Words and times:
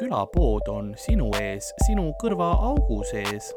külapood 0.00 0.68
on 0.72 0.94
sinu 0.96 1.26
ees, 1.36 1.74
sinu 1.84 2.06
kõrvaaugu 2.22 3.02
sees. 3.04 3.50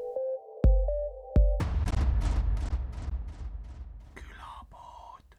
külapood. 4.17 5.37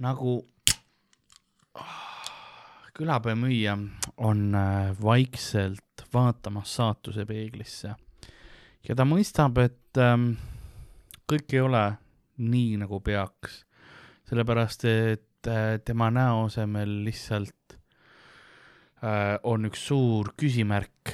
nagu 0.00 0.38
külapäevamüüja 2.96 3.76
on 4.16 4.54
äh, 4.54 5.02
vaikselt 5.02 6.06
vaatamas 6.14 6.76
saatuse 6.80 7.26
peeglisse 7.28 7.92
ja 8.88 8.96
ta 8.96 9.04
mõistab, 9.04 9.60
et 9.60 10.00
ähm, 10.00 10.30
kõik 11.28 11.52
ei 11.52 11.60
ole 11.60 11.84
nii, 12.38 12.80
nagu 12.80 13.04
peaks. 13.04 13.66
sellepärast, 14.32 14.84
et 14.84 15.46
äh, 15.46 15.76
tema 15.84 16.08
näo 16.10 16.46
asemel 16.46 17.02
lihtsalt 17.04 17.77
on 19.42 19.68
üks 19.68 19.84
suur 19.90 20.32
küsimärk, 20.38 21.12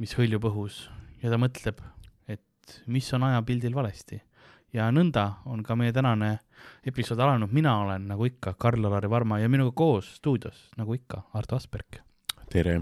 mis 0.00 0.14
hõljub 0.16 0.46
õhus 0.48 0.86
ja 1.22 1.32
ta 1.32 1.38
mõtleb, 1.40 1.80
et 2.30 2.78
mis 2.86 3.08
on 3.12 3.26
ajapildil 3.28 3.74
valesti. 3.74 4.22
ja 4.72 4.88
nõnda 4.90 5.42
on 5.44 5.62
ka 5.62 5.76
meie 5.76 5.92
tänane 5.92 6.38
episood 6.86 7.20
alanud, 7.20 7.52
mina 7.52 7.76
olen 7.82 8.08
nagu 8.08 8.24
ikka 8.24 8.54
Karl-Alari 8.54 9.10
Varma 9.10 9.38
ja 9.38 9.48
minuga 9.48 9.74
koos 9.76 10.14
stuudios, 10.16 10.70
nagu 10.76 10.94
ikka, 10.94 11.22
Arto 11.34 11.56
Asperg. 11.56 12.00
tere! 12.50 12.80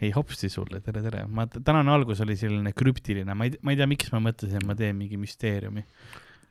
ei 0.00 0.10
hopsti 0.12 0.48
sulle, 0.48 0.80
tere, 0.80 1.02
tere. 1.02 1.24
ma, 1.26 1.46
tänane 1.46 1.92
algus 1.92 2.20
oli 2.20 2.36
selline 2.36 2.72
krüptiline, 2.72 3.34
ma 3.34 3.44
ei, 3.44 3.54
ma 3.62 3.72
ei 3.72 3.78
tea, 3.80 3.86
miks 3.88 4.12
ma 4.12 4.20
mõtlesin, 4.20 4.60
et 4.60 4.68
ma 4.68 4.74
teen 4.76 4.96
mingi 4.96 5.16
müsteeriumi. 5.20 5.84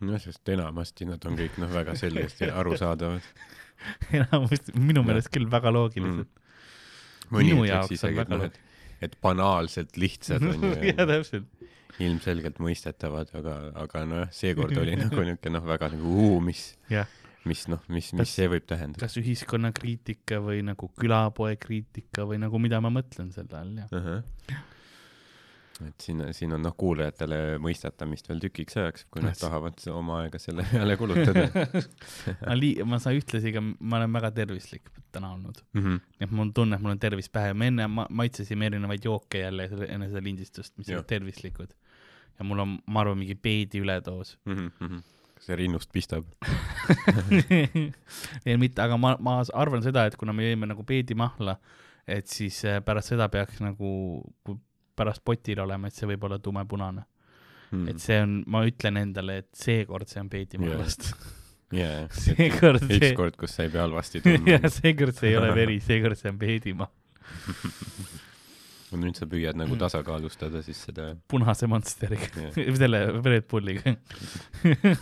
noh, 0.06 0.22
sest 0.22 0.50
enamasti 0.50 1.06
nad 1.10 1.26
on 1.26 1.38
kõik 1.38 1.60
noh, 1.62 1.70
väga 1.74 1.96
selgesti 1.98 2.50
arusaadavad. 2.50 3.26
enamasti, 4.18 4.74
minu 4.80 5.04
meelest 5.06 5.30
küll 5.34 5.50
väga 5.52 5.74
loogilised 5.74 6.26
mm.. 6.26 6.45
Minu 7.34 7.66
jaoks 7.68 8.06
on 8.06 8.16
väga 8.22 8.38
noh, 8.38 8.48
et, 8.50 8.62
et 9.10 9.18
banaalselt 9.24 9.98
lihtsad 10.00 10.46
on 10.52 10.70
ju 10.70 10.74
jah, 10.92 11.04
täpselt. 11.10 11.50
ilmselgelt 12.00 12.60
mõistetavad, 12.64 13.32
aga, 13.40 13.60
aga 13.86 14.08
nojah, 14.10 14.34
seekord 14.36 14.78
oli 14.84 14.98
nagu 15.00 15.26
niisugune 15.26 15.56
noh, 15.58 15.70
väga 15.74 15.94
nagu 15.96 16.18
uu, 16.30 16.42
mis 16.44 16.74
jah 16.92 17.10
mis 17.46 17.68
noh, 17.70 17.82
mis, 17.94 18.08
mis 18.18 18.32
see 18.34 18.48
võib 18.50 18.66
tähendada? 18.66 19.06
kas 19.06 19.20
ühiskonnakriitika 19.22 20.40
või 20.42 20.64
nagu 20.66 20.90
külapoe 20.98 21.60
kriitika 21.62 22.26
või 22.26 22.40
nagu 22.42 22.58
mida 22.62 22.80
ma 22.82 22.90
mõtlen 22.94 23.30
selle 23.36 23.60
all, 23.60 23.76
jah 23.84 23.92
uh. 23.94 24.08
-huh. 24.08 24.64
Et 25.84 26.02
siin, 26.02 26.22
siin 26.36 26.54
on 26.56 26.62
noh, 26.64 26.74
kuulajatele 26.78 27.40
mõistetamist 27.64 28.30
veel 28.30 28.40
tükiks 28.46 28.78
ajaks, 28.80 29.06
kui 29.12 29.24
nad 29.24 29.36
tahavad 29.40 29.82
oma 29.92 30.22
aega 30.24 30.40
selle 30.40 30.64
peale 30.70 30.96
kulutada 31.00 31.48
ma 32.48 32.56
lii-, 32.56 32.86
ma 32.88 33.00
saan 33.04 33.18
ühtlasi 33.20 33.52
ka, 33.56 33.64
ma 33.64 34.00
olen 34.00 34.14
väga 34.16 34.32
tervislik 34.40 34.88
täna 35.16 35.34
olnud 35.36 35.60
mm. 35.74 35.82
-hmm. 35.82 36.04
nii 36.20 36.28
et 36.28 36.32
mul 36.32 36.46
on 36.48 36.54
tunne, 36.54 36.80
et 36.80 36.86
mul 36.86 36.96
on 36.96 37.02
tervis 37.02 37.30
pähe, 37.30 37.54
me 37.54 37.68
enne 37.72 37.88
ma 37.92 38.08
maitsesime 38.10 38.70
erinevaid 38.72 39.04
jooke 39.04 39.44
jälle 39.44 39.68
enne 39.88 40.08
seda 40.12 40.24
lindistust, 40.24 40.78
mis 40.78 40.90
olid 40.90 41.10
tervislikud. 41.12 41.76
ja 42.40 42.46
mul 42.46 42.64
on, 42.64 42.78
ma 42.88 43.04
arvan, 43.04 43.18
mingi 43.18 43.36
peedi 43.36 43.84
üledoos 43.84 44.38
mm. 44.46 44.72
-hmm 44.80 45.04
see 45.46 45.56
rinnust 45.56 45.92
pistab 45.92 46.26
ei 48.46 48.58
mitte, 48.58 48.82
aga 48.82 48.98
ma, 48.98 49.16
ma 49.20 49.42
arvan 49.54 49.84
seda, 49.84 50.06
et 50.08 50.16
kuna 50.16 50.34
me 50.34 50.48
jõime 50.48 50.70
nagu 50.70 50.84
peedimahla, 50.88 51.58
et 52.08 52.32
siis 52.32 52.62
äh, 52.66 52.80
pärast 52.86 53.12
seda 53.14 53.28
peaks 53.30 53.60
nagu, 53.62 53.92
kui 54.46 54.58
pärast 54.96 55.24
potil 55.26 55.60
olema, 55.64 55.90
et 55.90 55.98
see 55.98 56.10
võib 56.10 56.24
olla 56.28 56.40
tumepunane 56.40 57.06
hmm.. 57.72 57.88
et 57.92 58.04
see 58.04 58.20
on, 58.24 58.38
ma 58.52 58.64
ütlen 58.68 59.02
endale, 59.02 59.40
et 59.44 59.50
seekord 59.58 60.10
see 60.12 60.22
on 60.24 60.30
peedimahlast 60.32 61.10
yeah. 61.74 62.06
yeah. 62.06 62.12
seekord 62.12 62.84
see. 62.86 63.00
ükskord, 63.00 63.40
kus 63.40 63.58
sa 63.58 63.66
ei 63.66 63.74
pea 63.74 63.86
halvasti 63.86 64.22
tundma 64.26 64.58
jah, 64.58 64.70
seekord 64.80 65.18
see 65.18 65.34
ei 65.34 65.40
ole 65.40 65.52
veri, 65.58 65.80
seekord 65.90 66.20
see 66.20 66.32
on 66.34 66.40
peedimahl 66.42 66.94
no 68.92 69.02
nüüd 69.02 69.18
sa 69.18 69.28
püüad 69.30 69.58
nagu 69.60 69.78
tasakaalustada 69.80 70.62
siis 70.66 70.80
seda. 70.88 71.12
punase 71.32 71.68
Monsteriga 71.72 72.30
yeah. 72.40 72.74
selle 72.82 73.06
Red 73.18 73.48
Bulliga 73.52 73.96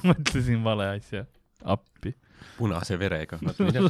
mõtlesin 0.08 0.64
vale 0.66 0.90
asja, 0.98 1.26
appi. 1.76 2.16
punase 2.58 2.98
verega, 3.00 3.40
vaata 3.44 3.70
mida 3.70 3.84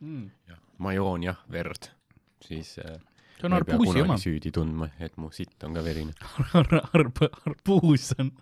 mm.. 0.00 0.26
ma 0.84 0.94
joon 0.96 1.26
jah 1.26 1.40
verd, 1.50 1.90
siis 2.44 2.76
äh, 2.84 2.98
see 3.38 3.48
on 3.48 3.56
arbuusi 3.58 4.02
oma. 4.02 4.18
süüdi 4.20 4.52
tundma, 4.54 4.90
et 5.02 5.16
mu 5.20 5.30
sitt 5.34 5.62
on 5.66 5.76
ka 5.76 5.84
verine 5.86 6.14
Ar. 6.58 6.72
Arb, 6.92 7.22
arbuus 7.46 8.10
on 8.18 8.32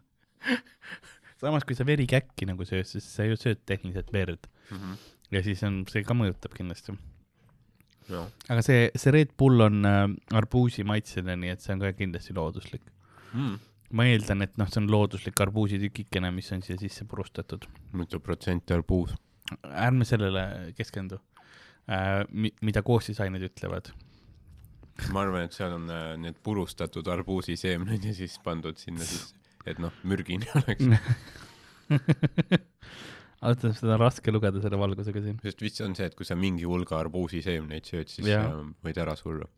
samas, 1.41 1.67
kui 1.67 1.77
sa 1.79 1.87
veri 1.89 2.07
käkki 2.11 2.49
nagu 2.49 2.67
sööd, 2.69 2.89
siis 2.89 3.07
sa 3.07 3.27
ju 3.27 3.37
sööd 3.41 3.63
tehniliselt 3.69 4.13
verd 4.15 4.49
mm. 4.71 4.79
-hmm. 4.79 5.05
ja 5.37 5.45
siis 5.45 5.63
on, 5.67 5.85
see 5.91 6.05
ka 6.07 6.17
mõjutab 6.17 6.57
kindlasti 6.57 6.97
aga 8.15 8.63
see, 8.63 8.91
see 8.95 9.13
Red 9.15 9.35
Bull 9.39 9.61
on 9.65 9.85
äh, 9.85 10.05
arbuusi 10.39 10.85
maitsene, 10.87 11.37
nii 11.37 11.55
et 11.55 11.65
see 11.65 11.75
on 11.75 11.83
ka 11.83 11.93
kindlasti 11.99 12.37
looduslik 12.37 12.85
mm. 13.33 13.55
ma 13.99 14.07
eeldan, 14.07 14.47
et 14.47 14.57
noh, 14.61 14.71
see 14.71 14.83
on 14.83 14.91
looduslik 14.93 15.41
arbuusitükikene, 15.47 16.31
mis 16.35 16.53
on 16.55 16.63
siia 16.63 16.79
sisse 16.81 17.05
purustatud. 17.05 17.67
mitu 17.93 18.21
protsenti 18.21 18.77
arbuus? 18.77 19.15
ärme 19.71 20.05
sellele 20.05 20.73
keskendu 20.79 21.21
äh,. 21.91 22.25
Mi-, 22.31 22.55
mida 22.63 22.83
koostisained 22.83 23.43
ütlevad 23.51 23.93
ma 25.13 25.23
arvan, 25.25 25.47
et 25.47 25.57
seal 25.57 25.75
on 25.77 25.91
äh, 25.93 26.15
need 26.21 26.39
purustatud 26.45 27.09
arbuusiseemned 27.13 28.05
ja 28.09 28.15
siis 28.17 28.39
pandud 28.45 28.79
sinna 28.81 29.05
sisse, 29.07 29.37
et 29.69 29.81
noh, 29.83 29.95
mürgine 30.09 30.49
oleks 30.63 30.89
ausalt 33.47 33.65
öeldes 33.65 33.81
seda 33.83 33.95
on 33.95 34.01
raske 34.01 34.33
lugeda 34.33 34.61
selle 34.63 34.79
valgusega 34.81 35.23
siin. 35.23 35.39
sest 35.45 35.63
vist 35.63 35.81
on 35.85 35.95
see, 35.99 36.09
et 36.09 36.17
kui 36.19 36.27
sa 36.29 36.37
mingi 36.39 36.67
hulga 36.69 36.99
arbuusiseemneid 37.03 37.89
sööd, 37.89 38.11
siis 38.11 38.31
ja. 38.31 38.43
võid 38.85 39.01
ära 39.03 39.17
surra. 39.19 39.49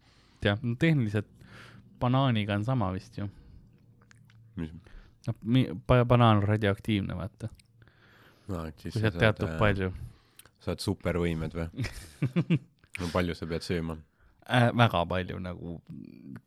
jah, 0.45 0.59
no 0.63 0.75
tehniliselt 0.81 1.31
banaaniga 2.01 2.59
on 2.59 2.67
sama 2.67 2.91
vist 2.95 3.19
ju. 3.19 3.29
noh, 4.59 5.41
banaan 6.09 6.43
on 6.43 6.47
radioaktiivne, 6.49 7.17
vaata 7.19 7.51
no,. 8.49 8.67
kui 8.83 8.93
sealt 8.95 9.19
teatud 9.21 9.51
äh, 9.53 9.59
palju. 9.61 9.93
saad 10.65 10.83
supervõimed 10.83 11.57
või 11.59 11.89
no 13.01 13.11
palju 13.15 13.39
sa 13.39 13.49
pead 13.51 13.67
sööma? 13.67 13.99
Äh, 14.49 14.69
väga 14.77 15.05
palju 15.09 15.39
nagu 15.43 15.77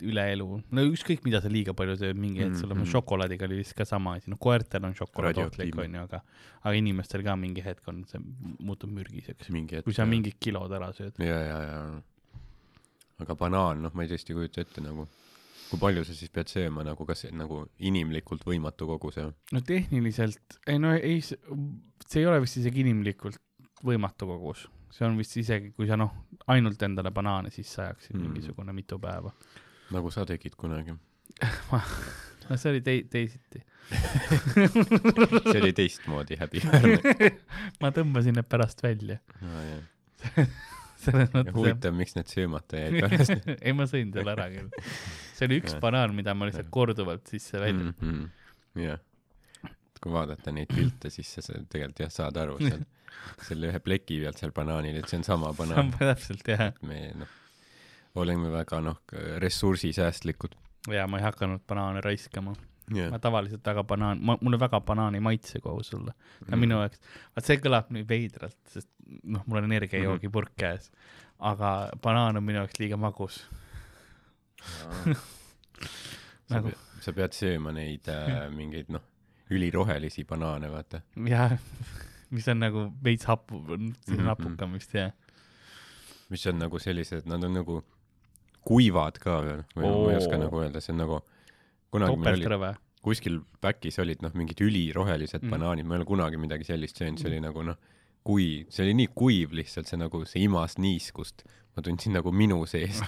üle 0.01 0.23
elu, 0.33 0.47
no 0.73 0.83
ükskõik, 0.89 1.21
mida 1.25 1.41
sa 1.43 1.49
liiga 1.51 1.75
palju 1.77 1.95
sööd, 1.99 2.19
mingi 2.19 2.41
hetk 2.43 2.57
sul 2.57 2.71
on 2.73 2.81
mm. 2.81 2.89
šokolaadiga 2.93 3.45
oli 3.47 3.59
vist 3.61 3.75
ka 3.77 3.85
sama 3.87 4.15
asi, 4.17 4.31
noh 4.33 4.39
koertel 4.41 4.87
on 4.87 4.95
šokolaad 4.97 5.41
ohtlik 5.43 5.77
onju, 5.83 6.05
aga 6.07 6.21
aga 6.61 6.73
inimestel 6.77 7.23
ka 7.25 7.35
mingi 7.39 7.63
hetk 7.65 7.87
on 7.91 8.03
see 8.09 8.21
muutub 8.65 8.91
mürgiseks, 8.93 9.51
kui 9.85 9.97
sa 9.97 10.07
mingid 10.09 10.39
kilod 10.41 10.73
ära 10.77 10.91
sööd. 10.97 11.19
ja, 11.21 11.37
ja, 11.47 11.59
ja. 11.67 11.83
Aga 13.21 13.35
banaan, 13.37 13.83
noh, 13.85 13.93
ma 13.93 14.01
ei 14.01 14.09
tõesti 14.09 14.33
kujuta 14.33 14.63
ette 14.63 14.81
nagu, 14.81 15.05
kui 15.69 15.77
palju 15.81 16.01
sa 16.07 16.15
siis 16.17 16.31
pead 16.33 16.49
sööma 16.49 16.81
nagu, 16.87 17.05
kas 17.05 17.27
nagu 17.37 17.67
inimlikult 17.77 18.47
võimatu 18.49 18.89
koguse? 18.89 19.29
no 19.53 19.65
tehniliselt, 19.67 20.61
ei 20.65 20.81
no 20.81 20.95
ei, 20.97 21.21
see 21.21 22.23
ei 22.23 22.29
ole 22.29 22.41
vist 22.41 22.57
isegi 22.57 22.81
inimlikult 22.87 23.37
võimatu 23.85 24.29
kogus 24.29 24.65
see 24.91 25.07
on 25.07 25.17
vist 25.19 25.37
isegi, 25.39 25.71
kui 25.75 25.87
sa 25.89 25.97
noh, 25.99 26.11
ainult 26.51 26.81
endale 26.85 27.11
banaane 27.15 27.51
sisse 27.53 27.81
ajaksid 27.83 28.15
mm. 28.17 28.27
mingisugune 28.27 28.75
mitu 28.75 28.99
päeva. 29.01 29.31
nagu 29.91 30.11
sa 30.11 30.25
tegid 30.27 30.55
kunagi 30.59 30.95
ma, 31.71 31.81
no 32.49 32.57
see 32.57 32.73
oli 32.73 32.81
tei-, 32.85 33.05
teisiti 33.11 33.63
see 35.51 35.61
oli 35.61 35.73
teistmoodi 35.75 36.37
häbiväärne 36.39 37.31
ma 37.81 37.91
tõmbasin 37.95 38.37
need 38.39 38.49
pärast 38.51 38.83
välja 38.83 39.19
no,. 39.41 39.63
selles 41.01 41.31
mõttes. 41.33 41.55
huvitav, 41.55 41.95
miks 41.97 42.15
need 42.17 42.31
söömata 42.31 42.83
jäid 42.83 42.99
pärast 43.01 43.51
ei, 43.57 43.75
ma 43.75 43.87
sõin 43.89 44.11
selle 44.15 44.35
ära 44.35 44.49
küll. 44.53 44.69
see 45.37 45.47
oli 45.49 45.61
üks 45.63 45.77
banaan, 45.83 46.15
mida 46.17 46.35
ma 46.37 46.49
lihtsalt 46.49 46.71
korduvalt 46.73 47.31
sisse 47.31 47.59
välja 47.63 47.89
mm. 47.89 47.95
-hmm. 47.99 48.85
jah, 48.87 49.01
kui 50.01 50.13
vaadata 50.13 50.53
neid 50.55 50.71
pilte, 50.71 51.13
siis 51.13 51.31
sa 51.39 51.45
tegelikult 51.47 52.05
jah, 52.05 52.17
saad 52.21 52.43
aru 52.43 52.59
seal 52.61 52.83
selle 53.47 53.71
ühe 53.71 53.83
pleki 53.83 54.21
pealt 54.23 54.41
seal 54.41 54.53
banaanil, 54.55 55.01
et 55.01 55.11
see 55.11 55.21
on 55.21 55.27
sama 55.27 55.53
banaan. 55.57 55.93
täpselt, 55.99 56.47
jah. 56.47 56.71
me 56.87 57.03
noh, 57.21 57.37
oleme 58.21 58.51
väga 58.53 58.81
noh, 58.85 58.99
ressursisäästlikud. 59.43 60.57
ja 60.91 61.07
ma 61.07 61.21
ei 61.21 61.27
hakanud 61.27 61.63
banaane 61.67 62.01
raiskama 62.05 62.55
yeah.. 62.95 63.11
ma 63.11 63.19
tavaliselt 63.19 63.65
väga 63.65 63.83
banaan, 63.87 64.21
ma, 64.21 64.37
mulle 64.41 64.59
väga 64.59 64.81
banaani 64.85 65.19
ei 65.19 65.25
maitse 65.25 65.59
koos 65.63 65.91
sulle. 65.93 66.13
no 66.47 66.55
mm. 66.55 66.61
minu 66.61 66.79
jaoks, 66.79 67.01
vaat 67.35 67.49
see 67.49 67.59
kõlab 67.63 67.91
nii 67.95 68.07
veidralt, 68.07 68.59
sest 68.73 68.89
noh, 69.23 69.43
mul 69.45 69.61
on 69.61 69.69
energiajoogipurk 69.69 70.53
-hmm. 70.53 70.61
käes, 70.63 70.91
aga 71.51 71.89
banaan 72.01 72.37
on 72.37 72.47
minu 72.47 72.61
jaoks 72.61 72.79
liiga 72.79 72.97
magus 72.97 73.41
nagu... 76.53 76.73
sa 77.01 77.13
pead 77.17 77.37
sööma 77.37 77.73
neid 77.75 78.07
äh, 78.11 78.47
mingeid 78.59 78.91
noh, 78.93 79.03
ülirohelisi 79.51 80.25
banaane, 80.27 80.71
vaata. 80.71 81.01
jah 81.27 81.57
mis 82.31 82.47
on 82.51 82.61
nagu 82.63 82.85
veits 83.03 83.27
hapu, 83.29 83.61
-hmm. 83.67 84.23
hapukam 84.29 84.77
vist 84.77 84.93
jah. 84.95 85.11
mis 86.29 86.47
on 86.47 86.59
nagu 86.59 86.79
sellised, 86.79 87.27
nad 87.27 87.43
on 87.43 87.53
nagu 87.59 87.81
kuivad 88.61 89.17
ka 89.19 89.41
veel, 89.43 89.65
või 89.75 89.89
oh. 89.89 90.05
ma 90.05 90.13
ei 90.13 90.21
oska 90.21 90.37
nagu 90.39 90.61
öelda, 90.61 90.81
see 90.81 90.93
on 90.93 91.03
nagu 91.03 91.21
kunagi 91.91 92.17
meil 92.21 92.47
oli 92.47 92.73
kuskil 93.01 93.39
back'is 93.63 93.97
olid 94.01 94.21
noh, 94.21 94.33
mingid 94.37 94.61
ülirohelised 94.61 95.41
mm. 95.41 95.53
banaanid, 95.53 95.87
ma 95.87 95.97
ei 95.97 96.01
ole 96.01 96.07
kunagi 96.09 96.39
midagi 96.41 96.67
sellist 96.67 97.01
söönud, 97.01 97.21
see 97.21 97.31
oli 97.31 97.41
nagu 97.43 97.63
noh, 97.65 97.79
kui, 98.27 98.67
see 98.69 98.85
oli 98.85 98.93
nii 98.99 99.09
kuiv 99.17 99.55
lihtsalt, 99.57 99.89
see 99.89 99.99
nagu, 99.99 100.21
see 100.29 100.45
imas 100.45 100.77
niiskust. 100.81 101.45
ma 101.71 101.79
tundsin 101.79 102.11
nagu 102.17 102.33
minu 102.35 102.65
seest, 102.67 103.07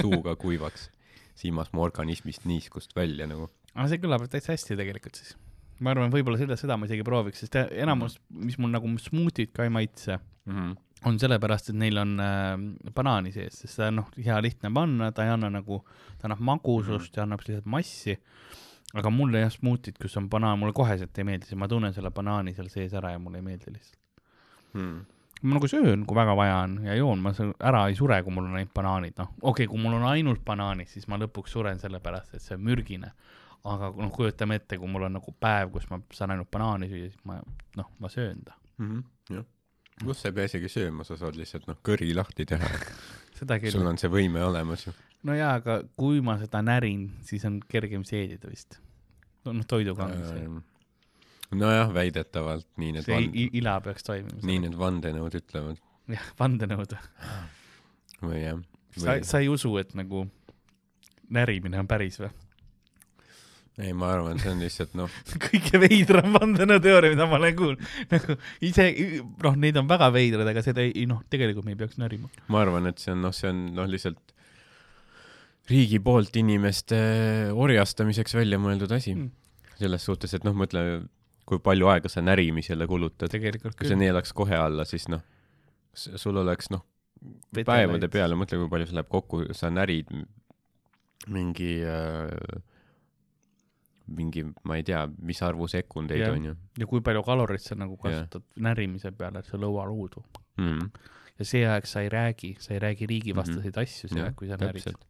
suuga 0.00 0.34
kuivaks. 0.40 0.88
see 1.36 1.50
imas 1.50 1.70
mu 1.72 1.84
organismist 1.84 2.46
niiskust 2.48 2.96
välja 2.96 3.28
nagu. 3.30 3.48
aga 3.74 3.88
see 3.92 4.02
kõlab 4.02 4.26
täitsa 4.32 4.56
hästi 4.56 4.78
tegelikult 4.80 5.22
siis. 5.22 5.36
Ma 5.82 5.92
arvan, 5.94 6.12
võib-olla 6.14 6.38
seda, 6.40 6.56
seda 6.58 6.78
ma 6.78 6.86
isegi 6.86 7.04
prooviks, 7.06 7.42
sest 7.42 7.58
enamus, 7.58 8.18
mis 8.30 8.58
mul 8.62 8.70
nagu 8.72 8.90
smuutid 9.02 9.50
ka 9.56 9.66
ei 9.66 9.72
maitse, 9.74 10.20
Mm 10.44 10.56
-hmm. 10.56 10.76
on 11.04 11.18
sellepärast, 11.18 11.68
et 11.68 11.76
neil 11.76 11.98
on 11.98 12.20
äh, 12.20 12.92
banaani 12.94 13.32
sees, 13.32 13.60
sest 13.60 13.74
see 13.74 13.86
on 13.86 13.96
noh, 13.96 14.08
hea 14.24 14.42
lihtne 14.42 14.70
panna, 14.74 15.12
ta 15.12 15.24
ei 15.24 15.30
anna 15.30 15.50
nagu, 15.50 15.84
ta 16.18 16.26
annab 16.26 16.40
magusust 16.40 17.16
ja 17.16 17.22
annab 17.22 17.40
lihtsalt 17.46 17.66
massi. 17.66 18.18
aga 18.94 19.10
mulle 19.10 19.40
jah, 19.40 19.50
smuutid, 19.50 19.96
kus 20.02 20.16
on 20.16 20.28
banaan, 20.30 20.58
mulle 20.58 20.72
koheselt 20.72 21.18
ei 21.18 21.24
meeldi 21.24 21.56
ma 21.56 21.68
tunnen 21.68 21.94
selle 21.94 22.10
banaani 22.10 22.52
seal 22.54 22.68
sees 22.68 22.92
ära 22.92 23.10
ja 23.10 23.18
mulle 23.18 23.38
ei 23.38 23.42
meeldi 23.42 23.72
lihtsalt. 23.72 23.98
Mm. 24.74 25.04
ma 25.42 25.54
nagu 25.54 25.68
söön, 25.68 26.04
kui 26.06 26.16
väga 26.16 26.36
vaja 26.36 26.56
on 26.56 26.74
ja 26.84 26.94
joon, 26.94 27.22
ma 27.22 27.32
ära 27.60 27.86
ei 27.88 27.94
sure, 27.94 28.22
kui 28.22 28.32
mul 28.32 28.44
on 28.44 28.56
ainult 28.56 28.74
banaanid, 28.74 29.14
noh, 29.18 29.30
okei 29.40 29.50
okay,, 29.50 29.66
kui 29.66 29.78
mul 29.78 29.94
on 29.94 30.04
ainult 30.10 30.44
banaanid, 30.44 30.88
siis 30.88 31.08
ma 31.08 31.18
lõpuks 31.18 31.54
suren 31.56 31.78
sellepärast, 31.78 32.34
et 32.34 32.42
see 32.42 32.54
on 32.54 32.62
mürgine. 32.62 33.12
Aga 33.64 33.92
noh, 33.96 34.10
kujutame 34.14 34.56
ette, 34.58 34.78
kui 34.78 34.88
mul 34.90 35.06
on 35.06 35.12
nagu 35.18 35.34
päev, 35.40 35.70
kus 35.74 35.86
ma 35.90 36.00
saan 36.14 36.34
ainult 36.34 36.50
banaani 36.50 36.88
süüa, 36.90 37.10
siis 37.12 37.24
ma 37.28 37.38
noh, 37.78 37.90
ma 38.02 38.08
söön 38.10 38.42
ta. 38.44 38.54
Mm 38.78 38.88
-hmm. 38.90 39.36
jah. 39.36 39.44
pluss 40.04 40.22
sa 40.22 40.28
ei 40.28 40.34
pea 40.34 40.44
isegi 40.50 40.68
sööma, 40.68 41.04
sa 41.04 41.16
saad 41.16 41.36
lihtsalt 41.36 41.66
noh, 41.66 41.76
kõri 41.88 42.14
lahti 42.14 42.46
teha. 42.46 42.68
sul 43.70 43.86
on 43.86 43.98
see 43.98 44.10
võime 44.10 44.42
olemas 44.44 44.86
ju. 44.86 44.92
no 45.22 45.34
jaa, 45.34 45.54
aga 45.60 45.82
kui 45.96 46.20
ma 46.20 46.38
seda 46.38 46.62
närin, 46.62 47.10
siis 47.26 47.44
on 47.44 47.60
kergem 47.68 48.04
seedida 48.04 48.50
vist. 48.50 48.80
noh, 49.44 49.64
toiduga 49.66 50.04
on 50.04 50.12
see, 50.26 50.48
nojah, 51.58 51.94
väidetavalt 51.94 52.66
nii 52.76 52.92
need 52.92 53.04
see 53.04 53.14
van-, 53.14 53.34
i- 53.34 53.50
ila 53.60 53.80
peaks 53.80 54.02
toimima. 54.02 54.38
nii 54.42 54.58
need 54.66 54.76
vandenõud 54.78 55.34
ütlevad 55.40 55.80
jah, 56.08 56.28
vandenõud. 56.38 56.94
või 58.22 58.42
jah. 58.42 58.62
sa, 58.96 59.18
sa 59.22 59.38
ei 59.42 59.48
usu, 59.48 59.76
et 59.82 59.94
nagu 59.98 60.26
närimine 61.30 61.78
on 61.80 61.88
päris 61.88 62.20
või? 62.20 62.30
ei, 63.80 63.92
ma 63.96 64.10
arvan, 64.12 64.36
see 64.42 64.50
on 64.52 64.60
lihtsalt 64.60 64.92
noh, 64.98 65.12
kõige 65.46 65.80
veidram 65.80 66.34
vandenõuteooria, 66.36 67.14
mida 67.14 67.24
ma 67.30 67.38
olen 67.38 67.56
kuulnud. 67.56 67.86
nagu 68.12 68.36
ise, 68.68 68.88
noh, 69.46 69.56
neid 69.64 69.78
on 69.80 69.88
väga 69.88 70.10
veidrad, 70.12 70.50
aga 70.52 70.64
seda 70.64 70.84
ei, 70.84 71.06
noh, 71.08 71.22
tegelikult 71.32 71.64
me 71.68 71.72
ei 71.72 71.80
peaks 71.80 71.96
närima. 72.02 72.28
ma 72.52 72.60
arvan, 72.66 72.90
et 72.90 73.00
see 73.00 73.14
on 73.14 73.22
noh, 73.24 73.32
see 73.36 73.48
on 73.48 73.64
noh, 73.78 73.88
lihtsalt 73.88 74.20
riigi 75.70 76.00
poolt 76.02 76.36
inimeste 76.36 76.98
orjastamiseks 77.54 78.34
välja 78.34 78.58
mõeldud 78.60 78.92
asi 78.92 79.14
Mm. 79.14 79.30
selles 79.78 80.04
suhtes, 80.04 80.34
et 80.34 80.44
noh, 80.44 80.54
mõtle, 80.58 81.06
kui 81.48 81.58
palju 81.62 81.88
aega 81.90 82.10
sa 82.10 82.20
närimisele 82.22 82.86
kulutad. 82.90 83.30
kui 83.30 83.40
see 83.40 83.94
küll. 83.94 83.96
neelaks 84.02 84.32
kohe 84.36 84.56
alla, 84.58 84.84
siis 84.84 85.08
noh, 85.08 85.22
sul 85.94 86.36
oleks 86.36 86.68
noh, 86.70 86.82
päevade 87.54 88.08
peale, 88.12 88.34
mõtle, 88.38 88.58
kui 88.58 88.68
palju 88.68 88.90
see 88.90 88.98
läheb 88.98 89.08
kokku, 89.08 89.44
sa 89.54 89.70
närid 89.70 90.10
mingi 91.30 91.78
äh, 91.86 92.28
mingi, 94.06 94.44
ma 94.68 94.76
ei 94.78 94.84
tea, 94.86 95.02
mis 95.22 95.42
arvu 95.44 95.68
sekundeid 95.70 96.22
Jah. 96.22 96.34
on 96.34 96.50
ju 96.50 96.54
ja 96.78 96.88
kui 96.90 97.02
palju 97.04 97.22
kaloreid 97.26 97.62
sa 97.64 97.76
nagu 97.78 97.96
kasutad 98.00 98.44
närimise 98.56 99.12
peale, 99.16 99.42
et 99.42 99.50
sa 99.50 99.60
lõualuudu. 99.60 100.24
mm.. 100.60 100.90
ja 101.38 101.48
see 101.48 101.64
aeg 101.68 101.88
sa 101.88 102.02
ei 102.04 102.10
räägi, 102.12 102.56
sa 102.60 102.74
ei 102.74 102.82
räägi 102.82 103.08
riigivastaseid 103.10 103.78
asju 103.84 104.12
see 104.12 104.24
aeg, 104.24 104.36
kui 104.38 104.50
sa 104.50 104.58
närid. 104.60 105.06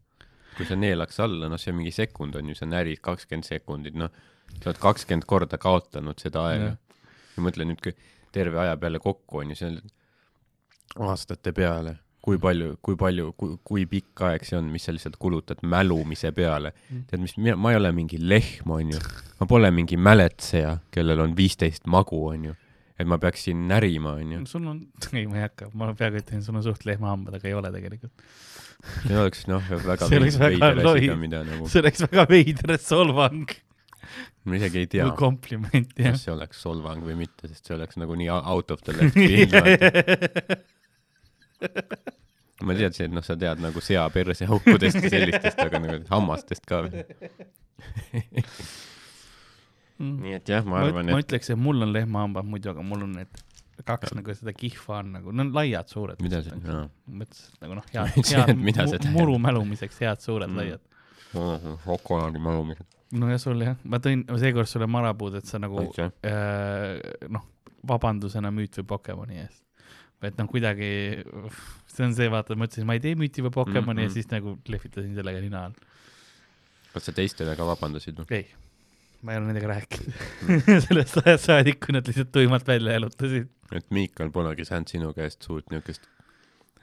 kui 0.56 0.68
sa 0.68 0.76
neelaks 0.76 1.20
alla, 1.24 1.48
noh, 1.48 1.60
see 1.60 1.74
mingi 1.76 1.94
sekund 1.94 2.36
on 2.36 2.52
ju, 2.52 2.58
sa 2.58 2.68
närid 2.68 3.00
kakskümmend 3.00 3.48
sekundit, 3.48 3.96
noh, 3.98 4.12
sa 4.58 4.70
oled 4.70 4.80
kakskümmend 4.82 5.28
korda 5.28 5.58
kaotanud 5.58 6.20
seda 6.20 6.46
aega 6.50 6.72
ja 7.36 7.44
mõtle 7.44 7.66
nüüd, 7.68 7.92
terve 8.32 8.60
aja 8.60 8.76
peale 8.80 9.00
kokku 9.02 9.42
on 9.42 9.52
ju, 9.52 9.58
see 9.58 9.72
on 9.72 11.08
aastate 11.08 11.54
peale, 11.56 11.96
kui 12.22 12.38
palju, 12.38 12.76
kui 12.84 12.94
palju, 12.98 13.32
kui, 13.38 13.56
kui 13.66 13.84
pikk 13.90 14.22
aeg 14.28 14.44
see 14.46 14.54
on, 14.60 14.68
mis 14.70 14.84
sa 14.86 14.92
lihtsalt 14.94 15.16
kulutad 15.20 15.62
mälumise 15.66 16.30
peale 16.36 16.70
Mm.. 16.72 17.04
tead, 17.10 17.22
mis, 17.24 17.34
ma 17.58 17.72
ei 17.72 17.78
ole 17.80 17.90
mingi 17.96 18.18
lehm, 18.20 18.70
on 18.70 18.92
ju, 18.94 19.00
ma 19.40 19.46
pole 19.50 19.70
mingi 19.74 19.96
mäletseja, 19.98 20.76
kellel 20.94 21.20
on 21.24 21.34
viisteist 21.36 21.88
magu, 21.90 22.20
on 22.30 22.44
ju, 22.50 22.54
et 22.98 23.08
ma 23.10 23.18
peaksin 23.18 23.66
närima, 23.68 24.14
on 24.20 24.32
ju. 24.36 24.44
sul 24.46 24.68
on, 24.70 24.78
ei 25.18 25.26
ma 25.26 25.40
ei 25.40 25.46
hakka, 25.48 25.72
ma 25.74 25.90
peaaegu 25.98 26.22
ütlen, 26.22 26.44
sul 26.46 26.58
on 26.60 26.64
suht 26.66 26.86
lehmahambad, 26.86 27.40
aga 27.40 27.50
ei 27.50 27.56
ole 27.58 27.72
tegelikult. 27.74 28.14
see 29.08 29.18
oleks 29.18 29.44
noh, 29.50 29.66
väga 29.90 30.08
veider 30.10 30.86
asi 30.86 31.10
ka, 31.10 31.18
mida 31.18 31.42
nagu, 31.48 31.68
see 31.70 31.82
oleks 31.82 32.06
väga 32.06 32.26
veider 32.30 32.76
solvang 32.82 33.50
ma 34.44 34.56
isegi 34.58 34.80
ei 34.82 34.88
tea 34.90 35.04
või, 35.06 35.16
kompliment, 35.18 35.92
jah 35.98 36.14
kas. 36.14 36.24
see 36.26 36.32
oleks 36.34 36.62
solvang 36.62 37.02
või 37.06 37.14
mitte, 37.22 37.46
sest 37.50 37.66
see 37.66 37.76
oleks 37.76 37.98
nagu 38.02 38.14
nii 38.18 38.30
out 38.34 38.70
of 38.74 38.82
the 38.86 38.94
left 38.98 39.14
field. 39.18 40.64
Ma 42.62 42.76
teadsin, 42.78 43.08
et 43.10 43.14
noh, 43.16 43.24
sa 43.26 43.34
tead 43.38 43.62
nagu 43.62 43.80
sea 43.82 44.04
perseaukudest 44.14 45.00
ja 45.02 45.10
sellistest, 45.16 45.58
aga 45.64 45.80
nagu 45.82 46.02
hammastest 46.10 46.66
ka 46.68 46.82
veel. 46.86 47.06
nii 50.02 50.34
et 50.38 50.48
jah, 50.50 50.64
ma 50.66 50.78
ma, 50.78 50.84
arvan, 50.88 51.10
ma 51.14 51.18
et 51.20 51.26
ütleks, 51.28 51.50
et 51.54 51.58
mul 51.60 51.82
on 51.86 51.92
lehmahambad 51.94 52.46
muidu, 52.48 52.70
aga 52.72 52.84
mul 52.86 53.04
on 53.06 53.16
need 53.20 53.42
kaks 53.86 54.12
nagu 54.14 54.34
seda 54.38 54.52
kihva 54.54 55.00
on 55.00 55.12
nagu, 55.16 55.32
need 55.34 55.48
on 55.48 55.52
laiad 55.56 55.90
suured. 55.90 56.20
mida 56.22 56.42
see, 56.44 56.54
aa, 56.70 56.84
mõtlesin, 57.20 57.54
et 57.56 57.64
nagu 57.64 57.78
noh, 57.78 57.86
Ma 57.94 58.04
head, 58.12 58.90
head 58.94 59.08
muru 59.14 59.38
mälumiseks 59.42 59.98
head 60.04 60.22
suured 60.22 60.50
Mm. 60.50 60.54
mm. 60.54 60.58
laiad. 60.60 61.78
šokolaadi 61.86 62.38
malumised. 62.42 62.86
no 63.18 63.30
ja 63.30 63.38
sul 63.42 63.62
jah, 63.64 63.78
ma 63.84 63.98
tõin 64.02 64.22
seekord 64.38 64.70
sulle 64.70 64.86
marapuud, 64.90 65.38
et 65.40 65.48
sa 65.48 65.58
nagu 65.62 65.86
äh, 65.98 66.98
noh, 67.32 67.46
vabandusena 67.88 68.52
müüt 68.54 68.78
või 68.80 68.86
Pokemoni 68.94 69.40
eest. 69.42 69.62
Et 70.28 70.38
noh, 70.38 70.48
kuidagi, 70.50 70.88
see 71.90 72.06
on 72.06 72.14
see, 72.16 72.28
vaata, 72.32 72.56
ma 72.58 72.68
ütlesin, 72.68 72.86
ma 72.88 72.96
ei 72.98 73.02
tee 73.04 73.14
müüti 73.18 73.44
või 73.44 73.54
Pokemoni 73.54 73.82
mm. 73.82 73.96
-hmm. 73.98 74.10
ja 74.10 74.14
siis 74.14 74.30
nagu 74.32 74.56
lehvitasin 74.68 75.14
sellega 75.18 75.42
nina 75.42 75.64
all. 75.68 75.74
kas 76.92 77.08
sa 77.08 77.14
teistele 77.16 77.56
ka 77.58 77.66
vabandasid 77.66 78.20
või? 78.22 78.38
ei, 78.38 78.46
ma 79.22 79.34
ei 79.34 79.40
ole 79.42 79.50
nendega 79.50 79.72
rääkinud 79.74 80.16
sellest 80.86 81.20
ajast 81.24 81.50
saadik, 81.50 81.80
kui 81.84 81.96
nad 81.96 82.08
lihtsalt 82.08 82.32
tuimalt 82.32 82.66
välja 82.68 82.98
jalutasid. 82.98 83.50
et 83.72 83.90
Miikal 83.90 84.30
polegi 84.34 84.66
saanud 84.68 84.94
sinu 84.94 85.12
käest 85.16 85.42
suurt 85.48 85.70
niukest 85.74 86.08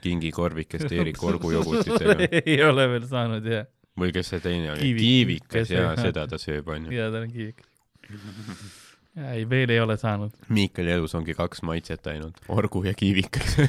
kingikorvikest 0.04 0.92
Eerik 0.92 1.22
Orgu 1.22 1.52
jogurtitega 1.52 2.28
ei 2.44 2.60
ole 2.64 2.88
veel 2.94 3.08
saanud 3.08 3.46
jah, 3.46 3.66
või 4.00 4.12
kes 4.16 4.32
see 4.34 4.44
teine 4.44 4.72
oli? 4.74 4.84
Kiivik- 4.84 5.06
kiivikas 5.06 5.56
kes- 5.56 5.74
ja 5.76 5.88
jah. 5.90 6.04
seda 6.10 6.26
ta 6.28 6.40
sööb 6.40 6.68
onju. 6.76 6.92
ja 6.94 7.10
ta 7.12 7.24
on 7.24 7.32
kiivik. 7.32 7.66
ei, 9.16 9.48
veel 9.50 9.70
ei 9.74 9.80
ole 9.80 9.96
saanud. 10.00 10.30
Miikali 10.48 10.90
elus 10.94 11.14
ongi 11.18 11.34
kaks 11.34 11.62
maitset 11.66 12.06
ainult, 12.12 12.40
orgu 12.48 12.84
ja 12.86 12.94
kiivikas. 12.94 13.56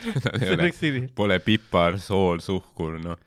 see 0.00 0.50
ole, 0.50 0.54
oleks 0.56 0.80
nii, 0.84 1.02
pole 1.16 1.38
pipar, 1.44 1.98
sool, 2.02 2.40
suhkur, 2.44 2.96
noh, 3.02 3.18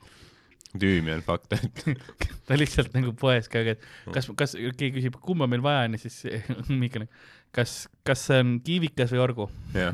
tüümian 0.79 1.21
fakt, 1.25 1.53
et 1.57 1.83
ta 2.47 2.57
lihtsalt 2.57 2.95
nagu 2.95 3.13
poes 3.17 3.49
käib, 3.51 3.73
et 3.75 3.87
kas, 4.15 4.29
kas 4.37 4.55
keegi 4.57 4.95
küsib, 4.97 5.19
kumba 5.23 5.47
meil 5.49 5.63
vaja 5.65 5.87
on 5.87 5.97
ja 5.97 6.03
siis 6.05 6.23
Miikal, 6.81 7.07
kas, 7.55 7.83
kas 8.07 8.27
see 8.29 8.41
on 8.43 8.57
kiivikas 8.65 9.13
või 9.13 9.23
orgu? 9.25 9.49
jah, 9.77 9.93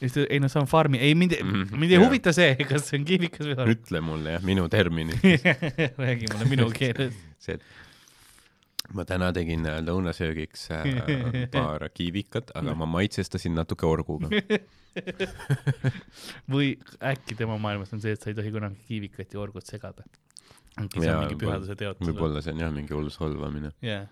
ja 0.00 0.08
siis 0.08 0.12
ta, 0.16 0.24
ei 0.28 0.40
no 0.42 0.48
see 0.52 0.60
on 0.60 0.66
farmi, 0.70 0.98
ei 0.98 1.14
mind 1.18 1.36
Mhm,, 1.40 1.70
mind 1.78 1.90
ei 1.92 1.98
jaa. 1.98 2.04
huvita 2.06 2.32
see, 2.36 2.54
kas 2.68 2.88
see 2.90 2.98
on 3.00 3.04
kiivikas 3.08 3.46
või 3.46 3.56
orgu. 3.56 3.74
ütle 3.78 4.00
mulle 4.04 4.36
jah, 4.36 4.42
minu 4.44 4.68
terminid. 4.72 5.18
räägi 6.04 6.30
mulle 6.32 6.48
minu 6.50 6.70
keeles. 6.78 7.14
see, 7.38 7.54
et 7.58 8.94
ma 8.94 9.04
täna 9.08 9.30
tegin 9.32 9.64
äh, 9.66 9.78
lõunasöögiks 9.86 10.66
äh, 10.76 10.84
paar 11.54 11.86
kiivikat, 11.94 12.50
aga 12.58 12.74
ma 12.76 12.86
maitsestasin 12.98 13.54
natuke 13.56 13.86
orguga. 13.88 14.28
või 16.50 16.74
äkki 17.02 17.34
tema 17.38 17.56
maailmas 17.58 17.92
on 17.96 18.02
see, 18.04 18.12
et 18.14 18.22
sa 18.22 18.30
ei 18.30 18.36
tohi 18.38 18.52
kunagi 18.54 18.78
kiivikat 18.88 19.32
ja 19.34 19.40
orgut 19.42 19.66
segada. 19.66 20.04
äkki 20.80 21.00
see 21.02 21.10
on 21.14 21.24
mingi 21.24 21.38
pühaduse 21.40 21.74
teotus. 21.78 22.06
võib-olla 22.08 22.42
see 22.44 22.52
on 22.54 22.60
jah 22.66 22.72
mingi 22.74 22.94
hull 22.94 23.08
solvamine. 23.14 23.72
jah. 23.84 24.04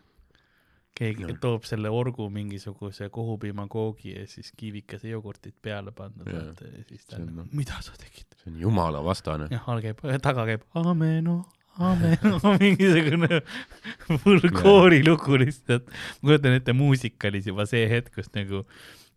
Keegi 0.98 1.24
Jah. 1.24 1.38
toob 1.40 1.64
selle 1.68 1.90
orgu 1.92 2.28
mingisuguse 2.32 3.08
kohupiimakoogi 3.12 4.12
ja 4.12 4.26
siis 4.28 4.52
kiivikese 4.56 5.08
jogurtit 5.08 5.54
peale 5.62 5.92
pandud 5.96 6.28
ja 6.28 6.44
siis 6.88 7.06
ta 7.08 7.16
on 7.16 7.30
noh-, 7.38 7.50
mida 7.56 7.80
sa 7.84 7.96
tegid? 7.98 8.28
see 8.42 8.52
on 8.52 8.60
jumalavastane. 8.60 9.48
jah, 9.52 9.68
all 9.72 9.82
käib, 9.84 10.02
taga 10.22 10.46
käib 10.48 10.64
ameno, 10.78 11.38
ameno, 11.78 12.40
mingisugune 12.60 13.42
full 14.24 14.48
koorilugu 14.58 15.40
lihtsalt. 15.44 15.88
ma 16.20 16.32
kujutan 16.32 16.58
ette, 16.58 16.76
muusikalis 16.76 17.48
juba 17.48 17.66
see 17.70 17.86
hetk, 17.90 18.12
kus 18.18 18.32
nagu 18.36 18.66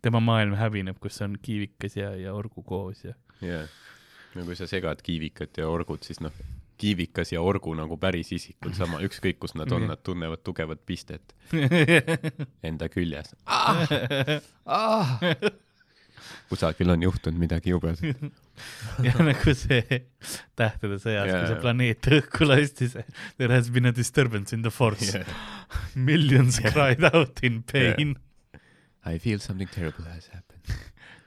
tema 0.05 0.22
maailm 0.24 0.55
hävineb, 0.60 1.00
kus 1.01 1.20
on 1.25 1.36
kiivikas 1.41 1.98
ja, 2.00 2.13
ja 2.20 2.36
orgu 2.38 2.63
koos 2.63 3.03
ja. 3.08 3.17
jah, 3.44 3.67
no 4.36 4.48
kui 4.48 4.55
sa 4.55 4.70
segad 4.70 5.03
kiivikat 5.03 5.60
ja 5.60 5.67
orgut, 5.72 6.08
siis 6.08 6.24
noh, 6.24 6.36
kiivikas 6.77 7.32
ja 7.34 7.41
orgu 7.41 7.74
nagu 7.77 7.98
päris 8.01 8.32
isikud 8.36 8.75
sama, 8.77 9.00
ükskõik 9.05 9.39
kus 9.39 9.55
nad 9.55 9.72
on, 9.72 9.88
nad 9.91 10.01
tunnevad 10.03 10.41
tugevat 10.44 10.82
pistet 10.86 11.36
enda 12.70 12.89
küljes. 12.91 13.36
Ah! 13.46 15.20
kusagil 16.50 16.89
on 16.94 17.03
juhtunud 17.03 17.39
midagi 17.39 17.70
jubedat. 17.74 18.01
ja 19.03 19.13
nagu 19.20 19.53
see 19.58 19.82
Tähtede 20.58 20.98
sõjas 21.01 21.27
Jaa, 21.29 21.39
kui 21.41 21.50
see 21.51 21.62
planeet 21.62 22.08
õhku 22.17 22.48
lasti, 22.48 22.88
see 22.94 23.03
there 23.38 23.53
has 23.53 23.70
been 23.74 23.89
a 23.89 23.94
disturbance 23.96 24.55
in 24.55 24.63
the 24.65 24.72
force 24.74 25.12
Yeah. 25.15 25.27
millions 25.96 26.60
cried 26.63 27.03
out 27.13 27.41
in 27.44 27.62
pain 27.63 28.15
I 29.05 29.20
feel 29.22 29.38
something 29.39 29.70
terrible 29.70 30.05
has 30.10 30.29
happened. 30.34 30.65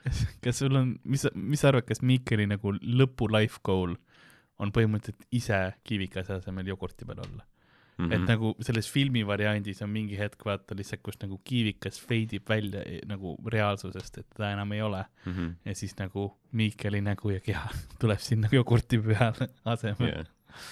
kas 0.43 0.57
sul 0.59 0.75
on, 0.75 0.89
mis, 1.07 1.23
mis 1.35 1.61
sa 1.63 1.69
arvad, 1.71 1.85
kas 1.87 2.01
Miikeli 2.03 2.47
nagu 2.49 2.73
lõpu 2.75 3.29
life 3.31 3.61
goal 3.63 3.93
on 4.59 4.71
põhimõtteliselt 4.75 5.25
ise 5.31 5.73
kivikase 5.83 6.33
asemel 6.33 6.67
jogurti 6.67 7.05
peal 7.05 7.19
olla 7.23 7.43
mm, 7.43 8.05
-hmm. 8.05 8.13
et 8.13 8.19
Mhm. 8.19 8.27
nagu 8.27 8.55
selles 8.61 8.91
filmi 8.91 9.25
variandis 9.27 9.81
on 9.81 9.89
mingi 9.89 10.17
hetk 10.17 10.45
vaata 10.45 10.75
lihtsalt, 10.75 11.01
kus 11.03 11.19
nagu 11.21 11.41
kiivikas 11.43 11.99
feidib 12.01 12.43
välja 12.49 12.81
eh, 12.85 12.99
nagu 13.05 13.37
reaalsusest, 13.47 14.17
et 14.17 14.27
ta 14.37 14.51
enam 14.51 14.71
ei 14.71 14.81
ole 14.81 15.05
Mhm. 15.25 15.49
ja 15.65 15.75
siis 15.75 15.95
nagu 15.99 16.37
Miikeli 16.51 17.01
nägu 17.01 17.29
ja 17.33 17.39
keha 17.39 17.69
tuleb 18.01 18.19
sinna 18.19 18.49
jogurti 18.51 18.97
peale 18.99 19.49
asemel 19.65 20.07
Yeah. 20.07 20.25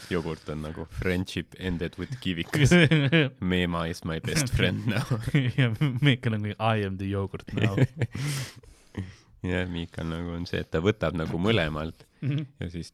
jogurt 0.09 0.49
on 0.49 0.61
nagu 0.61 0.85
friendship 0.91 1.47
ended 1.59 1.93
with 1.99 2.11
kivikas. 2.19 2.69
Meema 3.39 3.85
is 3.87 4.03
my 4.05 4.19
best 4.19 4.53
friend 4.55 4.85
now. 4.85 5.19
ja 5.57 5.69
Miikel 6.01 6.33
on 6.33 6.41
nagu 6.41 6.55
I 6.59 6.85
am 6.85 6.97
the 6.97 7.05
yogurt 7.05 7.53
now 7.53 7.75
jah, 9.43 9.67
Miikal 9.69 10.07
nagu 10.09 10.33
on 10.35 10.45
see, 10.49 10.59
et 10.63 10.71
ta 10.73 10.79
võtab 10.83 11.15
nagu 11.17 11.37
mõlemalt 11.39 12.05
ja 12.59 12.69
siis 12.73 12.93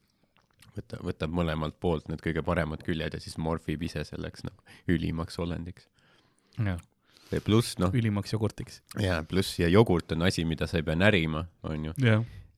võtab, 0.77 1.03
võtab 1.09 1.33
mõlemalt 1.35 1.75
poolt 1.79 2.07
need 2.09 2.21
kõige 2.23 2.43
paremad 2.45 2.83
küljed 2.85 3.13
ja 3.13 3.19
siis 3.19 3.37
morfib 3.37 3.81
ise 3.83 4.03
selleks 4.07 4.43
nagu 4.47 4.63
ülimaks 4.87 5.39
olendiks. 5.39 5.87
jah, 6.59 6.79
pluss 7.45 7.77
noh, 7.81 7.89
ülimaks 7.93 8.33
jogurtiks 8.33 8.81
jaa, 9.01 9.23
pluss 9.23 9.59
ja 9.59 9.67
jogurt 9.67 10.11
on 10.11 10.21
asi, 10.27 10.45
mida 10.45 10.67
sa 10.67 10.77
ei 10.77 10.83
pea 10.83 10.95
närima, 10.95 11.45
onju. 11.63 11.93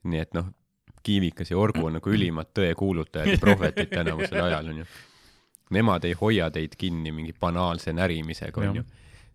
nii 0.03 0.19
et 0.21 0.33
noh, 0.33 0.49
kiivikas 1.05 1.51
ja 1.51 1.57
orgu 1.57 1.85
on 1.85 1.93
nagu 1.99 2.09
ülimad 2.11 2.49
tõekuulutajad 2.57 3.35
ja 3.35 3.37
prohvetid 3.41 3.91
tänavusel 3.93 4.41
ajal 4.43 4.71
onju. 4.73 4.85
Nemad 5.75 6.03
ei 6.05 6.13
hoia 6.17 6.47
teid 6.53 6.75
kinni 6.77 7.11
mingi 7.13 7.33
banaalse 7.41 7.93
närimisega 7.93 8.61
onju. 8.61 8.83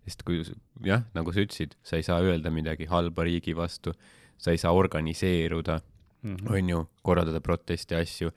sest 0.05 0.23
kui 0.25 0.41
jah, 0.83 1.03
nagu 1.13 1.31
sa 1.31 1.39
ütlesid, 1.43 1.75
sa 1.83 1.95
ei 1.99 2.03
saa 2.03 2.19
öelda 2.25 2.49
midagi 2.51 2.87
halba 2.89 3.23
riigi 3.23 3.53
vastu, 3.55 3.93
sa 4.37 4.51
ei 4.51 4.57
saa 4.57 4.71
organiseeruda, 4.73 5.79
Mhm. 6.23 6.47
onju, 6.53 6.79
korraldada 7.03 7.39
protesti 7.41 7.95
asju, 7.95 8.31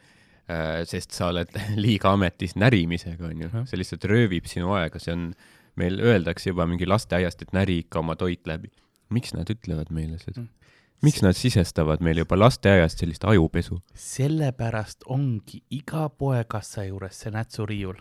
sest 0.85 1.15
sa 1.17 1.31
oled 1.33 1.53
liiga 1.85 2.13
ametis 2.13 2.57
närimisega 2.61 3.31
onju 3.31 3.65
see 3.65 3.81
lihtsalt 3.81 4.05
röövib 4.11 4.49
sinu 4.51 4.75
aega, 4.77 5.01
see 5.01 5.15
on, 5.15 5.31
meil 5.81 5.97
öeldakse 6.05 6.53
juba 6.53 6.67
mingi 6.71 6.87
lasteaiast, 6.87 7.43
et 7.43 7.55
näri 7.57 7.81
ikka 7.83 8.03
oma 8.03 8.17
toit 8.17 8.47
läbi. 8.47 8.71
miks 9.15 9.35
nad 9.35 9.49
ütlevad 9.51 9.91
meile 9.91 10.19
seda 10.19 10.45
Mm.? 10.45 10.49
miks 11.05 11.23
nad 11.23 11.37
sisestavad 11.37 12.01
meile 12.01 12.25
juba 12.25 12.39
lasteaiast 12.39 12.99
sellist 12.99 13.25
ajupesu? 13.25 13.79
sellepärast 13.95 15.05
ongi 15.07 15.63
iga 15.71 16.09
poekassa 16.09 16.85
juures 16.85 17.21
see 17.21 17.33
nätsuriiul, 17.35 17.99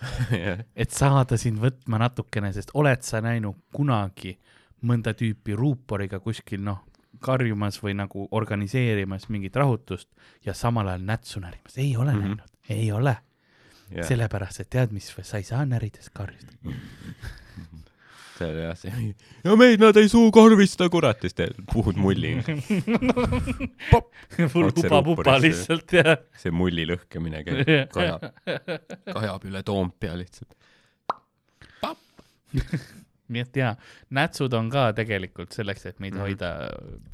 et 0.82 0.90
saada 0.90 1.36
sind 1.40 1.60
võtma 1.60 2.00
natukene, 2.00 2.52
sest 2.56 2.72
oled 2.74 3.02
sa 3.04 3.20
näinud 3.24 3.58
kunagi 3.74 4.38
mõnda 4.88 5.12
tüüpi 5.16 5.56
ruuporiga 5.56 6.20
kuskil 6.24 6.62
noh, 6.64 6.80
karjumas 7.20 7.80
või 7.82 7.94
nagu 7.98 8.28
organiseerimas 8.30 9.28
mingit 9.28 9.56
rahutust 9.56 10.08
ja 10.46 10.54
samal 10.54 10.88
ajal 10.88 11.04
nätsu 11.06 11.40
närimas, 11.40 11.78
ei 11.78 11.96
ole 11.96 12.14
mm. 12.14 12.22
-hmm. 12.22 12.28
näinud, 12.28 12.50
ei 12.68 12.92
ole, 12.92 13.16
yeah. 13.92 14.08
sellepärast 14.08 14.60
et 14.60 14.70
tead 14.70 14.92
mis, 14.96 15.12
sa 15.22 15.36
ei 15.36 15.44
saa 15.44 15.66
närides 15.66 16.10
karjuda. 16.10 16.52
see 18.40 18.48
oli 18.48 18.62
jah 18.64 18.76
see, 18.78 19.14
ja 19.44 19.56
meid 19.56 19.82
nad 19.82 19.96
ei 20.00 20.08
suukorvista, 20.08 20.88
kurat, 20.92 21.20
siis 21.20 21.34
te 21.36 21.48
puhud 21.72 21.96
mulli. 22.00 22.36
Otse 24.64 24.86
upa-pupa 24.86 25.36
lihtsalt 25.42 25.92
ja. 25.92 26.16
see 26.40 26.54
mulli 26.54 26.86
lõhkemine 26.88 27.44
käib, 27.44 27.68
kajab, 27.92 28.30
kajab 29.12 29.44
üle 29.50 29.62
Toompea 29.66 30.16
lihtsalt. 30.20 30.56
nii 33.30 33.42
et 33.46 33.56
jaa, 33.60 33.72
nätsud 34.16 34.54
on 34.58 34.68
ka 34.72 34.88
tegelikult 34.96 35.54
selleks, 35.54 35.86
et 35.86 36.00
meid 36.02 36.14
Mhm. 36.14 36.20
hoida 36.24 36.50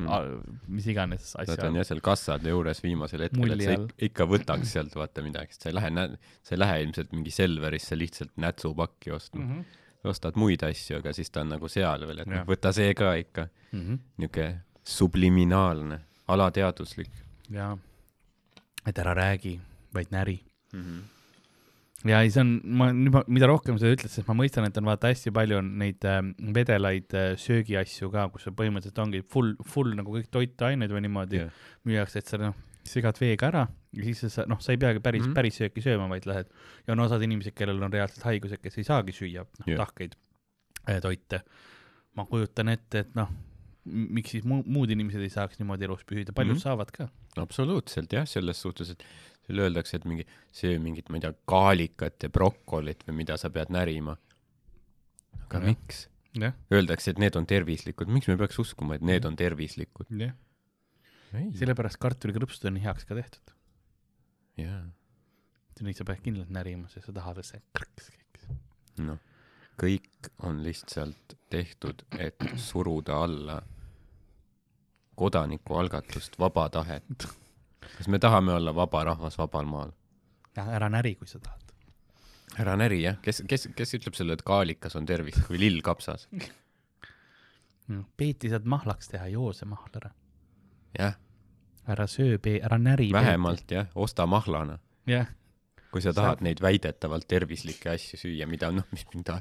Mhm. 0.00 0.58
mis 0.68 0.86
iganes 0.92 1.34
Nad 1.36 1.48
asja 1.48 1.68
on 1.68 1.74
jah 1.76 1.84
seal 1.84 2.00
kassade 2.00 2.48
juures 2.48 2.82
viimasel 2.82 3.26
hetkel, 3.26 3.52
et 3.52 3.62
sa 3.62 4.04
ikka 4.08 4.26
võtaks 4.26 4.72
sealt 4.76 4.94
vaata 4.96 5.22
midagi, 5.22 5.52
sest 5.52 5.62
sa 5.62 5.68
ei 5.68 5.74
lähe, 5.76 6.18
sa 6.42 6.54
ei 6.54 6.58
lähe 6.58 6.82
ilmselt 6.86 7.12
mingi 7.12 7.30
Selverisse 7.30 7.96
lihtsalt 7.98 8.32
nätsupakki 8.36 9.12
ostma 9.12 9.42
mm. 9.44 9.50
-hmm. 9.60 10.08
ostad 10.10 10.36
muid 10.36 10.62
asju, 10.62 10.98
aga 10.98 11.12
siis 11.12 11.30
ta 11.30 11.40
on 11.40 11.48
nagu 11.48 11.68
seal 11.68 12.06
veel, 12.06 12.18
et 12.24 12.26
noh 12.30 12.44
võta 12.46 12.72
see 12.72 12.94
ka 12.94 13.14
ikka. 13.14 13.48
Mhm. 13.72 13.98
niisugune 14.18 14.62
subliminaalne, 14.84 16.00
alateaduslik 16.28 17.10
jaa, 17.50 17.76
et 18.86 18.98
ära 18.98 19.14
räägi, 19.14 19.58
vaid 19.94 20.06
näri. 20.10 20.40
mm. 20.72 20.82
-hmm. 20.82 21.15
Ja 22.10 22.20
ei, 22.24 22.30
see 22.32 22.42
on, 22.42 22.52
ma 22.78 22.88
mida 23.26 23.48
rohkem 23.50 23.78
sa 23.80 23.90
ütled, 23.92 24.12
sest 24.12 24.28
ma 24.28 24.36
mõistan, 24.38 24.66
et 24.68 24.78
on 24.80 24.88
vaata 24.88 25.10
hästi 25.12 25.32
palju 25.34 25.60
on 25.60 25.72
neid 25.80 26.04
äh, 26.08 26.20
vedelaid 26.56 27.16
äh, 27.16 27.32
söögiasju 27.40 28.10
ka, 28.12 28.28
kus 28.34 28.46
see 28.46 28.56
põhimõtteliselt 28.56 29.02
ongi 29.04 29.22
full, 29.32 29.54
full 29.66 29.96
nagu 29.98 30.14
kõik 30.18 30.30
toitained 30.32 30.92
või 30.92 31.06
niimoodi 31.08 31.36
Yeah. 31.36 31.50
müüakse, 31.84 32.22
et 32.22 32.30
sa 32.30 32.38
noh, 32.40 32.54
segad 32.86 33.18
veega 33.20 33.50
ära 33.50 33.64
ja 33.96 34.04
siis 34.06 34.22
sa 34.32 34.46
noh, 34.48 34.60
sa 34.62 34.72
ei 34.72 34.80
peagi 34.80 35.02
päris 35.04 35.22
mm. 35.22 35.28
-hmm. 35.28 35.36
päris 35.36 35.58
sööki 35.60 35.82
sööma, 35.84 36.06
vaid 36.08 36.26
lähed 36.28 36.48
ja 36.86 36.94
on 36.94 37.02
osad 37.04 37.22
inimesed, 37.22 37.54
kellel 37.56 37.82
on 37.82 37.92
reaalselt 37.92 38.24
haigused, 38.24 38.62
kes 38.62 38.78
ei 38.78 38.86
saagi 38.86 39.12
süüa 39.16 39.44
noh 39.44 39.68
yeah. 39.68 39.80
tahkeid 39.82 40.16
äh, 40.88 41.00
toite. 41.02 41.42
ma 42.16 42.24
kujutan 42.24 42.70
ette, 42.72 43.04
et 43.04 43.14
noh, 43.18 43.28
miks 43.84 44.32
siis 44.32 44.44
mu 44.48 44.62
muud 44.64 44.90
inimesed 44.90 45.20
ei 45.20 45.32
saaks 45.32 45.58
niimoodi 45.60 45.84
elus 45.84 46.04
püsida, 46.08 46.32
paljud 46.32 46.54
mm. 46.54 46.58
-hmm. 46.58 46.62
saavad 46.62 46.90
ka. 46.90 47.08
absoluutselt 47.36 48.12
jah, 48.12 48.26
selles 48.26 48.62
suhtes, 48.62 48.90
et 48.90 49.04
seal 49.46 49.62
öeldakse, 49.62 50.00
et 50.00 50.04
mingi 50.08 50.26
söö 50.54 50.78
mingit, 50.82 51.08
ma 51.10 51.20
ei 51.20 51.24
tea, 51.26 51.32
kaalikat 51.48 52.26
ja 52.26 52.30
brokolit 52.32 53.04
või 53.06 53.20
mida 53.22 53.36
sa 53.40 53.50
pead 53.54 53.72
närima. 53.74 54.16
aga 55.46 55.60
Jah. 55.60 55.66
miks? 55.70 56.06
Öeldakse, 56.72 57.10
et 57.14 57.18
need 57.22 57.36
on 57.38 57.46
tervislikud, 57.48 58.10
miks 58.12 58.28
me 58.28 58.36
peaks 58.36 58.58
uskuma, 58.60 58.98
et 58.98 59.04
need 59.06 59.24
on 59.24 59.36
tervislikud? 59.36 60.10
sellepärast 61.56 61.98
kartulikrõpsud 62.00 62.68
on 62.70 62.76
heaks 62.80 63.04
ka 63.08 63.16
tehtud. 63.18 63.54
jaa, 64.60 64.84
Neid 65.84 65.98
sa 65.98 66.06
pead 66.08 66.22
kindlalt 66.24 66.52
närima, 66.54 66.88
sest 66.88 67.10
sa 67.10 67.12
tahad, 67.12 67.38
et 67.42 67.48
see 67.48 67.60
krõks 67.76 68.06
käiks. 68.08 68.46
noh, 69.04 69.18
kõik 69.76 70.30
on 70.48 70.62
lihtsalt 70.64 71.36
tehtud, 71.52 72.06
et 72.18 72.40
suruda 72.56 73.18
alla 73.26 73.58
kodanikualgatust, 75.16 76.38
vaba 76.40 76.68
tahet. 76.72 77.28
Kas 77.96 78.08
me 78.08 78.18
tahame 78.22 78.54
olla 78.56 78.74
vaba 78.74 79.04
rahvas 79.12 79.38
vabal 79.38 79.68
maal? 79.70 79.94
ära 80.56 80.88
näri, 80.88 81.14
kui 81.20 81.28
sa 81.28 81.38
tahad. 81.42 81.72
ära 82.58 82.76
näri 82.80 83.02
jah, 83.02 83.18
kes, 83.22 83.42
kes, 83.48 83.68
kes 83.76 83.94
ütleb 83.98 84.16
sulle, 84.16 84.36
et 84.36 84.44
kaalikas 84.46 84.96
on 84.96 85.06
tervislik 85.06 85.48
või 85.52 85.60
lillkapsas? 85.66 86.28
Peeti 88.16 88.50
saad 88.50 88.66
mahlaks 88.66 89.12
teha, 89.12 89.28
joo 89.30 89.52
see 89.54 89.68
mahl 89.68 90.00
ära. 90.00 90.10
jah, 90.98 91.18
ära 91.86 92.06
söö, 92.10 92.38
ära 92.62 92.78
näri. 92.78 93.10
vähemalt 93.12 93.70
jah, 93.70 93.90
osta 93.94 94.26
mahlana, 94.26 94.78
jah, 95.06 95.28
kui 95.92 96.02
sa 96.04 96.12
tahad 96.16 96.42
neid 96.44 96.60
väidetavalt 96.64 97.28
tervislikke 97.28 97.92
asju 97.94 98.18
süüa, 98.20 98.48
mida 98.50 98.70
noh, 98.74 98.86
mis 98.92 99.06
mida 99.14 99.40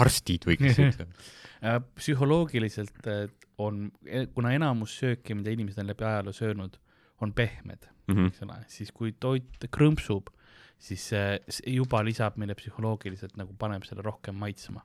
arstid 0.00 0.48
võiksid. 0.50 1.04
Äh, 1.60 1.74
psühholoogiliselt 1.92 3.04
äh, 3.04 3.26
on, 3.60 3.90
kuna 4.32 4.54
enamus 4.56 4.94
sööki, 4.96 5.34
mida 5.36 5.52
inimesed 5.52 5.82
on 5.82 5.90
läbi 5.90 6.06
ajaloo 6.08 6.32
söönud, 6.32 6.78
on 7.20 7.32
pehmed, 7.32 7.88
Mhm. 8.08 8.26
eks 8.26 8.42
ole, 8.42 8.56
siis 8.68 8.90
kui 8.92 9.12
toit 9.12 9.66
krõmpsub, 9.70 10.28
siis 10.78 11.02
see 11.12 11.40
juba 11.66 12.00
lisab 12.02 12.36
meile 12.40 12.54
psühholoogiliselt 12.54 13.36
nagu 13.36 13.52
paneb 13.58 13.84
selle 13.84 14.02
rohkem 14.02 14.34
maitsma. 14.34 14.82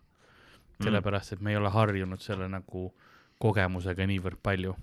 sellepärast, 0.83 1.31
et 1.33 1.39
me 1.41 1.51
ei 1.51 1.55
ole 1.57 1.69
harjunud 1.71 2.19
selle 2.19 2.49
nagu 2.51 2.93
kogemusega 3.39 4.03
niivõrd 4.05 4.41
palju, 4.43 4.73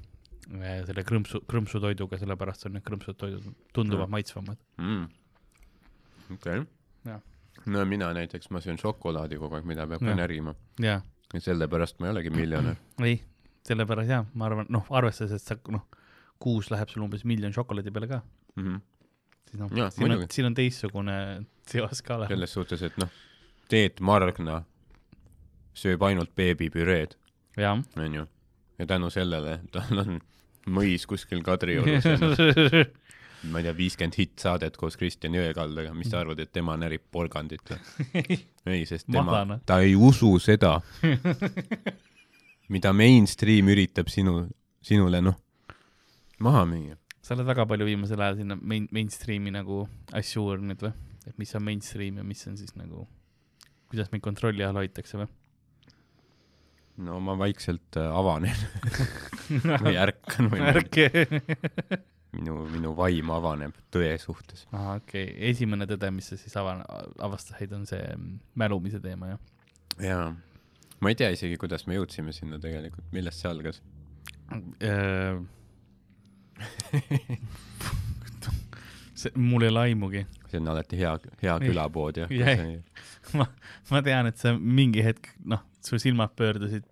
selle 0.87 1.03
krõmpsu, 1.05 1.43
krõmpsutoiduga, 1.47 2.17
sellepärast 2.19 2.65
on 2.67 2.73
need 2.73 2.83
krõmpsutoidud 2.87 3.51
tunduvad 3.75 4.07
Mm. 4.09 4.11
maitsvamad. 4.11 4.57
mm.. 4.79 5.09
okei 6.35 6.63
Jah. 7.05 7.21
okay.. 7.21 7.73
no 7.73 7.85
mina 7.85 8.13
näiteks, 8.15 8.51
ma 8.51 8.61
söön 8.61 8.79
šokolaadi 8.81 9.37
kogu 9.39 9.55
aeg, 9.59 9.65
mida 9.69 9.87
peab 9.87 10.01
ka 10.01 10.07
Jah. 10.13 10.17
närima 10.17 10.55
ja 10.81 11.01
sellepärast 11.39 12.01
ma 12.01 12.07
ei 12.09 12.13
olegi 12.17 12.31
miljonär. 12.31 12.77
ei, 13.05 13.23
sellepärast 13.69 14.09
jaa, 14.11 14.25
ma 14.35 14.47
arvan, 14.47 14.67
noh, 14.69 14.87
arvestades, 14.91 15.33
et 15.33 15.41
sa 15.43 15.57
noh, 15.69 15.85
kuus 16.43 16.71
läheb 16.75 16.91
sul 16.91 17.05
umbes 17.07 17.23
miljon 17.29 17.55
šokolaadi 17.55 17.93
peale 17.95 18.09
ka, 18.11 18.21
Mhm. 18.59 18.81
siis 19.51 19.61
noh 19.61 19.71
siin 19.95 20.13
on 20.19 20.27
siin 20.31 20.47
on 20.51 20.55
teistsugune 20.59 21.17
seos 21.71 22.03
ka 22.03 22.17
olemas. 22.19 22.29
selles 22.35 22.53
suhtes, 22.59 22.83
et 22.83 22.99
noh, 22.99 23.09
Teet 23.73 24.01
Margna 24.05 24.65
sööb 25.75 26.03
ainult 26.05 26.35
beebipüreed, 26.37 27.15
onju. 27.97 28.27
ja 28.79 28.87
tänu 28.87 29.09
sellele 29.11 29.61
tal 29.73 29.99
on 30.03 30.19
mõis 30.67 31.07
kuskil 31.09 31.41
Kadriorus 31.47 32.05
noh, 32.21 32.37
ma 33.53 33.59
ei 33.59 33.65
tea, 33.67 33.73
viiskümmend 33.75 34.15
hittsaadet 34.19 34.77
koos 34.79 34.95
Kristjan 35.01 35.35
Jõekaldaga, 35.35 35.95
mis 35.99 36.11
sa 36.13 36.21
arvad, 36.21 36.39
et 36.45 36.53
tema 36.55 36.77
närib 36.79 37.03
porgandit 37.11 37.73
või? 37.73 38.37
ei, 38.75 38.85
sest 38.87 39.07
tema 39.09 39.25
Mahlane., 39.31 39.61
ta 39.67 39.81
ei 39.83 39.95
usu 39.99 40.37
seda, 40.43 40.77
mida 42.73 42.93
mainstream 42.95 43.69
üritab 43.73 44.09
sinu 44.13 44.45
sinule 44.83 45.21
noh, 45.23 45.37
maha 46.43 46.65
müüa. 46.69 46.99
sa 47.23 47.37
oled 47.37 47.47
väga 47.49 47.67
palju 47.71 47.87
viimasel 47.87 48.21
ajal 48.21 48.41
sinna 48.43 48.59
main, 48.59 48.89
mainstream'i 48.95 49.53
nagu 49.55 49.85
asju 50.19 50.47
uurinud 50.49 50.83
või? 50.87 50.93
et 51.29 51.39
mis 51.39 51.55
on 51.59 51.65
mainstream 51.67 52.19
ja 52.19 52.27
mis 52.27 52.43
on 52.51 52.59
siis 52.59 52.75
nagu, 52.79 53.07
kuidas 53.93 54.11
meid 54.13 54.25
kontrolli 54.25 54.67
all 54.67 54.81
hoitakse 54.81 55.21
või? 55.21 55.31
no 57.07 57.21
ma 57.25 57.37
vaikselt 57.39 57.99
äh, 58.01 58.09
avanen 58.09 58.57
või 59.85 59.95
ärkan 60.01 60.51
või 60.53 60.65
ärge. 60.73 61.09
minu, 62.37 62.59
minu 62.73 62.93
vaim 62.97 63.33
avaneb 63.33 63.77
tõe 63.95 64.13
suhtes. 64.21 64.67
ahah, 64.73 64.99
okei 65.01 65.29
okay., 65.31 65.51
esimene 65.53 65.89
tõde, 65.91 66.11
mis 66.15 66.33
sa 66.33 66.41
siis 66.41 66.57
ava-, 66.61 66.83
avastasid, 67.23 67.73
on 67.77 67.87
see 67.89 68.03
mm, 68.03 68.39
mälumise 68.61 69.01
teema, 69.05 69.33
jah? 69.35 69.43
jaa, 70.11 70.29
ma 71.01 71.13
ei 71.13 71.19
tea 71.19 71.33
isegi, 71.35 71.59
kuidas 71.61 71.87
me 71.89 71.99
jõudsime 71.99 72.35
sinna 72.37 72.61
tegelikult, 72.63 73.09
millest 73.15 73.43
see 73.43 73.51
algas. 73.53 73.83
Äh, 74.53 75.41
see, 79.15 79.31
mul 79.37 79.63
ei 79.67 79.71
ole 79.73 79.81
aimugi. 79.89 80.25
see 80.51 80.61
on 80.61 80.69
alati 80.73 80.99
hea, 81.01 81.13
hea 81.43 81.57
külapood 81.63 82.17
jah 82.23 82.33
Jäi. 82.33 82.81
ma 83.91 84.03
tean, 84.05 84.29
et 84.31 84.39
sa 84.41 84.55
mingi 84.59 85.03
hetk, 85.05 85.31
noh, 85.49 85.63
su 85.85 85.99
silmad 86.03 86.35
pöördusid 86.39 86.85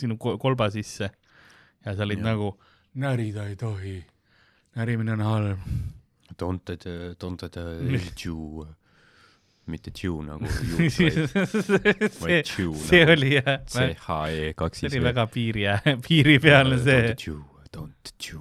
sinu 0.00 0.16
ko- 0.20 0.36
kolba 0.40 0.70
sisse 0.74 1.10
ja 1.84 1.94
sa 1.96 2.04
olid 2.06 2.20
Jah. 2.20 2.26
nagu, 2.32 2.52
närida 3.00 3.46
ei 3.48 3.56
tohi, 3.60 3.96
närimine 4.76 5.12
on 5.16 5.24
halb. 5.24 5.58
Don't 6.40 6.62
the, 6.64 6.76
don't 7.20 7.42
the 7.52 7.98
chew, 8.16 8.64
mitte 9.68 9.90
chew 9.92 10.22
nagu 10.24 10.46
see 10.50 11.10
juut, 11.10 11.34
vaid, 12.20 12.46
see 12.80 13.02
nagu 13.04 13.12
oli 13.12 13.34
jah, 13.36 13.58
C 13.68 13.90
H 14.06 14.08
E 14.32 14.52
kaks 14.58 14.80
see 14.84 14.90
oli 14.92 15.02
väga 15.04 15.26
piiri, 15.30 15.66
piiripealne 16.06 16.78
see 16.80 16.96
Don't. 17.00 17.14
chew, 17.20 17.40
don't 17.76 18.12
ma, 18.18 18.40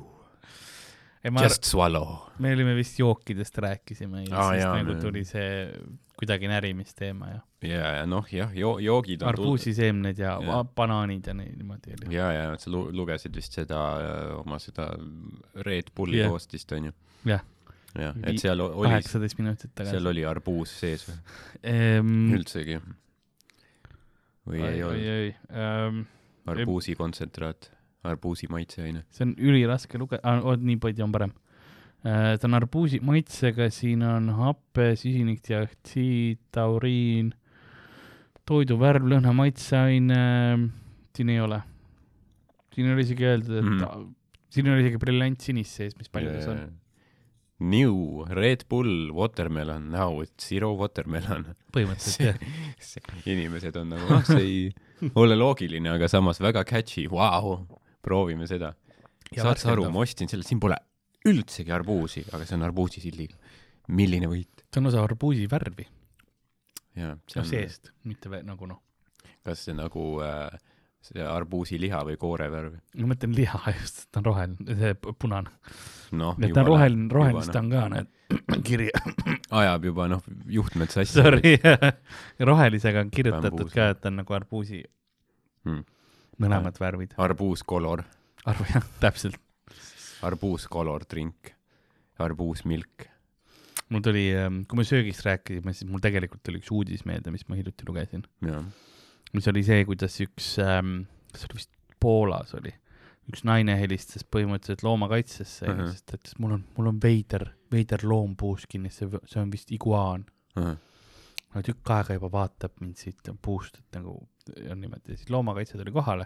just 1.44 1.64
swallow. 1.68 2.18
me 2.40 2.54
olime 2.56 2.76
vist 2.76 3.00
jookidest 3.00 3.58
rääkisime 3.58 4.24
ja 4.24 4.38
Aa, 4.38 4.52
siis 4.54 4.64
jaa, 4.64 4.76
nagu 4.84 4.96
tuli 5.02 5.24
see 5.28 5.50
kuidagi 6.20 6.48
närimiste-teema 6.52 7.28
ja 7.32 7.40
ja, 7.68 7.90
ja 8.00 8.06
noh, 8.08 8.26
jah, 8.32 8.52
joo-, 8.56 8.80
joogid 8.80 9.22
on 9.24 9.30
arbuusiseemned 9.34 10.18
ja 10.20 10.38
Jah. 10.44 10.64
banaanid 10.76 11.28
ja 11.28 11.34
nii- 11.36 11.56
niimoodi 11.58 11.96
oli. 11.98 12.16
ja, 12.16 12.32
ja 12.32 12.46
sa 12.58 12.72
lu- 12.72 12.88
lugesid 12.96 13.36
vist 13.36 13.54
seda 13.56 13.80
äh, 14.00 14.40
oma 14.40 14.60
seda 14.64 14.90
Red 15.68 15.92
Bulli 15.96 16.22
Jah. 16.22 16.32
koostist 16.32 16.72
onju. 16.72 16.92
Jah. 17.28 17.44
jah, 18.00 18.16
et 18.24 18.40
seal 18.40 18.60
oli, 18.64 18.88
kaheksateist 18.88 19.38
minutit 19.42 19.72
tagasi 19.76 19.98
seal. 19.98 20.08
oli 20.08 20.24
arbuus 20.26 20.72
sees 20.80 21.04
või? 21.10 21.20
Mm. 21.68 22.34
üldsegi? 22.38 22.80
või 24.48 24.64
ei 24.66 24.84
olnud? 24.84 25.04
oi, 25.04 25.34
oi, 25.60 26.06
arbuusi 26.50 26.96
kontsentraat, 26.98 27.70
arbuusi 28.08 28.48
maitseaine. 28.52 29.04
see 29.12 29.28
on 29.28 29.36
üliraske 29.38 30.00
lugeda 30.00 30.24
ah,, 30.24 30.42
oot 30.46 30.64
niipidi 30.64 31.04
on 31.04 31.12
parem. 31.16 31.34
ta 32.04 32.48
on 32.48 32.56
arbuusi 32.56 33.02
maitsega, 33.04 33.70
siin 33.76 34.04
on 34.08 34.30
hape, 34.38 34.94
süsinikdioksiid, 35.02 36.40
tauriin, 36.56 37.34
toidu 38.48 38.80
värv, 38.80 39.10
lõhna, 39.12 39.34
maitseaine, 39.36 40.22
siin 41.16 41.34
ei 41.34 41.42
ole. 41.44 41.60
siin 42.74 42.94
oli 42.94 43.04
isegi 43.04 43.28
öeldud, 43.28 43.58
et 43.60 43.68
mm. 43.68 44.06
siin 44.56 44.70
oli 44.72 44.86
isegi 44.86 45.02
briljantsinist 45.02 45.82
sees, 45.82 45.98
mis 46.00 46.12
palju 46.12 46.38
ta 46.38 46.54
on. 46.54 46.70
New 47.60 48.24
Red 48.32 48.64
Bull 48.72 49.12
watermelon, 49.12 49.90
now 49.92 50.22
it's 50.24 50.48
zero 50.48 50.72
watermelon. 50.80 51.50
põhimõtteliselt 51.76 52.40
jah. 52.40 53.18
inimesed 53.28 53.76
on 53.76 53.92
nagu, 53.92 54.08
ah 54.16 54.24
see 54.24 54.46
ei 54.46 55.10
ole 55.20 55.36
loogiline, 55.36 55.92
aga 55.92 56.08
samas 56.08 56.40
väga 56.40 56.64
catchy, 56.64 57.10
vau, 57.12 57.58
proovime 58.10 58.50
seda. 58.50 58.74
saad 59.38 59.62
sa 59.62 59.72
aru, 59.76 59.86
ma 59.94 60.02
ostsin 60.04 60.28
selle, 60.32 60.44
siin 60.48 60.60
pole 60.64 60.78
üldsegi 61.30 61.72
arbuusi, 61.76 62.26
aga 62.34 62.46
see 62.48 62.56
on 62.58 62.66
arbuusisildiga. 62.70 63.38
milline 63.94 64.28
võit? 64.32 64.66
see 64.70 64.82
on 64.82 64.90
osa 64.92 65.02
arbuusi 65.06 65.46
värvi, 65.52 65.86
jaa, 67.00 67.16
see 67.30 67.40
no 67.40 67.46
on, 67.46 67.50
seest, 67.54 67.94
mitte 68.10 68.30
vä- 68.32 68.44
nagu 68.48 68.68
noh, 68.70 68.80
kas 69.46 69.64
see 69.68 69.74
nagu 69.78 70.04
äh, 70.26 70.58
see 71.06 71.24
arbuusiliha 71.26 72.02
või 72.08 72.18
koore 72.22 72.48
värv? 72.54 72.76
ma 73.00 73.10
mõtlen 73.14 73.34
liha 73.38 73.60
just, 73.80 74.06
ta 74.12 74.22
on 74.24 74.28
roheline, 74.30 74.78
see 74.82 74.94
punane. 75.20 75.52
noh, 76.20 76.38
et 76.40 76.54
ta 76.56 76.64
on 76.66 76.70
roheline, 76.74 77.10
rohelist 77.14 77.56
on 77.60 77.70
ka, 77.74 77.86
need 77.96 78.16
kirja, 78.68 79.04
ajab 79.62 79.86
juba 79.90 80.08
noh, 80.16 80.22
juhtmed 80.58 80.92
sassi. 80.94 81.18
sorry, 81.20 81.56
rohelisega 82.52 83.02
on 83.06 83.10
kirjutatud 83.14 83.58
Bambuus. 83.66 83.74
ka, 83.76 83.90
et 83.96 84.02
ta 84.04 84.12
on 84.14 84.22
nagu 84.24 84.38
arbuusi 84.42 84.84
Hmm. 85.68 85.82
Mõlemad 86.40 86.80
värvid. 86.80 87.16
arbuuskolor, 87.20 88.04
arvu 88.50 88.68
jah, 88.72 88.86
täpselt. 89.04 89.40
arbuuskolor 90.26 91.06
drink, 91.10 91.54
arbuusmilk. 92.20 93.08
mul 93.90 94.04
tuli, 94.06 94.28
kui 94.70 94.78
me 94.78 94.86
söögist 94.86 95.26
rääkisime, 95.26 95.74
siis 95.74 95.90
mul 95.90 96.04
tegelikult 96.04 96.44
tuli 96.46 96.62
üks 96.62 96.72
uudis 96.76 97.06
meelde, 97.10 97.34
mis 97.34 97.48
ma 97.50 97.58
hiljuti 97.60 97.88
lugesin, 97.88 98.26
mis 99.34 99.48
oli 99.52 99.64
see, 99.66 99.84
kuidas 99.88 100.20
üks, 100.26 100.56
kas 100.60 101.48
oli 101.48 101.60
vist 101.62 101.76
Poolas 102.00 102.54
oli, 102.56 102.72
üks 103.30 103.44
naine 103.44 103.76
helistas 103.76 104.24
põhimõtteliselt 104.24 104.86
loomakaitsesse 104.88 105.66
uh. 105.68 105.74
-huh. 105.76 105.90
sest 105.92 106.06
ta 106.08 106.20
ütles, 106.20 106.38
mul 106.40 106.56
on, 106.58 106.62
mul 106.78 106.94
on 106.94 107.02
veider, 107.04 107.50
veider 107.72 108.06
loom 108.08 108.36
puus 108.40 108.66
kinni, 108.70 108.92
see, 108.94 109.10
see 109.28 109.42
on 109.42 109.52
vist 109.52 109.74
iguaan. 109.76 110.26
no 110.60 111.62
tükk 111.66 111.92
aega 111.96 112.16
juba 112.18 112.32
vaatab 112.32 112.80
mind 112.82 112.98
siit 113.02 113.30
puust, 113.42 113.80
et 113.82 113.98
nagu 114.00 114.16
on 114.72 114.82
niimoodi, 114.82 115.16
siis 115.18 115.30
loomakaitse 115.34 115.78
tuli 115.80 115.92
kohale. 115.96 116.26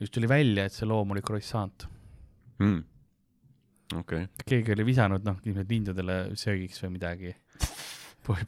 just 0.00 0.12
tuli 0.14 0.28
välja, 0.30 0.64
et 0.68 0.72
see 0.72 0.86
loom 0.86 1.10
oli 1.10 1.20
croissant. 1.26 1.86
Hmm. 2.62 2.82
okei, 3.98 4.26
keegi 4.46 4.72
oli 4.74 4.84
visanud, 4.86 5.24
noh, 5.26 5.36
ilmselt 5.46 5.70
lindudele 5.70 6.16
söögiks 6.38 6.82
või 6.84 6.90
midagi 6.98 7.34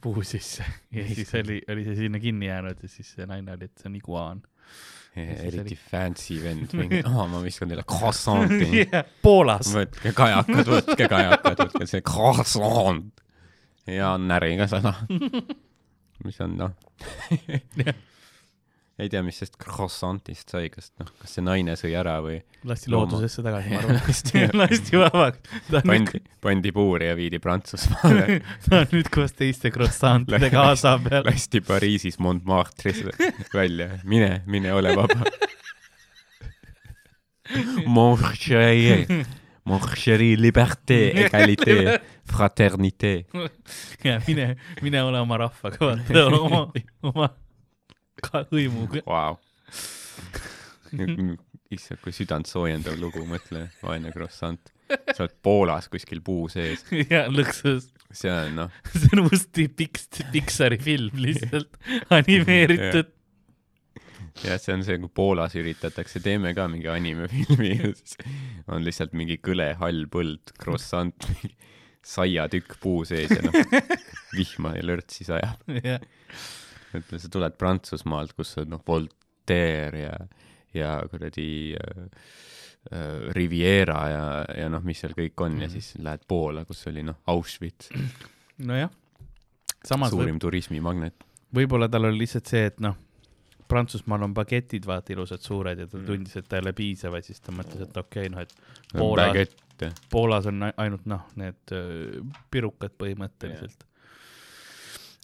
puu- 0.01 0.23
sisse 0.23 0.63
ja 0.93 1.05
siis 1.09 1.31
oli, 1.39 1.61
oli 1.71 1.83
see 1.87 1.95
sinna 2.03 2.19
kinni 2.21 2.45
jäänud 2.51 2.83
ja 2.83 2.89
siis 2.91 3.13
see 3.15 3.25
naine 3.25 3.55
oli, 3.55 3.65
et 3.71 3.77
see 3.81 3.89
on 3.89 3.95
iguaan. 3.97 4.41
eriti 5.15 5.59
oli- 5.73 5.77
fancy 5.89 6.37
vend, 6.43 6.71
mingi, 6.79 7.01
aa, 7.07 7.25
ma 7.27 7.41
viskan 7.43 7.71
teile 7.71 7.83
croissant'i. 7.87 8.85
Poolas. 9.25 9.71
võtke 9.75 10.13
kajakad, 10.15 10.69
võtke 10.75 11.07
kajakad, 11.11 11.65
võtke 11.65 11.87
see 11.89 12.01
croissant 12.05 13.23
ja 13.89 14.13
näriga 14.21 14.67
seda, 14.71 14.93
mis 16.23 16.37
on 16.45 16.55
noh 16.59 16.77
ei 18.99 19.09
tea, 19.09 19.21
mis 19.25 19.37
sellest 19.39 19.55
croissant'ist 19.61 20.51
sai, 20.53 20.67
kas 20.73 20.91
noh, 20.99 21.07
kas 21.21 21.31
see 21.37 21.43
naine 21.45 21.73
sõi 21.79 21.93
ära 21.97 22.17
või 22.21 22.41
lasti 22.67 22.91
Looma- 22.91 23.07
loodusesse 23.11 23.41
tagasi, 23.45 23.71
ma 23.71 23.79
arvan. 23.79 24.01
Lasti- 24.05 24.43
lasti 24.61 24.99
vabaks. 25.01 25.39
pandi, 25.87 26.21
pandi 26.43 26.71
puuri 26.75 27.07
ja 27.09 27.15
viidi 27.17 27.39
Prantsusmaale, 27.41 28.41
ta 28.67 28.81
on 28.83 28.91
nüüd 28.91 29.09
koos 29.13 29.33
teiste 29.37 29.71
croissantide 29.73 30.51
kaasa 30.53 30.97
peal. 31.05 31.23
lasti 31.29 31.61
Pariisis 31.65 32.19
Montmartre'is 32.21 33.01
välja, 33.53 33.89
mine, 34.03 34.41
mine 34.45 34.73
ole 34.75 34.93
vaba. 34.99 35.23
Mon 37.85 38.15
chéri, 38.37 39.25
mon 39.65 39.79
chéri, 39.95 40.37
liberté, 40.37 41.09
égalité, 41.25 41.97
fraternité. 42.23 43.25
mine, 44.27 44.55
mine 44.81 45.01
ole 45.03 45.19
oma 45.19 45.37
rahvaga, 45.37 45.77
vaata 45.81 46.27
oma, 46.39 46.61
oma 47.01 47.27
ka 48.25 48.45
hõimuga. 48.51 49.03
Vau. 49.07 49.39
issand, 51.71 52.01
kui 52.03 52.13
südant 52.15 52.49
soojendav 52.49 52.99
lugu, 52.99 53.23
mõtle, 53.27 53.67
vaene 53.83 54.11
croissant. 54.15 54.73
sa 54.91 55.23
oled 55.23 55.37
Poolas 55.45 55.87
kuskil 55.91 56.19
puu 56.25 56.49
sees, 56.51 56.83
ja 57.13 57.23
lõksus, 57.31 57.87
see 58.11 58.31
on 58.31 58.57
noh, 58.59 58.77
see 58.91 59.13
on 59.15 59.23
musti 59.29 59.69
Pix-, 59.71 60.09
Pixari 60.33 60.79
film 60.81 61.15
lihtsalt 61.23 61.79
animeeritud. 62.11 63.13
jah, 64.43 64.59
see 64.59 64.75
on 64.75 64.83
see, 64.83 64.99
kui 64.99 65.13
Poolas 65.21 65.55
üritatakse, 65.59 66.19
teeme 66.23 66.51
ka 66.57 66.67
mingi 66.71 66.91
animefilmi 66.91 67.71
ja 67.71 67.93
siis 67.95 68.19
on 68.67 68.83
lihtsalt 68.83 69.15
mingi 69.15 69.39
kõle 69.39 69.71
hall 69.79 70.03
põld, 70.11 70.51
croissant, 70.59 71.31
saiatükk 72.03 72.75
puu 72.83 73.05
sees 73.07 73.31
ja 73.31 73.45
noh, 73.45 73.55
vihma 74.37 74.75
ja 74.75 74.83
lörtsi 74.91 75.27
sajab. 75.27 75.63
jah, 75.85 76.03
ütle, 76.99 77.19
sa 77.19 77.29
tuled 77.31 77.55
Prantsusmaalt, 77.57 78.33
kus 78.37 78.57
on 78.57 78.69
noh, 78.69 78.81
Voltaire 78.87 79.99
ja, 80.05 80.15
ja 80.73 80.91
kuradi 81.11 81.75
äh, 81.75 82.07
äh, 82.91 83.29
Riviera 83.35 83.99
ja, 84.11 84.23
ja 84.63 84.69
noh, 84.69 84.83
mis 84.83 84.99
seal 85.03 85.13
kõik 85.17 85.39
on 85.45 85.55
mm. 85.57 85.61
ja 85.61 85.67
Mhm. 85.67 85.73
siis 85.79 85.93
lähed 86.03 86.25
Poola, 86.27 86.65
kus 86.65 86.85
oli 86.87 87.03
noh, 87.03 87.15
Auschwitz, 87.27 87.89
nojah. 88.57 88.89
samas 89.85 90.11
võib, 90.11 90.19
suurim 90.25 90.39
turismimagnet. 90.39 91.23
võib-olla 91.53 91.89
tal 91.91 92.05
oli 92.09 92.23
lihtsalt 92.25 92.47
see, 92.47 92.65
et 92.71 92.79
noh, 92.79 92.95
Prantsusmaal 93.71 94.23
on 94.25 94.33
bagetid 94.35 94.83
vaata 94.85 95.13
ilusad 95.13 95.39
suured 95.39 95.79
ja 95.79 95.85
ta 95.87 95.97
Mm. 95.97 96.05
tundis, 96.05 96.35
et 96.35 96.47
ta 96.49 96.57
ei 96.57 96.61
ole 96.65 96.73
piisav 96.75 97.13
ja 97.15 97.21
siis 97.23 97.39
ta 97.39 97.53
mõtles, 97.55 97.81
et 97.81 97.97
okei 97.97 98.27
okay,, 98.27 98.29
noh, 98.29 98.41
et 98.41 98.53
Poolas, 98.91 99.55
Poolas 100.11 100.45
on 100.45 100.63
ai- 100.67 100.73
ainult 100.77 101.05
noh, 101.07 101.21
need 101.39 101.71
öö, 101.71 102.19
pirukad 102.51 102.91
põhimõtteliselt. 102.99 103.85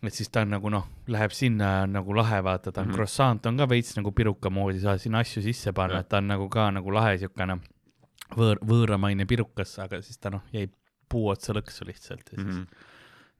Et 0.03 0.13
siis 0.13 0.29
ta 0.29 0.43
on 0.45 0.51
nagu 0.53 0.69
noh, 0.69 0.86
läheb 1.10 1.33
sinna 1.33 1.71
ja 1.71 1.86
on 1.88 1.95
nagu 1.97 2.13
lahe, 2.13 2.41
vaata, 2.45 2.71
ta 2.71 2.81
on 2.81 2.88
mm. 2.88 2.91
-hmm. 2.91 2.95
croissant 2.95 3.45
on 3.49 3.57
ka 3.57 3.69
veits 3.69 3.95
nagu 3.97 4.12
piruka 4.12 4.49
moodi, 4.53 4.79
saad 4.83 5.01
sinna 5.01 5.23
asju 5.25 5.41
sisse 5.41 5.73
panna 5.73 6.03
et 6.03 6.10
ta 6.10 6.21
on 6.21 6.27
nagu 6.33 6.49
ka 6.49 6.69
nagu 6.71 6.93
lahe 6.93 7.17
siukene 7.17 7.57
võõr, 8.36 8.62
võõramaine 8.62 9.25
pirukas, 9.29 9.77
aga 9.79 10.01
siis 10.05 10.19
ta 10.21 10.29
noh, 10.33 10.43
jäi 10.53 10.69
puu 11.10 11.29
otsa 11.31 11.55
lõksu 11.55 11.88
lihtsalt 11.88 12.31
ja 12.31 12.36
siis 12.36 12.45
mm 12.45 12.62
-hmm. 12.62 12.86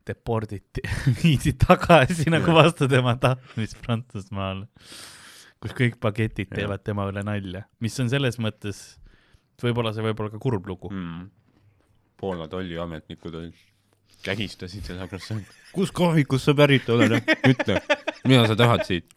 deporditi, 0.08 0.82
viidi 1.22 1.54
tagasi 1.54 2.30
nagu 2.32 2.56
vastu 2.56 2.88
tema 2.88 3.16
tahtmist 3.16 3.82
Prantsusmaale, 3.84 4.68
kus 5.60 5.76
kõik 5.78 6.00
pagetid 6.00 6.48
Jah. 6.48 6.62
teevad 6.62 6.84
tema 6.84 7.08
üle 7.12 7.24
nalja, 7.24 7.66
mis 7.80 8.00
on 8.00 8.10
selles 8.10 8.40
mõttes, 8.40 9.00
võib-olla 9.62 9.94
see 9.94 10.06
võib 10.06 10.20
olla 10.20 10.32
ka 10.32 10.40
kurb 10.40 10.68
lugu. 10.68 10.90
mm.. 10.90 11.30
Poola 12.18 12.48
tolliametnikud 12.48 13.36
olid, 13.36 13.58
kägistasid 14.26 14.88
seda 14.88 15.08
krossanti. 15.08 15.48
kus 15.74 15.92
kohvikust 15.96 16.50
sa 16.50 16.56
pärit 16.58 16.90
oled, 16.90 17.18
ütle, 17.52 17.80
mida 18.28 18.48
sa 18.50 18.58
tahad 18.60 18.86
siit? 18.88 19.14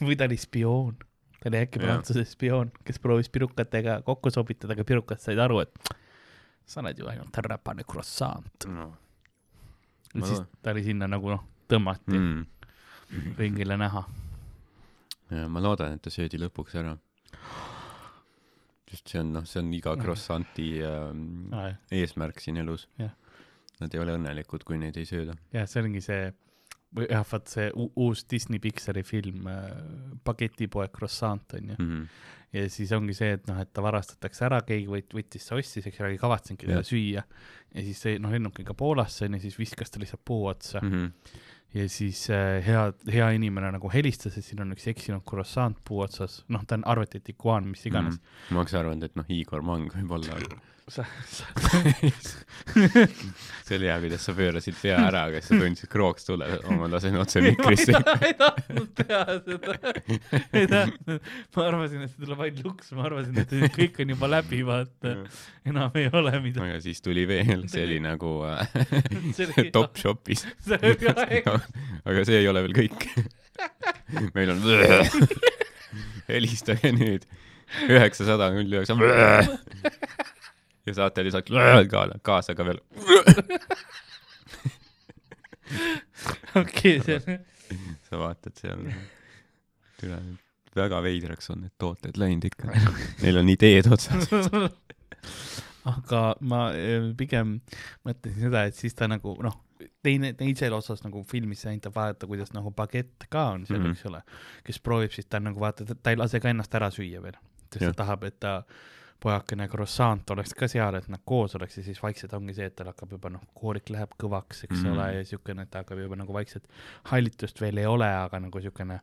või 0.00 0.16
ta 0.18 0.28
oli 0.28 0.38
spioon, 0.40 0.96
ta 1.40 1.50
oli 1.50 1.60
äkki. 1.62 1.82
Prantsuse 1.82 2.24
spioon, 2.28 2.72
kes 2.84 3.00
proovis 3.02 3.30
pirukatega 3.32 4.00
kokku 4.06 4.32
sobitada, 4.34 4.74
aga 4.76 4.86
pirukad 4.88 5.22
said 5.22 5.40
aru, 5.40 5.62
et 5.64 5.94
sa 6.66 6.82
oled 6.82 6.98
ju 6.98 7.08
ainult 7.10 7.40
räpane 7.46 7.86
croissant. 7.88 8.68
no. 8.68 8.90
ja 10.14 10.26
siis 10.26 10.42
ta 10.62 10.74
oli 10.74 10.84
sinna 10.86 11.08
nagu 11.10 11.32
noh, 11.32 11.44
tõmmati 11.68 12.18
mm. 12.18 12.44
mm.. 13.10 13.34
ringile 13.38 13.78
näha. 13.80 14.04
ja 15.30 15.48
ma 15.48 15.62
loodan, 15.62 15.96
et 15.96 16.02
ta 16.04 16.12
söödi 16.12 16.40
lõpuks 16.40 16.76
ära. 16.80 16.96
Sest 18.94 19.12
see 19.12 19.20
on 19.20 19.34
noh, 19.38 19.48
see 19.48 19.60
on 19.62 19.72
iga 19.76 19.96
krossanti 20.00 20.70
ähm, 20.86 21.52
eesmärk 21.92 22.40
siin 22.42 22.62
elus 22.62 22.88
Jah.. 23.00 23.12
Nad 23.80 23.94
ei 23.94 24.00
ole 24.00 24.14
õnnelikud, 24.14 24.62
kui 24.66 24.78
neid 24.78 24.96
ei 25.00 25.08
sööda 25.08 25.34
jah, 25.54 25.66
see 25.70 25.82
ongi 25.82 26.02
see, 26.04 26.28
või 26.94 27.08
jah, 27.10 27.26
vaat 27.26 27.50
see 27.50 27.70
uus 27.74 28.24
Disney 28.30 28.62
Pixari 28.62 29.02
film 29.06 29.48
äh, 29.50 29.66
Paketipoeg 30.24 30.94
croissant 30.94 31.56
on 31.58 31.74
ju. 31.74 31.78
mm. 31.78 31.90
-hmm. 31.90 32.06
ja 32.54 32.68
siis 32.70 32.92
ongi 32.94 33.16
see, 33.18 33.32
et 33.38 33.50
noh, 33.50 33.58
et 33.60 33.72
ta 33.74 33.82
varastatakse 33.82 34.46
ära, 34.46 34.62
keegi 34.62 34.86
võt-, 34.90 35.18
võttis, 35.18 35.48
see 35.48 35.58
ostis, 35.58 35.90
eks 35.90 36.00
ole, 36.00 36.14
ei 36.14 36.22
kavatsenudki 36.22 36.70
teda 36.70 36.82
Jah. 36.82 36.90
süüa. 36.92 37.24
ja 37.74 37.88
siis 37.88 38.04
see 38.06 38.22
noh, 38.22 38.30
lennubki 38.30 38.64
ka 38.64 38.78
Poolasse 38.78 39.26
onju, 39.26 39.42
siis 39.42 39.58
viskas 39.58 39.90
ta 39.90 40.02
lihtsalt 40.02 40.22
puu 40.24 40.46
otsa. 40.46 40.80
Mm 40.80 40.92
-hmm. 40.92 41.42
Ja 41.74 41.88
siis 41.90 42.26
äh, 42.30 42.60
hea, 42.66 42.84
hea 43.12 43.30
inimene 43.36 43.72
nagu 43.74 43.90
helistas, 43.92 44.38
et 44.38 44.46
siin 44.46 44.62
on 44.62 44.74
üks 44.76 44.86
eksinud 44.92 45.24
croissant 45.28 45.80
puu 45.86 46.04
otsas, 46.04 46.42
noh, 46.54 46.62
ta 46.66 46.78
on 46.78 46.86
arvati, 46.94 47.18
et 47.22 47.32
iguaan, 47.34 47.66
mis 47.70 47.84
iganes 47.86 48.14
mm.. 48.14 48.22
-hmm. 48.22 48.54
ma 48.54 48.62
oleks 48.62 48.78
arvanud, 48.78 49.08
et 49.08 49.18
noh, 49.18 49.26
Igor 49.28 49.66
Mang 49.66 49.90
võib-olla, 49.96 50.38
sa, 50.88 51.04
sa, 51.28 51.44
see 53.64 53.76
oli 53.78 53.86
hea, 53.88 53.96
kuidas 54.02 54.24
sa 54.26 54.34
pöörasid 54.36 54.76
pea 54.76 54.98
ära, 55.06 55.22
aga 55.30 55.40
siis 55.40 55.48
sa 55.54 55.60
tundsid 55.62 55.90
krooks 55.92 56.26
tule, 56.28 56.48
ma 56.76 56.88
lasen 56.92 57.16
otse 57.20 57.40
mikrisse. 57.44 57.94
ei 58.28 58.34
tahtnud 58.36 58.90
teha 58.98 59.36
seda, 59.46 59.76
ei 60.52 60.68
tahtnud, 60.68 61.30
ma 61.56 61.66
arvasin, 61.70 62.04
et 62.04 62.12
see 62.12 62.26
tuleb 62.26 62.44
ainult 62.46 62.68
luks, 62.68 62.92
ma 62.98 63.06
arvasin, 63.08 63.40
et 63.40 63.54
kõik 63.78 64.02
on 64.04 64.12
juba 64.14 64.30
läbi, 64.34 64.60
vaata, 64.68 65.14
enam 65.72 65.96
ei 66.00 66.10
ole 66.12 66.34
midagi. 66.44 66.66
aga 66.68 66.82
siis 66.84 67.00
tuli 67.04 67.24
veel, 67.30 67.64
see 67.72 67.86
oli 67.88 67.98
nagu 68.04 68.34
äh, 68.50 68.76
oli 70.92 71.12
aeg, 71.14 71.48
aga 72.04 72.28
see 72.28 72.42
ei 72.42 72.52
ole 72.52 72.66
veel 72.68 72.76
kõik. 72.84 73.08
meil 74.36 74.52
on 74.52 74.60
helistage 76.28 76.92
nüüd. 76.92 77.24
üheksasada 77.88 78.52
null 78.52 78.76
üheksa 78.76 78.94
ja 80.86 80.94
saate 80.94 81.24
lisaks 81.24 81.50
ka- 81.92 82.18
kaasa 82.22 82.54
ka 82.54 82.64
veel. 82.64 82.80
okei, 86.60 87.00
see 87.04 87.18
on, 87.18 87.38
sa 88.08 88.20
vaatad 88.20 88.54
seal, 88.60 88.86
tule, 90.00 90.20
väga 90.76 91.02
veidraks 91.04 91.50
on 91.54 91.64
need 91.64 91.74
tooted 91.80 92.18
läinud 92.20 92.44
ikka. 92.50 92.72
Neil 93.22 93.40
on 93.40 93.52
ideed 93.52 93.90
otsas. 93.92 94.28
aga 95.88 96.22
ma 96.40 96.66
eh, 96.76 97.10
pigem 97.18 97.58
mõtlesin 98.06 98.48
seda, 98.48 98.64
et 98.68 98.76
siis 98.78 98.96
ta 98.96 99.08
nagu 99.10 99.36
noh, 99.44 99.56
teine, 100.04 100.32
teisel 100.38 100.72
osas 100.76 101.02
nagu 101.04 101.22
filmis 101.28 101.64
ainult 101.68 101.90
vaadata, 101.94 102.28
kuidas 102.30 102.52
nagu 102.56 102.72
bagett 102.76 103.26
ka 103.30 103.50
on 103.54 103.66
seal 103.68 103.80
mm. 103.80 103.86
-hmm. 103.86 103.98
eks 103.98 104.06
ole, 104.10 104.22
kes 104.64 104.80
proovib 104.80 105.12
siis 105.12 105.26
ta 105.26 105.40
nagu 105.40 105.60
vaata, 105.60 105.84
ta 105.94 106.10
ei 106.10 106.20
lase 106.20 106.40
ka 106.40 106.48
ennast 106.48 106.74
ära 106.74 106.90
süüa 106.90 107.22
veel, 107.22 107.36
sest 107.72 107.82
Jah. 107.82 107.92
ta 107.92 108.04
tahab, 108.04 108.24
et 108.24 108.40
ta 108.40 108.62
pojakene 109.24 109.64
croissant 109.72 110.30
oleks 110.34 110.52
ka 110.54 110.66
seal, 110.68 110.94
et 110.98 111.06
nad 111.08 111.20
koos 111.24 111.54
oleks 111.56 111.78
ja 111.78 111.82
siis 111.86 112.00
vaikselt 112.02 112.32
ongi 112.36 112.52
see, 112.54 112.66
et 112.68 112.74
tal 112.76 112.90
hakkab 112.90 113.14
juba 113.16 113.30
noh, 113.32 113.40
koorik 113.56 113.88
läheb 113.94 114.12
kõvaks, 114.20 114.64
eks 114.66 114.76
mm 114.76 114.82
Mhm. 114.82 114.86
-hmm. 114.86 115.00
ole, 115.00 115.14
ja 115.16 115.24
siukene, 115.24 115.62
et 115.64 115.70
ta 115.70 115.78
hakkab 115.82 115.98
juba 116.02 116.16
nagu 116.20 116.32
vaikselt, 116.36 116.66
hallitust 117.10 117.60
veel 117.60 117.78
ei 117.80 117.86
ole, 117.88 118.08
aga 118.08 118.40
nagu 118.40 118.60
siukene 118.60 119.00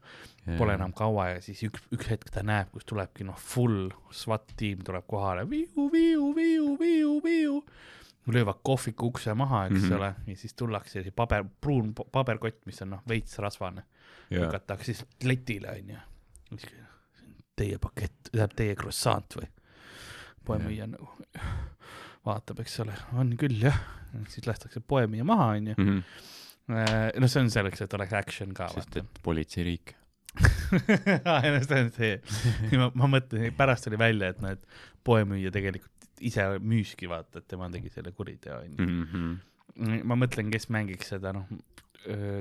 pole 0.57 0.73
enam 0.77 0.93
kaua 0.93 1.27
ja 1.29 1.41
siis 1.41 1.63
üks, 1.63 1.81
üks 1.91 2.09
hetk 2.09 2.29
ta 2.29 2.43
näeb, 2.43 2.69
kus 2.71 2.85
tulebki 2.85 3.23
noh, 3.23 3.37
full 3.37 3.89
SWAT 4.11 4.53
tiim 4.57 4.83
tuleb 4.83 5.03
kohale, 5.07 5.49
viiu, 5.49 5.89
viiu, 5.91 6.35
viiu, 6.35 6.77
viiu, 6.79 7.21
viiu. 7.23 7.63
löövad 8.27 8.59
kohviku 8.63 9.07
ukse 9.07 9.33
maha, 9.33 9.65
eks 9.65 9.73
mm 9.73 9.77
Mhm. 9.81 9.91
-hmm. 9.91 9.95
ole, 9.97 10.15
ja 10.27 10.35
siis 10.35 10.53
tullakse 10.53 10.99
ja 11.01 11.11
paber, 11.11 11.43
pruun 11.61 11.93
pa- 11.93 12.05
paberkott, 12.11 12.65
mis 12.65 12.81
on 12.81 12.89
noh, 12.89 13.01
veits 13.09 13.37
rasvane, 13.39 13.83
ja, 14.29 14.41
lükatakse 14.41 14.85
siis 14.85 15.05
letile 15.23 15.67
onju. 15.71 15.97
Teie 17.55 17.77
pakett, 17.77 18.29
tähendab 18.31 18.53
teie 18.55 18.75
croissant 18.75 19.35
või? 19.37 19.47
Poemüüja 20.47 20.87
nagu 20.91 21.09
vaatab, 22.27 22.61
eks 22.63 22.79
ole, 22.83 22.95
on 23.17 23.33
küll 23.39 23.63
jah, 23.63 23.77
siis 24.31 24.45
lastakse 24.49 24.83
poemüüja 24.85 25.25
maha 25.27 25.53
onju. 25.55 25.77
Mhm. 25.77 26.03
no 27.19 27.27
see 27.27 27.41
on 27.41 27.49
selleks, 27.51 27.81
et 27.83 27.93
oleks 27.97 28.13
action 28.15 28.53
ka 28.55 28.69
sest 28.71 28.95
vaata 28.95 29.03
et 29.03 29.21
politseiriik. 29.25 29.95
see 30.39 31.79
on 31.81 31.89
see, 31.95 32.11
ma, 32.79 32.91
ma 32.95 33.09
mõtlesin, 33.17 33.55
pärast 33.57 33.87
tuli 33.87 33.99
välja, 33.99 34.31
et 34.31 34.43
noh, 34.43 34.53
et 34.55 34.83
poemüüja 35.03 35.51
tegelikult 35.51 35.89
ise 36.21 36.45
müüski, 36.61 37.09
vaata, 37.09 37.41
et 37.41 37.47
tema 37.49 37.67
tegi 37.73 37.89
selle 37.91 38.13
kuriteo, 38.15 38.61
onju. 38.61 38.91
Mhm. 38.91 40.03
ma 40.07 40.17
mõtlen, 40.19 40.51
kes 40.53 40.69
mängiks 40.73 41.13
seda, 41.13 41.33
noh, 41.35 41.49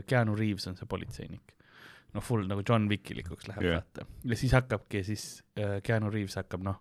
Keanu 0.08 0.34
Reaves 0.38 0.66
on 0.70 0.76
see 0.78 0.88
politseinik. 0.88 1.56
noh, 2.10 2.22
full 2.26 2.42
nagu 2.50 2.62
John 2.66 2.88
Wickilikuks 2.90 3.46
läheb 3.46 3.62
yeah., 3.62 3.76
vaata. 3.78 4.06
ja 4.26 4.36
siis 4.36 4.50
hakkabki 4.56 5.04
siis, 5.06 5.24
Keanu 5.86 6.08
Reaves 6.10 6.34
hakkab, 6.40 6.64
noh, 6.66 6.80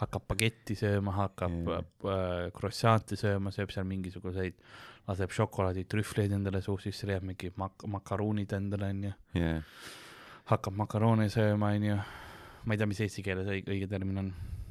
hakkab 0.00 0.26
bagetti 0.28 0.76
sööma, 0.78 1.14
hakkab 1.16 1.54
Jah. 1.70 1.86
yeah. 2.04 2.48
croissant'i 2.56 3.16
sööma, 3.20 3.52
sööb 3.54 3.72
seal 3.72 3.86
mingisuguseid, 3.88 4.58
laseb 5.06 5.32
šokolaaditrühvleid 5.32 6.34
endale 6.36 6.60
suhu 6.64 6.82
sisse, 6.84 7.08
leiab 7.08 7.24
mingi 7.28 7.52
mak-, 7.56 7.86
makaruunid 7.90 8.52
endale, 8.58 8.90
onju 8.92 9.14
hakkab 10.50 10.76
makaroone 10.78 11.28
sööma, 11.32 11.72
onju. 11.74 11.96
ma 12.66 12.74
ei 12.74 12.80
tea, 12.80 12.90
mis 12.90 13.00
eesti 13.06 13.24
keeles 13.26 13.48
õige, 13.50 13.70
õige 13.72 13.88
termin 13.90 14.22
on. 14.22 14.28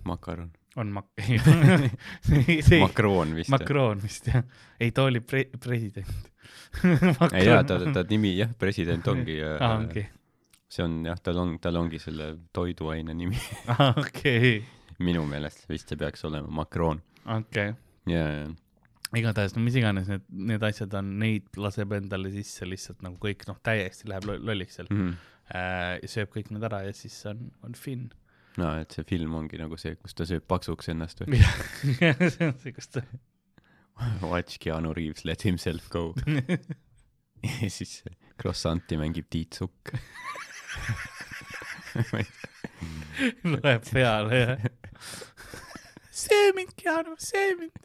makaron. 0.08 0.52
on 0.80 0.92
mak-, 0.96 1.12
ei, 1.26 2.80
makroon 2.82 3.36
vist. 3.36 3.52
makroon 3.54 4.04
vist 4.04 4.30
jah. 4.32 4.46
ei, 4.80 4.94
ta 4.96 5.08
oli 5.10 5.22
pre-, 5.24 5.50
president. 5.60 6.32
ei 7.36 7.48
jaa, 7.48 7.64
ta, 7.68 7.80
ta 7.96 8.06
nimi 8.10 8.36
jah, 8.38 8.54
president 8.60 9.08
ongi 9.12 9.40
aa, 9.44 9.74
ongi. 9.76 10.06
see 10.72 10.86
on 10.86 11.02
jah, 11.08 11.20
tal 11.24 11.44
on, 11.44 11.58
tal 11.64 11.82
ongi 11.82 12.00
selle 12.04 12.32
toiduaine 12.56 13.16
nimi. 13.18 13.40
aa, 13.76 13.92
okei, 14.00 14.58
minu 15.04 15.26
meelest 15.30 15.66
vist 15.70 15.92
see 15.92 16.00
peaks 16.00 16.24
olema 16.28 16.52
makroon. 16.62 17.02
okei. 17.38 17.74
ja, 18.12 18.26
ja, 18.30 18.50
igatahes, 19.20 19.56
no 19.56 19.64
mis 19.64 19.78
iganes 19.80 20.10
need, 20.12 20.26
need 20.52 20.66
asjad 20.66 20.94
on, 21.00 21.16
neid 21.22 21.60
laseb 21.60 21.96
endale 21.98 22.32
sisse 22.34 22.68
lihtsalt 22.68 23.04
nagu 23.06 23.20
kõik, 23.22 23.48
noh, 23.50 23.60
täiesti 23.66 24.10
läheb 24.12 24.28
lo- 24.30 24.40
lolliks 24.52 24.80
seal 24.80 24.92
ja. 24.92 25.10
äh,. 25.56 26.06
sööb 26.12 26.34
kõik 26.36 26.52
need 26.54 26.66
ära 26.68 26.84
ja 26.88 26.96
siis 26.96 27.18
on, 27.32 27.48
on 27.66 27.78
Finn. 27.80 28.10
no 28.62 28.74
et 28.82 28.96
see 28.96 29.08
film 29.08 29.36
ongi 29.38 29.60
nagu 29.62 29.78
see, 29.82 29.96
kus 30.02 30.18
ta 30.18 30.28
sööb 30.28 30.48
paksuks 30.50 30.92
ennast 30.94 31.24
või? 31.24 31.40
jah, 31.40 32.28
see 32.36 32.50
on 32.50 32.60
see, 32.62 32.76
kus 32.76 32.92
ta 32.98 33.06
Watch 34.22 34.60
Keanu 34.60 34.94
Reaves 34.94 35.24
let 35.24 35.46
himself 35.48 35.88
go. 35.90 36.14
ja 37.62 37.70
siis 37.72 38.04
croissanti 38.42 38.98
mängib 39.00 39.30
Tiit 39.32 39.56
Sukk. 39.56 39.94
loeb 43.56 43.86
peale 43.92 44.42
ja 44.42 44.58
see 46.46 46.56
mind, 46.58 46.74
Keanu, 46.80 47.16
see 47.22 47.56
mind. 47.60 47.80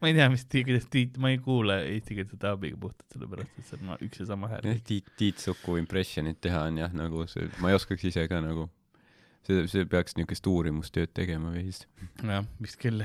ma 0.00 0.08
ei 0.10 0.14
tea, 0.16 0.28
mis, 0.32 0.44
kuidas 0.50 0.86
Tiit, 0.92 1.18
ma 1.22 1.30
ei 1.32 1.38
kuule 1.42 1.76
eestikeelse 1.94 2.38
taabiga 2.40 2.78
puhtalt 2.80 3.14
sellepärast, 3.16 3.58
et 3.60 3.68
see 3.68 3.78
on 3.80 3.84
ma- 3.90 3.98
üks 4.04 4.22
ja 4.22 4.26
sama 4.32 4.50
hääl. 4.52 4.70
Tiit, 4.88 5.10
Tiit 5.20 5.42
Suku 5.42 5.76
impressionit 5.80 6.40
teha 6.44 6.64
on 6.70 6.80
jah, 6.82 6.94
nagu 6.96 7.26
see, 7.30 7.46
ma 7.62 7.72
ei 7.72 7.78
oskaks 7.78 8.04
ise 8.10 8.24
ka 8.30 8.40
nagu, 8.44 8.66
see, 9.46 9.66
see 9.70 9.84
peaks 9.90 10.16
niisugust 10.18 10.48
uurimustööd 10.50 11.12
tegema 11.16 11.52
vist. 11.54 11.86
jah, 12.22 12.44
vist 12.62 12.80
küll. 12.82 13.04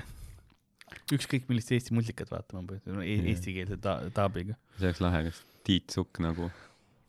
ükskõik 1.13 1.45
millist 1.49 1.69
Eesti 1.75 1.93
multikat 1.93 2.31
vaatama 2.33 2.63
no,, 2.89 3.03
Jah. 3.03 3.27
eestikeelse 3.33 3.77
ta-, 3.83 4.01
taabiga. 4.15 4.55
see 4.79 4.89
oleks 4.89 5.03
lahe, 5.05 5.23
kas 5.29 5.43
Tiit 5.67 5.93
Sukk 5.93 6.17
nagu 6.23 6.49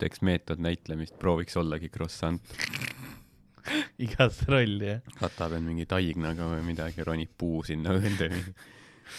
teeks 0.01 0.21
meetodnäitlemist, 0.25 1.13
prooviks 1.21 1.57
ollagi 1.61 1.89
croissant, 1.93 2.41
igas 4.05 4.41
rolli 4.49 4.89
jah. 4.89 5.01
katab 5.19 5.55
end 5.57 5.69
mingi 5.69 5.87
taignaga 5.89 6.49
või 6.53 6.65
midagi, 6.71 7.05
ronib 7.07 7.33
puu 7.37 7.63
sinna 7.67 7.95
õõnde 7.97 8.29
või 8.33 8.43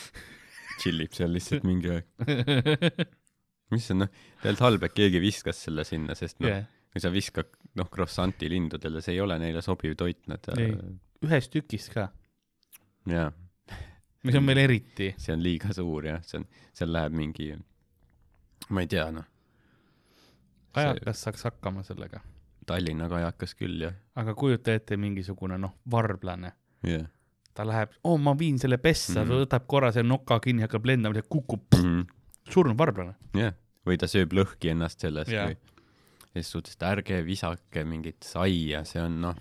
tšillib 0.79 1.17
seal 1.17 1.35
lihtsalt 1.37 1.67
mingi 1.69 1.93
aeg. 1.95 2.07
mis 3.73 3.91
on 3.95 4.05
noh, 4.05 4.15
tegelikult 4.41 4.65
halb, 4.67 4.87
et 4.89 4.97
keegi 4.97 5.21
viskas 5.23 5.61
selle 5.67 5.87
sinna, 5.89 6.17
sest 6.19 6.41
noh 6.43 6.53
yeah., 6.53 6.71
kui 6.93 7.01
sa 7.01 7.09
viskad 7.09 7.49
noh 7.81 7.89
croissanti 7.89 8.51
lindudele 8.53 9.01
see 9.01 9.15
ei 9.17 9.23
ole 9.25 9.39
neile 9.41 9.63
sobiv 9.65 9.95
toit 9.97 10.27
nad 10.29 10.45
Ei. 10.61 10.75
ühest 11.25 11.55
tükist 11.55 11.89
ka, 11.95 12.11
jaa 13.09 13.31
mis 14.23 14.37
on 14.37 14.47
veel 14.47 14.61
eriti. 14.67 15.15
see 15.17 15.33
on 15.33 15.41
liiga 15.43 15.73
suur 15.73 16.05
jah 16.05 16.21
see 16.27 16.43
on 16.43 16.45
seal 16.77 16.93
läheb 16.93 17.17
mingi 17.17 17.49
ma 18.69 18.85
ei 18.85 18.91
tea 18.93 19.07
noh 19.15 19.25
kajakas 20.77 21.25
saaks 21.27 21.47
hakkama 21.49 21.85
sellega, 21.87 22.21
Tallinna 22.67 23.09
kajakas 23.09 23.55
küll 23.59 23.81
jah 23.87 23.95
aga 24.17 24.35
kujuta 24.35 24.73
ette 24.75 24.97
mingisugune 24.97 25.59
noh, 25.59 25.73
varblane, 25.91 26.53
jah 26.87 27.07
ta 27.55 27.65
läheb, 27.69 27.91
oo 28.09 28.17
ma 28.19 28.33
viin 28.39 28.59
selle 28.59 28.79
pessa 28.79 29.21
mm. 29.25 29.29
-hmm. 29.29 29.43
võtab 29.45 29.67
korra 29.69 29.93
selle 29.93 30.09
noka 30.09 30.39
kinni, 30.41 30.63
hakkab 30.63 30.87
lendama, 30.87 31.21
kukub, 31.29 31.63
Mhm. 31.77 32.07
surnud 32.51 32.79
varblane. 32.79 33.15
jah 33.35 33.53
või 33.87 33.99
ta 33.99 34.07
sööb 34.07 34.33
lõhki 34.33 34.71
ennast 34.71 35.01
sellest 35.01 35.31
Jaa. 35.31 35.47
või 35.49 35.57
ses 36.35 36.51
suhtes 36.53 36.75
et 36.79 36.83
ärge 36.83 37.25
visake 37.27 37.85
mingit 37.85 38.23
saia 38.25 38.85
see 38.85 39.03
on 39.03 39.21
noh 39.21 39.37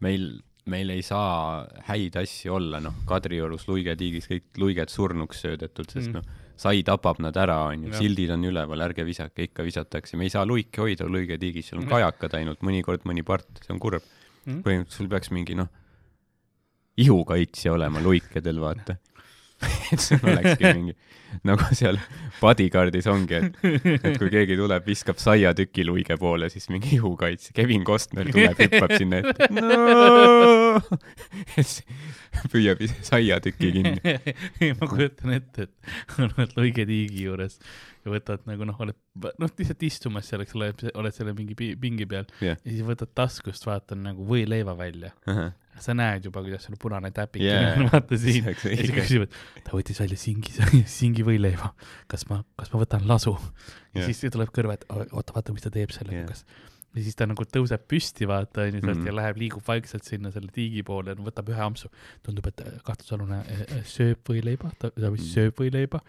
meil 0.00 0.40
meil 0.66 0.90
ei 0.90 1.02
saa 1.02 1.66
häid 1.88 2.16
asju 2.16 2.54
olla 2.54 2.80
noh 2.80 2.94
Kadriorus 3.06 3.66
luigetiigis 3.68 4.26
kõik 4.28 4.42
luiged 4.58 4.88
surnuks 4.88 5.40
söödetud 5.44 5.90
sest 5.90 6.08
Mm. 6.08 6.12
noh 6.14 6.22
sai 6.56 6.82
tapab 6.86 7.18
nad 7.20 7.36
ära 7.36 7.56
onju 7.68 7.92
sildid 7.98 8.30
on 8.30 8.44
üleval 8.44 8.80
ärge 8.86 9.04
visake 9.04 9.48
ikka 9.48 9.62
visatakse. 9.66 10.16
Me 10.16 10.24
ei 10.24 10.30
saa 10.30 10.44
luike 10.46 10.80
hoida 10.80 11.06
luigetiigis 11.10 11.66
seal 11.70 11.80
on 11.80 11.86
Mm. 11.86 11.90
kajakad 11.90 12.34
ainult 12.38 12.60
mõnikord 12.62 13.02
mõni 13.04 13.24
part 13.24 13.46
see 13.64 13.72
on 13.74 13.80
kurb. 13.80 14.02
Mhm. 14.46 14.60
põhimõtteliselt 14.62 14.90
sul 14.92 15.08
peaks 15.08 15.30
mingi 15.30 15.54
noh 15.56 15.68
ihukaitsja 17.00 17.72
olema 17.72 18.00
luikedel 18.04 18.60
vaata 18.60 18.96
et 19.92 20.00
sul 20.02 20.22
olekski 20.22 20.72
mingi 20.72 20.94
nagu 21.46 21.66
seal 21.74 21.98
bodyguardis 22.40 23.06
ongi 23.10 23.38
et 23.38 23.56
et 23.64 24.18
kui 24.20 24.30
keegi 24.32 24.56
tuleb 24.58 24.86
viskab 24.86 25.18
saiatüki 25.22 25.86
luige 25.86 26.16
poole 26.20 26.50
siis 26.52 26.68
mingi 26.70 26.94
ihukaitsja 26.98 27.54
Kevin 27.56 27.86
Costner 27.86 28.30
tuleb 28.30 28.60
hüppab 28.60 28.94
sinna 28.98 29.22
ette 29.22 29.48
no! 29.54 30.82
püüab 32.52 32.82
ise 32.84 32.96
saiatüki 33.06 33.72
kinni 33.78 33.98
ei, 34.04 34.72
ma 34.78 34.88
kujutan 34.90 35.34
ette, 35.38 35.68
et 35.68 36.18
oled 36.26 36.54
luigetiigi 36.58 37.26
juures 37.28 37.58
ja 38.04 38.12
võtad 38.12 38.44
nagu 38.48 38.66
noh, 38.68 38.78
oled 38.84 38.98
noh, 39.40 39.50
lihtsalt 39.58 39.84
istumas 39.86 40.28
seal, 40.30 40.44
eks 40.44 40.56
ole, 40.58 40.70
oled 40.94 41.16
selle 41.16 41.34
mingi 41.36 41.56
pi- 41.58 41.74
pingi 41.80 42.06
peal 42.10 42.26
Jah. 42.44 42.58
ja 42.58 42.70
siis 42.70 42.84
võtad 42.86 43.12
taskust, 43.16 43.66
vaatan 43.68 44.02
nagu 44.10 44.26
võileiva 44.28 44.74
välja. 44.78 45.14
Sa 45.80 45.94
näed 45.94 46.24
juba, 46.28 46.42
kuidas 46.44 46.62
sul 46.68 46.76
punane 46.80 47.10
täpik 47.10 47.42
Jaa. 47.42 47.72
on, 47.78 47.88
vaata 47.92 48.18
siin. 48.18 48.44
Ja 48.44 48.54
siis 48.54 48.90
õige. 48.90 49.00
küsivad, 49.00 49.34
ta 49.64 49.72
võttis 49.74 50.00
välja 50.00 50.16
singi, 50.20 50.52
singi 50.98 51.24
võileiva. 51.26 51.72
kas 52.10 52.26
ma, 52.30 52.42
kas 52.56 52.70
ma 52.74 52.80
võtan 52.84 53.06
lasu? 53.08 53.34
ja 53.94 54.00
Jah. 54.02 54.06
siis 54.12 54.22
tuleb 54.32 54.52
kõrva, 54.54 54.74
et 54.78 54.84
oota, 54.90 55.32
vaata, 55.34 55.52
mis 55.56 55.62
ta 55.66 55.70
teeb 55.74 55.90
sellega 55.94 56.22
Jah., 56.24 56.30
kas 56.30 56.44
ja 56.94 57.02
siis 57.02 57.16
ta 57.18 57.26
nagu 57.26 57.42
tõuseb 57.42 57.88
püsti, 57.90 58.26
vaata 58.30 58.68
onju 58.68 58.78
sealt 58.84 58.98
Mhm. 59.00 59.06
ja 59.08 59.12
läheb, 59.18 59.36
liigub 59.42 59.64
vaikselt 59.66 60.04
sinna 60.06 60.30
selle 60.30 60.52
tiigi 60.54 60.84
poole 60.86 61.10
ja 61.10 61.16
võtab 61.18 61.48
ühe 61.50 61.58
ampsu. 61.64 61.88
tundub, 62.22 62.46
et 62.46 62.60
äh, 62.62 62.76
kahtlusalune 62.86 63.40
äh, 63.42 63.62
äh, 63.80 63.80
sööb 63.84 64.20
võileiba, 64.30 64.70
ta, 64.78 64.90
ta 64.94 65.10
vist 65.10 65.26
Mhm. 65.26 65.32
sööb 65.34 65.58
võileiba. 65.58 66.00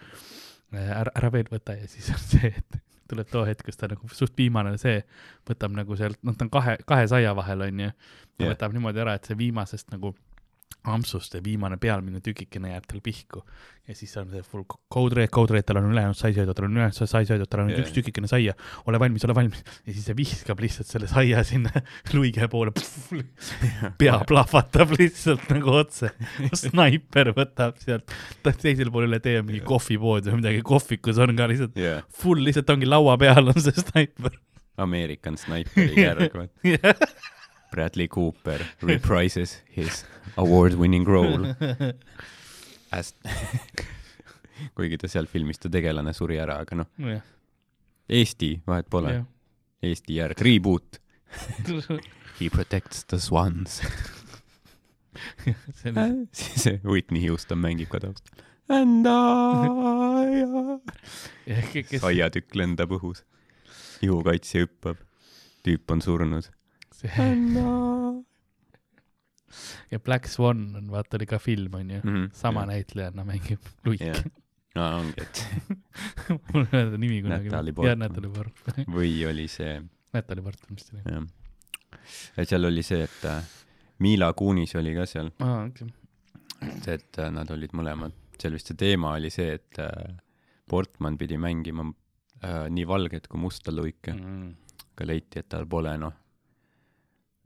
ära, 0.76 1.10
ära 1.16 1.30
veel 1.32 1.48
võta 1.50 1.74
ja 1.80 1.88
siis 1.88 2.10
on 2.14 2.18
see, 2.22 2.54
et 2.58 2.78
tuleb 3.10 3.30
too 3.32 3.46
hetk, 3.46 3.66
kus 3.68 3.78
ta 3.78 3.90
nagu 3.92 4.10
suht 4.14 4.34
viimane 4.38 4.76
see, 4.82 5.02
võtab 5.50 5.76
nagu 5.78 5.98
sealt, 6.00 6.18
noh, 6.26 6.36
ta 6.38 6.48
on 6.48 6.54
kahe, 6.54 6.78
kahe 6.90 7.08
saia 7.12 7.36
vahel 7.38 7.68
onju. 7.68 7.92
ta 8.36 8.44
Jah. 8.44 8.54
võtab 8.54 8.74
niimoodi 8.76 9.04
ära, 9.04 9.16
et 9.16 9.28
see 9.30 9.38
viimasest 9.40 9.94
nagu 9.94 10.16
ampsust 10.86 11.34
see 11.34 11.44
viimane 11.46 11.78
pealmine 11.82 12.22
tükikene 12.24 12.74
jääb 12.74 12.86
tal 12.90 13.02
pihku. 13.04 13.42
Ja 13.86 13.94
siis 13.94 14.16
on 14.18 14.32
see 14.32 14.42
full 14.46 14.66
code 14.66 15.18
red, 15.18 15.30
code 15.34 15.54
red, 15.54 15.66
tal 15.68 15.78
on 15.78 15.92
ülejäänud 15.92 16.18
sai 16.18 16.34
söödud, 16.34 16.58
tal 16.58 16.66
on 16.68 16.78
ülejäänud 16.78 16.98
sai 16.98 17.26
söödud, 17.30 17.50
tal 17.50 17.62
on 17.64 17.70
Jaa. 17.70 17.84
üks 17.84 17.94
tükikene 17.94 18.30
saia, 18.30 18.56
ole 18.90 19.00
valmis, 19.02 19.26
ole 19.28 19.36
valmis. 19.38 19.62
Ja 19.86 19.94
siis 19.94 20.08
see 20.10 20.18
viskab 20.18 20.62
lihtsalt 20.64 20.90
selle 20.90 21.10
saia 21.10 21.44
sinna 21.46 21.70
luige 22.16 22.50
poole, 22.50 22.74
pea 24.02 24.18
plahvatab 24.30 24.96
lihtsalt 24.98 25.46
nagu 25.54 25.76
otse, 25.82 26.10
snaiper 26.64 27.34
võtab 27.38 27.78
sealt, 27.84 28.18
teisel 28.46 28.90
pool 28.94 29.06
üle 29.10 29.22
tee 29.22 29.38
on 29.42 29.50
mingi 29.50 29.62
kohvipood 29.66 30.32
või 30.32 30.42
midagi, 30.42 30.66
kohvikus 30.66 31.22
on 31.22 31.38
ka 31.38 31.50
lihtsalt 31.52 31.78
jah 31.82 32.02
full 32.22 32.42
lihtsalt 32.46 32.74
ongi 32.74 32.90
laua 32.90 33.18
peal 33.22 33.54
on 33.54 33.62
see 33.62 33.86
snaiper. 33.86 34.34
American 34.82 35.38
Sniperi 35.40 36.02
järg 36.02 36.34
vaata 36.36 36.96
Bradley 37.76 38.08
Cooper 38.08 38.64
reprises 38.82 39.58
his 39.76 40.04
award-winning 40.38 41.06
role 41.08 41.52
as 42.98 43.14
kuigi 44.76 44.98
ta 45.02 45.10
seal 45.12 45.28
filmis 45.28 45.60
ta 45.60 45.72
tegelane 45.72 46.14
suri 46.16 46.40
ära, 46.40 46.62
aga 46.64 46.80
noh, 46.80 46.90
jah, 47.12 47.24
Eesti 48.16 48.52
vahet 48.70 48.88
pole, 48.94 49.16
Eesti 49.84 50.20
järg, 50.20 50.42
reboot. 50.46 51.00
He 52.40 52.50
protects 52.54 53.04
the 53.10 53.18
swans. 53.20 53.82
siis 56.36 56.68
Whitney 56.84 57.24
Houston 57.26 57.60
mängib 57.64 57.90
ka 57.92 58.00
taustal. 58.04 58.44
And 58.70 59.08
I 61.48 61.62
kes 61.72 62.02
saiatükk 62.02 62.56
lendab 62.58 62.94
õhus. 62.98 63.24
ihukaitsja 64.06 64.66
hüppab. 64.66 65.02
tüüp 65.66 65.92
on 65.92 66.02
surnud. 66.02 66.52
I 67.20 68.26
ja 69.92 70.00
Black 70.00 70.28
Swan 70.28 70.76
on, 70.76 70.88
vaata 70.92 71.18
oli 71.20 71.26
ka 71.30 71.38
film 71.40 71.74
onju, 71.80 72.00
Mhm, 72.04 72.26
sama 72.34 72.62
jah. 72.66 72.68
näitlejanna 72.74 73.24
mängib 73.28 73.60
luiki 73.86 74.08
jah. 74.10 74.24
aa, 74.76 74.98
ongi, 75.00 75.22
et 75.22 75.44
mul 76.54 76.66
ei 76.66 76.72
meeldi 76.72 76.98
nimi 77.04 77.20
kunagi. 77.24 77.50
Natalie 77.50 77.72
jah, 77.72 77.76
Portman. 77.76 78.00
Natalja 78.00 78.32
Portman. 78.38 78.88
või 78.98 79.12
oli 79.30 79.48
see, 79.52 79.76
Natalja 80.14 80.44
Portman 80.48 80.80
vist 80.80 80.94
oli. 80.94 81.04
jah, 81.06 81.28
et 82.38 82.50
seal 82.52 82.66
oli 82.72 82.84
see, 82.84 83.04
et 83.08 83.30
äh, 83.32 83.40
Mila 84.04 84.34
Kunis 84.36 84.76
oli 84.76 84.96
ka 84.98 85.06
seal, 85.08 85.32
aa, 85.40 85.62
okei. 85.70 85.88
et 86.98 87.22
äh, 87.24 87.32
nad 87.32 87.52
olid 87.56 87.72
mõlemad, 87.78 88.12
seal 88.42 88.58
vist 88.58 88.68
see 88.74 88.80
teema 88.82 89.14
oli 89.20 89.30
see, 89.34 89.54
et 89.60 89.80
äh, 89.80 90.16
Portman 90.68 91.16
pidi 91.22 91.38
mängima 91.38 91.86
äh, 92.44 92.66
nii 92.74 92.88
valget 92.90 93.28
kui 93.32 93.40
musta 93.40 93.72
luike, 93.72 94.12
Mm. 94.18 94.54
aga 94.96 95.06
leiti, 95.08 95.40
et 95.44 95.50
tal 95.52 95.66
pole 95.70 95.92
noh, 96.00 96.14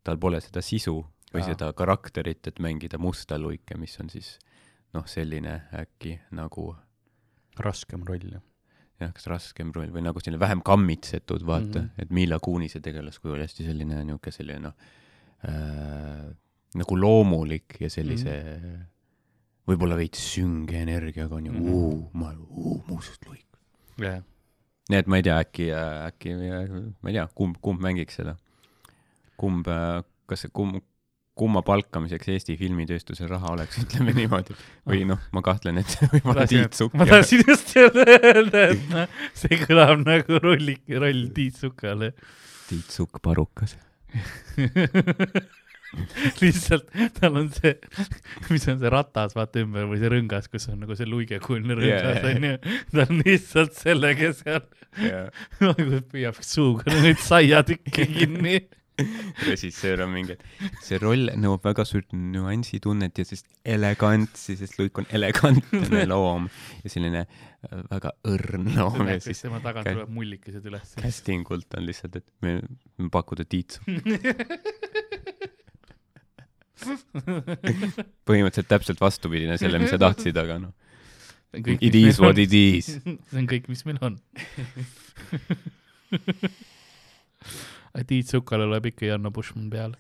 tal 0.04 0.20
pole 0.22 0.42
seda 0.42 0.62
sisu 0.66 0.98
või 1.34 1.42
Aa. 1.44 1.48
seda 1.52 1.72
karakterit, 1.78 2.48
et 2.50 2.60
mängida 2.64 2.98
musta 3.02 3.38
luike, 3.38 3.78
mis 3.78 3.96
on 4.02 4.10
siis 4.10 4.38
noh, 4.96 5.06
selline 5.10 5.56
äkki 5.78 6.16
nagu 6.38 6.72
raskem 7.60 8.06
roll 8.08 8.32
jah. 8.34 8.44
jah, 9.00 9.12
kas 9.16 9.28
raskem 9.32 9.74
roll 9.76 9.92
või 9.94 10.04
nagu 10.06 10.22
selline 10.24 10.42
vähem 10.42 10.64
kammitsetud, 10.66 11.46
vaata 11.46 11.82
mm. 11.84 11.86
-hmm. 11.86 12.04
et 12.04 12.10
Mila 12.16 12.40
Kunise 12.40 12.82
tegelaskuju 12.84 13.36
oli 13.36 13.46
hästi 13.46 13.68
selline 13.68 14.04
niisugune 14.04 14.36
selline 14.36 14.64
noh 14.70 14.74
äh,, 15.46 16.26
nagu 16.80 16.98
loomulik 16.98 17.78
ja 17.80 17.90
sellise 17.90 18.32
mm 18.32 18.66
-hmm. 18.66 18.82
võib-olla 19.70 19.98
veits 19.98 20.26
sünge 20.34 20.82
energiaga 20.82 21.36
on 21.36 21.46
ju 21.46 21.54
mm. 21.54 21.70
-hmm. 21.70 22.04
ma, 22.14 22.34
must 22.88 23.26
luik. 23.28 23.48
jah, 23.98 24.24
nii 24.90 24.98
et 24.98 25.08
ma 25.08 25.18
ei 25.18 25.24
tea, 25.24 25.40
äkki, 25.40 25.72
äkki, 26.08 26.36
ma 27.02 27.10
ei 27.10 27.14
tea, 27.14 27.28
kumb, 27.36 27.58
kumb 27.62 27.82
mängiks 27.82 28.16
seda? 28.16 28.36
kumb, 29.40 29.68
kas 30.30 30.46
see 30.46 30.54
kumb, 30.56 30.82
kumma 31.40 31.62
palkamiseks 31.64 32.32
Eesti 32.34 32.58
filmitööstusel 32.60 33.30
raha 33.32 33.54
oleks, 33.56 33.80
ütleme 33.86 34.16
niimoodi. 34.18 34.58
või 34.90 35.06
noh, 35.10 35.22
ma 35.36 35.44
kahtlen, 35.46 35.80
et 35.84 35.96
võib-olla 36.14 36.48
Tiit 36.50 36.76
Sukk 36.78 36.98
ma 37.00 37.08
tahtsin 37.10 37.46
just 37.48 37.76
öelda, 37.80 38.66
et 38.66 38.84
noh, 38.92 39.22
see 39.38 39.62
kõlab 39.64 40.04
nagu 40.04 40.42
rolli, 40.44 40.80
roll 40.96 41.30
Tiit 41.36 41.62
Sukale. 41.62 42.14
Tiit 42.70 42.92
Sukk 42.94 43.22
parukas. 43.24 43.78
lihtsalt 46.42 46.90
tal 47.18 47.38
on 47.40 47.48
see, 47.54 47.74
mis 48.50 48.66
on 48.70 48.80
see 48.82 48.92
ratas 48.94 49.36
vaata 49.38 49.62
ümber 49.64 49.88
või 49.90 50.02
see 50.02 50.12
rõngas, 50.14 50.50
kus 50.52 50.68
on 50.70 50.84
nagu 50.84 50.98
see 50.98 51.08
luigekujuline 51.10 51.78
rõngas 51.80 52.28
onju. 52.30 52.52
ta 52.94 53.06
on 53.06 53.24
lihtsalt 53.24 53.78
sellega 53.78 54.32
seal 54.38 54.66
ja 55.06 55.24
nagu 55.64 56.02
püüab 56.12 56.38
suuga 56.46 56.94
neid 57.00 57.22
saiatükke 57.24 58.06
kinni. 58.12 58.60
režissöör 59.50 60.04
on 60.06 60.12
mingi, 60.14 60.36
et 60.36 60.84
see 60.86 61.00
roll 61.02 61.30
nõuab 61.40 61.64
väga 61.70 61.86
suurt 61.88 62.12
nüansitunnet 62.16 63.22
ja 63.22 63.26
sellist 63.28 63.48
elegantsi, 63.64 64.56
sest 64.60 64.80
Luik 64.80 64.98
on 65.02 65.08
elegantne 65.16 66.04
loom 66.12 66.50
ja 66.84 66.92
selline 66.92 67.22
äh, 67.26 67.84
väga 67.92 68.14
õrn 68.30 68.72
loom 68.76 69.08
ja 69.12 69.20
siis 69.24 69.44
tema 69.46 69.62
tagant 69.64 69.88
kä- 69.88 69.96
tuleb 69.98 70.12
mullikesed 70.18 70.66
üles. 70.72 70.96
casting 71.00 71.48
ult 71.56 71.80
on 71.80 71.88
lihtsalt, 71.88 72.20
et 72.22 72.28
me, 72.46 72.60
me 73.00 73.10
pakuda 73.14 73.46
Tiit 73.50 73.80
Sukk. 73.80 74.06
põhimõtteliselt 78.30 78.70
täpselt 78.72 79.02
vastupidine 79.04 79.58
selle, 79.60 79.82
mis 79.82 79.92
sa 79.92 80.00
tahtsid, 80.00 80.38
aga 80.40 80.60
noh, 80.64 80.72
it 81.52 81.96
is 81.96 82.20
what 82.24 82.38
it 82.40 82.54
is. 82.56 82.94
see 83.04 83.40
on 83.42 83.48
kõik, 83.50 83.68
mis 83.72 83.84
meil 83.88 84.00
on. 84.06 84.16
Tiit 88.10 88.30
Sukal 88.30 88.64
tuleb 88.66 88.90
ikka 88.92 89.08
Janno 89.10 89.32
Bushman 89.34 89.70
peale. 89.74 89.98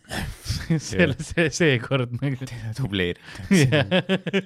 selle, 0.77 1.15
see, 1.25 1.49
seekord 1.53 2.13
nagu. 2.19 2.49
dubleeritakse. 2.77 4.43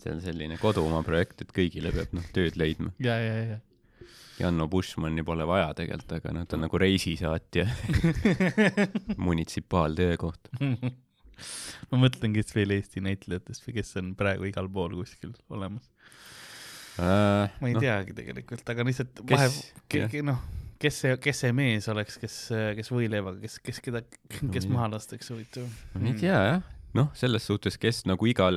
see 0.00 0.14
on 0.14 0.22
selline 0.24 0.56
kodumaa 0.60 1.02
projekt, 1.06 1.44
et 1.44 1.50
kõigile 1.56 1.92
peab 1.94 2.14
noh 2.16 2.30
tööd 2.36 2.56
leidma. 2.60 2.94
ja, 3.02 3.18
ja, 3.20 3.42
ja. 3.54 3.58
Janno 4.40 4.70
Bushmani 4.72 5.20
pole 5.26 5.44
vaja 5.44 5.68
tegelikult, 5.76 6.14
aga 6.16 6.32
noh, 6.32 6.46
ta 6.48 6.56
on 6.56 6.64
nagu 6.64 6.78
reisisaatja 6.80 7.66
munitsipaaltöökoht. 9.26 10.48
ma 11.90 12.00
mõtlen, 12.00 12.32
kes 12.36 12.54
veel 12.56 12.72
Eesti 12.78 13.04
näitlejatest 13.04 13.66
või 13.66 13.76
kes 13.80 13.92
on 14.00 14.14
praegu 14.16 14.48
igal 14.48 14.70
pool 14.72 14.96
kuskil 15.02 15.34
olemas. 15.52 15.90
ma 16.96 17.68
ei 17.68 17.76
no. 17.76 17.84
teagi 17.84 18.16
tegelikult, 18.16 18.64
aga 18.72 18.88
lihtsalt 18.88 19.20
vahe, 19.28 19.52
noh, 20.24 20.40
kes 20.80 21.00
see, 21.04 21.16
kes 21.20 21.42
see 21.44 21.52
mees 21.56 21.88
oleks, 21.92 22.16
kes, 22.20 22.36
kes 22.78 22.88
võileivaga, 22.92 23.40
kes, 23.42 23.58
kes 23.64 23.80
keda, 23.84 24.00
kes 24.30 24.64
tea. 24.66 24.72
maha 24.72 24.88
lastakse, 24.96 25.34
huvitav. 25.34 25.66
ma 25.94 26.06
ei 26.08 26.14
tea 26.20 26.38
jah, 26.50 26.62
noh, 26.96 27.10
selles 27.14 27.44
suhtes, 27.46 27.76
kes 27.80 28.04
nagu 28.08 28.26
igal, 28.30 28.56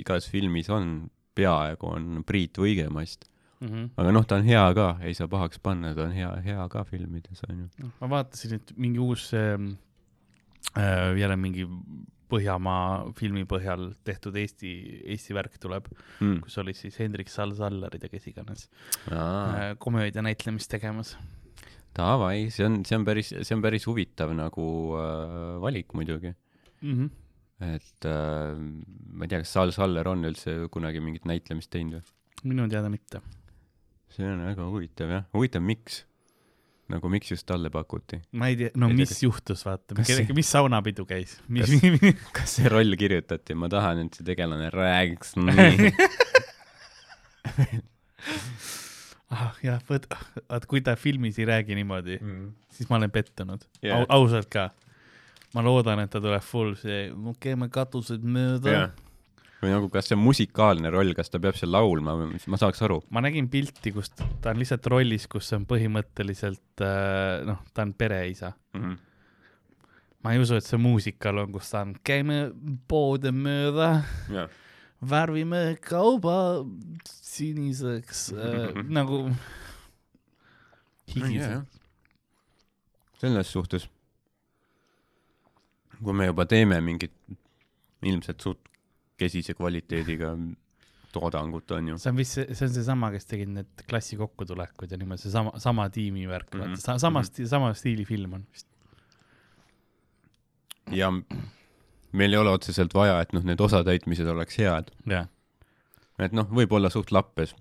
igas 0.00 0.26
filmis 0.30 0.68
on, 0.74 1.08
peaaegu 1.34 1.88
on 1.94 2.24
Priit 2.26 2.58
Võigemast, 2.58 3.30
Mm 3.64 3.68
-hmm. 3.70 3.90
aga 3.96 4.10
noh, 4.12 4.24
ta 4.26 4.36
on 4.36 4.42
hea 4.44 4.62
ka, 4.74 4.86
ei 5.00 5.14
saa 5.14 5.28
pahaks 5.30 5.58
panna, 5.62 5.94
ta 5.94 6.02
on 6.04 6.12
hea, 6.12 6.28
hea 6.44 6.64
ka 6.68 6.82
filmides 6.84 7.40
onju. 7.48 7.68
ma 8.00 8.08
vaatasin, 8.10 8.54
et 8.58 8.72
mingi 8.76 8.98
uus 8.98 9.30
äh,, 9.32 9.54
äh, 10.76 11.14
jälle 11.18 11.36
mingi 11.36 11.64
Põhjamaa 12.34 13.12
filmi 13.18 13.44
põhjal 13.44 13.92
tehtud 14.04 14.34
Eesti, 14.36 14.70
Eesti 15.04 15.34
värk 15.36 15.58
tuleb, 15.60 15.86
Mm. 16.20 16.40
kus 16.40 16.58
olid 16.58 16.74
siis 16.74 16.96
Hendrik 16.98 17.28
Sal-Sallarid 17.28 18.02
ja 18.02 18.08
kes 18.08 18.26
iganes 18.26 18.68
äh, 19.12 19.76
komöödia 19.78 20.22
näitlemist 20.22 20.70
tegemas. 20.70 21.16
davai, 21.96 22.48
see 22.54 22.64
on, 22.66 22.80
see 22.88 22.96
on 22.98 23.04
päris, 23.06 23.30
see 23.42 23.54
on 23.56 23.62
päris 23.64 23.86
huvitav 23.88 24.32
nagu 24.36 24.64
äh, 24.98 25.60
valik 25.62 25.92
muidugi. 25.94 26.34
Mm 26.84 26.96
-hmm. 26.98 27.10
et 27.74 28.04
äh, 28.10 28.56
ma 29.14 29.24
ei 29.24 29.28
tea, 29.28 29.38
kas 29.44 29.52
Sal 29.52 29.70
Saller 29.72 30.08
on 30.08 30.24
üldse 30.24 30.56
kunagi 30.70 31.00
mingit 31.00 31.24
näitlemist 31.24 31.70
teinud 31.70 32.00
või? 32.00 32.02
minu 32.50 32.66
teada 32.68 32.88
mitte. 32.92 33.20
see 34.14 34.26
on 34.28 34.42
väga 34.46 34.66
huvitav 34.68 35.08
jah, 35.10 35.24
huvitav, 35.32 35.62
miks? 35.62 36.04
nagu 36.92 37.08
miks 37.08 37.30
just 37.30 37.46
talle 37.48 37.70
pakuti? 37.72 38.18
ma 38.32 38.48
ei 38.52 38.56
tea, 38.56 38.70
no 38.76 38.86
Ei 38.90 38.92
tea, 38.92 38.96
mis 39.00 39.08
kas- 39.14 39.22
juhtus, 39.22 39.64
vaata, 39.64 39.94
see- 40.04 40.26
mis 40.36 40.50
saunapidu 40.52 41.06
käis, 41.08 41.38
mis 41.48 41.70
Kas-, 41.70 42.30
kas 42.32 42.56
see 42.58 42.68
roll 42.68 42.96
kirjutati, 43.00 43.54
ma 43.54 43.68
tahan, 43.72 43.98
et 44.06 44.14
see 44.14 44.24
tegelane 44.26 44.68
räägiks 44.74 45.36
nii. 45.40 45.92
ah 49.34 49.54
jah, 49.64 49.80
vot, 49.88 50.06
vaat 50.48 50.66
kui 50.70 50.82
ta 50.84 50.96
filmis 50.98 51.38
ei 51.40 51.48
räägi 51.48 51.76
niimoodi, 51.78 52.18
siis 52.74 52.90
ma 52.90 52.98
olen 53.00 53.12
pettunud 53.14 53.64
yeah., 53.84 54.04
ausalt 54.12 54.50
ka. 54.52 54.70
ma 55.54 55.64
loodan, 55.64 56.02
et 56.04 56.12
ta 56.12 56.22
tuleb 56.22 56.44
full 56.44 56.74
see, 56.80 57.08
me 57.14 57.34
käime 57.42 57.70
katused 57.72 58.24
mööda 58.24 58.74
jah. 58.74 58.92
või 59.62 59.74
nagu, 59.74 59.90
kas 59.92 60.10
see 60.10 60.18
on 60.18 60.24
musikaalne 60.24 60.92
roll, 60.94 61.14
kas 61.16 61.32
ta 61.32 61.40
peab 61.42 61.58
seal 61.58 61.72
laulma 61.74 62.16
või 62.20 62.34
mis, 62.34 62.46
ma 62.50 62.60
saaks 62.60 62.84
aru. 62.86 63.00
ma 63.14 63.24
nägin 63.24 63.50
pilti, 63.52 63.94
kus 63.94 64.12
ta 64.14 64.52
on 64.52 64.62
lihtsalt 64.62 64.86
rollis, 64.92 65.28
kus 65.30 65.50
on 65.56 65.66
põhimõtteliselt 65.70 66.84
äh, 66.84 67.42
noh, 67.48 67.64
ta 67.74 67.86
on 67.86 67.94
pereisa. 67.98 68.54
ma 70.24 70.32
ei 70.34 70.42
usu, 70.42 70.58
et 70.58 70.66
see 70.66 70.80
muusikal 70.80 71.44
on, 71.44 71.54
kus 71.54 71.72
ta 71.74 71.84
on, 71.86 71.96
käime 72.06 72.46
poode 72.90 73.34
mööda, 73.34 73.96
jah, 74.32 74.60
värvime 75.10 75.76
kauba 75.84 76.36
siniseks 77.08 78.26
äh, 78.32 78.82
nagu 78.98 79.24
higiseks. 81.14 81.80
selles 83.20 83.52
suhtes, 83.52 83.86
kui 86.02 86.12
me 86.16 86.26
juba 86.28 86.44
teeme 86.50 86.80
mingit 86.84 87.12
ilmselt 88.04 88.40
suht 88.44 88.60
kesise 89.18 89.54
kvaliteediga 89.56 90.34
toodangut, 91.14 91.70
on 91.76 91.88
ju. 91.92 91.96
see 92.02 92.10
on 92.10 92.16
vist 92.18 92.34
see, 92.36 92.46
see 92.58 92.66
on 92.66 92.72
seesama, 92.74 93.10
kes 93.14 93.28
tegid 93.30 93.52
need 93.54 93.84
klassi 93.88 94.16
kokkutulekud 94.18 94.90
ja 94.90 94.98
niimoodi, 94.98 95.22
seesama, 95.22 95.52
sama 95.62 95.86
tiimi 95.94 96.26
värk 96.28 96.50
mm, 96.54 96.60
Mhm. 96.60 96.72
-hmm. 96.74 96.82
vaata, 96.86 96.98
sama 96.98 97.22
sti-, 97.22 97.46
sama 97.48 97.74
stiili 97.74 98.04
film 98.04 98.32
on 98.40 98.46
vist. 98.52 98.66
ja 100.92 101.12
meil 102.14 102.34
ei 102.34 102.38
ole 102.38 102.52
otseselt 102.54 102.94
vaja, 102.94 103.18
et 103.24 103.32
noh, 103.34 103.42
need 103.46 103.60
osatäitmised 103.60 104.28
oleks 104.30 104.58
head. 104.62 104.90
jah, 105.10 105.28
et 106.22 106.34
noh, 106.36 106.46
võib 106.50 106.72
olla 106.76 106.90
suht 106.92 107.12
lappes. 107.14 107.54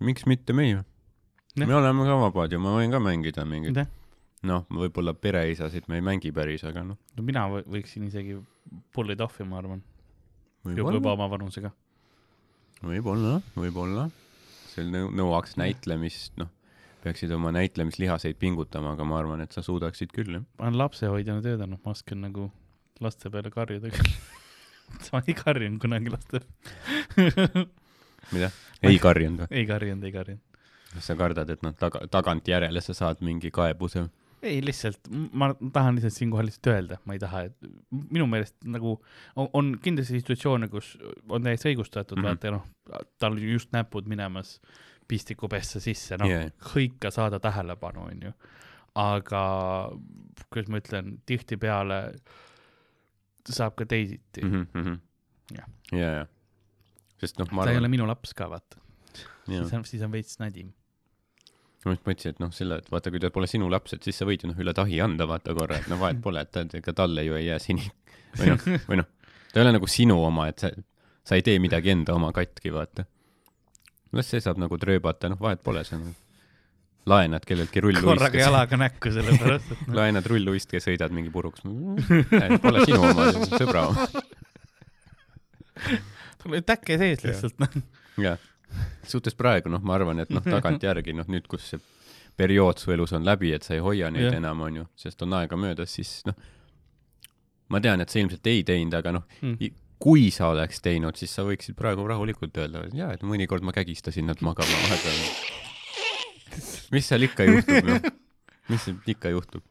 miks 0.00 0.26
mitte 0.30 0.52
meie? 0.56 0.82
Jah. 1.54 1.68
me 1.68 1.74
oleme 1.78 2.06
ka 2.06 2.16
vabad 2.18 2.52
ju, 2.54 2.58
ma 2.62 2.74
võin 2.78 2.90
ka 2.94 3.00
mängida 3.02 3.44
mingit, 3.46 3.76
jah. 3.78 3.90
noh, 4.46 4.66
võib-olla 4.70 5.14
pereisasid 5.14 5.88
me 5.88 6.00
ei 6.00 6.06
mängi 6.06 6.32
päris, 6.34 6.64
aga 6.66 6.82
noh, 6.86 6.98
no 7.16 7.26
mina 7.26 7.46
või- 7.50 7.66
võiksin 7.76 8.06
isegi 8.08 8.38
pull 8.94 9.10
it 9.14 9.22
off'i, 9.22 9.46
ma 9.46 9.60
arvan, 9.62 9.82
juba 10.64 10.90
võib-olla 10.90 11.14
oma 11.18 11.30
vanusega. 11.36 11.70
võib-olla, 12.82 13.40
võib-olla. 13.56 14.10
see 14.74 14.82
nõu- 14.90 15.12
nõuaks 15.14 15.54
näitlemist, 15.56 16.34
noh, 16.42 16.50
peaksid 17.04 17.30
oma 17.30 17.52
näitlemislihaseid 17.54 18.38
pingutama, 18.40 18.94
aga 18.96 19.04
ma 19.04 19.18
arvan, 19.20 19.40
et 19.44 19.52
sa 19.52 19.62
suudaksid 19.62 20.10
küll, 20.14 20.38
jah. 20.38 20.44
ma 20.58 20.66
olen 20.66 20.78
lapsehoidjana 20.78 21.42
töötanud, 21.42 21.78
ma 21.84 21.90
oskan 21.94 22.22
nagu 22.26 22.50
laste 23.02 23.30
peale 23.30 23.50
karjuda 23.54 23.90
küll. 23.94 24.16
ma 25.12 25.22
ei 25.26 25.36
karjunud 25.38 25.80
kunagi 25.82 26.12
laste 26.12 26.40
peale. 26.40 27.66
mida? 28.34 28.50
ei 28.82 28.98
karjunud 29.02 29.44
või? 29.44 29.48
ei 29.60 29.68
karjunud, 29.68 30.04
ei 30.04 30.12
karjunud. 30.14 30.60
kas 30.94 31.08
sa 31.10 31.16
kardad, 31.18 31.50
et 31.50 31.64
noh, 31.66 31.74
taga, 31.78 32.04
tagantjärele 32.12 32.82
sa 32.84 32.96
saad 32.96 33.24
mingi 33.26 33.50
kaebuse? 33.54 34.06
ei, 34.44 34.60
lihtsalt 34.64 35.08
ma 35.32 35.50
tahan 35.72 35.96
lihtsalt 35.96 36.18
siinkohal 36.18 36.48
lihtsalt 36.48 36.70
öelda, 36.74 36.98
ma 37.08 37.16
ei 37.16 37.22
taha, 37.22 37.44
et 37.48 37.68
minu 38.12 38.26
meelest 38.30 38.56
nagu 38.68 38.96
on, 39.40 39.48
on 39.52 39.70
kindlasti 39.82 40.20
situatsioone, 40.20 40.68
kus 40.72 40.94
on 41.28 41.46
täiesti 41.46 41.72
õigustatud 41.72 42.18
mm. 42.18 42.24
-hmm. 42.24 42.42
vaata 42.42 42.52
noh, 42.52 43.06
tal 43.18 43.38
just 43.40 43.72
näpud 43.72 44.08
minemas 44.10 44.58
pistikupessa 45.08 45.80
sisse, 45.80 46.18
noh 46.20 46.28
yeah., 46.28 46.52
hõika 46.74 47.10
saada 47.12 47.40
tähelepanu, 47.40 48.08
onju. 48.12 48.32
aga 49.00 49.44
kuidas 50.52 50.70
ma 50.70 50.80
ütlen, 50.80 51.16
tihtipeale 51.26 52.00
saab 53.52 53.74
ka 53.76 53.84
teisiti 53.86 54.44
mm. 54.44 54.66
Mhm. 54.74 54.94
Jah. 55.54 55.66
ja, 55.92 56.08
ja. 56.20 56.26
sest 57.20 57.38
noh, 57.38 57.46
-hmm. 57.48 57.54
ma 57.54 57.64
ta 57.64 57.70
ei 57.70 57.76
ole 57.76 57.84
arvan, 57.84 57.90
minu 57.90 58.06
laps 58.08 58.32
ka, 58.34 58.48
vaata. 58.50 58.78
siis 59.46 59.72
on, 59.72 59.84
siis 59.84 60.02
on 60.02 60.12
veits 60.12 60.38
nadim. 60.40 60.72
ma 61.84 61.92
just 61.92 62.06
mõtlesin, 62.06 62.30
et 62.30 62.40
noh, 62.40 62.52
selle, 62.52 62.78
et 62.80 62.90
vaata, 62.90 63.10
kui 63.12 63.20
ta 63.20 63.30
pole 63.30 63.46
sinu 63.46 63.68
laps, 63.70 63.92
et 63.92 64.02
siis 64.02 64.16
sa 64.16 64.24
võid 64.24 64.40
ju 64.42 64.48
noh, 64.48 64.56
üle 64.58 64.72
tahi 64.74 65.00
anda, 65.04 65.26
vaata 65.28 65.54
korra, 65.54 65.76
et 65.76 65.88
no 65.92 65.98
vahet 66.00 66.22
pole, 66.24 66.40
et 66.40 66.50
ta- 66.50 66.64
ega 66.78 66.92
talle 66.96 67.24
ju 67.26 67.34
ei 67.36 67.46
jää 67.50 67.58
sini- 67.60 67.90
või 68.40 68.54
noh, 68.54 68.64
või 68.88 68.96
noh, 69.02 69.08
ta 69.52 69.60
ei 69.60 69.66
ole 69.66 69.72
nagu 69.76 69.86
sinu 69.86 70.16
oma, 70.24 70.48
et 70.48 70.58
sa, 70.64 70.70
sa 71.24 71.34
ei 71.36 71.42
tee 71.42 71.58
midagi 71.60 71.90
enda 71.92 72.14
oma 72.14 72.32
katki, 72.32 72.72
vaata. 72.72 73.04
las 74.12 74.26
see 74.30 74.40
saab 74.40 74.56
nagu 74.62 74.78
trööbata, 74.78 75.28
noh, 75.28 75.40
vahet 75.40 75.60
pole, 75.62 75.84
see 75.84 75.96
on, 75.98 76.14
laenad 77.10 77.44
kelleltki 77.48 77.82
rulluist, 77.84 78.06
korraga 78.06 78.40
jalaga 78.40 78.78
näkku, 78.80 79.12
sellepärast 79.12 79.72
et 79.74 79.82
noh, 79.86 79.96
laenad 79.98 80.26
rulluist, 80.30 80.70
kes 80.70 80.88
sõidad 80.88 81.12
mingi 81.14 81.32
puruks. 81.34 81.64
Pole 81.64 82.84
sinu 82.86 83.02
oma, 83.10 83.28
sõbra 83.52 83.86
oma. 83.90 84.08
sul 86.42 86.54
oli 86.54 86.62
täkke 86.64 86.98
sees 87.00 87.24
lihtsalt, 87.26 87.58
noh. 87.60 87.76
jah, 88.24 88.40
suhtes 89.08 89.36
praegu 89.36 89.72
noh, 89.72 89.84
ma 89.84 89.98
arvan, 89.98 90.24
et 90.24 90.32
noh, 90.32 90.44
tagantjärgi 90.44 91.16
noh, 91.16 91.28
nüüd, 91.30 91.48
kus 91.50 91.74
see 91.74 91.82
periood 92.36 92.80
su 92.82 92.92
elus 92.94 93.12
on 93.14 93.24
läbi, 93.26 93.52
et 93.54 93.66
sa 93.66 93.76
ei 93.76 93.82
hoia 93.84 94.10
neid 94.10 94.28
yeah. 94.30 94.40
enam, 94.40 94.64
onju, 94.66 94.88
sest 94.98 95.22
on 95.22 95.36
aega 95.38 95.58
möödas, 95.60 95.92
siis 95.94 96.22
noh, 96.26 96.36
ma 97.70 97.80
tean, 97.84 98.02
et 98.02 98.10
sa 98.10 98.20
ilmselt 98.20 98.46
ei 98.50 98.64
teinud, 98.66 98.96
aga 98.98 99.18
noh 99.20 99.26
Mm. 99.44 99.72
kui 100.04 100.30
sa 100.34 100.50
oleks 100.52 100.82
teinud, 100.84 101.16
siis 101.16 101.32
sa 101.32 101.44
võiksid 101.46 101.76
praegu 101.78 102.04
rahulikult 102.08 102.56
öelda, 102.60 102.82
jaa, 102.92 103.12
et 103.14 103.22
mõnikord 103.24 103.64
ma 103.64 103.72
kägistasin 103.72 104.26
nad 104.28 104.42
magama 104.44 104.82
vahepeal. 104.82 105.63
mis 106.94 107.06
seal 107.10 107.22
ikka 107.28 107.46
juhtub, 107.48 107.88
noh, 107.88 108.10
mis 108.72 108.84
seal 108.88 108.98
ikka 109.14 109.32
juhtub? 109.34 109.64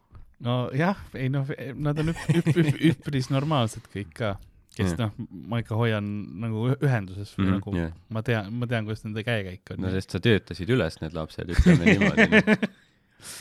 nojah, 0.43 0.97
ei 1.15 1.29
noh, 1.31 1.47
nad 1.79 1.99
on 2.03 2.11
üp-, 2.11 2.25
üp-, 2.35 2.57
üp-, 2.63 2.81
üpris 2.93 3.29
normaalsed 3.31 3.85
kõik 3.93 4.11
ka, 4.17 4.33
kes 4.73 4.95
Mm. 4.95 4.99
noh, 5.03 5.27
ma 5.51 5.59
ikka 5.61 5.77
hoian 5.77 6.07
nagu 6.41 6.63
ühenduses 6.81 7.35
või 7.37 7.45
Mhm, 7.45 7.51
nagu 7.59 7.73
jah. 7.77 7.91
ma 8.09 8.23
tean, 8.25 8.47
ma 8.57 8.65
tean, 8.67 8.87
kuidas 8.87 9.03
nende 9.05 9.21
käekäik 9.23 9.69
on 9.75 9.83
no. 9.85 9.91
sest 9.93 10.15
sa 10.15 10.19
töötasid 10.19 10.71
üles 10.73 10.97
need 11.03 11.13
lapsed, 11.13 11.51
ütleme 11.53 11.85
niimoodi 11.93 12.25
no.. 12.33 12.57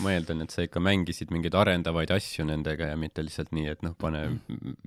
ma 0.05 0.12
eeldan, 0.12 0.44
et 0.44 0.52
sa 0.55 0.62
ikka 0.66 0.78
mängisid 0.85 1.33
mingeid 1.35 1.57
arendavaid 1.59 2.12
asju 2.14 2.44
nendega 2.46 2.90
ja 2.92 2.98
mitte 3.00 3.25
lihtsalt 3.25 3.50
nii, 3.56 3.64
et 3.73 3.81
noh, 3.83 3.96
pane 3.98 4.21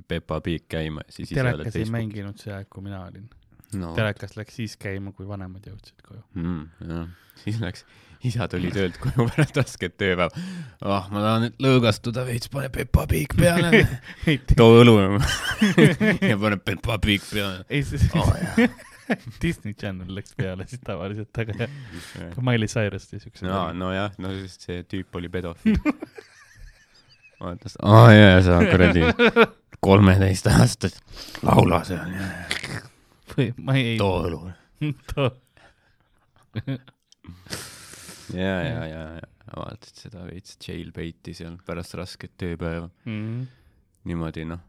Peppa 0.07 0.37
Pig 0.45 0.69
käima 0.71 1.01
ja 1.07 1.17
siis 1.17 1.33
telekas 1.33 1.65
ei 1.65 1.81
Facebookis. 1.81 1.91
mänginud 1.97 2.39
see 2.45 2.53
aeg, 2.55 2.69
kui 2.71 2.85
mina 2.85 3.01
olin. 3.09 3.25
no 3.81 3.91
telekas 3.97 4.37
läks 4.37 4.55
siis 4.61 4.77
käima, 4.79 5.11
kui 5.17 5.27
vanemad 5.27 5.65
jõudsid 5.67 6.05
koju. 6.05 6.21
mm,. 6.37 7.09
siis 7.41 7.57
läks, 7.59 7.83
isa 8.29 8.47
tuli 8.51 8.71
töölt 8.73 8.97
koju 9.01 9.25
pärast 9.31 9.57
rasket 9.59 9.95
tööpäeva. 9.99 10.29
ah 10.81 10.97
oh,, 10.97 11.07
ma 11.13 11.23
tahan 11.23 11.45
nüüd 11.47 11.61
lõõgastuda 11.65 12.25
veits, 12.27 12.49
pane 12.53 12.71
Peppa 12.73 13.05
Pig 13.09 13.35
peale. 13.37 13.85
too 14.59 14.81
õlu 14.81 14.97
ja 16.29 16.37
pane 16.41 16.59
Peppa 16.61 16.99
Pig 17.03 17.23
peale. 17.31 17.63
ei, 17.69 17.85
see 17.87 18.01
Oh, 18.15 18.31
Disney 19.41 19.75
Channel 19.77 20.09
läks 20.17 20.33
peale 20.33 20.65
siis 20.65 20.81
tavaliselt, 20.81 21.29
aga 21.37 21.53
jah, 21.59 21.75
Miley 22.41 22.69
Cyrus 22.71 23.05
tõi 23.11 23.19
siukse. 23.21 23.45
no 23.45 23.67
nojah, 23.77 24.15
no 24.21 24.31
sest 24.39 24.65
see 24.65 24.81
tüüp 24.89 25.19
oli 25.19 25.29
pedofiil. 25.29 25.77
vaatas, 27.43 27.77
aa 27.85 28.09
jaa, 28.15 28.41
sa 28.47 28.57
kuradi 28.65 29.05
kolmeteistaastast 29.85 31.45
laula 31.45 31.83
seal 31.85 32.17
ja 32.17 32.31
või 33.35 33.51
ma 33.61 33.77
ei, 33.77 33.95
too 33.99 34.17
õlu. 34.29 34.41
too. 35.13 35.31
ja, 38.33 38.55
ja, 38.65 38.85
ja, 38.89 39.03
ja 39.19 39.55
vaatasid 39.55 39.99
seda 40.07 40.23
veits 40.25 40.57
jailbait'i 40.67 41.33
seal 41.37 41.57
pärast 41.65 41.93
rasket 41.99 42.33
tööpäeva. 42.41 42.89
mm.. 43.05 43.43
niimoodi 44.09 44.45
noh, 44.49 44.59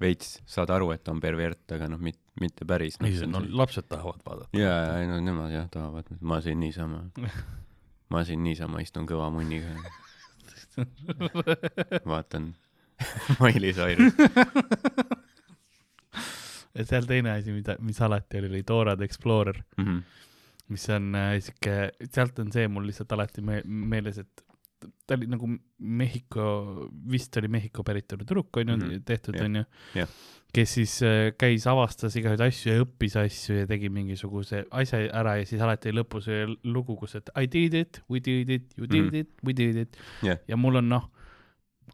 veits 0.00 0.38
saad 0.48 0.70
aru, 0.72 0.90
et 0.96 1.08
on 1.12 1.20
pervert, 1.20 1.64
aga 1.76 1.88
noh, 1.92 2.00
mit-, 2.00 2.20
mitte 2.40 2.64
päris. 2.68 2.96
ei, 3.04 3.16
no 3.28 3.42
lapsed 3.48 3.88
tahavad 3.88 4.20
vaadata. 4.26 4.52
ja, 4.58 4.74
ja 4.86 4.98
ei 5.00 5.08
no 5.10 5.20
nemad 5.24 5.52
jah 5.54 5.68
tahavad, 5.72 6.08
ma 6.20 6.40
siin 6.44 6.60
niisama, 6.60 7.02
ma 8.12 8.24
siin 8.28 8.42
niisama 8.44 8.80
istun 8.84 9.08
kõva 9.08 9.30
munniga. 9.34 9.74
vaatan 12.10 12.52
Miley 13.40 13.72
Cyrus. 13.72 14.12
ja 16.76 16.84
seal 16.86 17.06
teine 17.08 17.32
asi, 17.38 17.52
mida, 17.54 17.76
mis 17.84 18.00
alati 18.04 18.38
oli, 18.40 18.50
oli 18.54 18.62
Dora 18.68 18.96
the 18.96 19.04
Explorer, 19.08 19.62
Mhm. 19.80 20.02
Mis 20.70 20.86
on 20.94 21.14
äh, 21.18 21.34
siuke, 21.44 21.76
sealt 22.10 22.38
on 22.42 22.52
see 22.54 22.68
mul 22.70 22.86
lihtsalt 22.88 23.12
alati 23.16 23.42
me 23.44 23.60
meeles, 23.66 24.18
et 24.22 24.44
ta 25.06 25.16
oli 25.18 25.26
nagu 25.28 25.48
Mehhiko, 26.00 26.44
vist 27.10 27.36
oli 27.36 27.48
Mehhiko 27.52 27.82
päritolu 27.84 28.24
tüdruk 28.24 28.56
onju 28.62 28.76
mm. 28.76 28.82
-hmm. 28.82 29.02
tehtud 29.04 29.36
onju 29.40 29.64
Jah. 29.94 30.08
kes 30.54 30.74
siis 30.74 30.94
äh, 31.02 31.32
käis, 31.38 31.66
avastas 31.66 32.16
igasuguseid 32.16 32.46
asju 32.46 32.72
ja 32.72 32.84
õppis 32.84 33.16
asju 33.20 33.58
ja 33.58 33.66
tegi 33.66 33.90
mingisuguse 33.92 34.64
asja 34.70 35.02
ära 35.20 35.36
ja 35.36 35.46
siis 35.46 35.60
alati 35.60 35.92
lõpus 35.92 36.28
oli 36.30 36.56
lugu, 36.64 36.96
kus, 36.96 37.14
et 37.20 37.30
I 37.36 37.46
did 37.46 37.74
it, 37.74 38.02
we 38.10 38.20
did 38.20 38.48
it, 38.50 38.72
you 38.78 38.86
did 38.86 39.04
Mhm. 39.10 39.14
it, 39.14 39.28
we 39.44 39.52
did 39.52 39.76
it 39.76 39.96
Jah. 40.22 40.38
ja 40.48 40.56
mul 40.56 40.76
on 40.76 40.88
noh, 40.88 41.10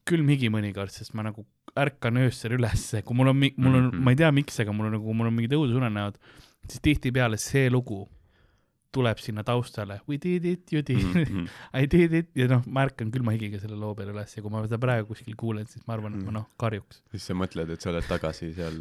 külm 0.07 0.29
higi 0.29 0.49
mõnikord, 0.53 0.91
sest 0.93 1.15
ma 1.15 1.23
nagu 1.27 1.47
ärkan 1.77 2.17
öösel 2.17 2.53
ülesse, 2.57 3.03
kui 3.03 3.17
mul 3.17 3.29
on, 3.29 3.37
mul 3.37 3.75
on 3.75 3.83
mm. 3.85 3.91
-hmm. 3.91 4.05
ma 4.05 4.11
ei 4.11 4.17
tea, 4.17 4.31
miks, 4.33 4.61
aga 4.61 4.73
mul 4.73 4.87
on 4.87 4.93
nagu, 4.93 5.15
mul 5.15 5.27
on 5.27 5.35
mingid 5.35 5.53
õudusunenäod, 5.53 6.15
siis 6.69 6.81
tihtipeale 6.81 7.37
see 7.37 7.71
lugu 7.71 8.09
tuleb 8.97 9.21
sinna 9.23 9.45
taustale, 9.47 9.99
we 10.09 10.17
did 10.23 10.45
it, 10.49 10.73
you 10.73 10.81
did 10.83 10.99
it, 11.05 11.29
Mhm. 11.31 11.47
I 11.83 11.85
did 11.93 12.13
it 12.17 12.31
ja 12.39 12.49
noh, 12.51 12.63
ma 12.67 12.87
ärkan 12.89 13.13
külma 13.15 13.35
higiga 13.37 13.61
selle 13.63 13.77
loo 13.81 13.93
peale 13.99 14.15
üles 14.17 14.33
ja 14.37 14.43
kui 14.45 14.51
ma 14.55 14.63
seda 14.65 14.79
praegu 14.83 15.11
kuskil 15.13 15.37
kuulen, 15.39 15.69
siis 15.71 15.85
ma 15.87 15.95
arvan, 15.99 16.17
et 16.19 16.25
ma 16.27 16.35
noh, 16.41 16.47
karjuks. 16.61 17.03
siis 17.13 17.29
sa 17.31 17.37
mõtled, 17.39 17.71
et 17.77 17.85
sa 17.85 17.93
oled 17.93 18.09
tagasi 18.09 18.51
seal 18.57 18.81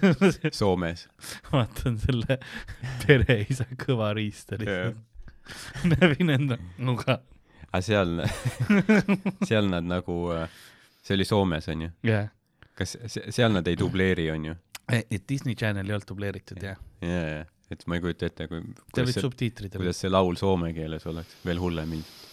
Soomes. 0.60 1.06
vaatan 1.52 1.98
selle 2.02 2.38
pereisa 3.06 3.66
kõva 3.84 4.12
riista 4.16 4.58
lihtsalt. 4.60 4.98
nägin 5.90 6.30
enda 6.36 6.56
nuga. 6.78 7.20
aga 7.70 7.80
seal, 7.86 8.16
seal 9.48 9.68
nad 9.70 9.86
nagu, 9.86 10.16
see 11.04 11.16
oli 11.16 11.26
Soomes 11.28 11.68
onju, 11.72 11.90
jah, 12.06 12.28
kas 12.78 12.96
se- 13.10 13.28
seal 13.34 13.52
nad 13.54 13.66
ei 13.70 13.76
dubleeri 13.78 14.28
onju? 14.34 14.56
et 14.90 15.22
Disney 15.28 15.54
Channel 15.54 15.86
ei 15.86 15.94
olnud 15.94 16.08
dubleeritud 16.08 16.58
jah, 16.66 16.78
ja, 17.04 17.20
ja, 17.36 17.44
et 17.70 17.86
ma 17.86 17.98
ei 17.98 18.02
kujuta 18.04 18.28
ette, 18.30 18.46
kui, 18.50 18.62
seal 18.94 19.10
see, 19.10 19.24
subtiitrid. 19.24 19.74
kuidas 19.78 20.00
see 20.02 20.10
laul 20.10 20.38
soome 20.40 20.72
keeles 20.76 21.06
oleks, 21.10 21.36
veel 21.46 21.60
hullem 21.62 21.96
ilmselt. 21.98 22.28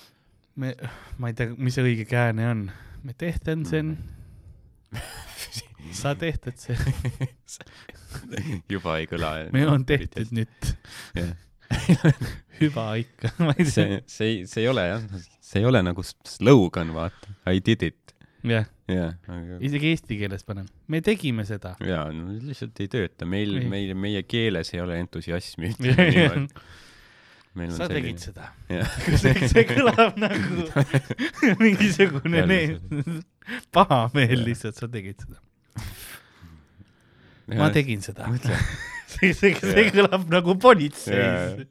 me, 0.63 0.73
ma 1.21 1.31
ei 1.31 1.37
tea, 1.37 1.53
mis 1.57 1.77
see 1.77 1.85
õige 1.85 2.07
kääne 2.09 2.47
on. 2.51 2.63
me 3.05 3.15
tehten 3.17 3.65
sen, 3.69 3.95
sa 6.01 6.15
tehtad 6.17 6.57
sen, 6.61 6.81
juba 8.73 8.97
ei 9.01 9.09
kõla. 9.09 9.33
me 9.53 9.67
on 9.69 9.85
tehtud. 9.87 10.33
nüüd, 10.35 10.71
hüva 12.61 12.87
ikka, 13.03 13.35
ma 13.43 13.53
ei 13.53 13.67
tea, 13.67 13.75
see, 13.75 14.01
see 14.09 14.31
ei, 14.31 14.41
see 14.49 14.65
ei 14.65 14.71
ole 14.71 14.87
jah, 14.89 15.05
see 15.51 15.61
ei 15.61 15.69
ole 15.69 15.83
nagu 15.85 16.05
slogan, 16.07 16.95
vaata, 16.97 17.37
I 17.45 17.61
did 17.61 17.85
it, 17.91 18.17
jah, 18.47 18.65
jah, 18.87 19.13
aga 19.27 19.57
isegi 19.67 19.89
eesti 19.93 20.17
keeles 20.21 20.43
panen, 20.47 20.67
me 20.87 21.01
tegime 21.03 21.43
seda. 21.47 21.73
jaa, 21.83 22.05
no 22.15 22.31
lihtsalt 22.39 22.79
ei 22.83 22.87
tööta, 22.93 23.25
meil 23.27 23.57
Ei., 23.59 23.67
meil, 23.71 23.93
meie 23.99 24.21
keeles 24.23 24.71
ei 24.75 24.79
ole 24.83 24.99
entusiasmi, 25.03 25.73
ütleme 25.75 26.05
niimoodi. 26.13 27.73
sa 27.73 27.87
selline- 27.87 27.93
tegid 27.97 28.19
seda. 28.23 28.51
see, 29.23 29.47
see 29.51 29.65
kõlab 29.73 30.15
nagu 30.21 30.67
mingisugune 31.63 32.45
ne- 32.47 33.19
pahameel 33.75 34.43
lihtsalt, 34.47 34.77
sa 34.79 34.87
tegid 34.93 35.19
seda. 35.25 35.41
ma 37.59 37.69
tegin 37.75 38.01
seda. 38.05 38.27
see, 39.07 39.33
see, 39.33 39.53
see 39.57 39.85
kõlab 39.95 40.27
nagu 40.31 40.55
politseis. 40.63 41.65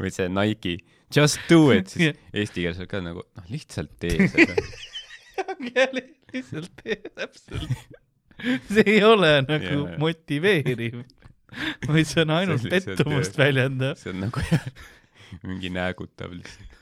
või 0.00 0.10
see 0.14 0.28
Nike, 0.32 0.76
just 1.14 1.40
do 1.50 1.70
it, 1.74 1.90
siis 1.92 2.14
eesti 2.32 2.62
keeles 2.64 2.78
on 2.82 2.88
ka 2.90 3.00
nagu, 3.04 3.24
noh, 3.36 3.50
lihtsalt 3.52 3.92
tee 4.02 4.28
seda. 4.30 4.54
Lihtsalt 6.32 6.70
tee 6.82 7.00
täpselt. 7.14 7.70
see 8.72 8.86
ei 8.86 9.02
ole 9.04 9.32
nagu 9.44 9.74
Jaa. 9.84 9.98
motiveeriv, 10.00 11.02
vaid 11.88 12.08
see 12.08 12.22
on 12.24 12.30
ainult 12.38 12.62
See 12.62 12.72
lihtsalt, 12.72 12.96
pettumust 13.00 13.36
jah. 13.36 13.42
väljendav. 13.44 13.98
see 14.00 14.14
on 14.14 14.24
nagu 14.26 14.46
jah, 14.50 14.66
mingi 15.48 15.68
näägutav 15.74 16.30
lihtsalt. 16.36 16.72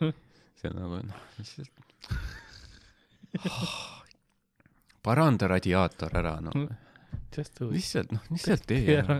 see 0.60 0.72
on 0.72 0.76
nagu 0.80 1.02
noh, 1.10 1.20
lihtsalt 1.38 1.74
paranda 5.04 5.48
radiaator 5.50 6.14
ära, 6.16 6.36
noh. 6.44 6.54
Lihtsalt, 7.34 8.12
noh, 8.14 8.22
lihtsalt 8.30 8.62
tee 8.70 8.98
ära. 9.00 9.18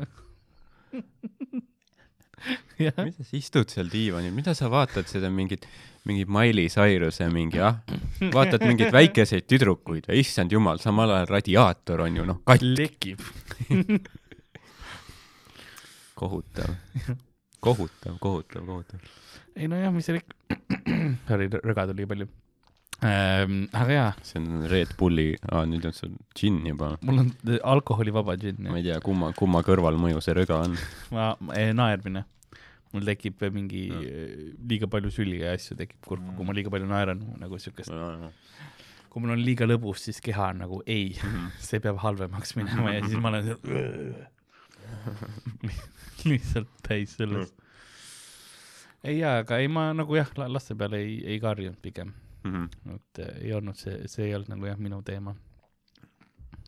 mida 2.79 3.25
sa 3.25 3.35
istud 3.37 3.73
seal 3.73 3.91
diivanil, 3.91 4.33
mida 4.35 4.55
sa 4.57 4.71
vaatad 4.73 5.09
seda 5.11 5.31
mingit, 5.35 5.67
mingit 6.09 6.29
Miley 6.29 6.69
Cyruse 6.69 7.29
mingi, 7.33 7.61
ah, 7.65 7.81
vaatad 8.37 8.65
mingeid 8.67 8.93
väikeseid 8.95 9.49
tüdrukuid 9.49 10.11
või 10.11 10.21
issand 10.21 10.53
jumal, 10.53 10.81
samal 10.83 11.15
ajal 11.17 11.31
radiaator 11.33 12.05
on 12.05 12.21
ju 12.21 12.29
noh, 12.29 12.41
katt, 12.45 12.65
lekib. 12.65 13.25
kohutav, 16.21 16.77
kohutav, 17.65 18.19
kohutav, 18.21 18.65
kohutav. 18.69 19.13
ei 19.57 19.69
nojah, 19.71 19.93
mis 19.95 20.09
seal 20.09 20.21
ikka, 20.21 20.59
sorry, 21.29 21.49
rõga 21.57 21.89
tuli 21.91 22.09
palju 22.11 22.29
ähm,. 23.05 23.65
aga 23.73 23.97
jaa, 23.99 24.13
see 24.23 24.43
on 24.43 24.69
Red 24.71 24.95
Bulli, 25.01 25.33
aa 25.51 25.65
nüüd 25.69 25.89
on 25.89 25.97
sul 25.97 26.13
džinn 26.37 26.69
juba. 26.69 26.95
mul 27.01 27.25
on 27.25 27.33
alkoholivaba 27.75 28.37
džinn 28.41 28.69
ma 28.69 28.79
ei 28.81 28.91
tea, 28.91 29.01
kumma, 29.05 29.33
kumma 29.37 29.65
kõrvalmõju 29.67 30.21
see 30.25 30.37
rõga 30.37 30.61
on. 30.69 30.79
ma, 31.17 31.33
naermine. 31.81 32.27
Mul 32.95 33.05
tekib 33.11 33.43
mingi 33.53 33.85
liiga 34.71 34.87
palju 34.91 35.11
sülje 35.11 35.43
ja 35.45 35.53
asju 35.59 35.77
tekib 35.81 36.01
kui 36.07 36.17
Mm. 36.21 36.45
ma 36.47 36.53
liiga 36.57 36.71
palju 36.71 36.87
naeran, 36.87 37.21
nagu 37.43 37.59
siukest, 37.59 37.91
kui 39.11 39.23
mul 39.23 39.35
on 39.35 39.43
liiga 39.43 39.67
lõbus, 39.67 40.05
siis 40.09 40.21
keha 40.23 40.53
on 40.55 40.59
nagu 40.65 40.81
ei, 40.87 41.17
see 41.69 41.81
peab 41.83 41.99
halvemaks 42.03 42.55
minema 42.59 42.95
ja 42.95 43.03
siis 43.07 43.19
ma 43.21 43.29
olen 43.35 43.45
lihtsalt 46.31 46.71
täis 46.87 47.17
sellest. 47.19 47.55
ei 49.05 49.19
jaa, 49.19 49.39
aga 49.43 49.59
ei, 49.61 49.69
ma 49.69 49.89
nagu 49.97 50.17
jah, 50.17 50.31
laste 50.49 50.75
peale 50.79 51.01
ei, 51.05 51.19
ei 51.35 51.41
karjunud 51.43 51.81
pigem, 51.83 52.15
Mhm. 52.45 52.65
et 52.95 53.19
äh, 53.25 53.37
ei 53.41 53.53
olnud 53.57 53.77
see, 53.81 54.03
see 54.09 54.27
ei 54.29 54.35
olnud 54.37 54.51
nagu 54.53 54.67
jah, 54.69 54.77
minu 54.79 54.99
teema. 55.03 55.33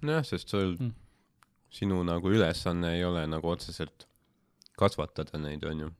nojah, 0.02 0.24
sest 0.24 0.48
sul 0.48 0.76
Mm. 0.76 0.86
mm., 0.86 0.92
sinu 1.70 2.02
nagu 2.04 2.30
ülesanne 2.32 2.94
ei 2.96 3.04
ole 3.04 3.26
nagu 3.26 3.48
otseselt 3.48 4.06
kasvatada 4.78 5.38
neid, 5.38 5.64
onju. 5.64 5.90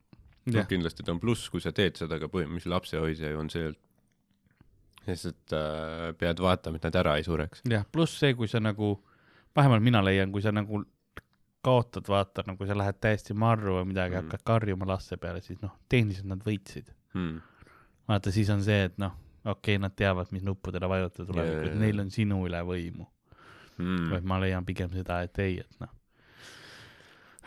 noh, 0.47 0.61
jah, 0.61 0.69
kindlasti 0.71 1.05
ta 1.07 1.15
on 1.15 1.21
pluss, 1.23 1.51
kui 1.53 1.63
sa 1.65 1.73
teed 1.77 1.99
seda, 1.99 2.19
aga 2.21 2.31
põhimõtteliselt 2.33 2.75
lapsehoidja 2.75 3.33
ju 3.33 3.43
on 3.43 3.51
see, 3.53 3.71
et 3.73 5.07
lihtsalt 5.07 5.55
äh, 5.55 6.11
pead 6.19 6.43
vaatama, 6.43 6.81
et 6.81 6.87
nad 6.89 7.01
ära 7.03 7.17
ei 7.21 7.27
sureks. 7.27 7.63
jah, 7.71 7.87
pluss 7.93 8.19
see, 8.21 8.35
kui 8.39 8.51
sa 8.51 8.61
nagu, 8.63 8.97
vähemalt 9.57 9.85
mina 9.85 10.03
leian, 10.05 10.33
kui 10.35 10.43
sa 10.45 10.53
nagu 10.55 10.83
kaotad, 11.67 12.07
vaata 12.09 12.45
nagu 12.47 12.67
sa 12.67 12.77
lähed 12.79 12.99
täiesti 13.03 13.35
marru 13.35 13.81
või 13.81 13.91
midagi 13.91 14.15
mm., 14.15 14.23
Mm. 14.23 14.31
hakkad 14.31 14.47
karjuma 14.47 14.87
laste 14.87 15.19
peale, 15.19 15.43
siis 15.43 15.59
noh, 15.63 15.75
tehniliselt 15.91 16.29
nad 16.31 16.43
võitsid. 16.47 16.93
Hmm. 17.17 17.41
vaata, 18.07 18.31
siis 18.31 18.51
on 18.53 18.63
see, 18.63 18.85
et 18.87 18.99
noh, 19.03 19.15
okei 19.45 19.75
okay,, 19.75 19.83
nad 19.83 19.95
teavad, 19.97 20.31
mis 20.35 20.45
nuppudele 20.47 20.89
vajutada 20.91 21.27
tuleb 21.27 21.47
jaa, 21.47 21.61
et 21.63 21.71
jaa. 21.73 21.79
neil 21.81 22.03
on 22.03 22.11
sinu 22.15 22.43
üle 22.47 22.61
võimu. 22.67 23.09
Hmm. 23.77 24.11
vaid 24.11 24.25
ma 24.25 24.39
leian 24.41 24.65
pigem 24.65 24.93
seda, 24.95 25.21
et 25.27 25.39
ei, 25.43 25.59
et 25.61 25.81
noh, 25.83 25.91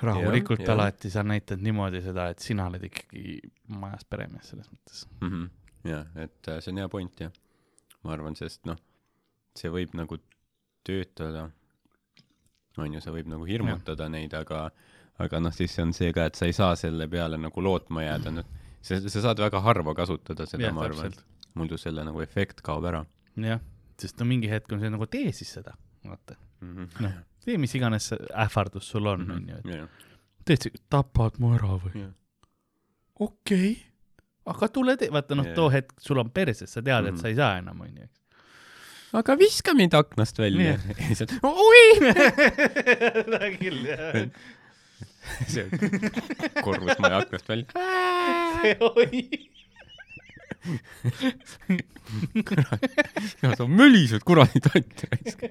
rahulikult 0.02 0.64
jah. 0.64 0.74
alati 0.74 1.12
sa 1.14 1.24
näitad 1.24 1.62
niimoodi 1.64 2.02
seda, 2.06 2.30
et 2.34 2.44
sina 2.44 2.68
oled 2.70 2.84
ikkagi 2.90 3.40
majas 3.82 4.06
peremees 4.10 4.52
selles 4.54 4.70
mõttes. 4.72 5.06
Mm 5.22 5.30
-hmm. 5.30 5.50
jah, 5.92 6.06
et 6.16 6.48
äh, 6.48 6.60
see 6.64 6.74
on 6.74 6.84
hea 6.84 6.90
point 6.90 7.20
jah. 7.20 7.32
ma 8.04 8.14
arvan, 8.16 8.36
sest 8.36 8.66
noh, 8.66 8.78
see 9.60 9.72
võib 9.72 9.96
nagu 10.00 10.18
töötada, 10.88 11.50
on 12.78 12.94
ju, 12.94 13.02
see 13.02 13.12
võib 13.12 13.28
nagu 13.28 13.46
hirmutada 13.46 14.08
ja. 14.08 14.10
neid, 14.10 14.34
aga, 14.34 14.70
aga 15.20 15.40
noh, 15.40 15.54
siis 15.54 15.80
on 15.80 15.94
see 15.94 16.14
ka, 16.16 16.26
et 16.26 16.36
sa 16.36 16.46
ei 16.46 16.54
saa 16.56 16.76
selle 16.80 17.08
peale 17.08 17.38
nagu 17.38 17.62
lootma 17.62 18.04
jääda, 18.04 18.32
noh, 18.32 18.46
sa, 18.82 19.02
sa 19.10 19.22
saad 19.22 19.40
väga 19.40 19.60
harva 19.62 19.96
kasutada 19.96 20.46
seda, 20.46 20.72
ma 20.72 20.88
arvan, 20.88 21.18
muidu 21.60 21.78
selle 21.78 22.06
nagu 22.08 22.22
efekt 22.22 22.62
kaob 22.62 22.86
ära 22.86 23.04
jah, 23.36 23.60
sest 24.00 24.20
no 24.20 24.28
mingi 24.30 24.50
hetk 24.52 24.72
on 24.74 24.84
see 24.84 24.92
nagu 24.94 25.08
tee 25.12 25.34
siis 25.36 25.52
seda, 25.60 25.76
vaata, 26.06 26.38
mm. 26.62 26.74
-hmm. 26.76 27.04
noh, 27.04 27.18
tee 27.50 27.58
mis 27.62 27.74
iganes 27.78 28.12
see 28.14 28.20
ähvardus 28.46 28.88
sul 28.94 29.08
on, 29.12 29.26
Mhm. 29.26 29.36
onju, 29.38 29.56
et 29.60 29.66
sa, 30.66 30.70
tapad 30.90 31.40
mu 31.42 31.52
ära 31.58 31.76
või? 31.82 32.06
okei 33.20 33.72
okay., 33.74 33.76
aga 34.50 34.68
tule 34.74 34.96
tee, 34.98 35.10
vaata 35.14 35.36
noh 35.38 35.50
too 35.58 35.70
hetk 35.74 35.94
sul 36.02 36.18
on 36.22 36.30
perses, 36.34 36.70
sa 36.72 36.82
tead, 36.82 37.06
et 37.10 37.14
Mhm. 37.14 37.22
sa 37.22 37.28
ei 37.28 37.36
saa 37.38 37.58
enam, 37.60 37.82
onju, 37.86 38.04
eks. 38.08 38.20
aga 39.20 39.36
viska 39.38 39.74
mind 39.78 39.94
aknast 39.98 40.38
välja 40.40 40.78
oi, 41.44 41.86
seda 42.00 43.40
küll, 43.60 43.84
jah. 43.90 44.30
see 45.48 45.66
korrusmaja 46.64 47.22
aknast 47.26 47.48
välja. 47.50 47.68
oi, 48.96 49.22
ja 53.42 53.56
sa 53.56 53.68
mölised 53.68 54.24
kuradi 54.28 54.60
tatt 54.64 55.06
raisk. 55.12 55.44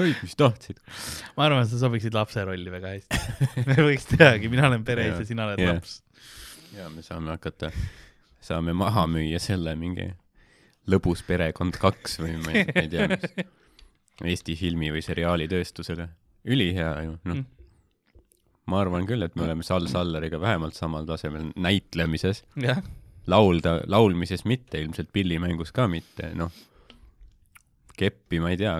said, 0.00 0.16
mis 0.24 0.36
tahtsid. 0.40 0.80
ma 1.36 1.46
arvan, 1.48 1.68
sa 1.70 1.78
sobiksid 1.80 2.16
lapse 2.16 2.44
rolli 2.48 2.72
väga 2.72 2.94
hästi. 2.96 3.20
me 3.70 3.76
võiks 3.84 4.08
tehagi, 4.10 4.50
mina 4.52 4.66
olen 4.70 4.84
pereis 4.88 5.12
Jaa. 5.14 5.22
ja 5.22 5.28
sina 5.28 5.46
oled 5.48 5.62
Jaa. 5.62 5.76
laps. 5.78 6.00
ja 6.76 6.88
me 6.92 7.04
saame 7.06 7.34
hakata, 7.36 7.70
saame 8.44 8.74
maha 8.76 9.06
müüa 9.10 9.40
selle 9.42 9.76
mingi 9.78 10.10
lõbus 10.90 11.22
perekond 11.26 11.76
kaks 11.80 12.18
või 12.22 12.36
ma 12.42 12.54
ei, 12.56 12.66
ma 12.68 12.82
ei 12.84 12.90
tea, 12.90 13.08
mis 13.12 13.50
Eesti 14.30 14.52
filmi 14.58 14.90
või 14.92 15.00
seriaalitööstusele. 15.04 16.08
ülihea 16.44 16.92
ju, 17.06 17.16
noh 17.28 17.40
Mm.. 17.40 17.46
ma 18.70 18.80
arvan 18.84 19.06
küll, 19.08 19.22
et 19.24 19.34
me 19.34 19.42
oleme 19.46 19.64
Sal 19.66 19.86
Salleriga 19.90 20.38
vähemalt 20.40 20.76
samal 20.76 21.06
tasemel 21.08 21.48
näitlemises, 21.58 22.44
laulda, 23.26 23.80
laulmises 23.90 24.44
mitte, 24.46 24.78
ilmselt 24.78 25.08
pillimängus 25.12 25.72
ka 25.74 25.88
mitte, 25.90 26.28
noh. 26.38 26.52
keppi 27.98 28.38
ma 28.40 28.52
ei 28.52 28.60
tea, 28.60 28.76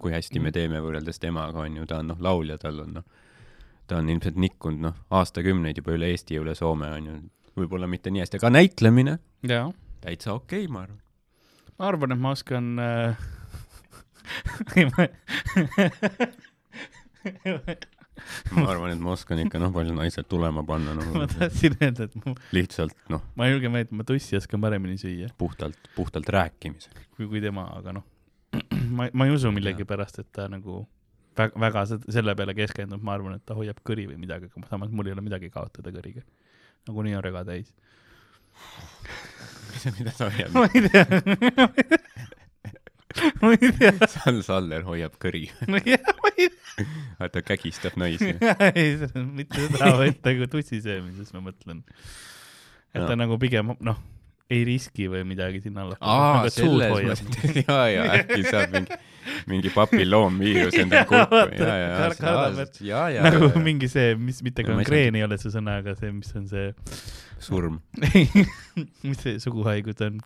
kui 0.00 0.12
hästi 0.14 0.42
me 0.42 0.52
teeme 0.54 0.82
võrreldes 0.84 1.20
temaga, 1.22 1.64
on 1.64 1.80
ju, 1.80 1.88
ta 1.88 2.00
on 2.02 2.12
noh, 2.12 2.20
laulja, 2.22 2.58
tal 2.62 2.80
on 2.84 2.94
noh, 3.00 3.26
ta 3.88 3.98
on 4.00 4.08
ilmselt 4.12 4.38
nikkunud 4.40 4.84
noh, 4.88 4.96
aastakümneid 5.18 5.80
juba 5.80 5.96
üle 5.96 6.12
Eesti 6.12 6.38
ja 6.38 6.44
üle 6.44 6.54
Soome 6.58 6.90
on 6.94 7.10
ju, 7.10 7.18
võib-olla 7.58 7.90
mitte 7.90 8.12
nii 8.14 8.24
hästi, 8.24 8.40
aga 8.40 8.52
näitlemine 8.54 9.18
täitsa 10.04 10.34
okei 10.36 10.64
okay,, 10.64 10.72
ma 10.72 10.84
arvan. 10.86 11.00
ma 11.78 11.92
arvan, 11.92 12.14
et 12.14 12.24
ma 12.24 12.34
oskan 12.36 12.66
äh.... 12.82 13.16
ei, 14.76 14.84
ma 14.90 15.08
ma 18.56 18.66
arvan, 18.72 18.92
et 18.92 19.00
ma 19.02 19.14
oskan 19.14 19.40
ikka 19.42 19.60
noh, 19.62 19.72
palju 19.74 19.94
naised 19.96 20.28
tulema 20.30 20.64
panna, 20.66 20.94
ma 20.98 21.24
noh 21.24 21.26
tahtsin 21.32 21.76
öelda, 21.80 22.08
et 22.08 22.14
ma, 22.22 22.34
lihtsalt 22.56 22.96
noh, 23.12 23.24
ma 23.38 23.48
ei 23.48 23.54
julge 23.54 23.72
meelde, 23.72 23.96
ma 23.98 24.06
tussi 24.08 24.38
oskan 24.38 24.62
paremini 24.64 24.98
süüa 25.00 25.30
puhtalt, 25.40 25.90
puhtalt 25.96 26.28
rääkimisega. 26.34 27.06
kui, 27.16 27.28
kui 27.30 27.42
tema, 27.44 27.68
aga 27.78 27.98
noh, 27.98 28.06
ma, 28.90 29.08
ma 29.12 29.26
ei 29.28 29.34
usu 29.34 29.52
millegipärast, 29.54 30.18
et 30.22 30.30
ta 30.32 30.48
nagu 30.52 30.82
väga, 31.38 31.60
väga 31.60 31.84
se- 31.90 32.00
selle 32.12 32.34
peale 32.38 32.54
keskendub, 32.58 33.02
ma 33.04 33.14
arvan, 33.16 33.36
et 33.38 33.44
ta 33.46 33.56
hoiab 33.58 33.80
kõri 33.86 34.08
või 34.10 34.18
midagi, 34.20 34.50
aga 34.50 34.70
samas 34.70 34.90
mul 34.90 35.06
ei 35.10 35.16
ole 35.16 35.24
midagi 35.26 35.50
kaotada 35.54 35.92
kõriga. 35.94 36.24
nagunii 36.88 37.16
on 37.18 37.24
rega 37.24 37.44
täis. 37.44 37.72
mida 39.98 40.12
ta 40.18 40.30
hoiab? 40.30 40.52
ma 40.54 40.66
ei 40.74 40.88
tea. 40.88 41.04
ma 43.42 43.52
ei 43.54 43.72
tea. 43.78 43.94
Sal 44.14 44.42
Saller 44.46 44.82
hoiab 44.88 45.18
kõri, 45.22 45.46
ma 45.70 45.82
ei 45.82 45.98
ta 47.32 47.42
kägistab 47.42 47.96
naisi. 47.98 48.34
ei, 48.74 48.94
mitte 49.34 49.66
seda, 49.66 49.94
vaid 49.98 50.20
nagu 50.24 50.46
tussi 50.50 50.80
söömises 50.84 51.32
ma 51.34 51.42
mõtlen. 51.50 51.82
et 52.94 53.02
ta 53.02 53.12
Jaa. 53.12 53.18
nagu 53.20 53.38
pigem 53.40 53.74
noh, 53.84 53.98
ei 54.48 54.62
riski 54.64 55.08
või 55.12 55.24
midagi 55.28 55.60
sinna 55.60 55.82
alla. 55.84 55.96
aa, 56.00 56.38
nagu, 56.40 56.52
selles 56.54 57.22
mõttes, 57.24 57.58
ja, 57.66 57.78
ja 57.92 58.04
äkki 58.16 58.40
saab 58.46 58.72
mingi, 58.72 58.98
mingi 59.50 59.72
papilloomviirus 59.74 60.78
endale 60.82 61.04
vaata, 61.10 61.48
ja, 61.52 61.76
ja, 61.76 61.88
ja, 62.80 63.02
ja, 63.18 63.26
nagu 63.28 63.50
ja, 63.52 63.60
mingi 63.64 63.90
see, 63.92 64.14
mis 64.16 64.40
mitte 64.46 64.64
gangreen 64.64 65.18
ei 65.20 65.26
ole 65.26 65.36
see 65.40 65.52
sõna, 65.52 65.78
aga 65.82 65.92
see, 66.00 66.12
mis 66.16 66.32
on 66.38 66.48
see, 66.48 66.70
surm, 67.44 67.80
mis 69.04 69.20
see 69.20 69.36
suguhaigus 69.42 70.00
on, 70.08 70.20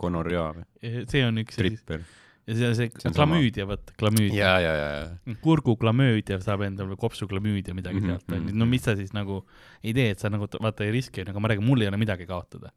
gonorrea 0.00 0.48
või, 0.56 0.66
see 1.10 1.22
on 1.26 1.38
üks 1.44 1.60
tripper. 1.60 2.02
ja 2.48 2.56
see 2.58 2.66
on 2.72 2.76
see 2.80 2.90
See 2.98 3.08
on 3.12 3.14
klamüüdia, 3.14 3.68
vaata, 3.70 3.94
klamüüdia. 4.00 4.40
ja, 4.42 4.52
ja, 4.64 4.74
ja, 4.74 4.90
ja, 5.04 5.38
kurguklamüüdia 5.44 6.40
saab 6.42 6.66
endale 6.66 6.96
või 6.96 7.00
kopsuklamüüdia 7.06 7.78
midagi 7.78 8.02
Mhm, 8.02 8.10
sealt 8.10 8.34
onju, 8.34 8.50
mhm, 8.50 8.58
no 8.58 8.66
mis 8.66 8.82
sa 8.90 8.96
siis 8.98 9.14
nagu 9.14 9.44
ei 9.84 9.94
tee, 9.94 10.10
et 10.16 10.22
sa 10.22 10.34
nagu 10.34 10.50
vaata 10.58 10.82
ei 10.86 10.96
riski, 10.98 11.22
aga 11.22 11.38
ma 11.38 11.54
räägin, 11.54 11.66
mul 11.70 11.86
ei 11.86 11.92
ole 11.92 12.00
midagi 12.00 12.26
kaotada. 12.26 12.74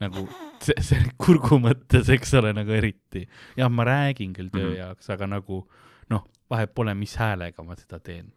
Nagu 0.00 0.26
see, 0.60 0.74
see 0.84 0.98
kurgu 1.18 1.58
mõttes, 1.62 2.08
eks 2.12 2.34
ole, 2.40 2.52
nagu 2.56 2.70
eriti. 2.76 3.26
jah, 3.56 3.68
ma 3.72 3.84
räägin 3.88 4.34
küll 4.36 4.50
töö 4.50 4.70
Mhm. 4.70 4.76
jaoks, 4.80 5.10
aga 5.10 5.26
nagu 5.26 5.62
noh, 6.10 6.24
vahet 6.50 6.74
pole, 6.74 6.94
mis 6.94 7.14
häälega 7.16 7.64
ma 7.64 7.74
seda 7.76 7.98
teen. 8.00 8.32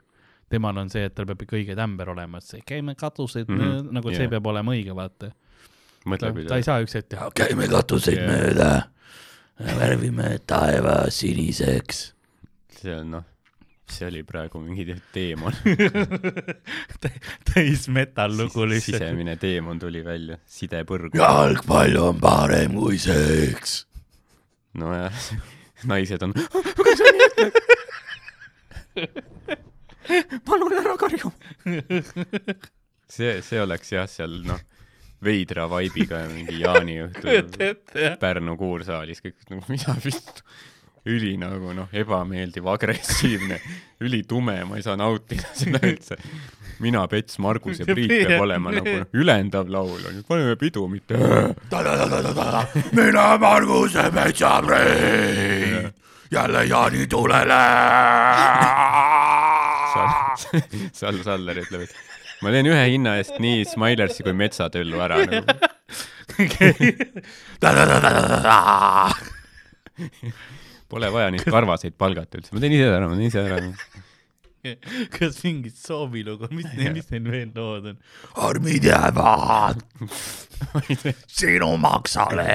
temal 0.49 0.77
on 0.81 0.89
see, 0.89 1.03
et 1.05 1.13
tal 1.15 1.25
peab 1.29 1.41
ikka 1.45 1.55
õige 1.59 1.75
tämber 1.77 2.09
olema, 2.09 2.37
et 2.37 2.43
see 2.43 2.61
käime 2.65 2.95
katuseid 2.97 3.47
Mhm, 3.49 3.59
mööda, 3.59 3.91
nagu 3.91 4.09
see 4.09 4.23
jah. 4.25 4.29
peab 4.29 4.47
olema 4.47 4.71
õige, 4.71 4.95
vaata. 4.95 5.31
ta, 6.19 6.31
ta 6.47 6.55
ei 6.55 6.63
saa 6.63 6.81
üks 6.81 6.93
hetk 6.95 7.09
teha, 7.09 7.29
käime 7.35 7.67
katuseid 7.69 8.17
yeah. 8.17 8.31
mööda, 8.31 8.69
värvime 9.59 10.39
taeva 10.47 11.09
siniseks. 11.11 12.13
see 12.79 12.95
on 12.95 13.11
noh, 13.11 13.23
see 13.93 14.07
oli 14.07 14.23
praegu 14.27 14.59
mingi 14.63 14.95
teemon, 15.13 15.53
täis 17.49 17.87
metall-lugu 17.91 18.65
lihtsalt. 18.69 18.97
sisemine 18.97 19.35
teemon 19.41 19.79
tuli 19.81 20.01
välja, 20.05 20.37
sidepõrgu. 20.45 21.17
jalgpall 21.19 21.95
on 22.01 22.19
parem 22.21 22.77
kui 22.79 22.97
seks. 23.01 23.85
nojah, 24.79 25.13
naised 25.91 26.21
on, 26.25 26.33
palun 30.49 30.73
ära 30.79 30.95
karju. 30.99 31.31
see, 33.09 33.41
see 33.45 33.61
oleks 33.61 33.93
jah, 33.93 34.07
seal 34.09 34.41
noh, 34.47 34.61
veidra 35.23 35.67
vaibiga 35.71 36.23
mingi 36.31 36.61
jaaniõhtu. 36.63 37.27
Pärnu 38.21 38.55
kuursaalis 38.59 39.21
kõik 39.23 39.37
nagu 39.51 39.63
mida 39.71 39.95
vittu, 40.03 40.41
üli 41.07 41.37
nagu 41.39 41.71
noh, 41.75 41.87
ebameeldiv, 41.95 42.65
agressiivne, 42.73 43.59
ülitume, 44.03 44.57
ma 44.67 44.75
ei 44.79 44.83
saa 44.85 44.97
nautida 44.99 45.47
seda 45.55 45.79
üldse. 45.89 46.17
mina, 46.83 47.05
Pets, 47.11 47.39
Margus 47.43 47.79
ja 47.79 47.85
Priit 47.87 48.11
peab 48.27 48.43
olema 48.43 48.71
nagu 48.75 48.97
noh, 49.01 49.07
ülendav 49.15 49.69
laul 49.71 50.03
on 50.09 50.19
ju, 50.19 50.23
paneme 50.27 50.55
pidu, 50.59 50.87
mitte 50.91 51.15
mina, 52.95 53.37
Margus 53.41 53.95
ja 53.95 54.09
Metsapriit, 54.11 55.95
jälle 56.31 56.65
jaanitulele. 56.69 57.63
Sal-, 59.89 60.61
Sal-, 60.93 61.23
Saller 61.25 61.57
ütleb, 61.63 61.87
et 61.87 62.43
ma 62.45 62.51
teen 62.53 62.69
ühe 62.69 62.83
hinna 62.93 63.17
eest 63.19 63.39
nii 63.43 63.65
Smilersi 63.67 64.23
kui 64.27 64.35
Metsatöllu 64.37 65.01
ära 65.03 65.17
nagu.. 65.25 65.57
Pole 70.89 71.09
vaja 71.13 71.29
neid 71.33 71.45
karvaseid 71.45 71.93
palgata 72.01 72.39
üldse, 72.39 72.53
ma 72.55 72.61
teen 72.63 72.73
ise 72.73 72.87
ära, 72.89 73.09
ma 73.09 73.17
teen 73.17 73.29
ise 73.29 73.43
ära. 73.45 73.57
kas 75.15 75.37
mingit 75.45 75.77
soovilugu, 75.79 76.49
mis 76.51 76.67
neil, 76.75 76.93
mis 76.97 77.07
neil 77.13 77.27
veel 77.31 77.51
lood 77.55 77.85
on? 77.93 77.99
armid 78.47 78.83
jäävad 78.89 79.83
sinu 81.39 81.69
maksale. 81.79 82.49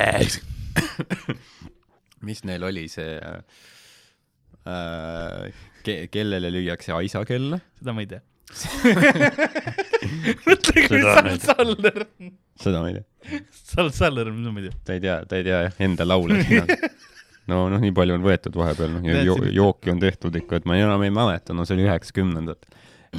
mis 2.29 2.43
neil 2.49 2.67
oli 2.67 2.85
see 2.93 3.15
äh,, 4.67 5.49
ke-, 5.87 6.05
kellele 6.13 6.51
lüüakse 6.53 6.93
aisakella? 6.97 7.63
seda 7.79 7.97
ma 7.97 8.05
ei 8.05 8.11
tea. 8.13 8.23
mõtle, 10.45 10.85
kui 10.91 11.01
Seda 11.01 11.07
Sal 11.07 11.23
ma 11.25 11.31
ei 11.33 11.39
tea. 11.41 11.49
Saller, 11.49 12.07
seda 12.61 12.83
ma 12.83 12.91
ei 12.91 12.99
tea. 12.99 13.41
Sal 13.63 13.89
Saller 13.97 14.29
on, 14.35 14.45
ma 14.51 14.61
ei 14.61 14.69
tea. 14.69 14.77
ta 14.85 14.99
ei 14.99 15.01
tea, 15.07 15.17
ta 15.31 15.41
ei 15.41 15.47
tea 15.47 15.59
jah, 15.69 15.83
enda 15.87 16.05
laule. 16.09 16.43
No 17.51 17.65
noh, 17.73 17.83
nii 17.83 17.93
palju 17.97 18.17
on 18.19 18.25
võetud 18.25 18.57
vahepeal, 18.59 18.95
noh, 18.97 19.05
ja 19.09 19.25
jo 19.27 19.37
jooki 19.53 19.93
on 19.93 20.01
tehtud 20.03 20.37
ikka, 20.41 20.61
et 20.61 20.69
ma 20.69 20.79
enam 20.81 21.03
ei 21.05 21.13
mäleta, 21.15 21.57
no 21.57 21.67
see 21.69 21.77
oli 21.79 21.87
üheksakümnendat. 21.89 22.65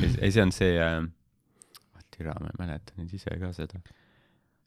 ei, 0.01 0.31
see 0.31 0.41
on 0.43 0.51
see 0.55 0.73
äh,, 0.81 1.03
türa, 2.15 2.35
ma 2.41 2.51
ei 2.51 2.59
mäleta 2.63 2.97
nüüd 2.97 3.13
ise 3.15 3.37
ka 3.39 3.51
seda. 3.55 3.81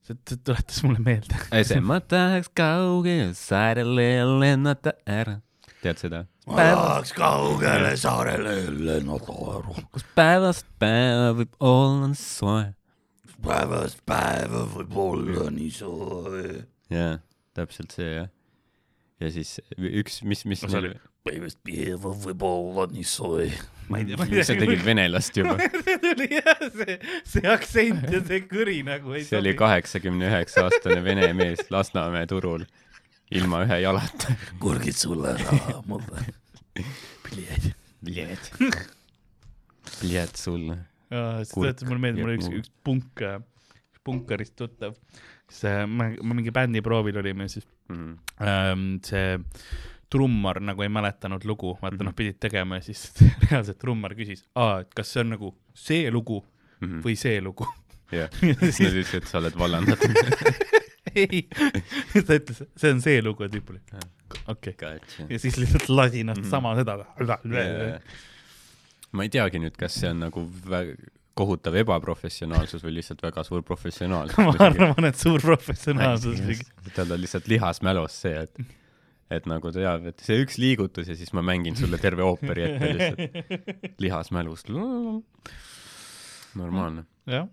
see 0.07 0.17
tuletas 0.31 0.81
mulle 0.87 1.03
meelde. 1.05 1.37
ei, 1.53 1.67
see 1.69 1.83
ma 1.85 2.01
tahaks 2.01 2.51
kaugele 2.57 3.35
saarele 3.39 4.09
lennata 4.39 4.95
ära. 5.09 5.39
tead 5.83 6.03
seda? 6.05 6.25
tahaks 6.47 7.13
kaugele 7.19 7.95
saarele 8.01 8.57
lennata 8.79 9.37
ära. 9.59 9.87
kus 9.93 10.07
päevast 10.19 10.69
päeva 10.79 11.35
võib 11.43 11.61
olla 11.61 12.13
soe. 12.19 12.73
päevast 13.45 14.03
päeva 14.07 14.67
võib 14.77 14.99
olla 15.09 15.51
nii 15.55 15.71
soe. 15.83 16.49
jaa, 16.95 17.15
täpselt 17.59 17.97
see 17.99 18.13
jah. 18.21 18.35
Ja 19.19 19.31
siis 19.35 19.57
üks, 19.79 20.21
mis, 20.29 20.45
mis 20.49 20.63
No 20.65 20.69
see 20.73 20.81
oli- 20.85 20.93
päevast 21.29 21.59
päeva 21.67 22.13
võib 22.25 22.43
olla 22.47 22.87
nii 22.93 23.05
soe. 23.05 23.49
ma 23.91 23.99
ei 24.01 24.07
tea, 24.09 24.17
ma 24.21 24.25
ei 24.29 24.33
tea. 24.37 24.45
sa 24.49 24.55
tegid 24.61 24.85
venelast 24.87 25.37
juba. 25.41 25.57
see 25.85 25.97
tuli 26.05 26.29
jah, 26.37 26.63
see, 26.77 26.99
see 27.35 27.49
aktsent 27.53 28.07
ja 28.15 28.21
see 28.29 28.43
kõri 28.51 28.79
nagu 28.87 29.17
ei 29.19 29.25
see 29.29 29.41
oli. 29.41 29.55
kaheksakümne 29.59 30.29
üheksa 30.31 30.67
aastane 30.69 31.01
vene 31.05 31.33
mees 31.37 31.65
Lasnamäe 31.75 32.29
turul 32.31 32.65
ilma 33.35 33.65
ühe 33.67 33.81
jalata. 33.83 34.37
kurgid 34.63 34.97
sulle 34.97 35.35
ära, 35.35 35.83
mulle. 35.91 36.23
pilet. 37.27 37.73
Pljät. 37.99 38.53
Pljät 39.99 40.37
sulle. 40.39 40.79
tuletas 41.53 41.85
mulle 41.89 42.01
meelde, 42.07 42.23
mul 42.23 42.31
oli 42.31 42.39
üks 42.39 42.49
üks 42.61 42.71
punk, 42.87 43.21
punkarist 44.07 44.55
tuttav, 44.57 44.95
kes 45.51 45.65
äh, 45.69 45.83
ma, 45.91 46.07
ma 46.23 46.37
mingi 46.39 46.53
bändiproovil 46.55 47.19
olime, 47.21 47.49
siis 47.53 47.67
mm.. 47.89 48.19
ähm, 48.41 48.87
see 49.05 49.39
trummar 50.11 50.61
nagu 50.65 50.83
ei 50.83 50.89
mäletanud 50.89 51.45
lugu, 51.45 51.75
vaata 51.83 51.97
mm 51.97 52.01
-hmm. 52.01 52.05
Noh, 52.05 52.15
pidid 52.17 52.39
tegema 52.41 52.79
ja 52.79 52.83
siis 52.83 53.13
reaalselt 53.51 53.79
trummar 53.79 54.15
küsis, 54.15 54.45
et 54.81 54.95
kas 54.95 55.13
see 55.13 55.21
on 55.21 55.31
nagu 55.37 55.55
see 55.75 56.11
lugu 56.11 56.45
Mhm. 56.81 57.01
või 57.05 57.17
see 57.19 57.41
lugu. 57.43 57.67
jah, 58.13 58.31
ja 58.49 58.55
nad 58.55 58.71
siis 58.73 58.95
ütlesid, 58.95 59.23
et 59.23 59.29
sa 59.29 59.41
oled 59.43 59.57
vallandatud. 59.59 60.15
ei, 61.19 61.43
ta 62.25 62.39
ütles, 62.39 62.63
see 62.79 62.93
on 62.95 63.03
see 63.05 63.21
lugu 63.25 63.45
ja 63.47 63.53
tüüp 63.53 63.73
oli, 63.75 63.81
okei 64.47 64.75
okay.. 64.77 65.01
ja 65.29 65.39
siis 65.41 65.59
lihtsalt 65.61 65.89
lasi 65.89 66.23
ennast 66.23 66.41
mm. 66.41 66.47
-hmm. 66.47 66.51
sama 66.51 66.75
seda 66.79 66.99
Yeah. 67.49 68.01
ma 69.13 69.25
ei 69.25 69.33
teagi 69.33 69.61
nüüd, 69.61 69.77
kas 69.77 69.95
see 70.01 70.11
on 70.11 70.21
nagu 70.21 70.45
vä- 70.69 70.95
kohutav 71.39 71.77
ebaprofessionaalsus 71.83 72.83
või 72.85 72.99
lihtsalt 72.99 73.23
väga 73.25 73.45
suur 73.47 73.63
professionaalsus. 73.67 74.39
ma 74.43 74.55
arvan, 74.67 75.09
et 75.09 75.21
suur 75.21 75.43
professionaalsus. 75.45 76.43
tal 76.97 77.15
on 77.15 77.23
lihtsalt 77.23 77.49
lihasmälus 77.51 78.17
see, 78.25 78.47
et, 78.47 78.75
et 79.39 79.47
nagu 79.51 79.73
ta 79.73 79.83
teab, 79.83 80.09
et 80.13 80.25
see 80.25 80.41
üks 80.45 80.59
liigutus 80.63 81.11
ja 81.11 81.19
siis 81.19 81.35
ma 81.37 81.45
mängin 81.47 81.79
sulle 81.79 82.01
terve 82.03 82.27
ooperi 82.27 82.67
ette 82.69 82.91
lihtsalt 82.97 84.01
lihasmälus. 84.05 84.67
normaalne. 86.59 87.07
jah, 87.29 87.47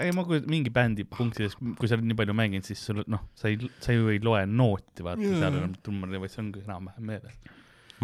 ei 0.00 0.14
ma 0.14 0.24
kujutan, 0.26 0.50
mingi 0.50 0.72
bändi 0.74 1.06
punktides, 1.08 1.56
kui 1.78 1.90
sa 1.90 1.98
oled 1.98 2.06
nii 2.08 2.18
palju 2.18 2.34
mänginud, 2.36 2.66
siis 2.66 2.80
sul 2.86 3.02
noh, 3.10 3.26
sa 3.38 3.50
ei, 3.50 3.58
sa 3.82 3.94
ju 3.94 4.08
ei 4.12 4.22
loe 4.24 4.42
nooti, 4.50 5.04
vaata 5.06 5.22
seal 5.26 5.60
enam 5.60 5.76
trummar, 5.82 6.14
vaid 6.22 6.32
see 6.32 6.42
ongi 6.42 6.64
enam-vähem 6.64 7.12
meeles. 7.12 7.36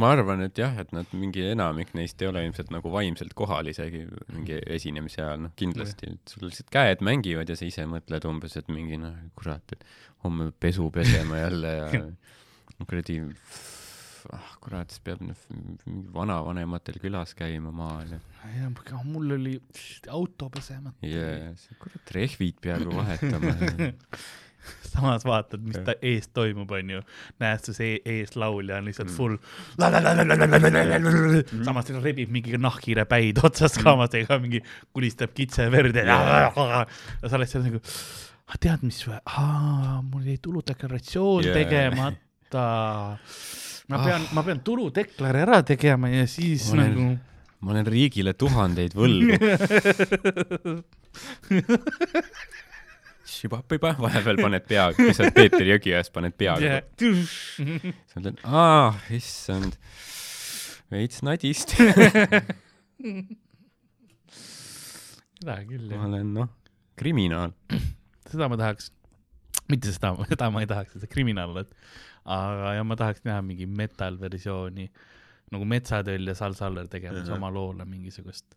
Ma 0.01 0.13
arvan, 0.15 0.45
et 0.47 0.59
jah, 0.59 0.77
et 0.83 0.93
nad 0.97 1.11
mingi 1.17 1.45
enamik 1.53 1.93
neist 1.99 2.21
ei 2.23 2.31
ole 2.31 2.43
ilmselt 2.47 2.73
nagu 2.75 2.93
vaimselt 2.93 3.35
kohal 3.39 3.71
isegi 3.71 4.05
mingi 4.33 4.61
esinemise 4.77 5.23
ajal, 5.23 5.45
noh 5.47 5.55
kindlasti, 5.61 6.15
et 6.17 6.35
sul 6.35 6.49
lihtsalt 6.49 6.73
käed 6.75 7.05
mängivad 7.07 7.51
ja 7.51 7.59
sa 7.59 7.69
ise 7.69 7.87
mõtled 7.91 8.27
umbes, 8.31 8.57
et 8.61 8.71
mingi 8.73 8.99
noh, 9.01 9.17
kurat, 9.39 9.77
et 9.77 9.85
homme 10.25 10.51
peab 10.51 10.61
pesu 10.69 10.91
pesema 10.95 11.45
jälle 11.45 11.75
ja 11.77 12.05
kuradi, 12.89 13.21
ah 14.37 14.53
kurat, 14.65 14.93
siis 14.93 15.05
peab 15.05 15.25
noh, 15.25 15.47
vanavanematel 16.17 17.01
külas 17.03 17.37
käima 17.39 17.73
maal 17.75 18.17
ja 18.17 18.21
ja 18.57 19.01
mul 19.05 19.35
oli 19.37 19.59
auto 20.09 20.49
pesemata. 20.53 20.97
Yeah,, 21.05 21.53
kurat, 21.83 22.15
rehvid 22.17 22.61
peaaegu 22.65 22.95
vahetama 22.97 23.53
samas 24.93 25.25
vaatad, 25.25 25.61
mis 25.65 25.79
ta 25.87 25.93
ees 26.03 26.29
toimub, 26.35 26.71
onju. 26.71 27.01
näed, 27.41 27.61
see 27.77 28.01
ees 28.05 28.35
laulja 28.37 28.77
on 28.81 28.85
lihtsalt 28.91 29.09
Mm. 29.09 29.17
full. 29.17 29.37
samas 31.65 31.85
ta 31.89 32.01
rebib 32.03 32.29
mingi 32.35 32.59
nahkhiire 32.59 33.05
päid 33.09 33.39
otsast 33.45 33.77
Mm. 33.79 33.85
kaamadega, 33.87 34.39
mingi 34.43 34.61
kulistab 34.93 35.31
kitseverd 35.35 35.95
ja 35.97 36.05
Jaa. 36.11 36.87
ja 37.23 37.29
sa 37.29 37.37
oled 37.39 37.49
seal 37.49 37.63
nagu, 37.69 37.81
tead, 38.61 38.83
mis 38.83 39.07
mul 40.11 40.23
jäi 40.27 40.39
tuludeklaratsioon 40.43 41.45
Jaa. 41.45 41.55
tegemata. 41.55 43.19
ma 43.91 43.97
Ah. 43.97 44.05
pean, 44.07 44.23
ma 44.35 44.43
pean 44.47 44.61
tuludeklari 44.61 45.39
ära 45.43 45.63
tegema 45.67 46.09
ja 46.11 46.27
siis 46.27 46.73
olen- 46.73 46.95
nagu 46.95 47.19
ma 47.61 47.71
olen 47.73 47.87
riigile 47.87 48.33
tuhandeid 48.35 48.93
võlgu. 48.95 49.39
Šibapiba, 53.31 53.93
vahepeal 54.01 54.41
paned 54.43 54.65
pea, 54.69 54.89
kisad 54.97 55.31
Peeter 55.37 55.63
Jõgiões, 55.69 56.11
paned 56.15 56.35
peaga 56.41 56.61
Yeah. 56.65 56.83
siis 56.99 57.35
mõtled, 58.17 58.41
aa, 58.45 58.91
issand, 59.17 59.77
veits 60.91 61.23
nadist. 61.27 61.77
seda 65.41 65.57
küll 65.69 65.87
ma 65.89 65.95
jah, 65.97 66.07
olen 66.09 66.33
noh, 66.37 66.49
kriminaal. 67.01 67.55
seda 68.31 68.49
ma 68.53 68.59
tahaks, 68.61 68.91
mitte 69.73 69.93
seda, 69.95 70.13
seda 70.29 70.51
ma 70.53 70.63
ei 70.65 70.69
tahaks, 70.71 70.97
seda 70.99 71.09
kriminaal, 71.11 71.63
aga 72.31 72.75
ja 72.77 72.85
ma 72.87 72.99
tahaks 73.01 73.25
näha 73.27 73.41
mingi 73.47 73.67
metal 73.67 74.19
versiooni 74.21 74.91
nagu 75.51 75.65
Metsatöll 75.67 76.29
ja 76.31 76.35
Sal 76.39 76.55
Saller 76.55 76.87
tegemas 76.93 77.25
Ahah. 77.27 77.39
oma 77.41 77.49
loole 77.51 77.87
mingisugust 77.89 78.55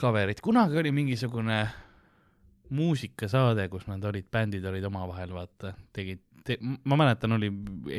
cover'it, 0.00 0.40
kunagi 0.44 0.78
oli 0.80 0.92
mingisugune 0.94 1.58
muusikasaade, 2.70 3.68
kus 3.68 3.88
nad 3.90 4.04
olid, 4.04 4.26
bändid 4.32 4.64
olid 4.64 4.84
omavahel, 4.88 5.34
vaata, 5.36 5.74
tegid 5.92 6.22
te,, 6.44 6.58
ma 6.84 6.98
mäletan, 7.00 7.34
oli 7.36 7.50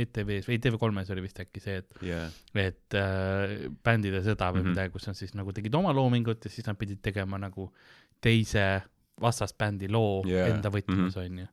ETV-s 0.04 0.50
või 0.50 0.60
TV3-s 0.62 1.12
oli 1.16 1.24
vist 1.26 1.40
äkki 1.42 1.62
see, 1.64 1.82
et 1.82 2.06
jaa, 2.06 2.26
et 2.62 2.98
äh, 3.00 3.56
bändide 3.86 4.22
sõda 4.26 4.52
või 4.52 4.62
mm. 4.62 4.66
-hmm. 4.66 4.76
midagi, 4.76 4.94
kus 4.94 5.10
nad 5.10 5.20
siis 5.20 5.36
nagu 5.38 5.54
tegid 5.56 5.76
oma 5.78 5.94
loomingut 5.96 6.46
ja 6.46 6.54
siis 6.54 6.68
nad 6.70 6.80
pidid 6.80 7.02
tegema 7.06 7.40
nagu 7.42 7.72
teise 8.22 8.66
vastasbändi 9.22 9.90
loo 9.92 10.24
yeah. 10.28 10.50
enda 10.52 10.70
võtmes 10.70 11.16
mhm. 11.16 11.20
onju. 11.26 11.48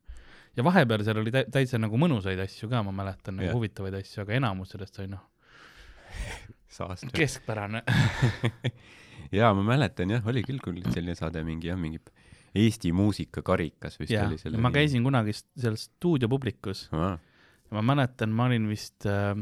ja 0.56 0.64
vahepeal 0.64 1.04
seal 1.06 1.20
oli 1.22 1.32
tä- 1.34 1.46
täitsa 1.52 1.78
nagu 1.80 1.98
mõnusaid 2.00 2.40
asju 2.44 2.68
ka, 2.70 2.82
ma 2.82 2.94
mäletan 3.02 3.38
nagu 3.38 3.48
Jah. 3.48 3.56
huvitavaid 3.56 4.00
asju, 4.02 4.24
aga 4.24 4.40
enamus 4.40 4.74
sellest 4.74 4.98
oli 5.00 5.12
noh, 5.14 5.22
keskpärane. 7.20 7.84
jaa, 9.38 9.52
ma 9.54 9.64
mäletan 9.64 10.10
jah, 10.12 10.26
oli 10.28 10.44
küll 10.44 10.60
küll 10.60 10.82
selline 10.90 11.16
saade 11.16 11.44
mingi 11.46 11.70
jah, 11.70 11.78
mingi 11.78 12.02
Eesti 12.54 12.92
muusikakarikas 12.92 13.96
vist 14.00 14.12
jah 14.12 14.28
oli, 14.28 14.38
selle. 14.40 14.60
ma 14.60 14.70
käisin 14.74 15.04
kunagi 15.04 15.32
st- 15.32 15.52
seal 15.62 15.76
stuudiopublikus 15.80 16.84
ah,. 16.92 17.16
ja 17.16 17.76
ma 17.78 17.84
mäletan, 17.94 18.34
ma 18.36 18.48
olin 18.50 18.66
vist 18.68 19.06
äh,, 19.08 19.32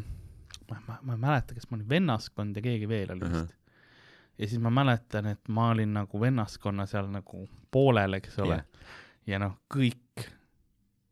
ma, 0.70 0.82
ma, 0.86 0.98
ma 1.02 1.16
ei 1.16 1.22
mäleta, 1.24 1.56
kas 1.56 1.66
ma 1.70 1.78
olin 1.78 1.88
vennaskond 1.90 2.60
ja 2.60 2.62
keegi 2.62 2.88
veel 2.88 3.14
oli 3.16 3.32
vist. 3.32 3.56
ja 4.38 4.50
siis 4.50 4.62
ma 4.62 4.70
mäletan, 4.74 5.26
et 5.34 5.50
ma 5.50 5.70
olin 5.74 5.96
nagu 5.98 6.20
vennaskonna 6.22 6.86
seal 6.90 7.10
nagu 7.10 7.48
poolel, 7.74 8.20
eks 8.20 8.38
ole 8.44 8.60
Jah. 8.60 8.94
ja 9.26 9.42
noh, 9.42 9.58
kõik 9.74 10.28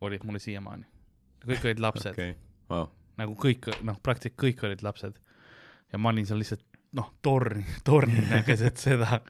olid 0.06 0.22
mulle 0.26 0.38
siiamaani, 0.42 0.86
kõik 1.46 1.66
olid 1.66 1.82
lapsed 1.82 2.12
okay., 2.14 2.36
vau, 2.70 2.86
nagu 3.18 3.34
kõik, 3.42 3.72
noh, 3.82 3.98
praktiliselt 4.02 4.38
kõik 4.38 4.62
olid 4.70 4.86
lapsed. 4.86 5.18
ja 5.92 5.98
ma 5.98 6.14
olin 6.14 6.26
seal 6.30 6.38
lihtsalt 6.38 6.62
noh, 6.96 7.10
torn, 7.22 7.64
tornina 7.84 8.42
keset 8.46 8.80
seda. 8.88 9.20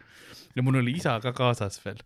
Ja 0.56 0.64
mul 0.66 0.80
oli 0.80 0.96
isa 0.98 1.18
ka 1.22 1.32
kaasas 1.36 1.78
veel. 1.84 2.00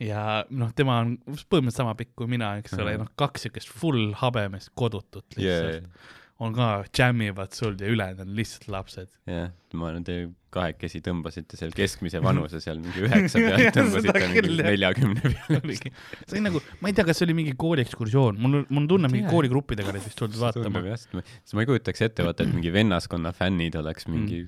Ja 0.00 0.44
noh, 0.48 0.70
tema 0.76 1.00
on 1.02 1.16
põhimõtteliselt 1.26 1.82
sama 1.82 1.96
pikk 1.98 2.14
kui 2.16 2.30
mina, 2.30 2.54
eks 2.60 2.78
ole, 2.78 2.94
Ahah. 2.94 3.04
noh, 3.04 3.12
kaks 3.20 3.48
siukest 3.48 3.72
full 3.74 4.14
habemest 4.16 4.72
kodutut 4.78 5.36
lihtsalt. 5.36 5.84
Jaa, 5.84 6.16
on 6.38 6.54
ka 6.54 6.84
džämmivad 6.94 7.54
sul 7.56 7.74
ja 7.80 7.88
ülejäänud 7.90 8.22
on 8.22 8.36
lihtsalt 8.38 8.68
lapsed. 8.70 9.08
jah, 9.26 9.48
ma 9.74 9.88
arvan, 9.90 10.04
te 10.06 10.18
kahekesi 10.54 11.00
tõmbasite 11.04 11.58
seal 11.58 11.72
keskmise 11.76 12.20
vanuse 12.22 12.60
seal 12.62 12.78
mingi 12.82 13.02
üheksa 13.04 13.42
pealt 13.42 13.74
tõmbasite 13.78 14.22
mingi 14.22 14.60
neljakümne 14.62 15.32
peale. 15.34 15.78
see 15.80 16.36
oli 16.36 16.44
nagu, 16.46 16.62
ma 16.78 16.92
ei 16.92 16.96
tea, 16.96 17.06
kas 17.08 17.18
see 17.18 17.26
oli 17.26 17.36
mingi 17.40 17.56
kooliekskursioon, 17.58 18.38
mul, 18.38 18.60
mul 18.68 18.84
on 18.84 18.88
tunne, 18.94 19.10
mingi 19.12 19.26
kooligruppidega 19.32 19.90
olid 19.92 20.06
vist 20.06 20.18
tuldud 20.20 20.38
vaatama. 20.44 20.84
sest 20.94 21.18
ma, 21.18 21.64
ei 21.64 21.70
kujutaks 21.72 22.06
ette, 22.06 22.26
vaata, 22.28 22.46
et 22.46 22.54
mingi 22.54 22.72
vennaskonna 22.72 23.34
fännid 23.34 23.76
oleks 23.82 24.06
mingi 24.06 24.44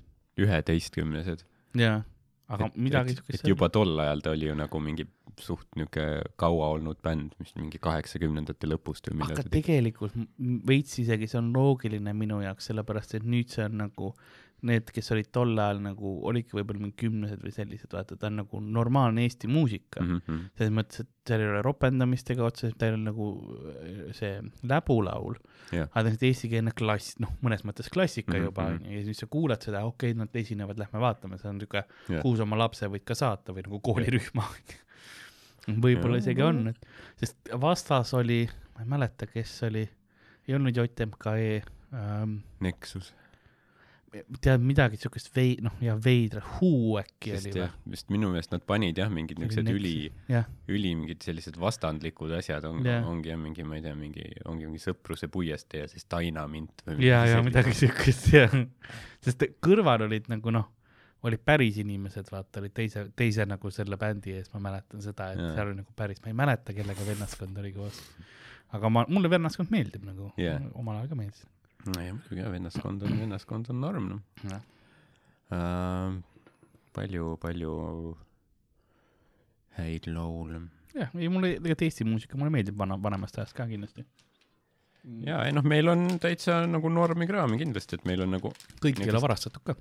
üheteistkümnesed. 0.47 1.45
jaa, 1.79 2.01
aga 2.51 2.71
midagi 2.75 3.15
et, 3.15 3.21
siukest 3.21 3.45
et. 3.45 3.49
juba 3.53 3.71
tol 3.73 3.99
ajal 4.05 4.25
ta 4.25 4.35
oli 4.37 4.51
ju 4.51 4.59
nagu 4.59 4.83
mingi 4.83 5.07
suht 5.41 5.69
niuke 5.79 6.05
kaua 6.41 6.73
olnud 6.75 6.99
bänd, 7.05 7.37
mis 7.41 7.55
mingi 7.57 7.79
kaheksakümnendate 7.83 8.69
lõpust 8.69 9.09
või 9.09 9.23
millal 9.23 9.39
aga 9.39 9.53
tegelikult 9.55 10.17
veits 10.69 10.99
isegi 11.01 11.31
see 11.31 11.41
on 11.41 11.53
loogiline 11.55 12.13
minu 12.17 12.43
jaoks, 12.45 12.71
sellepärast 12.71 13.17
et 13.19 13.27
nüüd 13.29 13.53
see 13.53 13.65
on 13.65 13.79
nagu 13.85 14.13
need, 14.67 14.91
kes 14.95 15.13
olid 15.15 15.31
tol 15.33 15.53
ajal 15.59 15.81
nagu, 15.85 16.13
olidki 16.29 16.57
võib-olla 16.59 16.83
mingi 16.85 16.97
kümnesed 17.01 17.43
või 17.45 17.53
sellised, 17.55 17.91
vaata, 17.95 18.17
ta 18.21 18.29
on 18.29 18.41
nagu 18.43 18.61
normaalne 18.61 19.25
Eesti 19.27 19.49
muusika 19.51 20.03
mm. 20.03 20.21
-hmm. 20.27 20.43
selles 20.59 20.75
mõttes, 20.77 21.05
et 21.05 21.31
seal 21.31 21.45
ei 21.45 21.51
ole 21.53 21.63
ropendamist 21.65 22.33
ega 22.35 22.45
otseselt, 22.47 22.79
ta 22.81 22.91
on 22.95 23.07
nagu 23.09 23.29
äh, 23.71 24.03
see 24.17 24.41
läbulaul, 24.71 25.39
Jah. 25.75 25.89
aga 25.89 26.05
ta 26.09 26.17
on 26.17 26.29
eestikeelne 26.31 26.75
klass, 26.77 27.17
noh, 27.23 27.33
mõnes 27.45 27.65
mõttes 27.69 27.91
klassika 27.93 28.33
mm 28.33 28.39
-hmm. 28.39 28.51
juba 28.51 28.67
mhm. 28.67 28.79
onju, 28.81 28.99
ja 28.99 29.05
siis 29.09 29.23
sa 29.25 29.31
kuulad 29.31 29.67
seda, 29.67 29.85
okei 29.89 30.13
okay,, 30.13 30.19
nad 30.19 30.43
esinevad, 30.43 30.81
lähme 30.81 31.03
vaatame, 31.07 31.39
see 31.39 31.51
on 31.51 31.61
niuke 31.63 31.85
Jah. 31.85 32.23
kuhu 32.23 32.37
sa 32.37 32.47
oma 32.49 32.59
lapse 32.59 32.87
võid 32.87 33.05
ka 33.05 33.15
saata 33.15 33.55
või 33.57 33.67
nagu 33.69 33.81
koolirühma. 33.81 34.47
võib-olla 35.85 36.19
Jah. 36.19 36.25
isegi 36.25 36.43
on, 36.43 36.67
et, 36.73 36.87
sest 37.21 37.53
vastas 37.61 38.15
oli, 38.15 38.43
ma 38.75 38.85
ei 38.85 38.93
mäleta, 38.97 39.27
kes 39.27 39.63
oli, 39.69 39.89
ei 40.49 40.55
olnud 40.55 40.77
JMKE 40.77 41.63
ähm,, 41.95 42.41
Nexus. 42.61 43.15
Tead 44.43 44.63
midagi 44.67 44.99
siukest 44.99 45.31
vei-, 45.37 45.59
noh, 45.63 45.75
ja 45.85 45.95
veidra, 46.03 46.43
Who 46.57 46.99
äkki 46.99 47.35
sest 47.37 47.51
oli 47.53 47.61
või?, 47.63 47.69
vist 47.95 48.09
minu 48.11 48.31
meelest 48.33 48.51
nad 48.55 48.65
panid 48.67 48.99
jah, 48.99 49.11
mingid 49.13 49.39
niisugused 49.39 49.71
üli, 49.71 49.93
üli 50.71 50.91
mingid 50.99 51.23
sellised 51.23 51.59
vastandlikud 51.61 52.35
asjad 52.41 52.67
on 52.67 52.83
Jah. 52.87 53.07
ongi 53.07 53.31
jah 53.31 53.39
mingi, 53.39 53.63
ma 53.67 53.79
ei 53.79 53.85
tea, 53.85 53.95
mingi, 53.99 54.27
ongi 54.51 54.67
mingi 54.67 54.83
sõpruse 54.83 55.31
puiestee 55.31 55.85
ja 55.85 55.91
siis 55.93 56.09
tainamint 56.11 56.83
või 56.89 57.07
ja, 57.07 57.23
ja 57.31 57.39
midagi 57.47 57.77
siukest 57.85 58.33
jah, 58.35 58.57
sest 59.23 59.47
kõrval 59.63 60.09
olid 60.09 60.27
nagu 60.33 60.55
noh, 60.59 60.67
olid 61.29 61.43
päris 61.45 61.79
inimesed, 61.83 62.31
vaata, 62.33 62.63
olid 62.65 62.75
teise, 62.75 63.07
teise 63.17 63.47
nagu 63.47 63.71
selle 63.75 63.99
bändi 64.01 64.35
ees, 64.39 64.51
ma 64.55 64.63
mäletan 64.71 65.03
seda, 65.05 65.31
et 65.35 65.43
Jaa. 65.43 65.55
seal 65.55 65.71
oli 65.71 65.81
nagu 65.83 65.95
päris, 65.97 66.19
ma 66.25 66.33
ei 66.33 66.39
mäleta, 66.43 66.75
kellega 66.77 67.07
vennaskond 67.07 67.63
oli 67.63 67.73
koos. 67.77 68.03
aga 68.75 68.91
ma, 68.91 69.07
mulle 69.09 69.31
vennaskond 69.31 69.71
meeldib 69.71 70.05
nagu 70.09 70.33
Jah. 70.41 70.59
omal 70.75 70.99
ajal 71.01 71.13
ka 71.15 71.19
meeldis. 71.23 71.47
No 71.87 72.03
ja 72.03 72.15
muidugi 72.17 72.43
jah, 72.43 72.51
vennaskond 72.53 73.07
on, 73.07 73.21
vennaskond 73.23 73.71
on 73.73 73.81
norm 73.81 74.11
noh 74.15 74.57
uh,. 75.51 76.19
palju, 76.97 77.37
palju 77.43 77.77
häid 79.79 80.09
laule. 80.11 80.65
jah, 80.95 81.13
ei 81.15 81.31
mulle 81.33 81.55
tegelikult 81.57 81.87
Eesti 81.87 82.07
muusika, 82.09 82.39
mulle 82.41 82.53
meeldib 82.55 82.79
vana, 82.79 82.99
vanemast 83.03 83.39
ajast 83.39 83.57
ka 83.57 83.67
kindlasti. 83.71 84.05
ja 85.27 85.41
ei 85.47 85.55
noh, 85.57 85.67
meil 85.67 85.89
on 85.93 86.07
täitsa 86.23 86.61
nagu 86.69 86.93
normi 86.93 87.29
kraami 87.31 87.61
kindlasti, 87.61 88.01
et 88.01 88.09
meil 88.09 88.27
on 88.27 88.37
nagu 88.37 88.53
kõik 88.83 89.03
ei 89.05 89.13
ole 89.13 89.23
varastatud 89.23 89.65
ka. 89.71 89.77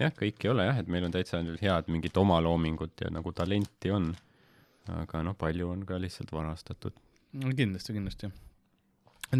jah, 0.00 0.14
kõik 0.14 0.46
ei 0.46 0.52
ole 0.54 0.68
jah, 0.70 0.80
et 0.82 0.90
meil 0.90 1.08
on 1.08 1.14
täitsa 1.14 1.42
head 1.42 1.90
mingit 1.92 2.16
omaloomingut 2.20 3.06
ja 3.06 3.12
nagu 3.14 3.34
talenti 3.36 3.92
on. 3.94 4.12
aga 5.00 5.22
noh, 5.26 5.36
palju 5.38 5.70
on 5.74 5.86
ka 5.88 6.00
lihtsalt 6.00 6.32
varastatud. 6.32 6.96
kindlasti, 7.34 7.96
kindlasti. 7.98 8.32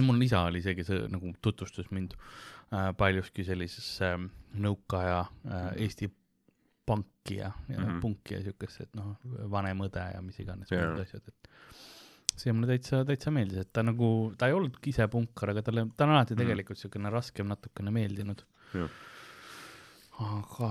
Mul 0.02 0.22
isa 0.22 0.42
oli 0.48 0.62
see, 0.64 0.74
kes 0.74 0.90
äh, 0.90 1.06
nagu 1.12 1.32
tutvustas 1.42 1.90
mind 1.90 2.14
äh, 2.16 2.90
paljuski 2.96 3.44
sellisesse 3.44 4.12
äh, 4.16 4.28
nõukaaja 4.64 5.20
äh, 5.46 5.70
Eesti 5.86 6.10
panki 6.86 7.38
ja, 7.38 7.52
ja 7.68 7.78
mm. 7.80 7.84
-hmm. 7.86 8.00
punki 8.00 8.34
ja 8.34 8.42
siukest, 8.42 8.80
et 8.80 8.94
noh, 8.98 9.16
vanem 9.50 9.78
õde 9.86 10.02
ja 10.14 10.20
mis 10.22 10.38
iganes 10.40 10.70
Jaa. 10.70 10.90
muud 10.90 11.00
asjad, 11.00 11.22
et 11.28 11.48
see 12.36 12.52
mulle 12.52 12.66
täitsa, 12.66 13.04
täitsa 13.08 13.30
meeldis, 13.30 13.58
et 13.62 13.72
ta 13.72 13.82
nagu, 13.86 14.34
ta 14.38 14.48
ei 14.50 14.52
olnudki 14.56 14.90
ise 14.90 15.06
punkar, 15.08 15.50
aga 15.54 15.62
talle, 15.62 15.86
ta 15.96 16.04
on 16.04 16.10
alati 16.16 16.34
Mhm. 16.34 16.40
tegelikult 16.42 16.78
siukene 16.78 17.10
raskem 17.10 17.46
natukene 17.48 17.90
meeldinud. 17.90 18.44
Jah. 18.74 18.90
aga 20.20 20.70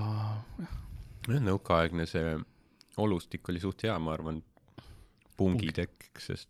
jah, 0.60 1.40
nõukaaegne 1.40 2.06
see 2.06 2.36
olustik 2.96 3.48
oli 3.48 3.60
suht 3.60 3.82
hea, 3.82 3.98
ma 3.98 4.12
arvan, 4.12 4.42
pungitekkiks, 5.36 6.26
sest 6.30 6.48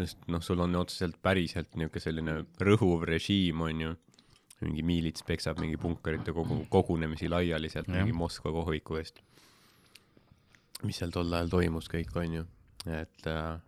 sest 0.00 0.28
noh, 0.32 0.42
sul 0.44 0.60
on 0.64 0.76
otseselt 0.80 1.18
päriselt 1.22 1.76
niisugune 1.76 2.04
selline 2.04 2.36
rõhuv 2.64 3.04
režiim, 3.08 3.60
on 3.66 3.84
ju, 3.84 3.94
mingi 4.64 4.84
miilits 4.84 5.24
peksab 5.26 5.60
mingi 5.62 5.78
punkarite 5.80 6.34
kogu, 6.36 6.62
kogunemisi 6.72 7.30
laiali 7.32 7.70
sealt 7.72 7.88
mingi 7.92 8.12
Moskva 8.16 8.52
kohviku 8.52 9.00
eest. 9.00 9.22
mis 10.84 10.96
seal 10.96 11.12
tol 11.12 11.32
ajal 11.36 11.50
toimus 11.52 11.88
kõik, 11.92 12.12
on 12.16 12.38
ju, 12.40 12.44
et 12.88 13.28
äh, 13.28 13.58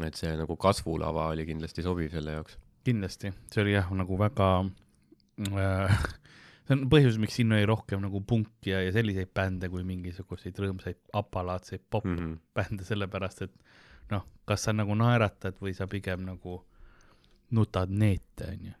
et 0.00 0.16
see 0.16 0.32
nagu 0.38 0.56
kasvulava 0.60 1.28
oli 1.32 1.46
kindlasti 1.48 1.84
sobiv 1.84 2.12
selle 2.12 2.38
jaoks. 2.38 2.56
kindlasti, 2.86 3.32
see 3.52 3.62
oli 3.64 3.76
jah, 3.76 3.88
nagu 3.96 4.18
väga 4.18 4.48
äh, 5.52 6.04
see 6.66 6.76
on 6.76 6.86
põhjus, 6.92 7.18
miks 7.22 7.36
siin 7.38 7.52
oli 7.54 7.66
rohkem 7.68 8.02
nagu 8.04 8.22
punki 8.26 8.72
ja, 8.72 8.82
ja 8.86 8.94
selliseid 8.94 9.32
bände 9.34 9.70
kui 9.72 9.84
mingisuguseid 9.86 10.58
rõõmsaid 10.64 11.00
apalaadseid 11.18 11.84
popp-bände 11.90 12.36
mm. 12.36 12.38
-hmm. 12.54 12.88
sellepärast 12.88 13.46
et 13.48 13.54
noh, 14.10 14.26
kas 14.48 14.66
sa 14.66 14.72
nagu 14.72 14.94
naeratad 14.98 15.58
või 15.62 15.74
sa 15.76 15.86
pigem 15.90 16.24
nagu 16.26 16.58
nutad 17.52 17.90
neete, 17.90 18.48
onju. 18.50 18.72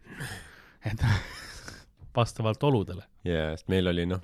et 0.90 1.06
vastavalt 2.16 2.62
oludele. 2.62 3.04
jaa, 3.24 3.52
sest 3.56 3.68
meil 3.72 3.88
oli 3.92 4.06
noh, 4.08 4.22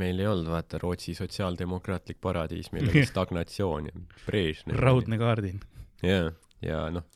meil 0.00 0.20
ei 0.20 0.26
olnud 0.26 0.50
vaata 0.52 0.80
Rootsi 0.82 1.14
sotsiaaldemokraatlik 1.14 2.20
paradiis, 2.20 2.72
meil 2.72 2.88
oli 2.90 3.06
stagnatsioon 3.12 3.90
ja 3.90 4.04
Brežnev. 4.26 4.80
raudne 4.80 5.18
kaardin, 5.20 5.60
jaa, 6.02 6.32
ja 6.64 6.86
noh, 6.94 7.06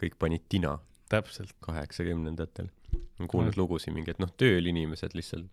kõik 0.00 0.18
panid 0.18 0.46
tina 0.48 0.78
täpselt. 1.08 1.52
kaheksakümnendatel. 1.60 2.70
olen 3.18 3.28
kuulnud 3.28 3.56
lugusid 3.56 3.94
mingi, 3.94 4.14
et 4.14 4.22
noh, 4.22 4.30
tööl 4.38 4.66
inimesed 4.70 5.14
lihtsalt, 5.14 5.50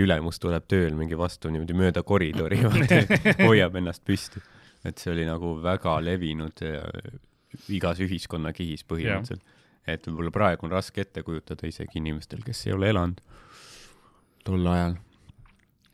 et 0.00 0.06
ülemus 0.06 0.40
tuleb 0.40 0.66
tööl 0.70 0.96
mingi 0.98 1.18
vastu 1.18 1.50
niimoodi 1.52 1.76
mööda 1.76 2.02
koridori, 2.06 2.60
hoiab 3.48 3.76
ennast 3.80 4.04
püsti. 4.06 4.40
et 4.84 4.98
see 4.98 5.12
oli 5.12 5.26
nagu 5.28 5.58
väga 5.62 5.98
levinud 6.00 6.62
ja 6.64 6.80
igas 7.68 8.00
ühiskonnakihis 8.00 8.86
põhimõtteliselt. 8.88 9.44
et 9.86 10.06
võib-olla 10.06 10.32
praegu 10.32 10.66
on 10.66 10.72
raske 10.72 11.04
ette 11.04 11.22
kujutada 11.26 11.68
isegi 11.68 11.98
inimestel, 12.00 12.42
kes 12.46 12.66
ei 12.66 12.72
ole 12.76 12.90
elanud 12.94 13.20
tol 14.44 14.66
ajal. 14.66 14.96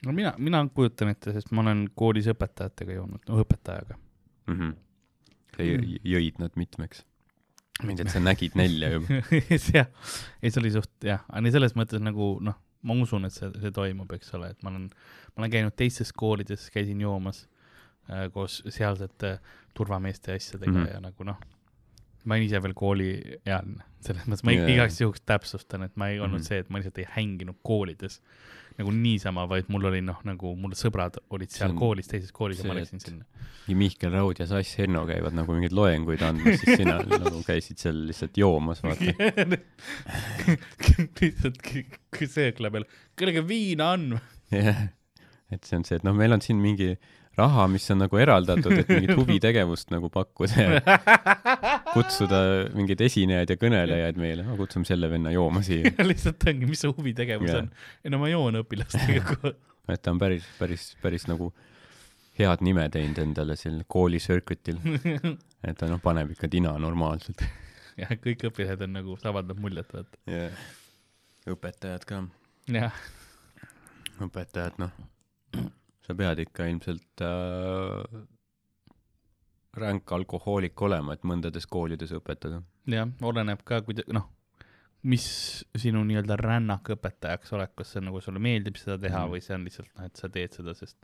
no 0.06 0.12
mina, 0.14 0.34
mina 0.38 0.62
kujutan 0.74 1.10
ette, 1.14 1.34
sest 1.34 1.52
ma 1.52 1.64
olen 1.64 1.86
koolis 1.94 2.30
õpetajatega 2.32 3.00
joonud, 3.00 3.24
no 3.28 3.42
õpetajaga. 3.42 3.98
mm. 4.46 4.58
-hmm. 4.60 4.76
sa 5.56 5.62
jõ- 5.62 6.00
jõid 6.14 6.42
nad 6.42 6.56
mitmeks? 6.56 7.04
mind, 7.82 8.00
et 8.00 8.12
sa 8.12 8.20
nägid 8.20 8.54
nälja 8.56 8.92
juba. 8.94 9.20
jah, 9.76 9.90
ei 10.42 10.50
see 10.50 10.62
oli 10.62 10.70
suht 10.72 11.04
jah, 11.04 11.24
aga 11.28 11.52
selles 11.52 11.74
mõttes 11.76 12.00
nagu 12.00 12.36
noh, 12.40 12.56
ma 12.86 12.96
usun, 13.02 13.28
et 13.28 13.34
see, 13.34 13.50
see 13.62 13.74
toimub, 13.74 14.12
eks 14.16 14.32
ole, 14.38 14.52
et 14.54 14.64
ma 14.64 14.72
olen, 14.72 14.88
ma 15.34 15.44
olen 15.44 15.52
käinud 15.52 15.76
teistes 15.78 16.12
koolides, 16.16 16.68
käisin 16.74 17.00
joomas 17.02 17.44
äh, 18.10 18.26
koos 18.34 18.62
sealsete 18.68 19.36
turvameeste 19.76 20.32
ja 20.32 20.40
asjadega 20.40 20.72
mm. 20.72 20.82
-hmm. 20.84 20.94
ja 20.94 21.02
nagu 21.04 21.28
noh, 21.28 21.40
ma 22.24 22.38
olin 22.38 22.48
ise 22.48 22.62
veel 22.62 22.74
kooliealine, 22.76 23.88
selles 24.06 24.26
mõttes 24.26 24.46
ma 24.46 24.54
yeah. 24.54 24.70
igaks 24.74 25.00
juhuks 25.00 25.24
täpsustan, 25.26 25.86
et 25.86 25.96
ma 25.96 26.10
ei 26.12 26.20
olnud 26.20 26.40
mm. 26.40 26.42
-hmm. 26.42 26.48
see, 26.48 26.62
et 26.64 26.70
ma 26.70 26.80
lihtsalt 26.82 27.02
ei 27.02 27.10
hänginud 27.16 27.58
koolides 27.62 28.20
nagu 28.76 28.92
niisama, 28.92 29.46
vaid 29.48 29.70
mul 29.72 29.86
oli 29.88 30.02
noh, 30.04 30.18
nagu 30.28 30.50
mul 30.60 30.74
sõbrad 30.76 31.14
olid 31.32 31.48
seal 31.54 31.70
See 31.72 31.78
koolis, 31.80 32.10
teises 32.10 32.32
koolis 32.36 32.58
ja 32.60 32.66
ma 32.68 32.74
see, 32.76 32.82
läksin 32.84 33.00
sinna. 33.04 33.24
ja 33.70 33.76
Mihkel 33.80 34.12
Raud 34.12 34.42
ja 34.42 34.46
Sass 34.50 34.76
Henno 34.78 35.06
käivad 35.08 35.36
nagu 35.38 35.56
mingeid 35.56 35.72
loenguid 35.76 36.20
andmas, 36.26 36.60
siis 36.60 36.82
sina 36.82 36.98
nagu 37.24 37.40
käisid 37.46 37.80
seal 37.80 38.02
lihtsalt 38.10 38.36
joomas, 38.40 38.82
vaata. 38.84 39.16
lihtsalt 41.20 41.60
k- 41.64 42.26
see 42.28 42.52
kõlab 42.56 42.78
jälle, 42.80 42.88
kellegi 43.18 43.42
viina 43.48 43.92
on. 43.96 44.08
jah, 44.52 44.86
et 45.52 45.64
see 45.66 45.78
on 45.80 45.86
see, 45.88 45.98
et 46.00 46.06
noh, 46.06 46.16
meil 46.16 46.36
on 46.36 46.44
siin 46.44 46.60
mingi 46.62 46.92
raha, 47.36 47.66
mis 47.68 47.86
on 47.92 48.00
nagu 48.04 48.18
eraldatud, 48.20 48.72
et 48.80 48.90
mingit 48.92 49.12
huvitegevust 49.20 49.92
nagu 49.92 50.08
pakkuda 50.12 50.66
ja 50.66 50.98
kutsuda 51.96 52.40
mingeid 52.76 53.02
esinejaid 53.06 53.52
ja 53.52 53.58
kõnelejaid 53.60 54.20
meile, 54.20 54.46
no 54.46 54.56
kutsume 54.60 54.88
selle 54.88 55.10
venna 55.12 55.32
jooma 55.34 55.62
siia. 55.66 55.92
lihtsalt 56.10 56.48
ongi, 56.48 56.68
mis 56.70 56.84
see 56.84 56.92
huvitegevus 56.92 57.52
Jah. 57.52 57.64
on. 57.64 57.70
ei 58.04 58.12
no 58.14 58.20
ma 58.22 58.30
joon 58.32 58.60
õpilastega 58.62 59.54
et 59.92 60.02
ta 60.02 60.14
on 60.14 60.20
päris, 60.20 60.46
päris, 60.58 60.88
päris 61.02 61.26
nagu 61.30 61.52
head 62.38 62.64
nime 62.66 62.88
teinud 62.92 63.20
endale 63.22 63.56
seal 63.56 63.82
kooli 63.88 64.20
circuit'il, 64.20 64.80
et 65.64 65.78
ta 65.78 65.88
noh, 65.88 66.00
paneb 66.02 66.34
ikka 66.34 66.50
tina 66.52 66.74
normaalselt. 66.80 67.44
jah, 68.00 68.12
kõik 68.20 68.48
õpilased 68.50 68.82
on 68.84 68.96
nagu, 68.98 69.16
see 69.20 69.30
avaldab 69.30 69.60
muljet, 69.62 69.92
vaata. 69.94 70.20
jah, 70.30 70.66
õpetajad 71.52 72.08
ka, 72.08 72.22
jah, 72.74 73.02
õpetajad 74.26 74.82
noh, 74.82 74.92
sa 76.06 76.14
pead 76.14 76.38
ikka 76.38 76.66
ilmselt 76.70 77.22
äh, 77.24 78.22
ränk 79.76 80.12
alkohoolik 80.16 80.80
olema, 80.86 81.12
et 81.16 81.22
mõndades 81.28 81.66
koolides 81.68 82.12
õpetada. 82.16 82.62
jah, 82.88 83.08
oleneb 83.22 83.62
ka, 83.66 83.80
kuida-, 83.84 84.06
noh, 84.14 84.28
mis 85.06 85.26
sinu 85.78 86.00
nii-öelda 86.06 86.36
rännak 86.40 86.88
õpetajaks 86.96 87.52
oled, 87.54 87.72
kas 87.76 87.92
see 87.92 88.00
on 88.00 88.08
nagu 88.10 88.20
sulle 88.24 88.40
meeldib 88.42 88.76
seda 88.80 88.96
teha 88.98 89.24
Mhm. 89.26 89.32
või 89.34 89.42
see 89.44 89.54
on 89.54 89.64
lihtsalt 89.66 89.90
noh, 89.98 90.04
et 90.06 90.16
sa 90.16 90.28
teed 90.32 90.52
seda, 90.56 90.74
sest 90.74 90.96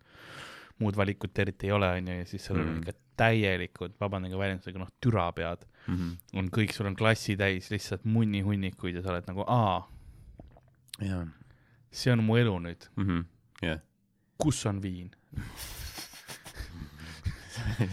muud 0.80 0.96
valikut 0.96 1.38
eriti 1.38 1.66
ei 1.68 1.72
ole, 1.76 1.86
onju, 1.98 2.16
ja 2.22 2.24
siis 2.26 2.44
sul 2.48 2.57
on 2.61 2.66
Mhm. 2.66 2.78
ikka 2.82 2.92
täielikud, 3.16 3.92
vabandage 4.00 4.38
väljendusega, 4.38 4.78
noh, 4.78 4.88
türapead 5.00 5.66
mm. 5.86 5.94
-hmm. 5.96 6.38
on 6.38 6.48
kõik, 6.50 6.72
sul 6.72 6.86
on 6.86 6.96
klassi 6.96 7.36
täis 7.36 7.68
lihtsalt 7.70 8.05
munnihunnikuid 8.05 8.94
ja 8.96 9.03
sa 9.03 9.11
oled 9.12 9.26
nagu, 9.28 9.44
aa, 9.46 9.88
see 11.90 12.12
on 12.12 12.24
mu 12.24 12.36
elu 12.40 12.55
nüüd, 12.59 12.88
mm 12.96 13.05
-hmm., 13.07 13.24
jah, 13.62 13.80
kus 14.43 14.66
on 14.66 14.82
viin? 14.82 15.11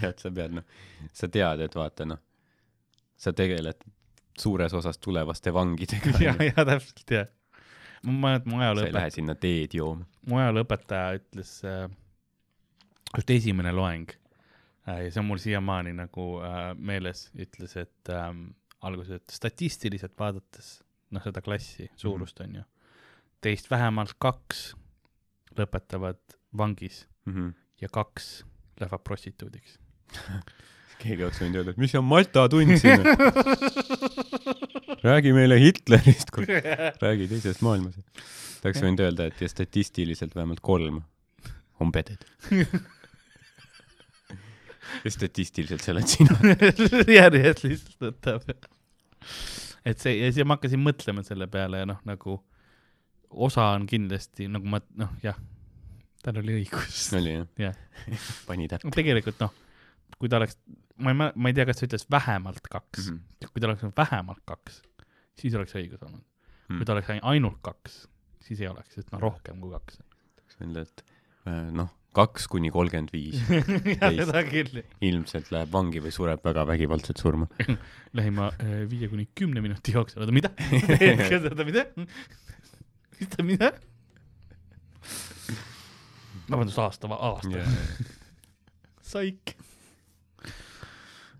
et 0.08 0.20
sa 0.20 0.32
pead 0.34 0.58
noh, 0.58 0.66
sa 1.14 1.30
tead, 1.32 1.64
et 1.66 1.78
vaata 1.78 2.08
noh, 2.10 2.22
sa 3.20 3.34
tegeled 3.36 3.84
suures 4.40 4.74
osas 4.74 4.98
tulevaste 4.98 5.54
vangidega. 5.54 6.16
ja, 6.24 6.36
ja 6.44 6.66
täpselt 6.66 7.12
jah. 7.12 7.28
ma 8.04 8.12
mäletan, 8.12 8.54
mu 8.54 8.62
sa 8.62 8.88
ei 8.88 8.96
lähe 8.96 9.12
sinna 9.14 9.36
teed 9.36 9.76
jooma. 9.76 10.08
mu 10.28 10.40
ajalooõpetaja 10.40 11.20
ütles 11.20 11.58
äh,, 11.68 11.86
just 13.18 13.36
esimene 13.36 13.74
loeng 13.76 14.12
äh, 14.88 15.06
ja 15.06 15.12
see 15.12 15.24
on 15.24 15.30
mul 15.32 15.44
siiamaani 15.44 15.96
nagu 15.98 16.30
äh, 16.44 16.72
meeles, 16.76 17.28
ütles, 17.36 17.76
et 17.82 18.14
ähm, 18.16 18.50
alguses, 18.82 19.20
et 19.20 19.36
statistiliselt 19.36 20.16
vaadates 20.20 20.80
noh, 21.12 21.24
seda 21.24 21.44
klassi 21.44 21.90
suurust 22.00 22.40
on 22.46 22.62
ju, 22.62 22.68
teist 23.44 23.72
vähemalt 23.72 24.16
kaks 24.22 24.70
lõpetavad 25.58 26.39
vangis 26.58 27.06
Mm 27.30 27.36
-hmm. 27.36 27.54
ja 27.82 27.88
kaks 27.90 28.46
lähevad 28.80 29.04
prostituudiks. 29.04 29.80
keegi 31.04 31.24
oleks 31.24 31.42
võinud 31.42 31.62
öelda, 31.62 31.72
et 31.76 31.78
mis 31.78 31.96
on 31.96 32.04
Malta 32.04 32.50
tund 32.50 32.78
siin. 32.82 33.04
räägi 35.10 35.34
meile 35.34 35.60
Hitlerist, 35.60 36.32
räägi 37.06 37.28
teisest 37.28 37.62
maailmasõjast. 37.66 38.24
ta 38.62 38.70
oleks 38.70 38.84
võinud 38.84 39.04
öelda, 39.06 39.28
et 39.30 39.42
ja 39.42 39.50
statistiliselt 39.50 40.36
vähemalt 40.36 40.60
kolm 40.60 41.02
on 41.80 41.92
peded. 41.92 42.26
ja 45.04 45.12
statistiliselt 45.12 45.86
see 45.86 45.94
oled 45.94 46.08
sina. 46.08 46.36
järjest 47.20 47.64
lihtsalt 47.64 48.10
võtab. 48.10 48.68
et 49.86 50.00
see 50.00 50.18
ja 50.18 50.34
siis 50.34 50.46
ma 50.46 50.58
hakkasin 50.58 50.84
mõtlema 50.84 51.24
selle 51.24 51.48
peale 51.48 51.86
ja 51.86 51.88
noh, 51.88 52.02
nagu 52.10 52.42
osa 53.30 53.70
on 53.78 53.88
kindlasti 53.88 54.50
nagu 54.52 54.68
ma 54.68 54.82
noh, 54.98 55.14
jah, 55.24 55.38
tal 56.24 56.40
oli 56.42 56.58
õigus. 56.62 57.02
oli 57.18 57.34
jah 57.38 57.48
Jah.? 57.70 57.76
pani 58.48 58.68
täpselt. 58.72 58.96
tegelikult 58.96 59.40
noh, 59.44 59.54
kui 60.20 60.30
ta 60.32 60.40
oleks, 60.42 60.58
ma 61.00 61.14
ei 61.14 61.20
ma 61.36 61.52
ei 61.52 61.56
tea, 61.58 61.66
kas 61.70 61.80
ta 61.82 61.88
ütles 61.90 62.08
vähemalt 62.12 62.66
kaks 62.68 63.06
mm, 63.10 63.14
Mhm. 63.14 63.20
-hmm. 63.20 63.52
kui 63.54 63.62
ta 63.62 63.68
oleks 63.72 63.86
vähemalt 63.98 64.42
kaks, 64.46 64.82
siis 65.40 65.56
oleks 65.56 65.76
õigus 65.80 66.02
olnud 66.04 66.24
mm.. 66.24 66.78
kui 66.78 66.86
ta 66.86 66.94
oleks 66.98 67.14
ainult 67.22 67.62
kaks, 67.62 68.02
siis 68.44 68.60
ei 68.62 68.68
oleks, 68.72 68.94
sest 68.98 69.12
noh, 69.14 69.22
rohkem 69.22 69.60
kui 69.62 69.72
kaks. 69.72 70.02
võin 70.60 70.76
öelda, 70.76 70.82
et 70.82 71.04
äh, 71.48 71.72
noh, 71.72 71.90
kaks 72.18 72.48
kuni 72.52 72.72
kolmkümmend 72.74 73.12
viis 73.14 73.38
seda 74.20 74.42
küll. 74.50 74.82
ilmselt 75.06 75.52
läheb 75.54 75.72
vangi 75.72 76.02
või 76.04 76.12
sureb 76.12 76.42
väga 76.44 76.66
vägivaldselt 76.68 77.22
surma. 77.22 77.48
lähima 78.18 78.50
äh, 78.60 78.82
viie 78.90 79.08
kuni 79.08 79.28
kümne 79.36 79.62
minuti 79.62 79.94
jooksul, 79.96 80.26
oota 80.26 80.34
mida? 80.36 80.50
oota 81.52 81.64
mida? 81.70 81.86
mis 83.20 83.30
ta, 83.30 83.44
mida? 83.44 83.72
vabandust, 86.52 86.80
aasta, 86.80 87.08
aasta. 87.08 87.64
saik. 89.02 89.56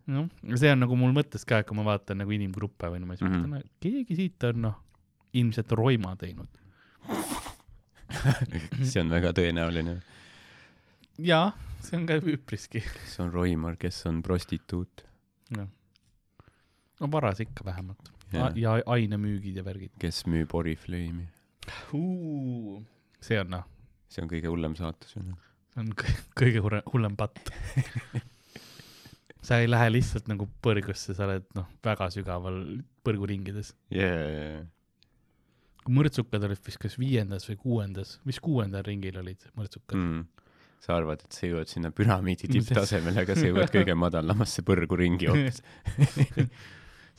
noh, 0.10 0.28
see 0.58 0.72
on 0.74 0.80
nagu 0.86 0.96
mul 0.98 1.14
mõttes 1.16 1.46
ka, 1.46 1.62
kui 1.64 1.78
ma 1.78 1.84
vaatan 1.88 2.24
nagu 2.24 2.34
inimgruppe 2.34 2.90
või 2.90 3.02
niimoodi 3.04 3.26
mm, 3.26 3.34
Mhm. 3.34 3.54
-hmm. 3.54 3.70
keegi 3.80 4.16
siit 4.18 4.44
on 4.50 4.62
noh, 4.68 4.78
ilmselt 5.34 5.72
roima 5.78 6.16
teinud. 6.16 6.48
see 8.90 9.02
on 9.02 9.10
väga 9.14 9.32
tõenäoline. 9.38 10.00
jaa, 11.20 11.52
see 11.84 11.98
on 12.00 12.06
ka 12.10 12.18
üpriski. 12.22 12.82
kes 12.82 13.20
on 13.20 13.32
roimar, 13.34 13.76
kes 13.78 14.06
on 14.10 14.22
prostituut 14.26 15.06
noh, 15.58 15.68
no 17.00 17.12
varas 17.12 17.40
ikka 17.40 17.66
vähemalt 17.66 18.12
ja, 18.34 18.50
ja, 18.56 18.78
ja 18.78 18.84
ainemüügid 18.86 19.56
ja 19.58 19.64
värgid. 19.66 19.92
kes 20.00 20.26
müüb 20.30 20.54
Oriflame'i. 20.54 21.28
see 23.22 23.40
on 23.40 23.50
noh, 23.56 23.66
see 24.10 24.24
on 24.26 24.32
kõige 24.32 24.52
hullem 24.52 24.76
saatus 24.80 25.16
ju. 25.16 25.24
noh. 25.24 25.40
see 25.74 25.84
on 25.84 25.94
kõ- 25.98 26.18
kõige 26.42 26.64
hullem, 26.66 26.84
hullem 26.94 27.16
patt. 27.20 27.54
sa 29.46 29.62
ei 29.62 29.70
lähe 29.70 29.92
lihtsalt 29.94 30.28
nagu 30.30 30.48
põrgusse, 30.64 31.16
sa 31.18 31.26
oled 31.28 31.48
noh, 31.58 31.70
väga 31.86 32.10
sügaval 32.14 32.60
põrguringides. 33.06 33.74
yeah.. 33.94 34.66
kui 35.84 35.96
mõrtsukad 35.96 36.44
olid 36.46 36.62
vist 36.66 36.82
kas 36.82 36.98
viiendas 37.02 37.48
või 37.50 37.62
kuuendas, 37.62 38.18
mis 38.30 38.42
kuuendal 38.44 38.86
ringil 38.86 39.22
olid 39.22 39.48
mõrtsukad 39.56 39.98
mm.? 40.00 40.28
Sa 40.80 40.96
arvad, 40.96 41.26
et 41.26 41.36
sa 41.36 41.44
jõuad 41.44 41.68
sinna 41.68 41.92
püramiidi 41.92 42.48
tipptasemele, 42.54 43.26
aga 43.26 43.36
sa 43.36 43.48
jõuad 43.50 43.72
kõige 43.74 43.96
madalamasse 44.06 44.64
põrguringi 44.68 45.28
hoopis. 45.28 45.62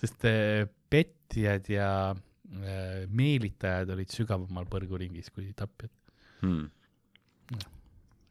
sest 0.01 0.24
äh, 0.28 0.64
petjad 0.93 1.68
ja 1.68 1.91
äh, 2.12 3.03
meelitajad 3.12 3.93
olid 3.97 4.12
sügavamal 4.12 4.68
põrguringis 4.70 5.28
kui 5.34 5.51
tapjad. 5.57 5.93
Mm. 6.47 6.70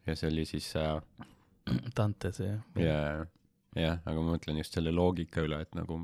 Ja 0.07 0.15
see 0.15 0.29
oli 0.31 0.45
siis 0.45 0.69
äh, 0.75 1.01
Dante 1.97 2.31
see 2.33 2.47
jah 2.49 2.85
ja, 2.85 3.25
jah, 3.75 3.99
aga 4.05 4.21
ma 4.21 4.35
mõtlen 4.37 4.57
just 4.57 4.73
selle 4.73 4.91
loogika 4.95 5.43
üle, 5.45 5.59
et 5.61 5.75
nagu 5.77 5.99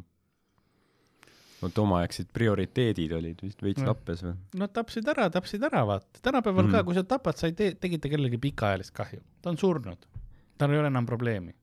vot 1.62 1.78
omaaegsed 1.82 2.30
prioriteedid 2.36 3.14
olid 3.16 3.40
vist 3.42 3.62
veits 3.64 3.82
Jah. 3.82 3.90
lappes 3.90 4.22
või? 4.26 4.36
no 4.60 4.68
tapsid 4.68 5.08
ära, 5.10 5.30
tapsid 5.34 5.64
ära, 5.64 5.86
vaata. 5.88 6.20
tänapäeval 6.22 6.68
mm. 6.68 6.72
ka, 6.72 6.78
Mhm. 6.82 6.86
kui 6.86 6.98
sa 6.98 7.04
tapad, 7.04 7.40
sa 7.40 7.48
ei 7.48 7.54
tee, 7.58 7.76
tegid 7.80 8.04
ta 8.04 8.12
kellelegi 8.12 8.38
pikaajalist 8.38 8.94
kahju. 8.94 9.22
ta 9.42 9.50
on 9.50 9.58
surnud. 9.58 10.06
tal 10.58 10.72
ei 10.72 10.80
ole 10.80 10.88
enam 10.88 11.06
probleemi. 11.06 11.54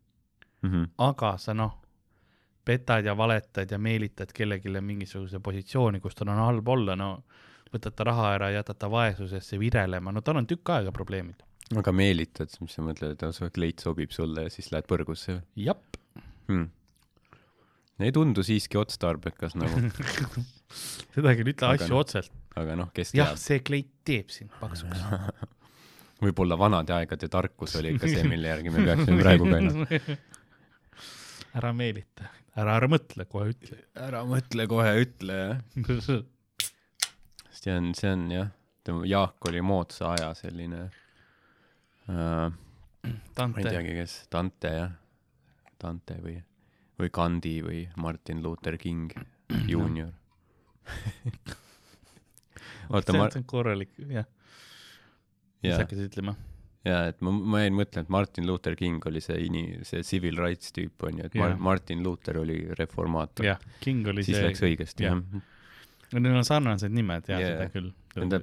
Mhm. 0.63 0.85
aga 0.99 1.37
sa 1.39 1.55
noh, 1.55 1.79
petad 2.65 3.05
ja 3.05 3.15
valetad 3.17 3.71
ja 3.71 3.79
meelitad 3.79 4.33
kellelegi 4.33 4.69
mingisuguse 4.81 5.41
positsiooni, 5.41 6.01
kus 6.01 6.15
tal 6.15 6.29
on 6.29 6.39
halb 6.39 6.69
olla, 6.69 6.97
no 6.97 7.25
võtad 7.73 7.97
ta 7.97 8.07
raha 8.09 8.29
ära, 8.37 8.51
jätad 8.53 8.79
ta 8.81 8.91
vaesusesse 8.93 9.59
virelema, 9.61 10.13
no 10.13 10.23
tal 10.25 10.41
on 10.41 10.49
tükk 10.49 10.75
aega 10.75 10.93
probleemid. 10.95 11.43
aga 11.79 11.95
meelitad, 11.97 12.53
mis 12.61 12.77
sa 12.77 12.85
mõtled, 12.85 13.17
et 13.17 13.37
su 13.37 13.49
kleit 13.55 13.83
sobib 13.85 14.13
sulle 14.13 14.47
ja 14.47 14.53
siis 14.53 14.71
lähed 14.75 14.89
põrgusse 14.91 15.41
jep, 15.57 15.99
hmm.? 16.51 16.69
ei 18.03 18.13
tundu 18.13 18.45
siiski 18.45 18.81
otstarbekas 18.81 19.57
nagu, 19.59 19.81
seda 21.15 21.35
küll, 21.39 21.53
ütle 21.55 21.73
asju 21.73 21.93
noh, 21.95 22.03
otseselt. 22.03 22.37
aga 22.59 22.77
noh, 22.83 22.93
kes 22.95 23.15
jah, 23.17 23.33
teab, 23.33 23.43
see 23.43 23.65
kleit 23.65 23.91
teeb 24.09 24.33
sind 24.35 24.53
paksuks. 24.61 25.03
võib-olla 26.23 26.59
vanade 26.59 26.95
aegade 26.95 27.29
tarkus 27.31 27.75
oli 27.81 27.97
ikka 27.97 28.11
see, 28.11 28.23
mille 28.31 28.53
järgi 28.53 28.71
me 28.75 28.85
peaksime 28.87 29.19
praegu 29.19 29.49
käima. 29.51 29.87
ära 31.59 31.73
meelita, 31.77 32.29
ära, 32.55 32.77
ära 32.77 32.91
mõtle, 32.91 33.27
kohe 33.31 33.51
ütle. 33.55 33.81
ära 33.99 34.23
mõtle 34.29 34.69
kohe, 34.71 34.93
ütle 35.03 35.41
jah. 35.41 36.23
See 37.53 37.77
on, 37.77 37.93
see 37.95 38.11
on 38.11 38.27
jah, 38.33 38.51
Jaak 39.07 39.47
oli 39.49 39.61
moodsa 39.63 40.15
aja 40.17 40.33
selline 40.35 40.89
äh,, 42.11 42.51
ma 43.39 43.49
ei 43.59 43.69
teagi, 43.69 43.95
kes, 43.99 44.17
Dante 44.33 44.73
jah, 44.75 44.95
Dante 45.83 46.19
või, 46.23 46.37
või 46.99 47.13
Gandhi 47.15 47.57
või 47.65 47.83
Martin 48.03 48.43
Luther 48.45 48.79
King 48.81 49.13
Junior. 49.71 50.11
oota, 52.93 53.15
ma 53.15 53.27
on, 53.27 53.35
see 53.35 53.43
on 53.43 53.47
korralik, 53.49 53.93
jah. 54.09 54.27
mis 55.63 55.77
sa, 55.77 55.85
hakkasid 55.85 56.11
ütlema? 56.11 56.35
jaa, 56.87 57.05
et 57.13 57.21
ma, 57.23 57.31
ma 57.31 57.63
jäin 57.63 57.77
mõtlema, 57.79 58.07
et 58.07 58.13
Martin 58.17 58.49
Luther 58.49 58.75
King 58.79 59.05
oli 59.07 59.23
see 59.23 59.39
ini-, 59.47 59.83
see 59.87 60.03
civil 60.07 60.41
rights 60.43 60.75
tüüp 60.75 61.07
onju, 61.07 61.29
et 61.29 61.39
Mar- 61.39 61.55
Jaa. 61.55 61.63
Martin 61.71 62.03
Luther 62.07 62.41
oli 62.43 62.59
reformaator. 62.79 63.47
jah, 63.53 63.63
King 63.85 64.09
oli 64.11 64.25
siis 64.27 64.39
see 64.39 64.49
läks, 64.49 64.65
õigesti 64.67 65.07
jah. 65.07 65.21
jah. 65.21 65.49
Neil 66.21 66.37
on 66.37 66.45
sarnased 66.47 66.93
nimed 66.93 67.29
ja 67.31 67.39
Jaa. 67.41 67.53
seda 67.55 67.69
küll 67.73 67.93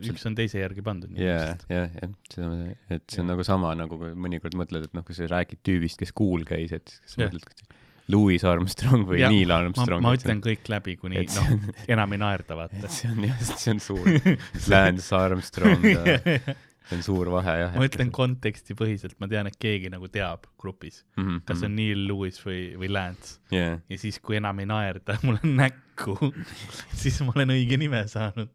üks 0.10 0.26
on 0.26 0.38
teise 0.38 0.64
järgi 0.64 0.82
pandud. 0.86 1.12
jaa, 1.20 1.54
jah, 1.70 1.90
jah, 2.02 2.14
see 2.34 2.46
on, 2.46 2.62
et 2.90 3.04
see 3.06 3.22
on 3.22 3.28
Jah. 3.28 3.34
nagu 3.36 3.46
sama 3.46 3.74
nagu 3.78 4.00
mõnikord 4.18 4.58
mõtled, 4.58 4.88
et 4.90 4.96
noh, 4.98 5.06
kui 5.06 5.18
sa 5.18 5.28
räägid 5.30 5.62
tüübist, 5.66 6.00
kes 6.02 6.16
kuul 6.18 6.48
käis, 6.50 6.74
et 6.74 6.90
siis 6.90 7.14
sa 7.16 7.22
Jah. 7.26 7.30
mõtled, 7.30 7.46
kas 7.52 7.68
Louis 8.10 8.42
Armstrong 8.42 9.06
või 9.06 9.20
Jah, 9.22 9.30
Neil 9.30 9.52
ma, 9.52 9.60
Armstrong. 9.62 10.02
ma 10.02 10.16
ütlen 10.18 10.42
kõik 10.42 10.66
läbi, 10.72 10.96
kuni 10.98 11.20
et 11.22 11.36
noh, 11.38 11.52
enam 11.94 12.16
ei 12.18 12.22
naerda, 12.24 12.58
vaata 12.58 12.90
see 12.90 13.12
on 13.12 13.28
jah, 13.28 13.44
see 13.52 13.76
on 13.76 13.84
suur, 13.86 14.10
Lance 14.72 15.14
Armstrong, 15.16 15.86
see 16.88 16.96
on 16.98 17.04
suur 17.06 17.30
vahe 17.34 17.54
jah. 17.60 17.74
ma 17.76 17.86
ütlen 17.90 18.10
kontekstipõhiselt, 18.16 19.18
ma 19.20 19.28
tean, 19.30 19.50
et 19.52 19.58
keegi 19.62 19.92
nagu 19.94 20.08
teab 20.12 20.48
grupis, 20.62 21.04
Mhm, 21.18 21.42
kas 21.50 21.62
on 21.68 21.76
Neil 21.78 22.06
Lewis 22.08 22.40
või, 22.46 22.62
või 22.80 22.90
Lance 22.94 23.38
jah, 23.54 23.78
ja 23.90 23.98
siis, 24.02 24.18
kui 24.24 24.38
enam 24.40 24.60
ei 24.64 24.70
naerda 24.70 25.18
mulle 25.28 25.44
näkku, 25.44 26.16
siis 27.02 27.20
ma 27.26 27.36
olen 27.36 27.54
õige 27.58 27.78
nime 27.82 28.02
saanud. 28.10 28.50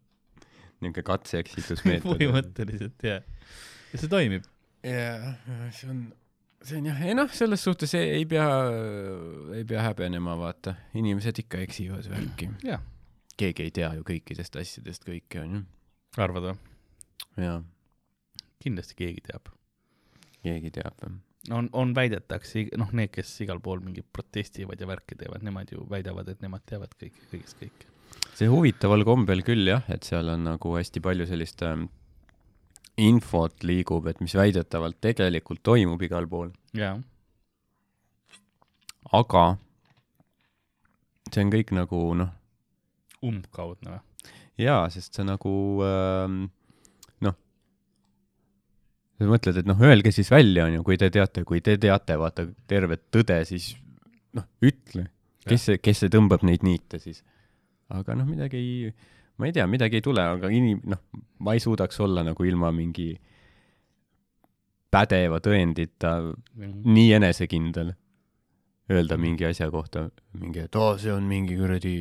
niisugune 0.81 1.05
katse-eksitusmeetod. 1.07 2.09
põhimõtteliselt 2.17 3.05
jah. 3.07 3.23
ja 3.93 4.01
see 4.01 4.11
toimib. 4.11 4.43
jaa, 4.83 5.35
see 5.73 5.87
on, 5.93 6.01
see 6.65 6.77
on 6.81 6.89
jah, 6.91 6.99
ei 7.07 7.15
noh, 7.17 7.31
selles 7.33 7.63
suhtes 7.63 7.93
ei, 7.97 8.09
ei 8.19 8.25
pea, 8.29 8.49
ei 9.55 9.63
pea 9.69 9.85
häbenema, 9.87 10.35
vaata, 10.41 10.75
inimesed 10.97 11.39
ikka 11.45 11.61
eksivad 11.63 12.09
värki. 12.11 12.49
jah, 12.67 12.83
keegi 13.39 13.69
ei 13.69 13.71
tea 13.79 13.93
ju 13.97 14.03
kõikidest 14.07 14.59
asjadest 14.59 15.07
kõike, 15.07 15.39
onju. 15.45 15.63
arvad 16.21 16.49
või? 16.51 16.57
jaa, 17.45 17.61
kindlasti 18.63 18.97
keegi 18.99 19.25
teab. 19.29 19.49
keegi 20.45 20.71
teab 20.77 21.01
jah. 21.01 21.17
on, 21.57 21.69
on 21.73 21.93
väidetakse, 21.97 22.67
noh, 22.77 22.93
need, 22.97 23.11
kes 23.13 23.33
igal 23.45 23.61
pool 23.63 23.81
mingit 23.83 24.07
protestivad 24.13 24.81
ja 24.81 24.87
värki 24.89 25.17
teevad, 25.19 25.43
nemad 25.45 25.71
ju 25.73 25.85
väidavad, 25.89 26.29
et 26.31 26.41
nemad 26.45 26.65
teavad 26.69 26.95
kõike, 26.99 27.27
kõigest 27.33 27.61
kõike. 27.61 27.91
see 28.37 28.49
huvitaval 28.51 29.05
kombel 29.07 29.43
küll 29.47 29.67
jah, 29.69 29.85
et 29.91 30.07
seal 30.07 30.29
on 30.33 30.47
nagu 30.51 30.77
hästi 30.77 31.03
palju 31.03 31.27
sellist 31.29 31.65
ähm, 31.67 31.89
infot 33.01 33.65
liigub, 33.67 34.07
et 34.07 34.21
mis 34.23 34.35
väidetavalt 34.37 35.01
tegelikult 35.03 35.63
toimub 35.65 36.01
igal 36.07 36.29
pool, 36.31 36.53
jaa, 36.77 36.95
aga 39.13 39.45
see 41.31 41.43
on 41.43 41.53
kõik 41.53 41.73
nagu 41.75 42.01
noh, 42.21 42.33
umbkaudne 43.25 43.95
või? 43.95 44.03
jaa, 44.61 44.85
sest 44.93 45.17
see 45.17 45.25
nagu 45.27 45.53
ähm, 45.85 46.45
sa 49.15 49.29
mõtled, 49.29 49.59
et 49.61 49.67
noh, 49.69 49.81
öelge 49.87 50.11
siis 50.15 50.29
välja, 50.31 50.67
onju, 50.69 50.83
kui 50.85 50.97
te 50.99 51.09
teate, 51.13 51.45
kui 51.47 51.61
te 51.63 51.77
teate, 51.81 52.17
vaata 52.19 52.47
tervet 52.67 53.05
tõde, 53.13 53.39
siis 53.47 53.71
noh, 54.35 54.47
ütle, 54.65 55.07
kes 55.47 55.69
see, 55.69 55.81
kes 55.83 56.03
see 56.03 56.13
tõmbab 56.13 56.43
neid 56.47 56.65
niite 56.67 56.99
siis. 57.03 57.23
aga 57.93 58.15
noh, 58.17 58.27
midagi 58.27 58.59
ei, 58.59 58.91
ma 59.37 59.47
ei 59.47 59.55
tea, 59.55 59.67
midagi 59.69 59.99
ei 59.99 60.05
tule, 60.05 60.23
aga 60.35 60.49
inim-, 60.51 60.83
noh, 60.89 61.01
ma 61.39 61.55
ei 61.55 61.63
suudaks 61.63 61.99
olla 62.03 62.25
nagu 62.25 62.47
ilma 62.47 62.71
mingi 62.75 63.13
pädeva 64.95 65.41
tõendita 65.43 66.17
nii 66.57 67.13
enesekindel, 67.17 67.93
öelda 68.91 69.17
mingi 69.19 69.47
asja 69.47 69.69
kohta 69.71 70.07
mingi, 70.39 70.65
et 70.67 70.75
oo, 70.79 70.95
see 71.01 71.13
on 71.13 71.25
mingi 71.29 71.57
kuradi 71.59 71.97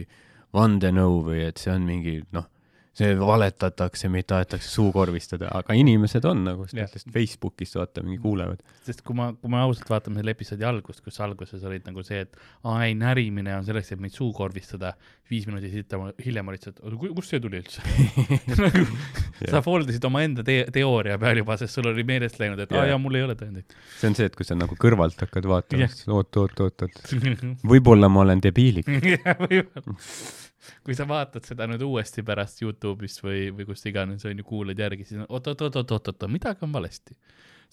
vandenõu 0.55 1.23
või 1.27 1.47
et 1.49 1.63
see 1.63 1.73
on 1.75 1.87
mingi 1.87 2.19
noh, 2.35 2.47
see 2.95 3.15
valetatakse, 3.19 4.09
meid 4.13 4.29
tahetakse 4.31 4.71
suukorvistada, 4.71 5.49
aga 5.59 5.75
inimesed 5.75 6.25
on 6.31 6.45
nagu 6.47 6.67
sellest 6.71 7.09
Facebookist 7.15 7.75
vaata 7.79 8.05
mingi 8.07 8.21
kuulevad. 8.23 8.63
sest 8.87 9.03
kui 9.07 9.17
ma, 9.19 9.33
kui 9.35 9.51
me 9.51 9.59
ausalt 9.65 9.91
vaatame 9.91 10.21
selle 10.21 10.35
episoodi 10.37 10.67
algust, 10.69 11.03
kus 11.05 11.19
alguses 11.25 11.65
olid 11.67 11.89
nagu 11.89 12.05
see, 12.07 12.23
et 12.27 12.39
aa 12.71 12.85
ei, 12.87 12.95
närimine 12.99 13.57
on 13.57 13.67
selleks, 13.67 13.91
et 13.95 14.03
meid 14.03 14.15
suukorvistada, 14.15 14.95
viis 15.31 15.49
minutit 15.51 15.97
hiljem, 16.25 16.53
olid 16.53 16.67
see, 16.67 16.75
et 16.77 16.85
oota, 16.85 17.13
kust 17.19 17.35
see 17.35 17.43
tuli 17.43 17.61
üldse? 17.63 17.83
Nagu 18.63 18.87
sa 19.51 19.63
fooldasid 19.65 20.07
omaenda 20.07 20.47
te 20.47 20.61
teooria 20.75 21.19
peal 21.19 21.43
juba, 21.43 21.59
sest 21.61 21.75
sul 21.75 21.91
oli 21.91 22.07
meelest 22.07 22.39
läinud, 22.39 22.63
et 22.63 22.79
aa 22.79 22.87
jaa, 22.93 23.01
mul 23.03 23.19
ei 23.19 23.27
ole 23.27 23.35
tõendeid. 23.39 23.75
see 23.99 24.13
on 24.13 24.19
see, 24.21 24.31
et 24.31 24.39
kui 24.39 24.47
sa 24.47 24.55
nagu 24.59 24.79
kõrvalt 24.79 25.19
hakkad 25.27 25.51
vaatama 25.51 25.91
siis 25.91 26.07
oot, 26.15 26.31
oot, 26.45 26.65
oot, 26.69 26.87
oot, 26.87 27.15
võib-olla 27.75 28.11
ma 28.13 28.23
olen 28.23 28.45
debiilik. 28.45 28.87
Kui 30.85 30.95
sa 30.97 31.07
vaatad 31.09 31.45
seda 31.47 31.67
nüüd 31.71 31.83
uuesti 31.87 32.23
pärast 32.27 32.63
Youtube'ist 32.65 33.23
või, 33.25 33.49
või 33.57 33.67
kust 33.69 33.87
iganes 33.91 34.25
on 34.29 34.39
ju, 34.41 34.45
kuulad 34.49 34.79
järgi, 34.81 35.05
siis 35.09 35.21
on 35.23 35.29
oot-oot-oot-oot-oot-oot, 35.29 36.27
midagi 36.33 36.65
on 36.67 36.73
valesti. 36.73 37.17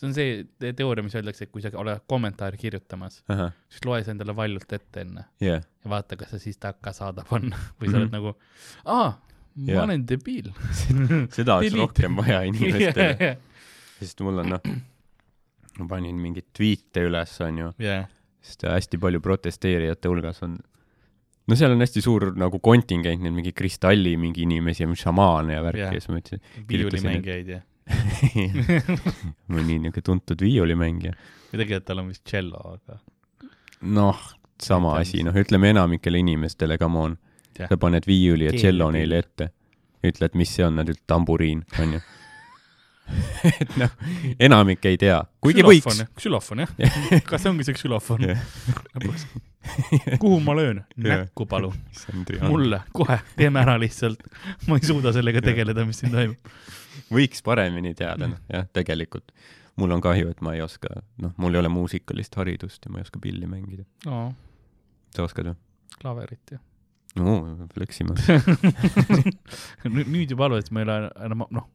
see 0.02 0.08
on 0.08 0.14
see 0.18 0.44
te- 0.60 0.74
teooria, 0.74 1.04
mis 1.06 1.16
öeldakse, 1.16 1.46
et 1.46 1.52
kui 1.54 1.62
sa 1.62 1.70
oled 1.78 2.00
kommentaari 2.10 2.58
kirjutamas, 2.58 3.20
ahah, 3.30 3.52
siis 3.70 3.84
loe 3.86 4.00
see 4.04 4.12
endale 4.16 4.34
valjult 4.36 4.74
ette 4.74 5.04
enne. 5.06 5.26
Jah, 5.44 5.62
ja 5.84 5.89
vaata, 5.92 6.18
kas 6.18 6.32
sa 6.36 6.39
siis 6.42 6.58
takka 6.58 6.94
saada 6.96 7.26
panna. 7.28 7.60
Või 7.80 7.92
sa 7.92 8.00
oled 8.02 8.12
nagu, 8.16 8.34
aa, 8.86 9.12
ma 9.56 9.72
Jaa. 9.76 9.84
olen 9.84 10.06
debiil. 10.08 10.50
seda 11.38 11.60
oleks 11.60 11.76
rohkem 11.78 12.16
vaja 12.18 12.42
inimestele, 12.50 13.36
sest 14.00 14.24
mul 14.26 14.42
on 14.42 14.56
noh, 14.56 14.72
ma 15.80 15.88
panin 15.92 16.18
mingeid 16.20 16.50
tweet'e 16.58 17.06
üles, 17.08 17.36
onju, 17.46 17.72
jah, 17.84 18.08
sest 18.42 18.66
hästi 18.66 18.98
palju 19.02 19.22
protesteerijate 19.22 20.10
hulgas 20.10 20.42
on 20.48 20.58
no 21.52 21.58
seal 21.60 21.76
on 21.76 21.84
hästi 21.84 22.04
suur 22.04 22.30
nagu 22.39 22.62
kontingent, 22.64 23.22
need 23.24 23.36
mingi 23.36 23.52
kristalli 23.56 24.16
mingi 24.20 24.45
inimesi 24.47 24.86
ja 24.86 24.95
šamaane 25.04 25.58
ja 25.58 25.66
värki 25.66 25.84
ja 25.84 25.91
siis 25.97 26.10
ma 26.12 26.22
ütlesin, 26.22 26.43
viiulimängijaid 26.70 27.52
ja, 27.52 27.62
mõni 29.52 29.80
niuke 29.84 30.04
tuntud 30.06 30.41
viiulimängija. 30.41 31.16
või 31.52 31.64
tegelikult 31.64 31.89
tal 31.89 32.04
on 32.04 32.14
vist 32.14 32.24
tšello, 32.24 32.62
aga 32.78 33.02
noh, 33.82 34.22
sama 34.62 34.95
asi, 35.02 35.26
noh, 35.26 35.36
ütleme 35.36 35.74
enamikele 35.74 36.22
inimestele, 36.22 36.78
come 36.82 36.99
on, 37.02 37.18
sa 37.58 37.78
paned 37.82 38.08
viiuli 38.08 38.47
ja 38.47 38.56
tšello 38.56 38.91
ei 38.91 39.02
neile 39.02 39.22
ette, 39.26 39.52
ütled, 40.06 40.38
mis 40.39 40.56
see 40.56 40.66
on, 40.66 40.80
nad 40.80 40.89
ütlevad 40.89 41.08
tamburiin, 41.10 41.66
onju. 41.82 42.02
et 43.62 43.78
noh, 43.80 43.93
enamik 44.39 44.86
ei 44.89 44.99
tea, 45.01 45.20
kuigi 45.43 45.64
võiks. 45.66 46.01
ksülofon 46.18 46.66
jah, 46.66 46.74
kas 47.30 47.45
see 47.45 47.53
ongi 47.53 47.68
see 47.68 47.78
ksülofon 47.78 48.28
Jah.? 48.30 48.43
kuhu 50.22 50.39
ma 50.43 50.55
löön? 50.57 50.84
Näkku 50.97 51.45
palun, 51.49 51.78
mulle. 52.47 52.82
kohe, 52.93 53.20
teeme 53.38 53.64
ära 53.64 53.78
lihtsalt. 53.82 54.24
ma 54.68 54.80
ei 54.80 54.88
suuda 54.88 55.14
sellega 55.16 55.43
tegeleda, 55.45 55.86
mis 55.88 56.01
siin 56.03 56.14
toimub. 56.14 56.53
võiks 57.12 57.43
paremini 57.45 57.93
teada, 57.97 58.32
noh, 58.32 58.45
jah, 58.51 58.70
tegelikult. 58.74 59.34
mul 59.80 59.97
on 59.97 60.03
kahju, 60.03 60.32
et 60.34 60.41
ma 60.45 60.55
ei 60.57 60.64
oska, 60.66 61.01
noh, 61.22 61.36
mul 61.41 61.55
ei 61.55 61.64
ole 61.64 61.74
muusikalist 61.74 62.36
haridust 62.39 62.86
ja 62.86 62.93
ma 62.93 63.01
ei 63.01 63.07
oska 63.07 63.22
pilli 63.22 63.49
mängida. 63.49 63.86
no 64.05 64.32
sa 65.16 65.26
oskad 65.28 65.51
või? 65.51 65.57
klaverit 66.01 66.55
jah. 66.55 66.62
no 67.20 67.68
fleksima. 67.76 68.16
nüüd 69.91 70.32
juba 70.32 70.49
et 70.57 70.72
ma 70.72 70.84
ei 70.84 70.88
ole 70.88 70.97
enam, 71.28 71.45
noh, 71.51 71.68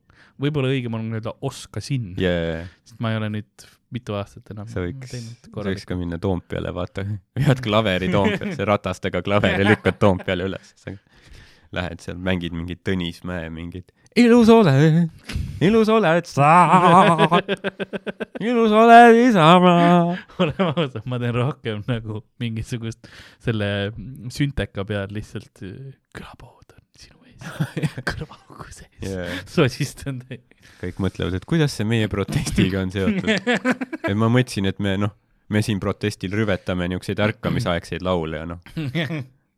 võib-olla 0.42 0.72
õigem 0.74 0.98
on 0.98 1.08
öelda 1.16 1.34
oskasin 1.46 2.14
jaa, 2.20 2.62
sest 2.84 3.00
ma 3.02 3.12
ei 3.12 3.20
ole 3.20 3.30
nüüd 3.38 3.66
mitu 3.94 4.16
aastat 4.18 4.50
enam 4.54 4.68
sa 4.70 4.82
võiks, 4.84 5.10
teinud 5.12 5.50
sa 5.50 5.66
võiks 5.70 5.86
ka 5.88 5.98
minna 5.98 6.18
Toompeale, 6.22 6.72
vaata, 6.74 7.06
vead 7.38 7.62
klaveri 7.64 8.10
Toompeale, 8.12 8.56
ratastega 8.72 9.22
klaveri 9.26 9.66
lükkad 9.68 10.00
Toompeale 10.02 10.48
üles. 10.50 10.74
Lähed 11.74 12.02
seal, 12.02 12.18
mängid 12.22 12.54
mingit 12.54 12.82
Tõnismäe 12.86 13.48
mingit 13.52 13.90
ilus 14.16 14.48
oled, 14.52 15.10
ilus 15.64 15.90
oled 15.92 16.28
sa, 16.28 16.50
ilus 18.40 18.72
oled 18.72 19.18
Isamaa. 19.26 20.16
oleme 20.40 20.68
ausad, 20.72 21.04
ma 21.04 21.20
teen 21.20 21.36
rohkem 21.36 21.82
nagu 21.88 22.22
mingisugust 22.40 23.10
selle 23.44 23.70
sünteka 24.32 24.86
peal 24.88 25.12
lihtsalt 25.12 25.60
külapood 26.16 26.76
on 26.78 26.85
kõrvaaugu 28.10 28.68
sees 28.70 28.84
Yeah. 29.06 29.42
sosistan 29.50 30.22
teid. 30.24 30.40
kõik 30.80 30.98
mõtlevad, 31.04 31.34
et 31.36 31.44
kuidas 31.48 31.74
see 31.76 31.84
meie 31.88 32.08
protestiga 32.08 32.80
on 32.80 32.90
seotud. 32.94 33.28
et 33.28 34.16
ma 34.16 34.30
mõtlesin, 34.32 34.66
et 34.70 34.78
me 34.82 34.94
noh, 35.02 35.12
me 35.52 35.60
siin 35.62 35.80
protestil 35.82 36.32
rüvetame 36.34 36.88
niisuguseid 36.88 37.20
ärkamisaegseid 37.28 38.02
laule 38.06 38.40
ja 38.40 38.46
noh, 38.48 38.62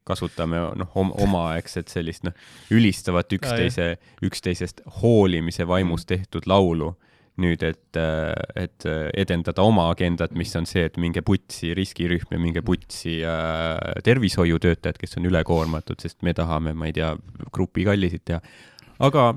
kasutame 0.09 0.61
noh, 0.81 0.97
omaaegset 0.97 1.89
sellist 1.93 2.27
noh, 2.27 2.35
ülistavat 2.75 3.33
üksteise, 3.39 3.93
üksteisest 4.27 4.83
hoolimise 5.01 5.67
vaimus 5.69 6.05
tehtud 6.09 6.49
laulu 6.51 6.95
nüüd, 7.43 7.63
et, 7.67 7.99
et 8.59 8.89
edendada 9.19 9.65
oma 9.67 9.89
agendat, 9.93 10.35
mis 10.39 10.55
on 10.59 10.67
see, 10.69 10.87
et 10.89 10.97
minge 11.01 11.23
putsi 11.27 11.75
riskirühm 11.77 12.35
ja 12.35 12.41
minge 12.43 12.63
putsi 12.67 13.21
äh, 13.27 13.77
tervishoiutöötajad, 14.07 14.99
kes 15.01 15.19
on 15.21 15.29
ülekoormatud, 15.31 16.01
sest 16.03 16.21
me 16.27 16.35
tahame, 16.37 16.75
ma 16.75 16.91
ei 16.91 16.97
tea, 16.97 17.13
grupikallisid 17.55 18.27
teha. 18.29 18.43
aga 18.99 19.31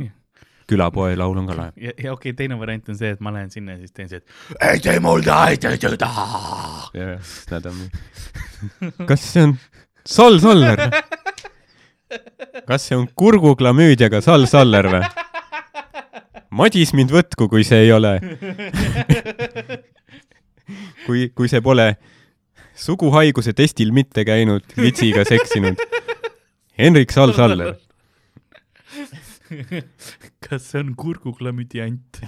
külapoe 0.71 1.15
laul 1.19 1.41
on 1.41 1.49
ka 1.49 1.57
lahe. 1.57 1.73
ja, 1.75 1.91
ja 1.95 2.13
okei 2.13 2.31
okay,, 2.31 2.37
teine 2.37 2.57
variant 2.59 2.89
on 2.91 2.97
see, 2.97 3.11
et 3.15 3.23
ma 3.23 3.33
lähen 3.35 3.51
sinna 3.53 3.75
ja 3.75 3.81
siis 3.83 3.95
teen 3.95 4.11
see, 4.11 4.21
et 4.21 4.67
ei 4.71 4.83
tee 4.83 4.99
mul 5.03 5.23
tahetud. 5.25 6.05
jah, 6.97 7.17
sest 7.33 7.55
nad 7.55 7.67
on, 7.71 7.81
kas 9.09 9.25
see 9.33 9.49
on 9.49 9.57
Sal 10.07 10.39
Saller? 10.43 10.87
kas 12.67 12.87
see 12.87 12.97
on 12.97 13.09
kurguklamüüdiaga 13.15 14.23
Sal 14.25 14.47
Saller 14.49 14.89
või? 14.95 15.03
Madis 16.51 16.91
mind 16.97 17.13
võtku, 17.15 17.47
kui 17.51 17.63
see 17.63 17.85
ei 17.85 17.91
ole. 17.95 18.17
kui, 21.05 21.29
kui 21.31 21.47
see 21.51 21.61
pole 21.63 21.93
suguhaiguse 22.75 23.53
testil 23.55 23.93
mitte 23.95 24.25
käinud, 24.27 24.65
litsiga 24.79 25.23
seksinud. 25.27 25.79
Henrik 26.79 27.13
Sal 27.15 27.31
Saller. 27.37 27.77
kas 30.47 30.67
see 30.71 30.83
on 30.83 30.93
kurguklamüdiant? 30.99 32.21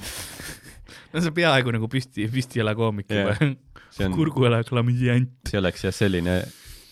no 1.14 1.22
see 1.22 1.30
on 1.30 1.36
peaaegu 1.36 1.74
nagu 1.76 1.88
püsti, 1.92 2.28
püstijala 2.32 2.74
koomik 2.76 3.12
Jah. 3.12 3.40
juba. 3.40 3.54
see 3.94 4.08
on, 4.08 4.16
kurgujala 4.18 4.64
klamüdiant. 4.68 5.32
see 5.50 5.60
oleks 5.60 5.86
jah 5.88 5.96
selline 5.96 6.42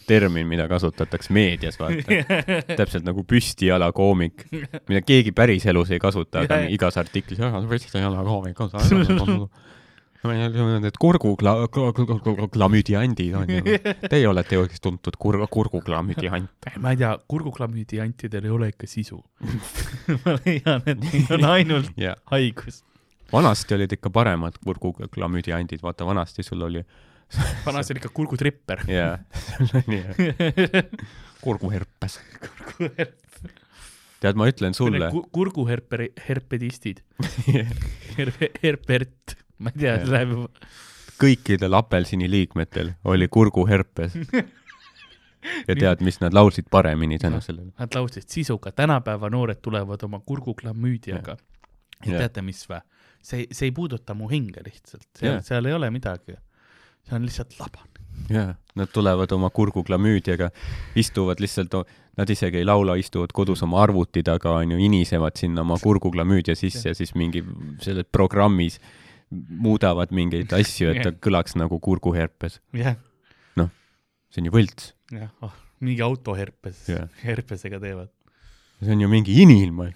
termin, 0.08 0.48
mida 0.48 0.68
kasutatakse 0.72 1.34
meedias, 1.34 1.78
vaata. 1.80 2.22
täpselt 2.80 3.06
nagu 3.08 3.24
püstijala 3.28 3.92
koomik, 3.96 4.48
mida 4.52 5.04
keegi 5.06 5.34
päriselus 5.36 5.92
ei 5.92 6.00
kasuta, 6.02 6.46
aga 6.46 6.64
igas 6.74 6.98
artiklis, 7.02 7.42
püstijala 7.70 8.24
koomik, 8.28 8.60
need 10.22 10.98
kurguklamüdiandid 11.02 13.36
on 13.36 13.50
ju. 13.50 13.62
Teie 14.10 14.28
olete 14.30 14.56
ju 14.56 14.68
tuntud 14.82 15.18
kur-, 15.18 15.48
kurguklamüdiant. 15.50 16.50
ma 16.78 16.92
ei 16.94 17.00
tea, 17.02 17.16
kurguklamüdiantidel 17.28 18.46
ei 18.46 18.54
ole 18.54 18.70
ikka 18.70 18.90
sisu. 18.90 19.24
ma 20.24 20.36
leian, 20.44 20.82
et 20.86 21.02
neil 21.02 21.34
on 21.38 21.48
ainult 21.56 21.92
jah, 21.98 22.18
haigus. 22.32 22.84
vanasti 23.34 23.74
olid 23.78 23.92
ikka 23.98 24.10
paremad 24.14 24.54
kurguklamüdiandid, 24.66 25.82
vaata 25.82 26.06
vanasti 26.06 26.46
sul 26.46 26.62
oli, 26.70 26.86
vanasti 27.66 27.94
oli 27.94 28.02
ikka 28.02 28.12
kurgutripper. 28.14 28.84
jaa, 28.88 29.18
sul 29.58 29.82
oli 29.82 30.00
jah, 30.02 30.86
kurguherpes. 31.42 32.20
tead, 34.22 34.40
ma 34.40 34.48
ütlen 34.52 34.76
sulle, 34.78 35.10
kurguherperi, 35.32 36.12
herpedistid. 36.30 37.04
Herpe, 38.18 38.52
herpert, 38.64 39.38
ma 39.64 39.72
ei 39.72 39.86
tea, 39.86 39.94
see 40.02 40.12
läheb 40.12 40.34
juba. 40.36 40.72
kõikidel 41.22 41.78
apelsini 41.78 42.28
liikmetel 42.30 42.92
oli 43.08 43.30
kurguherpes. 43.32 44.18
ja 45.70 45.76
tead, 45.78 46.04
mis 46.06 46.20
nad 46.22 46.36
laulsid 46.36 46.68
paremini 46.70 47.20
tänu 47.22 47.40
sellele? 47.42 47.72
Nad 47.80 47.96
laulsid 47.96 48.28
sisuga, 48.30 48.74
tänapäeva 48.76 49.32
noored 49.32 49.62
tulevad 49.64 50.04
oma 50.06 50.20
kurguklamüüdiaga. 50.20 51.38
ja 52.06 52.18
teate, 52.18 52.44
mis 52.46 52.66
vä? 52.70 52.82
see, 53.22 53.46
see 53.52 53.70
ei 53.70 53.72
puuduta 53.72 54.16
mu 54.18 54.28
hinge 54.30 54.64
lihtsalt, 54.66 55.10
seal 55.46 55.66
ei 55.70 55.74
ole 55.78 55.90
midagi. 55.94 56.36
See 57.08 57.18
on 57.18 57.26
lihtsalt 57.28 57.58
laban. 57.60 57.88
jaa, 58.30 58.56
nad 58.76 58.92
tulevad 58.94 59.32
oma 59.32 59.50
kurguklamüüdiaga, 59.50 60.52
istuvad 60.96 61.42
lihtsalt, 61.44 61.76
nad 62.18 62.30
isegi 62.30 62.62
ei 62.62 62.68
laula, 62.68 62.96
istuvad 63.00 63.34
kodus 63.34 63.64
oma 63.66 63.82
arvuti 63.84 64.24
taga, 64.24 64.58
onju, 64.62 64.78
inisevad 64.78 65.40
sinna 65.40 65.66
oma 65.66 65.80
kurguklamüüdia 65.82 66.56
sisse 66.56 66.92
ja 66.92 66.98
siis 66.98 67.16
mingi 67.16 67.44
selles 67.82 68.08
programmis 68.12 68.80
muudavad 69.32 70.12
mingeid 70.12 70.52
asju, 70.54 70.92
et 70.92 71.04
ta 71.08 71.12
kõlaks 71.16 71.56
nagu 71.60 71.80
kurguherpes. 71.80 72.60
jah, 72.76 72.98
see 74.32 74.42
on 74.42 74.48
ju 74.48 74.54
võlts. 74.56 74.94
jah, 75.12 75.32
oh, 75.44 75.54
mingi 75.84 76.04
autoherpes 76.06 76.86
herpesega 77.24 77.80
teevad. 77.84 78.10
see 78.80 78.94
on 78.96 79.02
ju 79.04 79.10
mingi 79.12 79.34
inimilm. 79.44 79.78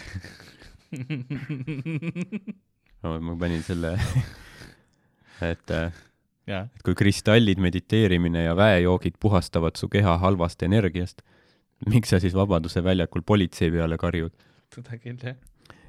ma 3.06 3.36
panin 3.40 3.64
selle, 3.66 3.96
et 5.44 5.72
äh, 5.76 5.92
jah, 6.48 6.68
et 6.76 6.84
kui 6.86 6.96
kristallid, 6.96 7.60
mediteerimine 7.62 8.44
ja 8.48 8.56
väejoogid 8.58 9.18
puhastavad 9.20 9.78
su 9.80 9.90
keha 9.90 10.18
halvast 10.22 10.64
energiast, 10.64 11.22
miks 11.90 12.10
sa 12.14 12.20
siis 12.24 12.34
Vabaduse 12.38 12.84
väljakul 12.84 13.22
politsei 13.26 13.72
peale 13.72 13.98
karjud? 13.98 14.32
seda 14.76 14.98
küll 15.00 15.18
jah. 15.24 15.36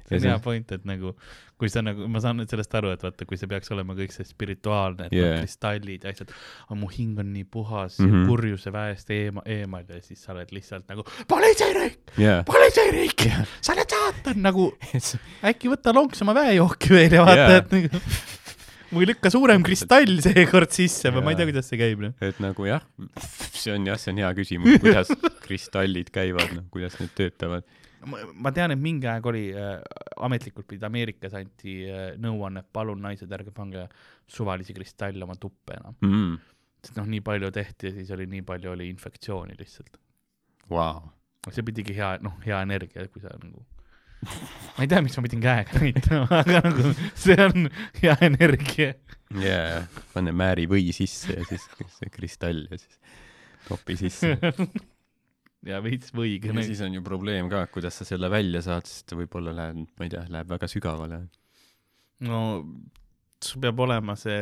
Ja 0.07 0.15
see 0.15 0.15
on 0.15 0.21
see- 0.23 0.29
hea 0.31 0.39
point, 0.39 0.69
et 0.71 0.85
nagu, 0.87 1.09
kui 1.59 1.67
sa 1.67 1.81
nagu, 1.83 2.05
ma 2.07 2.21
saan 2.23 2.37
nüüd 2.39 2.47
sellest 2.47 2.71
aru, 2.79 2.93
et 2.95 3.01
vaata, 3.03 3.25
kui 3.27 3.35
see 3.35 3.49
peaks 3.51 3.67
olema 3.75 3.91
kõik 3.97 4.13
see 4.15 4.23
spirituaalne, 4.23 5.09
et 5.09 5.11
Yeah. 5.11 5.25
yeah. 5.33 5.41
kristallid 5.43 6.05
ja 6.07 6.13
asjad, 6.15 6.31
aga 6.63 6.77
mu 6.79 6.87
hing 6.87 7.19
on 7.19 7.33
nii 7.33 7.43
puhas 7.43 7.97
mm. 7.99 8.05
-hmm. 8.07 8.21
ja 8.23 8.27
kurjuse 8.29 8.71
väest 8.71 9.11
eema, 9.11 9.41
eemal 9.45 9.83
ja 9.89 9.99
siis 10.01 10.23
sa 10.23 10.31
oled 10.31 10.47
lihtsalt 10.55 10.87
nagu 10.87 11.03
politseiriik, 11.27 11.99
jaa. 12.17 12.43
politseiriik 12.47 13.25
yeah., 13.25 13.43
sa 13.61 13.73
oled 13.73 13.89
saatan 13.97 14.41
nagu, 14.47 14.71
äkki 15.51 15.67
võta 15.75 15.91
lonksama 15.93 16.33
väejooki 16.33 16.89
veel 16.89 17.11
ja 17.19 17.25
vaata 17.25 17.51
yeah., 17.51 17.57
et 17.57 17.71
nagu 17.71 17.99
või 18.93 19.07
lükka 19.09 19.31
suurem 19.33 19.63
kristall 19.65 20.19
seekord 20.23 20.71
sisse 20.75 21.11
või 21.13 21.23
ma 21.25 21.33
ei 21.33 21.39
tea, 21.39 21.47
kuidas 21.49 21.69
see 21.71 21.79
käib, 21.79 22.03
noh. 22.03 22.13
et 22.23 22.39
nagu 22.43 22.67
jah, 22.67 22.85
see 23.51 23.73
on 23.73 23.87
jah, 23.89 23.99
see 24.01 24.13
on 24.13 24.21
hea 24.23 24.31
küsimus, 24.37 24.79
kuidas 24.83 25.11
kristallid 25.45 26.11
käivad, 26.13 26.53
noh, 26.55 26.65
kuidas 26.73 26.97
need 27.01 27.13
töötavad. 27.17 27.67
ma, 28.07 28.53
tean, 28.55 28.73
et 28.75 28.81
mingi 28.81 29.09
aeg 29.11 29.25
oli 29.29 29.45
äh, 29.51 29.77
ametlikult 30.23 30.69
pidi 30.69 30.87
Ameerikas 30.87 31.35
anti 31.39 31.79
äh, 31.89 32.09
nõuanne, 32.21 32.63
et 32.63 32.71
palun 32.73 33.01
naised, 33.03 33.31
ärge 33.39 33.53
pange 33.55 33.87
suvalisi 34.31 34.75
kristalle 34.77 35.27
oma 35.27 35.37
tuppe 35.39 35.77
enam. 35.79 35.97
mm.. 36.03 36.35
sest 36.85 36.99
noh, 37.01 37.09
nii 37.11 37.23
palju 37.25 37.51
tehti 37.55 37.91
ja 37.91 37.95
siis 37.97 38.11
oli 38.15 38.29
nii 38.31 38.45
palju 38.47 38.75
oli 38.75 38.91
infektsiooni 38.93 39.57
lihtsalt. 39.59 39.99
Wow. 40.71 41.09
see 41.51 41.63
pidigi 41.63 41.95
hea, 41.95 42.17
noh, 42.23 42.39
hea 42.43 42.59
energia, 42.65 43.07
kui 43.11 43.23
sa 43.23 43.31
nagu, 43.39 43.63
ma 44.25 44.83
ei 44.85 44.89
tea, 44.89 45.01
miks 45.05 45.17
ma 45.17 45.25
pidin 45.25 45.43
käega 45.43 45.81
näitama, 45.81 46.27
aga 46.41 46.61
nagu 46.65 46.91
see 47.17 47.37
on 47.43 47.69
hea 48.01 48.17
energia. 48.27 48.91
jaa, 49.43 49.81
pane 50.13 50.33
määri 50.35 50.67
või 50.69 50.91
sisse 50.95 51.35
ja 51.37 51.47
siis 51.49 51.65
see 51.97 52.13
kristall 52.13 52.65
ja 52.71 52.79
siis 52.79 52.99
topi 53.67 53.97
sisse. 53.99 54.37
ja 55.69 55.81
veits 55.83 56.13
võiga 56.15 56.53
ja. 56.53 56.67
siis 56.67 56.83
on 56.85 56.95
ju 56.95 57.03
probleem 57.05 57.49
ka, 57.51 57.65
kuidas 57.73 57.99
sa 57.99 58.07
selle 58.07 58.29
välja 58.31 58.61
saad, 58.65 58.87
sest 58.89 59.17
võib-olla 59.17 59.55
läheb, 59.55 59.83
ma 59.97 60.07
ei 60.07 60.13
tea, 60.13 60.23
läheb 60.31 60.53
väga 60.53 60.69
sügavale. 60.71 61.23
no 62.27 62.41
sul 63.43 63.61
peab 63.61 63.79
olema 63.85 64.15
see 64.17 64.39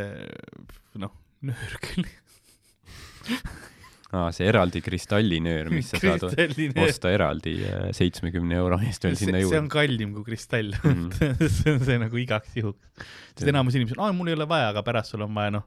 noh, 1.01 1.15
nöörgel. 1.45 2.07
aa, 4.15 4.29
see 4.35 4.47
eraldi 4.49 4.79
kristallinöör, 4.85 5.69
mis 5.73 5.89
sa 5.91 5.99
saad 6.01 6.23
osta 6.85 7.11
eraldi 7.13 7.53
seitsmekümne 7.97 8.55
euro 8.61 8.77
eest 8.85 9.03
veel 9.07 9.17
sinna 9.19 9.39
see 9.41 9.47
on 9.49 9.55
juurde. 9.65 9.73
kallim 9.75 10.13
kui 10.17 10.23
kristall 10.31 10.71
Mhm. 10.79 11.09
see 11.59 11.73
on 11.75 11.81
see 11.87 11.97
nagu 12.01 12.21
igaks 12.21 12.55
juhuks. 12.59 13.09
sest 13.35 13.49
enamus 13.51 13.75
inimesed, 13.79 13.99
aa 13.99 14.13
mul 14.15 14.31
ei 14.31 14.37
ole 14.39 14.47
vaja, 14.49 14.69
aga 14.73 14.83
pärast 14.87 15.11
sul 15.15 15.25
on 15.27 15.33
vaja 15.35 15.51
noh, 15.57 15.65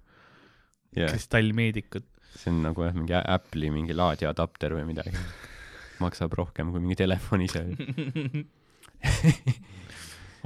jah, 0.97 1.11
kristallmeedikut. 1.13 2.07
see 2.39 2.51
on 2.55 2.63
nagu 2.71 2.87
jah, 2.87 2.95
mingi 2.97 3.17
Apple'i 3.21 3.71
mingi 3.75 3.97
laadiadapter 3.99 4.77
või 4.79 4.87
midagi. 4.95 5.15
maksab 6.05 6.31
rohkem 6.39 6.71
kui 6.71 6.79
mingi 6.85 6.95
telefon 7.01 7.43
ise. 7.43 7.65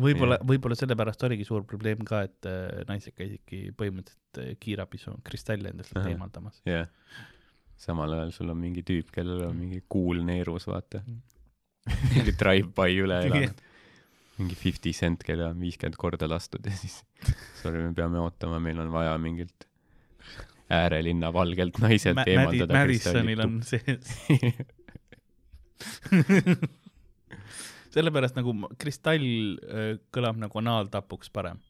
võib-olla, 0.02 0.38
võib-olla 0.48 0.76
sellepärast 0.78 1.22
oligi 1.28 1.44
suur 1.48 1.64
probleem 1.68 2.00
ka, 2.08 2.22
et 2.28 2.48
äh, 2.48 2.80
naised 2.88 3.12
käisidki 3.18 3.58
põhimõtteliselt 3.76 4.40
äh, 4.40 4.54
kiirabis 4.62 5.04
oma 5.12 5.20
kristalle 5.26 5.72
endast 5.74 5.92
eemaldamas. 6.00 6.62
jah. 6.68 6.88
Samal 7.80 8.12
ajal 8.16 8.32
sul 8.34 8.52
on 8.52 8.58
mingi 8.60 8.84
tüüp, 8.86 9.10
kellel 9.14 9.46
on 9.48 9.56
mingi 9.58 9.82
kuul 9.90 10.22
neerus, 10.26 10.66
vaata. 10.70 11.02
mingi 12.12 12.34
drive-by 12.38 12.98
üle 13.02 13.20
elanud. 13.26 13.62
mingi 14.38 14.56
Fifty 14.58 14.92
Cent, 14.96 15.24
kelle 15.26 15.48
on 15.50 15.58
viiskümmend 15.60 15.98
korda 16.00 16.28
lastud 16.30 16.66
ja 16.66 16.74
siis 16.76 17.02
sorry, 17.62 17.82
me 17.84 17.92
peame 17.96 18.20
ootama, 18.22 18.60
meil 18.62 18.80
on 18.82 18.92
vaja 18.94 19.16
mingilt 19.20 19.68
äärelinna 20.72 21.32
valgelt 21.34 21.78
naiselt 21.82 22.16
Ma- 22.16 22.24
eemaldada 22.26 22.78
Madisonil 22.78 23.42
on 23.44 23.58
sees. 23.66 24.14
sellepärast 27.92 28.38
nagu 28.38 28.54
kristall 28.80 29.26
äh, 29.66 29.98
kõlab 30.14 30.40
nagu 30.40 30.62
anaaltapuks 30.62 31.28
parem. 31.34 31.60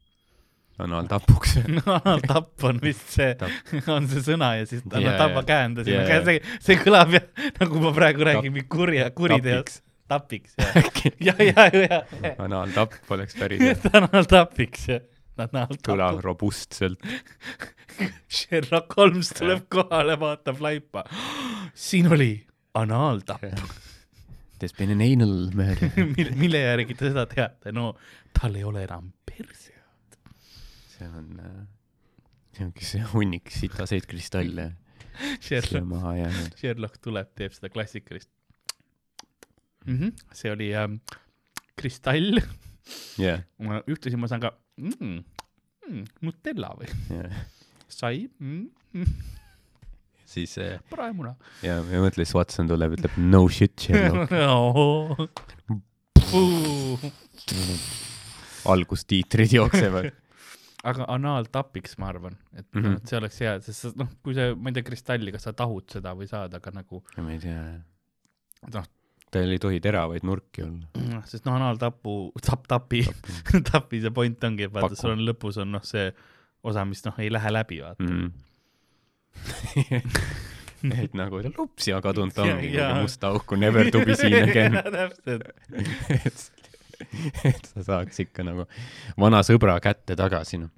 Analtapuks. 0.85 1.57
anaaltapp 1.63 2.67
on 2.69 2.81
vist 2.83 3.15
see, 3.17 3.31
on 3.95 4.09
see 4.11 4.25
sõna 4.27 4.55
ja 4.61 4.67
siis 4.69 4.85
Jaa, 4.85 5.01
yeah, 5.01 5.17
Jaa, 5.21 5.71
yeah,, 5.87 6.11
jaa. 6.11 6.21
see, 6.27 6.59
see 6.67 6.79
kõlab 6.83 7.15
jah, 7.17 7.27
nagu 7.61 7.83
ma 7.85 7.95
praegu 7.97 8.29
räägin, 8.29 8.55
mingi 8.55 8.69
kurja, 8.71 9.09
kuriteost. 9.17 9.83
tapiks 10.11 10.59
jah, 10.59 10.91
ja, 11.29 11.37
ja, 11.39 11.67
ja, 11.73 12.03
ja, 12.03 12.35
analtapp 12.43 13.15
oleks 13.15 13.39
päris 13.39 13.63
hea. 13.63 13.79
anaaltapiks 14.03 14.89
jah, 14.93 15.07
kõlab 15.87 16.21
robustselt. 16.25 17.01
Sherlock 18.33 18.95
Holmes 18.97 19.33
tuleb 19.37 19.67
kohale, 19.73 20.17
vaatab 20.21 20.61
laipa. 20.65 21.05
siin 21.75 22.09
oli 22.13 22.35
anaaltapp, 22.79 23.49
There's 24.63 24.77
been 24.79 24.91
an 24.91 25.01
anal 25.03 25.51
murder. 25.59 25.91
mille, 26.17 26.37
mille 26.39 26.59
järgi 26.63 26.95
te 26.95 27.09
seda 27.11 27.25
teate, 27.27 27.73
no 27.75 27.97
tal 28.39 28.55
ei 28.55 28.63
ole 28.63 28.85
enam 28.87 29.09
perse. 29.27 29.72
See 31.03 31.19
on, 31.19 31.29
see 32.53 32.65
ongi 32.67 32.85
see 32.87 33.03
hunnik 33.13 33.51
sitaseid 33.53 34.07
kristalle 34.11 34.67
Sherlock. 35.45 36.57
Sherlock 36.57 36.97
tuleb, 37.05 37.29
teeb 37.37 37.53
seda 37.57 37.69
klassikalist 37.73 38.31
mm. 39.87 39.99
-hmm. 39.99 40.11
see 40.33 40.53
oli 40.53 40.75
ähm, 40.77 41.01
kristall, 41.77 42.41
jah, 43.21 43.43
ühtlasi 43.89 44.17
ma 44.21 44.27
saan 44.31 44.43
ka 44.45 44.51
mm, 44.81 45.19
mm, 45.89 46.05
Nutella 46.25 46.71
või 46.79 46.89
jah. 47.11 47.31
sai 47.89 48.29
mm,, 48.39 48.67
mm, 48.95 49.07
siis 50.25 50.59
äh, 50.63 50.81
praemuna. 50.91 51.33
ja, 51.67 51.75
ja 51.81 51.99
mõtle, 52.05 52.25
siis 52.25 52.37
Watson 52.39 52.67
tuleb, 52.71 52.91
ütleb 52.99 53.15
no 53.21 53.41
shit 53.53 53.75
Sherlock. 53.81 54.33
algustiitrid 58.73 59.53
jooksevad. 59.53 60.05
Aga 60.83 61.07
anaaltapiks 61.15 61.95
ma 62.03 62.09
arvan, 62.11 62.35
et 62.57 62.67
mm. 62.75 62.83
-hmm. 62.83 63.07
see 63.07 63.19
oleks 63.19 63.39
hea, 63.45 63.55
sest 63.63 63.87
sa- 63.87 63.93
noh, 63.99 64.09
kui 64.23 64.35
sa, 64.35 64.49
ma 64.59 64.73
ei 64.73 64.79
tea, 64.79 64.87
kristalli, 64.87 65.33
kas 65.35 65.47
sa 65.49 65.53
tahud 65.57 65.87
seda 65.95 66.15
või 66.19 66.27
saad, 66.31 66.55
aga 66.59 66.75
nagu 66.75 67.03
ma 67.23 67.31
ei 67.35 67.41
tea, 67.43 67.63
noh, 68.75 68.87
tal 69.33 69.55
ei 69.55 69.61
tohi 69.63 69.81
teravaid 69.81 70.27
nurki 70.29 70.65
olla. 70.67 71.23
sest 71.31 71.47
noh, 71.49 71.55
anaaltapu, 71.57 72.17
tap, 72.45 72.67
tapi, 72.71 73.05
tapi 73.73 74.03
see 74.03 74.11
point 74.15 74.49
ongi, 74.49 74.69
et 74.69 74.75
vaata, 74.75 74.99
sul 74.99 75.15
on 75.15 75.23
lõpus 75.29 75.61
on 75.63 75.73
noh, 75.79 75.85
see 75.87 76.11
osa, 76.63 76.85
mis 76.89 77.05
noh, 77.07 77.19
ei 77.23 77.31
lähe 77.33 77.53
läbi, 77.53 77.81
vaata. 77.85 78.05
mm.. 78.05 78.33
et 81.05 81.15
nagu 81.15 81.41
lups 81.57 81.87
ja 81.89 82.01
kadunud 82.05 82.35
ta 82.37 82.47
Ja- 82.47 82.57
ongi 82.57 82.73
ja. 82.75 82.89
kuhugi 82.91 83.07
musta 83.07 83.31
auku, 83.33 83.57
never 83.57 83.91
to 83.91 84.03
be 84.05 84.17
seen 84.19 84.43
again. 84.43 84.75
täpselt, 84.97 86.62
et, 87.51 87.69
sa 87.75 87.85
saaks 87.87 88.25
ikka 88.27 88.47
nagu 88.47 88.67
vana 89.21 89.43
sõbra 89.47 89.79
kätte 89.85 90.17
tagasi, 90.19 90.63
noh. 90.63 90.73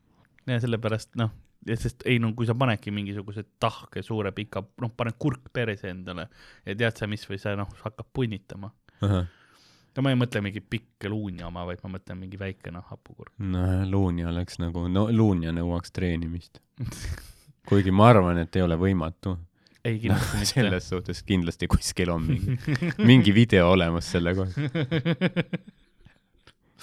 ja 0.50 0.60
sellepärast 0.62 1.14
noh, 1.20 1.32
sest 1.72 2.04
ei 2.08 2.18
no 2.22 2.32
kui 2.36 2.48
sa 2.48 2.56
panedki 2.58 2.92
mingisuguse 2.94 3.46
tahke 3.62 4.02
suure 4.04 4.34
pika, 4.36 4.64
noh, 4.82 4.92
paned 4.96 5.16
kurk 5.20 5.48
perse 5.52 5.88
endale 5.90 6.28
ja 6.66 6.76
tead 6.76 7.00
sa 7.00 7.08
mis 7.10 7.24
või 7.28 7.40
sa 7.40 7.56
noh, 7.58 7.70
hakkab 7.84 8.10
punnitama. 8.12 8.70
ja 9.04 10.02
ma 10.02 10.12
ei 10.12 10.18
mõtle 10.18 10.42
mingi 10.44 10.60
pikk 10.60 11.08
luunja 11.08 11.48
oma, 11.48 11.64
vaid 11.68 11.82
ma 11.84 11.94
mõtlen 11.96 12.20
mingi 12.20 12.40
väike 12.40 12.72
noh, 12.74 12.84
hapukurk. 12.90 13.32
no 13.38 13.84
Luunja 13.88 14.28
oleks 14.32 14.60
nagu, 14.62 14.88
no 14.90 15.06
Luunja 15.12 15.54
nõuaks 15.54 15.94
treenimist. 15.94 16.60
kuigi 17.68 17.92
ma 17.94 18.10
arvan, 18.12 18.40
et 18.42 18.56
ei 18.56 18.64
ole 18.64 18.76
võimatu. 18.80 19.36
ei 19.84 19.98
kindlasti 20.00 20.36
mitte. 20.40 20.50
selles 20.52 20.88
suhtes 20.88 21.22
kindlasti 21.22 21.68
kuskil 21.70 22.12
on 22.14 22.28
mingi, 22.28 22.58
mingi 23.04 23.34
video 23.36 23.70
olemas 23.72 24.10
selle 24.12 24.34
kohta. 24.36 24.68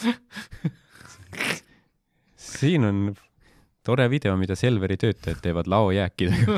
siin 2.52 2.88
on 2.88 3.04
tore 3.86 4.10
video, 4.10 4.36
mida 4.38 4.56
Selveri 4.60 4.98
töötajad 5.02 5.42
teevad 5.42 5.70
laojääkidega 5.72 6.58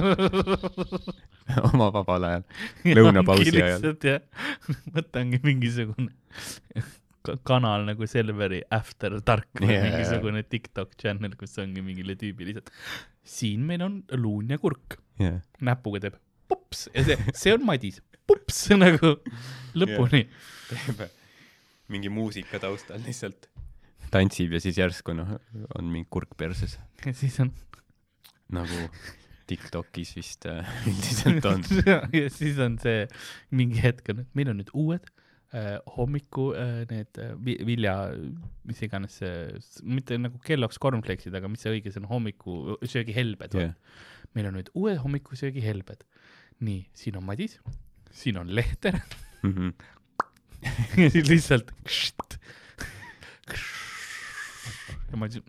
oma 1.70 1.88
vabal 1.94 2.28
ajal. 2.30 2.44
lõunapausi 3.00 3.56
ajal. 3.62 3.88
jah, 4.04 4.50
võtangi 4.98 5.40
mingisugune 5.44 6.12
ka- 7.24 7.38
kanal 7.48 7.88
nagu 7.88 8.08
Selveri 8.10 8.62
After 8.72 9.20
Dark 9.24 9.62
või 9.62 9.72
yeah. 9.72 9.88
mingisugune 9.88 10.44
TikTok 10.44 10.98
channel, 11.00 11.38
kus 11.40 11.56
ongi 11.64 11.82
mingile 11.86 12.18
tüübile 12.20 12.52
lihtsalt 12.52 12.74
siin 13.24 13.64
meil 13.68 13.86
on 13.86 14.02
luun 14.20 14.52
ja 14.52 14.60
kurk, 14.60 15.00
yeah.. 15.22 15.40
näpuga 15.64 16.04
teeb 16.04 16.20
pups 16.52 16.90
ja 16.92 17.06
see, 17.08 17.18
see 17.38 17.56
on 17.56 17.64
Madis, 17.68 18.02
pups 18.28 18.66
nagu 18.76 19.16
lõpuni 19.80 20.26
mingi 21.92 22.10
muusika 22.10 22.60
taustal 22.60 23.02
lihtsalt 23.06 23.50
tantsib 24.14 24.54
ja 24.54 24.60
siis 24.62 24.78
järsku 24.78 25.14
noh, 25.18 25.36
on 25.80 25.90
mingi 25.92 26.08
kurk 26.14 26.36
perses, 26.38 26.78
ja 27.06 27.14
siis 27.14 27.40
on 27.44 27.52
nagu 28.54 28.88
Tiktokis 29.50 30.14
vist 30.16 30.46
äh, 30.48 30.64
üldiselt 30.88 31.46
on. 31.50 31.64
ja 32.14 32.30
siis 32.32 32.60
on 32.64 32.78
see 32.80 33.08
mingi 33.52 33.82
hetk 33.84 34.14
on, 34.14 34.22
et 34.24 34.38
meil 34.40 34.52
on 34.54 34.60
nüüd 34.62 34.70
uued 34.74 35.10
äh, 35.54 35.76
hommiku 35.98 36.52
äh, 36.56 36.86
need 36.92 37.20
äh, 37.20 37.34
vi- 37.44 37.60
vilja, 37.68 37.96
mis 38.70 38.80
iganes 38.86 39.18
see, 39.20 39.34
mitte 39.84 40.16
nagu 40.22 40.40
Kellogg's 40.48 40.80
cornflakesid, 40.80 41.36
aga 41.36 41.50
mis 41.52 41.66
see 41.66 41.74
õige, 41.76 41.92
see 41.92 42.00
on 42.04 42.08
hommikusöögihelbed 42.14 43.58
Yeah. 43.58 43.74
yeah.. 43.74 44.30
meil 44.38 44.48
on 44.50 44.56
nüüd 44.62 44.72
uued 44.74 45.02
hommikusöögihelbed. 45.04 46.06
nii, 46.64 46.86
siin 46.96 47.18
on 47.20 47.26
Madis, 47.28 47.60
siin 48.12 48.38
on 48.40 48.54
Lehter 48.56 49.02
Mm 49.44 49.52
-hmm. 49.58 49.72
ja 51.04 51.10
siis 51.14 51.30
lihtsalt 51.30 51.72
ja 55.12 55.18
Madis 55.20 55.42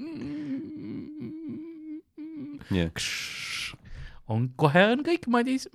Yeah. 2.72 2.88
Kšš. 2.96 3.74
on, 4.32 4.46
kohe 4.58 4.80
on 4.94 5.02
kõik, 5.04 5.26
Madis. 5.30 5.66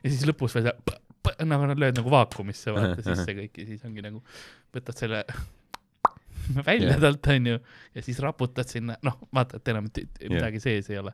ja 0.00 0.06
siis 0.06 0.22
lõpus 0.28 0.54
veel 0.56 0.68
see, 0.68 1.46
nagu 1.50 1.66
nad 1.68 1.80
lööd 1.80 1.98
nagu 1.98 2.12
vaakumisse 2.12 2.72
vaata 2.74 3.02
sisse 3.04 3.34
kõik 3.36 3.58
ja 3.60 3.66
siis 3.68 3.82
ongi 3.88 4.04
nagu, 4.04 4.22
võtad 4.74 4.96
selle 5.00 5.24
välja 6.66 6.94
Jah. 6.94 7.00
talt 7.02 7.30
onju 7.34 7.56
ja 7.58 8.04
siis 8.06 8.18
raputad 8.22 8.70
sinna, 8.70 8.96
noh, 9.06 9.18
vaata, 9.34 9.60
et 9.60 9.72
enam 9.72 9.90
midagi 9.90 10.62
sees 10.62 10.90
ei 10.90 10.98
ole. 11.02 11.12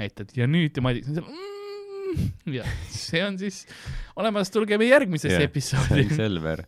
näitad 0.00 0.34
ja 0.36 0.48
nüüd 0.50 0.76
ja 0.76 0.84
Madis 0.84 1.08
on 1.10 1.20
seal. 1.20 1.30
ja 2.58 2.64
see 2.92 3.22
on 3.26 3.38
siis 3.40 3.64
olemas, 4.16 4.50
tulge 4.54 4.78
meie 4.80 4.92
järgmisesse 4.94 5.36
yeah, 5.36 5.48
episoodi. 5.48 6.08
Selver. 6.16 6.64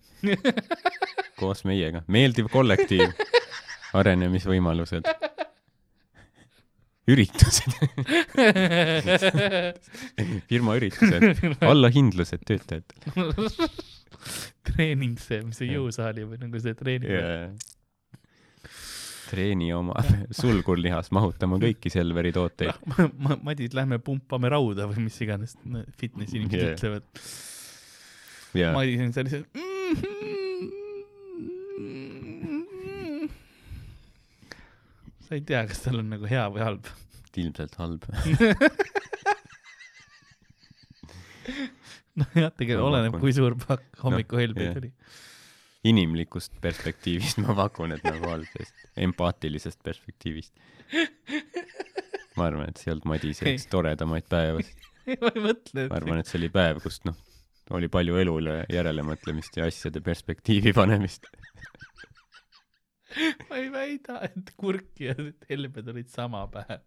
Koos 1.38 1.64
meiega, 1.68 2.02
meeldiv 2.10 2.48
kollektiiv, 2.52 3.12
arenemisvõimalused, 3.98 5.06
üritused, 7.08 7.76
firma 10.50 10.76
üritused, 10.80 11.44
allahindlused 11.64 12.42
töötajatele 12.48 13.68
treening 14.68 15.16
see, 15.22 15.40
mis 15.46 15.60
see 15.60 15.70
jõusaali 15.72 16.26
või 16.28 16.40
nagu 16.42 16.60
see 16.62 16.76
treening 16.78 17.14
yeah.. 17.14 17.52
Treeni 19.28 19.70
oma 19.76 19.94
sulgurlihas 20.40 21.12
mahutama 21.14 21.58
kõiki 21.62 21.92
Selveri 21.92 22.32
tooteid. 22.36 22.72
yeah.. 22.98 23.38
Madis, 23.44 23.74
lähme 23.76 24.00
pumpame 24.02 24.50
rauda 24.52 24.88
või 24.90 25.06
mis 25.08 25.18
iganes 25.24 25.56
no, 25.64 25.84
fitnessi 26.00 26.40
inimesed 26.40 26.62
yeah. 26.62 26.76
ütlevad. 26.76 27.04
ja 28.58 28.72
Madis 28.76 29.04
on 29.04 29.12
sellised. 29.16 29.44
sa 35.28 35.36
ei 35.36 35.42
tea, 35.44 35.60
kas 35.68 35.82
tal 35.84 36.00
on 36.00 36.08
nagu 36.08 36.24
hea 36.28 36.46
või 36.52 36.62
halb. 36.64 36.86
ilmselt 37.38 37.74
halb. 37.78 38.02
noh 42.18 42.30
jah, 42.34 42.50
tegelikult 42.56 42.82
Ma 42.82 42.88
oleneb, 42.90 43.18
kui 43.20 43.32
suur 43.36 43.54
pakk 43.60 44.00
hommikuhelbeid 44.02 44.70
jah. 44.70 44.78
oli. 44.80 44.90
Inimlikust 45.88 46.58
perspektiivist 46.62 47.40
ma 47.44 47.56
pakun, 47.64 47.94
et 47.96 48.04
nagu 48.06 48.30
halb, 48.32 48.48
sest 48.56 48.88
empaatilisest 49.08 49.80
perspektiivist. 49.84 50.52
ma 52.38 52.48
arvan, 52.50 52.68
et 52.68 52.80
see 52.80 52.90
ei 52.90 52.96
olnud 52.96 53.08
Madise 53.12 53.48
üks 53.52 53.66
toredamaid 53.72 54.28
päevasid. 54.30 54.86
ma 55.24 55.32
ei 55.34 55.44
mõtle, 55.44 55.84
ma 55.84 55.88
et 55.88 55.96
arvan, 56.00 56.22
et 56.22 56.30
see 56.30 56.40
oli 56.40 56.52
päev, 56.52 56.82
kus 56.84 57.00
noh, 57.08 57.16
oli 57.76 57.90
palju 57.92 58.18
elule 58.22 58.60
järelemõtlemist 58.72 59.58
ja 59.60 59.68
asjade 59.68 60.02
perspektiivi 60.04 60.74
panemist. 60.76 61.28
ma 63.48 63.60
ei 63.60 63.70
väida, 63.72 64.20
et 64.28 64.52
kurk 64.60 65.00
ja 65.02 65.16
helbed 65.48 65.88
olid 65.94 66.12
sama 66.12 66.44
päev. 66.52 66.84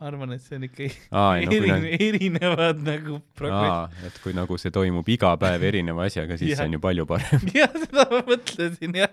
Ma 0.00 0.08
arvan, 0.10 0.34
et 0.34 0.42
see 0.42 0.58
on 0.58 0.66
ikka 0.66 0.88
aa, 1.14 1.36
ei 1.38 1.46
no 1.46 1.52
kui 1.52 1.58
erine, 1.60 1.78
nad, 1.78 1.88
erinevad 2.08 2.80
nagu 2.86 3.18
progress. 3.38 3.70
aa, 3.70 4.06
et 4.08 4.20
kui 4.24 4.34
nagu 4.36 4.58
see 4.60 4.74
toimub 4.74 5.08
iga 5.14 5.34
päev 5.40 5.66
erineva 5.70 6.08
asjaga, 6.08 6.38
siis 6.40 6.56
see 6.58 6.66
on 6.68 6.76
ju 6.76 6.82
palju 6.82 7.06
parem. 7.10 7.48
jah, 7.60 7.74
seda 7.84 8.06
ma 8.10 8.22
mõtlesin 8.26 8.98
jah, 9.00 9.12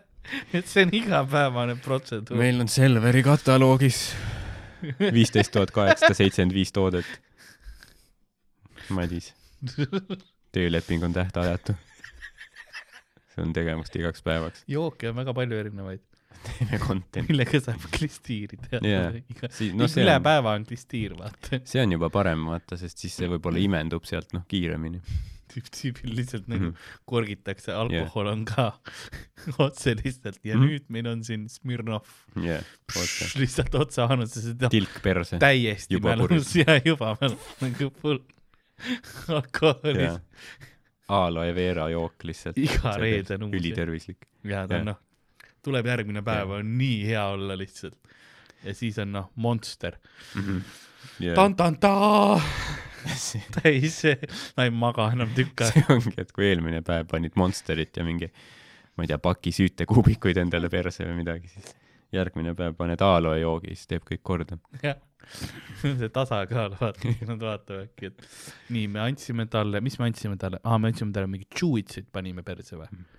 et 0.52 0.70
see 0.72 0.88
on 0.88 0.96
igapäevane 1.02 1.78
protseduur. 1.86 2.40
meil 2.42 2.64
on 2.64 2.72
Selveri 2.72 3.24
kataloogis 3.26 4.04
viisteist 5.00 5.54
tuhat 5.54 5.72
kaheksasada 5.76 6.18
seitsekümmend 6.18 6.58
viis 6.58 6.74
toodet. 6.74 7.06
Madis, 8.92 9.32
tööleping 10.52 11.04
on 11.06 11.14
tähtajatu. 11.14 11.78
see 13.32 13.46
on 13.46 13.54
tegemist 13.56 13.96
igaks 13.96 14.24
päevaks. 14.26 14.64
jooke 14.68 15.10
on 15.10 15.16
väga 15.16 15.34
palju 15.34 15.62
erinevaid, 15.62 16.02
teeme 16.48 16.80
content'i. 16.82 17.26
millega 17.30 17.60
saab 17.62 17.84
klistiiri 17.94 18.58
teha 18.70 18.80
Jaa. 18.88 19.12
iga, 19.30 19.50
Siis- 19.52 19.74
no 19.78 19.86
üle 19.86 20.16
on- 20.16 20.24
päeva 20.24 20.54
on 20.58 20.66
klistiir, 20.66 21.14
vaata. 21.20 21.60
see 21.66 21.82
on 21.84 21.92
juba 21.98 22.10
parem, 22.10 22.46
vaata, 22.50 22.78
sest 22.78 22.98
siis 22.98 23.14
see 23.22 23.28
võib-olla 23.28 23.62
imendub 23.62 24.04
sealt 24.10 24.34
noh 24.34 24.44
kiiremini 24.48 25.02
tüüpil 25.52 26.14
lihtsalt 26.16 26.46
nagu 26.48 26.64
mm. 26.64 26.68
-hmm. 26.72 27.00
korgitakse, 27.12 27.74
alkohol 27.76 28.28
on 28.32 28.46
ka 28.48 28.70
otse 29.66 29.96
lihtsalt 30.00 30.40
ja 30.48 30.56
Mhm. 30.56 30.64
nüüd 30.66 30.86
meil 30.88 31.08
on 31.12 31.24
siin 31.28 31.50
Smirnov 31.50 32.06
-hmm. 32.08 32.46
yeah,, 32.46 32.64
lihtsalt 33.36 33.76
otse 33.76 34.02
annuses, 34.02 34.46
et 34.54 34.64
tilk 34.72 35.02
perse. 35.04 35.38
täiesti 35.44 35.94
Juba 35.98 36.16
mälus 36.16 36.56
ja 36.56 36.80
juba 36.86 37.18
mälus 37.22 37.38
nagu 37.62 37.90
full 38.02 38.20
alkoholis 39.38 40.02
jaa. 40.02 40.20
aloe 41.10 41.52
vera 41.56 41.90
jook 41.92 42.24
lihtsalt. 42.24 42.58
Iga 42.58 42.96
reede 42.98 43.36
on 43.36 43.44
uus, 43.50 43.54
ülitervislik. 43.60 44.18
ja 44.48 44.64
ta 44.68 44.80
on 44.80 44.86
noh, 44.86 45.00
tuleb 45.66 45.86
järgmine 45.92 46.24
päev, 46.26 46.56
on 46.60 46.72
nii 46.78 47.02
hea 47.10 47.26
olla 47.36 47.58
lihtsalt. 47.60 47.98
ja 48.64 48.74
siis 48.78 49.00
on 49.02 49.12
noh, 49.18 49.32
Monster, 49.36 49.98
Yeah. 51.22 51.34
tan-tan-taa, 51.36 52.38
täis 53.58 53.96
ta 54.56 54.64
ei 54.66 54.72
maga 54.74 55.08
enam 55.14 55.32
tükk 55.38 55.64
aega. 55.66 55.72
see 55.74 55.86
ongi, 55.94 56.14
et 56.22 56.32
kui 56.34 56.46
eelmine 56.46 56.82
päev 56.86 57.08
panid 57.10 57.34
Monsterit 57.42 57.98
ja 57.98 58.06
mingi, 58.06 58.30
ma 58.96 59.04
ei 59.06 59.10
tea, 59.10 59.18
paki 59.22 59.54
süütekuubikuid 59.54 60.38
endale 60.44 60.70
perse 60.70 61.06
või 61.08 61.18
midagi, 61.24 61.50
siis 61.50 61.74
järgmine 62.14 62.54
päev 62.58 62.76
paned 62.78 63.02
aloe 63.06 63.40
joogi, 63.42 63.74
siis 63.76 63.90
teeb 63.90 64.06
kõik 64.08 64.22
korda. 64.26 64.58
jah, 64.84 64.98
see 65.82 66.10
tasakaal, 66.14 66.78
vaata, 66.80 67.14
nad 67.30 67.46
vaatavadki, 67.50 68.12
et 68.12 68.28
nii, 68.74 68.88
me 68.94 69.02
andsime 69.08 69.46
talle, 69.52 69.82
mis 69.82 69.98
me 70.02 70.10
andsime 70.10 70.38
talle, 70.42 70.62
aa, 70.64 70.78
me 70.82 70.94
andsime 70.94 71.14
talle 71.16 71.30
mingi 71.34 71.50
tšuitsid 71.54 72.10
panime 72.14 72.46
perse 72.46 72.78
või? 72.78 72.90
jaa. 72.94 73.10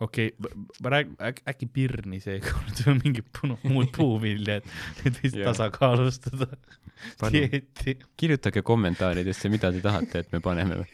Okei 0.00 0.32
okay,, 0.38 0.52
räägi, 0.84 1.14
äkki 1.48 1.66
pirni 1.72 2.20
seekord 2.20 2.82
või 2.86 2.98
mingi 3.02 3.24
punu- 3.24 3.58
muud 3.64 3.90
puuvilja, 3.96 4.58
et, 4.60 4.68
et 5.06 5.22
lihtsalt 5.22 5.40
Jaa. 5.42 5.52
tasakaalustada 5.52 6.50
dieeti. 7.32 7.98
kirjutage 8.16 8.62
kommentaaridesse, 8.62 9.48
mida 9.52 9.72
te 9.72 9.80
tahate, 9.84 10.24
et 10.24 10.32
me 10.34 10.42
paneme. 10.44 10.84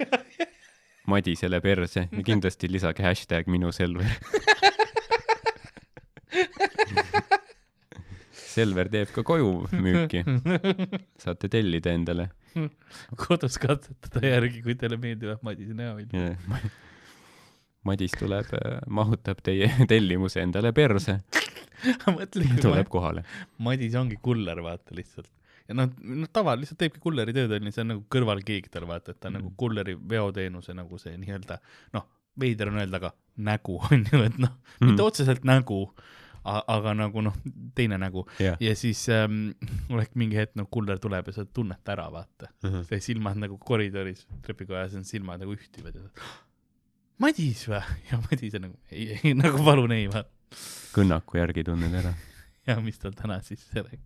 Madisele 1.10 1.60
perse 1.60 2.06
ja 2.08 2.22
kindlasti 2.24 2.70
lisage 2.70 3.04
hashtag 3.04 3.50
minu 3.52 3.72
Selver. 3.76 4.08
Selver 8.54 8.88
teeb 8.88 9.10
ka 9.12 9.24
koju 9.26 9.50
müüki, 9.74 10.22
saate 11.20 11.50
tellida 11.52 11.92
endale. 11.92 12.30
kodus 13.18 13.58
katsetada 13.60 14.22
järgi, 14.30 14.62
kui 14.64 14.78
teile 14.80 14.96
meeldivad 15.02 15.42
Madise 15.44 15.74
näoilm. 15.76 16.08
Madis 17.84 18.14
tuleb, 18.18 18.48
mahutab 18.88 19.42
teie 19.44 19.68
tellimuse 19.90 20.40
endale 20.42 20.72
perse, 20.72 21.18
tuleb 22.64 22.88
kohale. 22.92 23.24
Madis 23.64 23.94
ongi 24.00 24.16
kuller, 24.22 24.60
vaata 24.64 24.96
lihtsalt. 24.96 25.28
ja 25.68 25.74
noh, 25.78 25.88
noh 26.04 26.28
tavali 26.32 26.60
lihtsalt 26.62 26.78
teebki 26.80 27.00
kulleri 27.00 27.32
tööd 27.36 27.52
onju, 27.56 27.70
see 27.72 27.84
on 27.84 27.88
nagu 27.94 28.02
kõrvalkiik 28.12 28.66
tal 28.72 28.84
vaata, 28.88 29.14
et 29.14 29.20
ta 29.20 29.28
on 29.30 29.34
Mhm. 29.38 29.40
nagu 29.42 29.54
kulleri 29.56 29.94
veoteenuse 29.96 30.74
nagu 30.76 30.98
see 31.00 31.14
nii-öelda 31.16 31.56
noh, 31.96 32.04
veider 32.40 32.68
on 32.68 32.80
öelda, 32.82 32.98
aga 33.00 33.12
nägu 33.38 33.78
on 33.90 34.04
ju, 34.12 34.20
et 34.26 34.36
noh, 34.38 34.52
mitte 34.80 34.98
Mhm. 35.00 35.06
otseselt 35.06 35.44
nägu, 35.48 35.78
aga 36.44 36.92
nagu 36.92 37.22
noh, 37.24 37.32
teine 37.74 37.96
nägu 37.96 38.26
jah, 38.38 38.58
ja 38.60 38.74
siis 38.76 39.06
ähm, 39.08 39.54
oleks 39.90 40.12
mingi 40.20 40.36
hetk 40.36 40.52
nagu 40.60 40.68
kuller 40.70 40.98
tuleb 41.00 41.30
ja 41.32 41.32
sa 41.38 41.44
tunned 41.46 41.80
ta 41.84 41.94
ära, 41.96 42.10
vaata. 42.12 42.50
see 42.88 43.00
silmad 43.00 43.36
nagu 43.40 43.56
koridoris 43.58 44.26
trepikojas 44.44 44.92
on 45.00 45.04
silmad 45.08 45.40
nagu 45.40 45.56
ühtivad 45.56 45.96
ja 45.96 46.02
Madis 47.22 47.66
või? 47.70 47.80
ja 48.10 48.18
Madis 48.24 48.56
on 48.58 48.66
nagu 48.68 48.78
ei, 48.90 49.18
ei 49.22 49.34
nagu 49.38 49.62
palun 49.66 49.92
ei 49.94 50.08
vaata. 50.10 50.30
kõnnaku 50.94 51.38
järgi 51.40 51.64
tunned 51.66 51.94
ära. 52.00 52.14
ja 52.68 52.78
mis 52.82 52.98
tal 53.02 53.14
täna 53.18 53.40
siis 53.46 53.64
rääkis. 53.74 54.02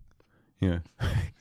jah. 0.65 0.81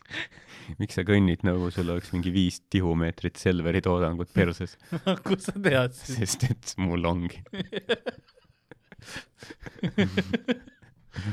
miks 0.81 0.99
sa 0.99 1.05
kõnnid 1.09 1.45
nagu 1.49 1.71
sul 1.75 1.89
oleks 1.93 2.13
mingi 2.15 2.33
viis 2.33 2.61
tihumeetrit 2.73 3.41
Selveri 3.41 3.81
toodangut 3.85 4.33
perses, 4.35 4.77
kus 5.25 5.49
sa 5.49 5.55
tead 5.57 5.97
siis? 5.97 6.19
sest 6.21 6.49
et 6.51 6.75
mul 6.81 7.09
ongi. 7.09 7.41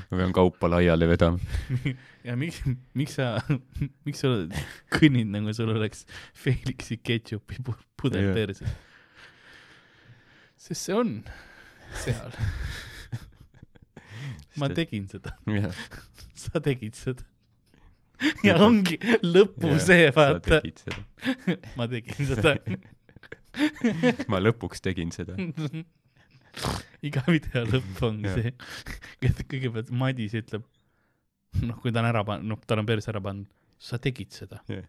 ma 0.10 0.18
pean 0.18 0.34
kaupa 0.36 0.70
laiali 0.72 1.07
vedama. 1.10 1.40
ja 2.28 2.36
miks, 2.40 2.62
miks 2.98 3.18
sa, 3.20 3.36
miks 4.07 4.24
sa 4.24 4.34
kõnnid 4.95 5.32
nagu 5.36 5.53
sul 5.56 5.72
oleks 5.76 6.06
Felixi 6.38 6.98
ketšupi 7.03 7.60
pu- 7.66 7.80
pudel 7.99 8.32
perses? 8.36 8.72
Sest 10.66 10.82
see 10.90 10.98
on 10.98 11.20
seal. 12.02 12.34
ma 14.62 14.70
tegin 14.70 15.08
seda, 15.12 15.36
jah, 15.50 15.74
sa 16.38 16.62
tegid 16.64 16.96
seda. 16.98 17.26
ja 18.46 18.56
ongi 18.64 18.98
lõpu 19.24 19.76
see, 19.84 20.08
sa 20.08 20.16
vaata, 20.16 20.62
ma 21.76 21.88
tegin 21.92 22.30
seda. 22.32 22.56
ma 24.32 24.42
lõpuks 24.42 24.84
tegin 24.86 25.12
seda. 25.16 25.36
iga 27.06 27.24
video 27.28 27.66
lõpp 27.68 28.02
Jah. 28.24 28.40
see, 28.40 28.54
et 29.28 29.44
kõigepealt 29.52 29.92
Madis 29.92 30.38
ütleb, 30.40 30.64
noh, 31.66 31.80
kui 31.84 31.92
ta 31.92 32.04
on 32.04 32.12
ära 32.12 32.24
pannud, 32.28 32.54
noh, 32.54 32.62
tal 32.68 32.84
on 32.84 32.88
perse 32.88 33.12
ära 33.12 33.24
pannud, 33.24 33.50
sa 33.80 34.00
tegid 34.02 34.32
seda. 34.36 34.62
Jah. 34.72 34.88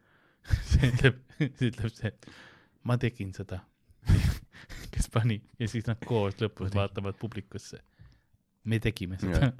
see 0.70 0.92
ütleb, 0.92 1.22
siis 1.40 1.72
ütleb 1.72 1.94
see, 1.94 2.14
ma 2.86 2.98
tegin 3.02 3.34
seda. 3.34 3.64
Pani 5.16 5.40
ja 5.60 5.68
siis 5.70 5.86
nad 5.88 6.00
koos 6.04 6.36
lõpus 6.42 6.74
vaatavad 6.76 7.16
publikusse. 7.20 7.80
me 8.64 8.80
tegime 8.82 9.18
seda. 9.22 9.52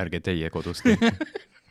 ärge 0.00 0.20
teie 0.24 0.50
kodus 0.50 0.80
tehke. 0.84 1.12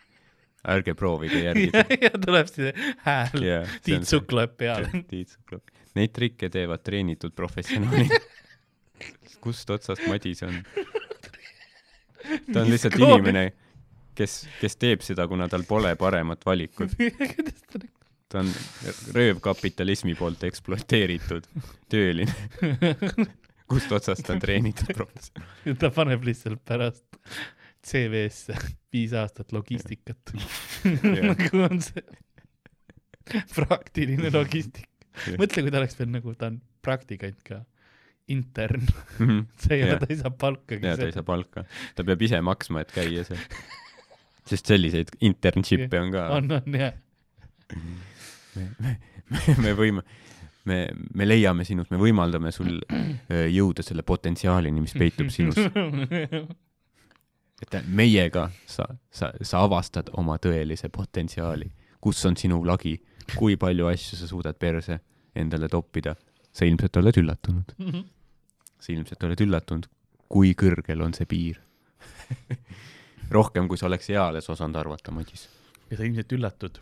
ärge 0.76 0.94
proovige 0.94 1.44
järgida. 1.44 1.86
ja 2.02 2.12
tuleb 2.26 2.52
see 2.52 2.74
hääl, 3.06 3.42
Yeah, 3.42 3.80
Tiit 3.84 4.08
Sukk 4.08 4.32
loeb 4.32 4.56
peale. 4.58 4.92
Tiit 5.12 5.36
Sukk 5.36 5.58
loeb. 5.58 5.74
Neid 5.98 6.14
trikke 6.16 6.50
teevad 6.50 6.84
treenitud 6.86 7.36
professionaalid. 7.36 8.14
kust 9.44 9.70
otsast 9.70 10.06
Madis 10.08 10.44
on? 10.48 10.62
ta 12.54 12.62
on 12.62 12.70
lihtsalt 12.72 12.96
inimene, 12.96 13.50
kes, 14.16 14.44
kes 14.62 14.80
teeb 14.80 15.04
seda, 15.04 15.28
kuna 15.28 15.50
tal 15.52 15.66
pole 15.68 15.96
paremat 16.00 16.46
valikut. 16.48 16.96
Ta 18.34 18.42
on 18.42 18.50
röövkapitalismi 19.14 20.16
poolt 20.18 20.44
ekspluateeritud 20.48 21.46
tööline. 21.94 22.34
kust 23.70 23.92
otsast 23.94 24.30
on 24.34 24.42
treenitud 24.42 24.90
professor. 24.98 25.46
ta 25.80 25.92
paneb 25.94 26.26
lihtsalt 26.26 26.64
pärast 26.66 27.06
CV-sse 27.84 28.58
viis 28.94 29.14
aastat 29.18 29.54
logistikat. 29.54 30.34
nagu 31.30 31.62
on 31.68 31.82
see 31.84 32.04
praktiline 33.54 34.32
logistika. 34.34 34.90
mõtle, 35.38 35.62
kui 35.62 35.72
ta 35.72 35.80
oleks 35.84 36.00
veel 36.00 36.12
nagu, 36.16 36.34
ta 36.40 36.50
on 36.50 36.58
praktikant 36.84 37.40
ka, 37.46 37.62
intern, 38.34 38.88
see 39.62 39.78
ei 39.78 39.86
ole, 39.86 40.00
ta 40.02 40.10
ei 40.10 40.20
saa 40.20 40.32
palkagi 40.32 40.90
ja 40.90 40.96
ta 40.98 41.08
ei 41.10 41.16
saa 41.16 41.28
palka, 41.28 41.68
ta 41.96 42.06
peab 42.08 42.24
ise 42.26 42.40
maksma, 42.44 42.82
et 42.84 42.96
käia 42.96 43.26
seal. 43.28 43.46
sest 44.50 44.68
selliseid 44.74 45.14
internship'e 45.24 46.02
on 46.02 46.12
ka. 46.12 46.26
on, 46.40 46.50
on 46.58 46.82
jah. 46.82 46.98
Me, 48.56 48.66
me, 49.32 49.56
me 49.64 49.74
võime, 49.78 50.04
me, 50.70 50.78
me 51.14 51.28
leiame 51.28 51.66
sinust, 51.68 51.92
me 51.94 52.00
võimaldame 52.02 52.52
sul 52.56 52.80
öö, 52.80 53.48
jõuda 53.52 53.86
selle 53.86 54.04
potentsiaalini, 54.08 54.84
mis 54.84 54.96
peitub 54.98 55.32
sinus. 55.34 55.58
et 57.64 57.78
meiega 57.88 58.50
sa, 58.68 58.88
sa, 59.12 59.32
sa 59.42 59.64
avastad 59.64 60.12
oma 60.20 60.38
tõelise 60.42 60.90
potentsiaali, 60.94 61.70
kus 62.04 62.24
on 62.28 62.38
sinu 62.40 62.62
lagi, 62.68 62.98
kui 63.38 63.58
palju 63.60 63.88
asju 63.92 64.20
sa 64.20 64.28
suudad 64.30 64.60
perse 64.60 65.00
endale 65.36 65.70
toppida. 65.72 66.16
sa 66.54 66.66
ilmselt 66.70 66.98
oled 67.00 67.18
üllatunud, 67.18 67.72
sa 68.78 68.92
ilmselt 68.94 69.24
oled 69.26 69.40
üllatunud, 69.42 69.88
kui 70.30 70.54
kõrgel 70.54 71.02
on 71.02 71.14
see 71.18 71.26
piir. 71.26 71.58
rohkem, 73.34 73.68
kui 73.68 73.80
sa 73.80 73.88
oleks 73.88 74.10
eales 74.14 74.50
osanud 74.50 74.78
arvata, 74.78 75.12
Madis. 75.12 75.48
ja 75.90 75.98
sa 75.98 76.06
ilmselt 76.06 76.36
üllatud, 76.38 76.80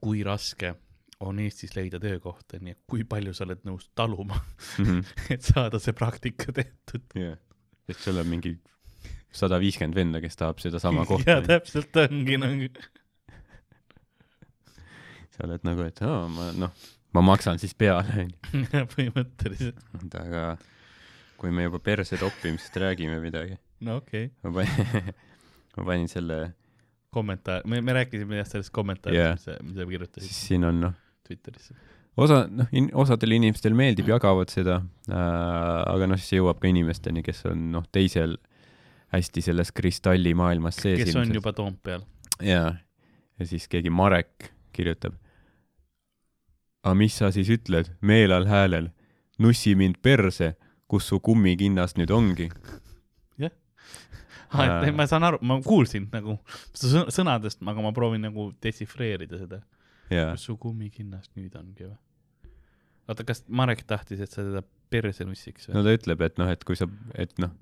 kui 0.00 0.22
raske 0.26 0.74
on 1.24 1.38
Eestis 1.40 1.72
leida 1.76 2.00
töökohta, 2.00 2.58
nii 2.60 2.74
et 2.74 2.82
kui 2.88 3.04
palju 3.08 3.32
sa 3.36 3.46
oled 3.46 3.62
nõus 3.68 3.88
taluma, 3.96 4.38
et 5.32 5.44
saada 5.44 5.80
see 5.82 5.96
praktika 5.96 6.52
tehtud. 6.52 7.06
jah, 7.16 7.38
sest 7.88 8.04
sul 8.04 8.20
on 8.20 8.28
mingi 8.28 8.56
sada 9.36 9.60
viiskümmend 9.62 9.96
venda, 9.96 10.20
kes 10.24 10.38
tahab 10.40 10.60
sedasama 10.62 11.06
kohta. 11.10 11.40
täpselt 11.46 11.96
ongi 12.04 12.38
nagu, 12.40 12.68
sa 15.36 15.46
oled 15.48 15.66
nagu, 15.68 15.88
et 15.88 16.04
aa, 16.04 16.24
ma 16.32 16.50
noh, 16.56 16.86
ma 17.16 17.24
maksan 17.32 17.60
siis 17.62 17.76
peale, 17.78 18.26
onju. 18.26 18.84
põhimõtteliselt, 18.94 20.18
aga 20.20 20.48
kui 21.40 21.52
me 21.52 21.66
juba 21.66 21.80
perse 21.84 22.18
toppimisest 22.20 22.76
räägime 22.80 23.18
midagi, 23.24 23.56
no 23.88 24.00
okei 24.02 24.30
okay., 24.44 25.16
ma 25.76 25.84
panin 25.84 26.08
selle, 26.12 26.40
kommentaar, 27.16 27.64
me, 27.68 27.80
me 27.84 27.96
rääkisime 27.96 28.40
jah 28.40 28.48
sellest 28.48 28.72
kommentaarist 28.76 29.18
yeah., 29.18 29.36
mis 29.36 29.46
sa, 29.48 29.58
mis 29.64 29.78
sa 29.80 29.90
kirjutasid 29.90 30.28
siis 30.28 30.40
siin 30.52 30.66
on 30.68 30.80
noh, 30.84 30.96
Twitterisse. 31.26 31.76
osa, 32.16 32.42
noh 32.50 32.72
in,, 32.76 32.90
osadele 32.94 33.38
inimestele 33.40 33.76
meeldib, 33.78 34.10
jagavad 34.12 34.52
seda 34.52 34.80
äh,, 35.08 35.16
aga 35.16 36.10
noh, 36.10 36.20
siis 36.20 36.38
jõuab 36.38 36.60
ka 36.62 36.70
inimesteni, 36.70 37.24
kes 37.26 37.44
on 37.50 37.70
noh, 37.74 37.86
teisel 37.92 38.36
hästi 39.14 39.44
selles 39.48 39.72
kristallimaailmas 39.76 40.82
sees 40.82 41.04
kes 41.04 41.16
on 41.20 41.32
juba 41.34 41.52
Toompeal. 41.56 42.04
jaa, 42.42 42.74
ja 43.38 43.48
siis 43.48 43.68
keegi 43.70 43.90
Marek 43.90 44.50
kirjutab. 44.76 45.16
aga 46.84 46.94
mis 46.94 47.16
sa 47.18 47.32
siis 47.34 47.50
ütled 47.50 47.90
meelal 48.00 48.46
häälel, 48.50 48.90
nussi 49.42 49.74
mind 49.74 50.00
perse, 50.02 50.54
kus 50.86 51.08
su 51.10 51.20
kummikinnas 51.20 51.96
nüüd 51.98 52.12
ongi? 52.14 52.50
ah,. 54.56 54.86
et 54.86 54.96
ma 54.96 55.06
saan 55.10 55.26
aru, 55.28 55.40
ma 55.46 55.58
kuulsin 55.64 56.08
nagu 56.12 56.38
sõn- 56.76 57.10
sõnadest, 57.14 57.62
aga 57.62 57.84
ma 57.84 57.92
proovin 57.96 58.26
nagu 58.28 58.50
detsifreerida 58.62 59.40
seda. 59.42 59.62
kus 60.08 60.48
su 60.48 60.56
kummikinnas 60.62 61.30
nüüd 61.34 61.54
ongi 61.58 61.88
või? 61.88 61.96
oota, 63.08 63.26
kas 63.26 63.44
Marek 63.48 63.84
tahtis, 63.86 64.20
et 64.22 64.32
sa 64.32 64.42
teda 64.42 64.62
perse 64.90 65.26
nussiks 65.26 65.68
või 65.68 65.78
no 65.78 65.84
ta 65.86 65.94
ütleb, 65.96 66.22
et 66.26 66.38
noh, 66.40 66.50
et 66.50 66.64
kui 66.66 66.78
sa, 66.78 66.88
et 67.18 67.34
noh, 67.42 67.52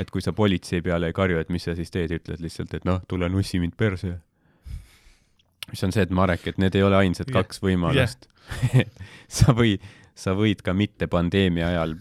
et 0.00 0.10
kui 0.10 0.24
sa 0.24 0.32
politsei 0.36 0.82
peale 0.84 1.10
ei 1.10 1.16
karju, 1.16 1.38
et 1.40 1.52
mis 1.52 1.64
sa 1.64 1.76
siis 1.78 1.92
teed, 1.92 2.12
ütled 2.16 2.42
lihtsalt, 2.42 2.74
et 2.76 2.88
noh, 2.88 3.00
tule 3.08 3.28
nussi 3.32 3.60
mind 3.62 3.76
perse. 3.80 4.16
mis 5.70 5.84
on 5.86 5.92
see, 5.94 6.02
et 6.02 6.10
Marek, 6.10 6.46
et 6.50 6.58
need 6.58 6.74
ei 6.74 6.82
ole 6.82 6.98
ainsad 6.98 7.28
Jah. 7.28 7.40
kaks 7.40 7.60
võimalust. 7.62 8.28
sa 9.38 9.52
võid, 9.54 9.84
sa 10.18 10.34
võid 10.34 10.64
ka 10.66 10.74
mitte 10.74 11.06
pandeemia 11.06 11.68
ajal 11.68 11.98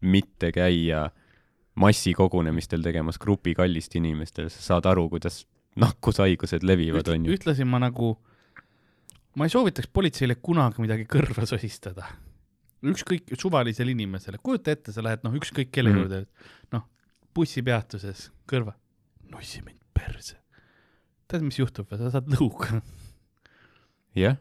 mitte 0.00 0.52
käia 0.54 1.08
massikogunemistel 1.78 2.82
tegemas 2.84 3.18
grupikallist 3.22 3.94
inimestel, 3.98 4.48
sa 4.52 4.64
saad 4.72 4.88
aru, 4.90 5.08
kuidas 5.12 5.44
nakkushaigused 5.78 6.64
levivad, 6.66 7.06
onju. 7.12 7.34
ühtlasi 7.36 7.66
ma 7.68 7.78
nagu, 7.82 8.16
ma 9.38 9.46
ei 9.46 9.52
soovitaks 9.52 9.90
politseile 9.94 10.34
kunagi 10.42 10.82
midagi 10.82 11.06
kõrva 11.10 11.46
sosistada. 11.46 12.08
ükskõik, 12.78 13.32
suvalisele 13.34 13.90
inimesele, 13.90 14.38
kujuta 14.42 14.70
ette, 14.70 14.92
sa 14.94 15.02
lähed 15.02 15.24
noh, 15.26 15.32
ükskõik 15.34 15.72
kelle 15.74 15.90
Mhm. 15.90 15.98
juurde, 15.98 16.26
noh, 16.72 16.84
bussipeatuses 17.34 18.28
kõrva, 18.46 18.74
nussi 19.32 19.62
mind 19.64 19.78
perse. 19.94 20.36
tead, 21.28 21.42
mis 21.42 21.58
juhtub, 21.58 21.88
sa 21.90 22.10
saad 22.10 22.26
lõuga. 22.32 22.80
jah, 24.16 24.36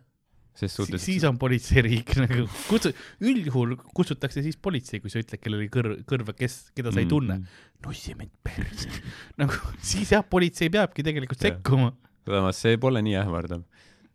ses 0.58 0.74
Si 0.74 0.82
suhtes. 0.82 1.04
siis 1.06 1.24
on 1.30 1.38
politseiriik 1.38 2.16
nagu, 2.24 2.48
kutsu, 2.68 2.92
üldjuhul 3.22 3.76
kutsutakse 3.94 4.42
siis 4.46 4.58
politsei, 4.58 5.00
kui 5.04 5.12
sa 5.14 5.22
ütled 5.22 5.42
kellelegi 5.44 5.70
kõr-, 5.74 5.98
kõrva, 6.10 6.34
kes, 6.38 6.72
keda 6.78 6.94
sa 6.94 7.04
ei 7.04 7.10
tunne. 7.10 7.40
nussi 7.86 8.16
mind 8.18 8.34
perse. 8.44 8.90
nagu 9.42 9.54
siis 9.86 10.12
jah, 10.16 10.26
politsei 10.26 10.72
peabki 10.74 11.06
tegelikult 11.06 11.44
sekkuma. 11.46 11.92
samas 12.28 12.64
see 12.66 12.78
pole 12.82 13.02
nii 13.06 13.20
ähvardav. 13.22 13.62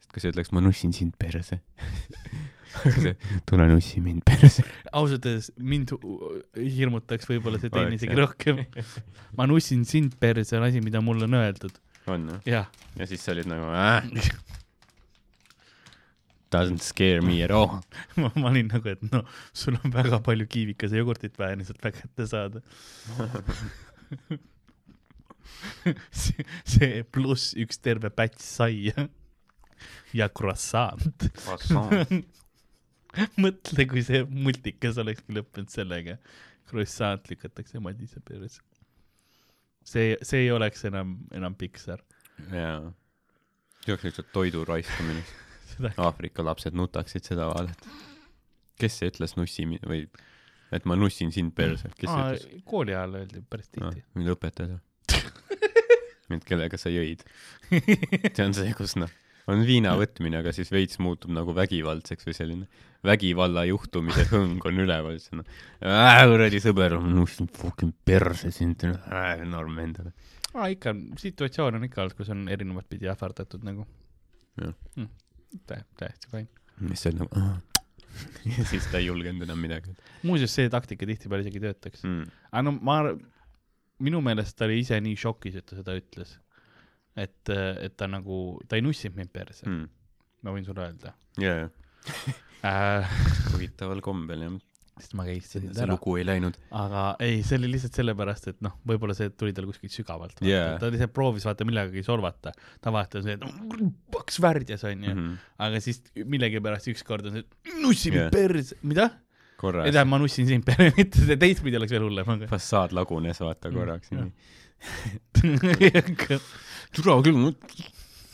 sest 0.00 0.10
kui 0.12 0.24
sa 0.24 0.32
ütleks, 0.34 0.50
ma 0.52 0.60
nussin 0.64 0.92
sind 0.96 1.14
perse. 1.20 1.60
tule 3.48 3.66
nussi 3.68 4.00
mind 4.00 4.22
perse. 4.24 4.64
ausalt 4.96 5.26
öeldes 5.28 5.50
mind 5.60 5.92
hirmutaks 6.56 7.28
võib-olla 7.28 7.60
see 7.60 7.70
teine 7.72 7.98
isegi 7.98 8.16
rohkem. 8.16 8.62
ma 9.36 9.46
nussin 9.50 9.84
sind 9.88 10.16
perse, 10.20 10.56
on 10.58 10.64
asi, 10.68 10.80
mida 10.84 11.02
mulle 11.04 11.28
on 11.28 11.36
öeldud. 11.38 11.76
on 12.10 12.30
jah, 12.48 12.66
ja 12.98 13.06
siis 13.06 13.22
sa 13.22 13.34
olid 13.36 13.46
nagu 13.52 13.68
äh,, 13.76 14.08
doesn't 16.52 16.84
scare 16.84 17.22
me 17.24 17.42
at 17.42 17.50
all. 17.50 17.80
ma, 18.20 18.30
ma 18.36 18.52
olin 18.52 18.68
nagu, 18.70 18.88
et 18.92 19.02
noh, 19.08 19.24
sul 19.56 19.78
on 19.80 19.94
väga 19.94 20.20
palju 20.24 20.46
kiivikas 20.52 20.92
ja 20.92 21.02
jogurtit 21.02 21.38
vaja 21.40 21.58
lihtsalt 21.58 21.82
kätte 21.82 22.28
saada. 22.28 22.62
see, 26.22 26.44
see 26.68 27.02
pluss 27.14 27.54
üks 27.58 27.80
terve 27.82 28.10
päts 28.14 28.44
saia 28.58 29.08
ja 30.16 30.28
croissant. 30.28 31.28
mõtle, 33.42 33.86
kui 33.88 34.02
see 34.04 34.22
multikas 34.28 35.00
olekski 35.02 35.36
lõppenud 35.36 35.72
sellega. 35.72 36.18
croissant 36.68 37.28
lükatakse 37.28 37.80
Madise 37.84 38.22
perse. 38.24 38.62
see, 39.84 40.16
see 40.22 40.46
ei 40.46 40.50
oleks 40.54 40.84
enam, 40.88 41.18
enam 41.34 41.56
Pixar. 41.58 42.00
jaa. 42.52 42.92
see 43.82 43.92
oleks 43.92 44.08
lihtsalt 44.08 44.32
toidu 44.32 44.64
raiskamine. 44.68 45.24
Seda 45.74 45.92
Aafrika 46.02 46.44
lapsed 46.46 46.76
nutaksid 46.78 47.26
seda 47.28 47.48
vaadata. 47.52 47.96
kes 48.82 48.98
see 49.00 49.10
ütles 49.12 49.36
nussi 49.38 49.66
või, 49.86 50.04
et 50.74 50.86
ma 50.88 50.96
nussin 50.98 51.32
sind 51.34 51.54
perse, 51.56 51.90
kes 51.96 52.08
see 52.08 52.22
Aa, 52.22 52.36
ütles? 52.36 52.62
kooli 52.68 52.94
ajal 52.96 53.18
öeldi 53.22 53.42
päris 53.48 53.70
noh 53.78 53.92
tihti., 53.92 54.06
mind 54.18 54.32
õpetajad. 54.36 54.78
mind, 56.32 56.46
kellega 56.48 56.78
sa 56.80 56.92
jõid. 56.92 57.26
see 58.34 58.46
on 58.46 58.54
see, 58.56 58.72
kus 58.78 58.96
noh, 59.00 59.10
on 59.50 59.62
viina 59.66 59.92
võtmine, 59.98 60.40
aga 60.40 60.52
siis 60.54 60.70
veits 60.72 61.00
muutub 61.02 61.32
nagu 61.34 61.54
vägivaldseks 61.56 62.28
või 62.28 62.36
selline 62.36 62.82
vägivalla 63.06 63.64
juhtumise 63.66 64.26
hõng 64.30 64.62
on 64.68 64.82
üleval, 64.84 65.18
siis 65.18 65.32
on 65.34 65.42
äh, 65.42 66.22
kuradi 66.30 66.60
sõber, 66.62 66.96
ma 67.02 67.10
nussin 67.16 67.50
fucking 67.50 67.94
perse 68.06 68.52
sind 68.54 68.84
norm 69.50 69.80
endale. 69.82 70.14
aa, 70.54 70.68
ikka, 70.74 70.94
situatsioon 71.18 71.80
on 71.80 71.88
ikka 71.88 72.04
olnud, 72.04 72.16
kus 72.18 72.30
on 72.34 72.46
erinevat 72.52 72.88
pidi 72.90 73.10
ähvardatud 73.10 73.66
nagu 73.66 73.86
Jah. 74.60 74.74
hm.. 74.96 75.08
tä-, 75.66 75.84
täiesti 75.98 76.30
fine. 76.30 76.48
mis 76.80 77.02
see 77.04 77.12
on 77.12 77.22
nagu 77.24 77.44
ja 78.56 78.64
siis 78.68 78.86
ta 78.92 79.00
ei 79.00 79.08
julgenud 79.08 79.46
enam 79.46 79.60
midagi 79.62 79.94
muuseas, 80.26 80.54
see 80.54 80.70
taktika 80.72 81.08
tihtipeale 81.08 81.46
isegi 81.46 81.62
töötaks. 81.62 82.04
mm.. 82.04 82.26
aga 82.50 82.64
no 82.68 82.74
ma, 82.84 82.98
minu 84.02 84.22
meelest 84.24 84.56
ta 84.58 84.68
oli 84.68 84.80
ise 84.82 84.98
nii 85.04 85.18
šokis, 85.18 85.58
et 85.60 85.68
ta 85.68 85.78
seda 85.78 85.96
ütles. 85.98 86.36
et, 87.16 87.52
et 87.52 87.96
ta 87.96 88.08
nagu, 88.10 88.58
ta 88.68 88.78
ei 88.78 88.84
nussinud 88.84 89.18
mind 89.20 89.32
perse 89.34 89.68
mm., 89.68 89.88
ma 90.42 90.54
võin 90.54 90.66
sulle 90.66 90.84
öelda 90.86 91.14
jaa, 91.40 91.70
äh,. 92.66 93.16
huvitaval 93.52 94.02
kombel 94.04 94.46
jah, 94.46 94.60
sest 95.02 95.16
ma 95.18 95.26
käisin 95.26 95.66
see 95.68 95.82
ära, 95.84 95.90
lugu 95.92 96.14
ei 96.20 96.26
läinud. 96.26 96.58
aga 96.78 97.04
ei, 97.24 97.40
see 97.46 97.58
oli 97.60 97.72
lihtsalt 97.74 97.98
sellepärast, 97.98 98.48
et 98.52 98.60
noh, 98.64 98.76
võib-olla 98.88 99.16
see 99.18 99.32
tuli 99.34 99.54
tal 99.56 99.66
kuskilt 99.68 99.94
sügavalt 99.94 100.42
Jaa. 100.46 100.76
ta 100.80 100.90
lihtsalt 100.92 101.14
proovis 101.16 101.46
vaata 101.48 101.66
millegagi 101.68 102.04
solvata. 102.06 102.54
ta 102.82 102.94
vaatas, 102.94 103.28
et 103.34 103.42
no, 103.42 103.90
paks 104.14 104.40
värdjas 104.42 104.86
onju 104.88 105.10
mm. 105.10 105.26
-hmm. 105.26 105.50
aga 105.66 105.82
siis 105.84 106.02
millegipärast 106.14 106.88
ükskord 106.94 107.28
on 107.28 107.40
see, 107.40 107.76
nussi 107.82 108.14
yeah. 108.14 108.30
perse, 108.32 108.78
mida? 108.82 109.10
korra 109.60 109.86
ei 109.86 109.92
tähenda, 109.92 110.10
ma 110.10 110.22
nussin 110.22 110.48
sind 110.48 110.66
perse, 110.66 110.94
mitte 110.96 111.26
see 111.26 111.38
teistpidi 111.38 111.78
oleks 111.78 111.94
veel 111.94 112.08
hullem, 112.08 112.34
aga 112.36 112.50
fassaad 112.50 112.94
lagunes, 112.96 113.42
vaata 113.42 113.74
korraks 113.74 114.12
Mm, 114.12 114.32
türa 116.94 117.14
küll, 117.22 117.52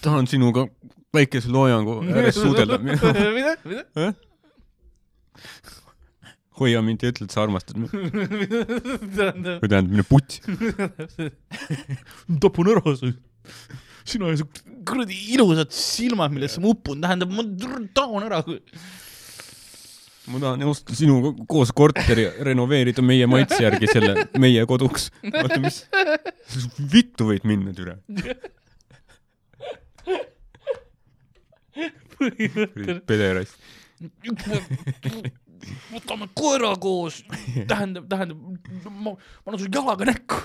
tahan 0.00 0.26
sinuga 0.30 0.64
väikese 1.14 1.50
loojangu 1.52 1.98
ääres 2.08 2.38
suudelda. 2.42 2.78
mida, 2.78 3.56
mida? 3.64 3.84
Hoia 6.60 6.82
mind 6.84 7.02
ja 7.02 7.12
ütle, 7.12 7.26
et 7.28 7.34
sa 7.34 7.42
armastad 7.44 7.78
mind. 7.80 7.92
või 7.94 9.68
tähendab, 9.68 9.88
mine 9.90 10.04
putsi. 10.08 10.42
tapun 12.42 12.72
ära 12.74 12.94
su. 12.98 13.12
sina 14.08 14.30
ja 14.32 14.40
su 14.40 14.46
kuradi 14.88 15.16
ilusad 15.34 15.70
silmad, 15.74 16.32
millesse 16.34 16.62
ma 16.62 16.72
upun, 16.72 17.02
tähendab, 17.04 17.32
ma 17.34 17.44
taon 17.96 18.26
ära. 18.26 18.42
ma 20.28 20.42
tahan 20.42 20.66
osta 20.68 20.96
sinuga 20.96 21.32
koos 21.48 21.72
korteri 21.72 22.28
renoveerida 22.48 23.02
meie 23.04 23.26
maitse 23.30 23.62
järgi 23.64 23.86
selle 23.92 24.28
meie 24.42 24.66
koduks. 24.68 25.10
oota, 25.32 25.60
mis, 25.62 25.82
vittu 26.94 27.30
võid 27.32 27.44
minna, 27.48 27.74
türa. 27.76 27.96
pederast. 33.06 33.54
Võtame 35.92 36.28
koera 36.36 36.72
koos, 36.80 37.22
tähendab, 37.68 38.08
tähendab, 38.10 38.38
ma, 38.88 39.12
ma 39.12 39.14
annan 39.46 39.60
sulle 39.60 39.72
jalaga 39.74 40.08
näkku. 40.08 40.40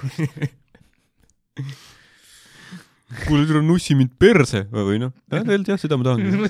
kuule, 3.28 3.46
türa, 3.48 3.62
nussi 3.66 3.98
mind 3.98 4.16
perse 4.20 4.66
või 4.74 5.00
noh, 5.04 5.14
tähendab 5.32 5.74
jah, 5.74 5.82
seda 5.82 6.00
ma 6.00 6.10
tahan. 6.10 6.48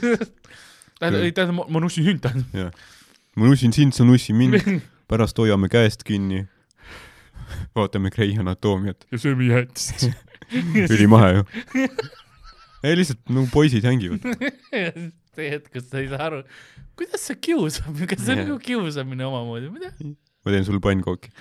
tähendab, 0.99 1.21
ei 1.21 1.31
tähendab, 1.35 1.67
ma, 1.67 1.83
nussin 1.83 2.07
sind, 2.07 2.23
tähendab. 2.23 2.83
ma 3.35 3.49
nussin 3.49 3.75
sind, 3.75 3.95
sa 3.95 4.07
nussi 4.07 4.35
mind, 4.37 4.59
pärast 5.11 5.39
hoiame 5.41 5.71
käest 5.71 6.05
kinni. 6.07 6.45
vaatame 7.75 8.09
Grey 8.13 8.37
Anatoomiat, 8.39 9.07
ja 9.11 9.19
sööme 9.21 9.49
jäätist. 9.49 10.07
ülimahe 10.53 11.33
ju. 11.39 11.43
ei 12.83 12.95
lihtsalt 12.99 13.21
nagu 13.29 13.49
poisid 13.53 13.85
hängivad. 13.87 14.23
see 15.37 15.49
hetk, 15.53 15.67
kus 15.73 15.85
sa 15.89 15.95
ei 16.01 16.07
saa 16.11 16.23
aru, 16.27 16.39
kuidas 16.99 17.21
see 17.27 17.37
kiusab, 17.47 17.93
kas 18.09 18.19
see 18.25 18.33
on 18.35 18.39
nagu 18.45 18.57
kiusamine 18.63 19.23
omamoodi, 19.27 19.67
mida? 19.73 19.89
ma 20.43 20.47
teen 20.53 20.65
sulle 20.67 20.81
pannkooki. 20.83 21.29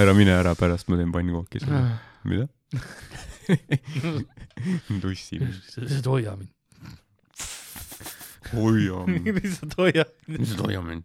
ära 0.00 0.12
mine 0.14 0.32
ära, 0.36 0.52
pärast 0.58 0.86
ma 0.90 0.94
teen 1.00 1.12
pannkooki 1.14 1.58
sulle. 1.64 1.82
mida? 2.30 2.46
tussi. 5.02 5.36
lihtsalt 5.40 6.06
hoia 6.12 6.32
mind, 6.36 6.52
hoia 8.54 8.98
mind. 9.08 9.24
lihtsalt 9.40 9.74
hoia. 9.80 10.04
lihtsalt 10.30 10.62
hoia 10.68 10.80
mind. 10.86 11.04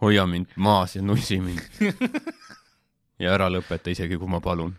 hoia 0.00 0.24
mind 0.30 0.46
maas 0.56 0.90
ja 0.96 1.02
nussi 1.04 1.36
mind. 1.44 1.62
ja 3.18 3.34
ära 3.34 3.48
lõpeta 3.50 3.90
isegi, 3.90 4.16
kui 4.20 4.30
ma 4.30 4.40
palun. 4.44 4.74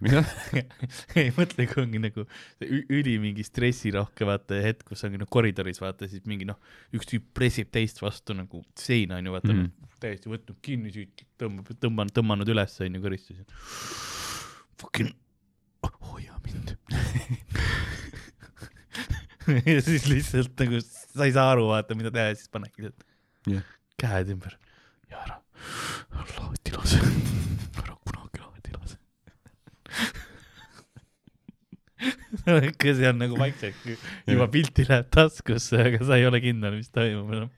ei 1.19 1.31
mõtle, 1.35 1.67
kui 1.69 1.83
ongi 1.83 2.01
nagu 2.03 2.25
üli 2.63 3.17
mingi 3.21 3.43
stressirohke 3.43 4.27
vaata 4.27 4.59
hetk, 4.63 4.85
kus 4.89 5.03
ongi 5.07 5.19
noh 5.21 5.29
koridoris 5.29 5.81
vaata 5.83 6.07
siis 6.07 6.23
mingi 6.29 6.47
noh, 6.47 6.59
üks 6.95 7.09
tüüp 7.11 7.31
pressib 7.35 7.71
teist 7.71 7.99
vastu 8.03 8.35
nagu 8.37 8.63
seina 8.79 9.19
onju 9.19 9.35
vaata 9.37 9.53
mm 9.53 9.57
Mhm. 9.59 9.65
-hmm. 9.65 9.95
täiesti 9.99 10.29
võtnud 10.31 10.57
kinni 10.61 11.07
tõmbab, 11.37 11.73
tõmbanud, 11.83 12.13
tõmmanud 12.15 12.47
üles 12.53 12.79
onju 12.81 13.01
kõristus. 13.03 13.41
Fucking 14.79 15.11
hoia 16.19 16.35
mind. 16.45 16.75
ja 19.73 19.81
siis 19.81 20.05
lihtsalt 20.09 20.59
nagu 20.59 20.79
sa 20.83 21.25
ei 21.25 21.33
saa 21.35 21.51
aru 21.53 21.67
vaata, 21.71 21.95
mida 21.97 22.11
teha 22.13 22.31
ja 22.31 22.35
siis 22.37 22.51
panedki 22.53 22.83
lihtsalt 22.85 23.05
Jah. 23.49 23.63
käed 23.99 24.29
ümber 24.35 24.57
ja 25.11 25.21
ära 25.25 25.37
lahti 26.37 26.71
lase, 26.75 26.99
ära 27.81 27.95
kunagi 28.03 28.43
lahti 28.43 28.75
lase. 28.75 28.97
ikka 32.71 32.93
see 32.97 33.09
on 33.09 33.21
nagu 33.21 33.39
vaikselt, 33.39 33.87
juba 34.29 34.47
pilti 34.51 34.85
läheb 34.89 35.09
taskusse, 35.13 35.79
aga 35.89 36.01
sa 36.05 36.19
ei 36.19 36.27
ole 36.29 36.41
kindel, 36.43 36.77
mis 36.79 36.91
toimub 36.93 37.33
enam. 37.37 37.49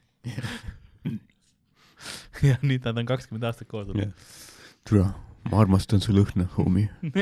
ja 2.47 2.57
nüüd 2.61 2.85
nad 2.87 2.97
on 3.01 3.09
kakskümmend 3.09 3.45
aastat 3.49 3.69
koos 3.71 3.89
olnud. 3.91 4.13
türa, 4.87 5.11
ma 5.49 5.61
armastan 5.63 6.03
su 6.03 6.15
lõhna, 6.15 6.45
homie. 6.57 6.89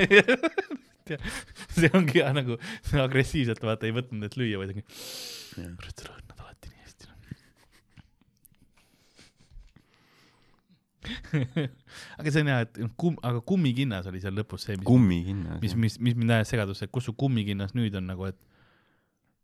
see 1.79 1.89
ongi 1.97 2.19
jah 2.21 2.33
nagu 2.35 2.59
agressiivselt 3.01 3.63
vaata 3.65 3.87
ei 3.89 3.95
võtnud, 3.95 4.25
et 4.27 4.35
lüüa, 4.37 4.59
vaid 4.61 4.75
ongi, 4.75 4.83
kurat, 5.55 5.95
sa 5.95 6.03
lõhnad 6.11 6.37
alati 6.37 6.67
nii 6.69 6.81
hästi. 6.85 7.05
aga 12.19 12.31
see 12.31 12.43
on 12.43 12.51
hea, 12.51 12.59
et 12.65 12.79
kum-, 12.99 13.19
aga 13.25 13.41
kummikinnas 13.47 14.09
oli 14.11 14.21
seal 14.23 14.35
lõpus 14.37 14.67
see, 14.67 14.77
mis 14.79 14.87
kummikinnas. 14.87 15.59
mis, 15.63 15.75
mis, 15.75 15.97
mis 16.03 16.17
mind 16.19 16.37
ajas 16.37 16.53
segadusse, 16.55 16.87
et 16.87 16.93
kus 16.93 17.09
su 17.09 17.15
kummikinnas 17.19 17.75
nüüd 17.77 17.97
on 17.99 18.09
nagu, 18.11 18.29
et 18.29 18.39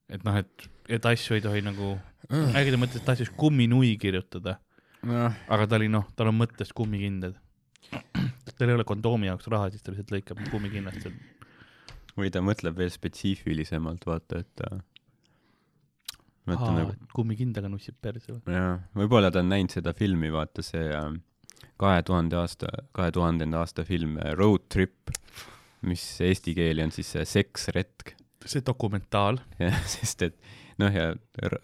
et 0.09 0.25
noh, 0.25 0.37
et, 0.37 0.67
et 0.97 1.07
asju 1.09 1.37
ei 1.37 1.43
tohi 1.43 1.63
nagu, 1.65 1.95
äkki 2.29 2.73
ta 2.73 2.79
mõtles, 2.79 3.01
et 3.01 3.07
tahtis 3.07 3.31
kumminui 3.33 3.95
kirjutada, 4.01 4.59
aga 5.05 5.67
ta 5.69 5.79
oli 5.79 5.89
noh, 5.91 6.07
tal 6.17 6.31
on 6.31 6.37
mõttes 6.39 6.73
kummikindad. 6.77 7.37
tal 8.55 8.69
ei 8.69 8.77
ole 8.77 8.85
kondoomi 8.87 9.29
jaoks 9.29 9.49
raha, 9.51 9.69
siis 9.73 9.83
ta 9.83 9.93
lihtsalt 9.93 10.13
lõikab 10.13 10.41
kummikinnast 10.51 11.05
seal. 11.05 11.15
või 12.15 12.31
ta 12.33 12.41
mõtleb 12.45 12.77
veel 12.77 12.91
spetsiifilisemalt, 12.93 14.05
vaata, 14.07 14.41
et 14.45 14.65
äh, 14.69 14.77
mõtle 16.49 16.69
Aa, 16.69 16.77
nagu, 16.79 16.95
kummikindaga 17.13 17.69
nussib 17.71 17.97
perse 18.01 18.31
või? 18.31 18.55
jaa, 18.55 18.77
võib-olla 18.97 19.33
ta 19.33 19.41
on 19.43 19.51
näinud 19.51 19.73
seda 19.73 19.93
filmi, 19.97 20.31
vaata 20.33 20.65
see 20.65 20.85
kahe 21.81 22.01
tuhande 22.07 22.37
aasta, 22.39 22.67
kahe 22.95 23.11
tuhandenda 23.11 23.59
aasta 23.63 23.83
film 23.87 24.17
äh, 24.17 24.33
Road 24.37 24.67
Trip, 24.69 25.11
mis 25.85 26.03
eesti 26.21 26.53
keeli 26.57 26.83
on 26.85 26.91
siis 26.95 27.15
äh, 27.15 27.25
Seksretk. 27.27 28.15
see 28.45 28.61
dokumentaal. 28.65 29.39
jah, 29.59 29.79
sest 29.89 30.21
et 30.21 30.35
noh, 30.77 30.91
ja 30.93 31.13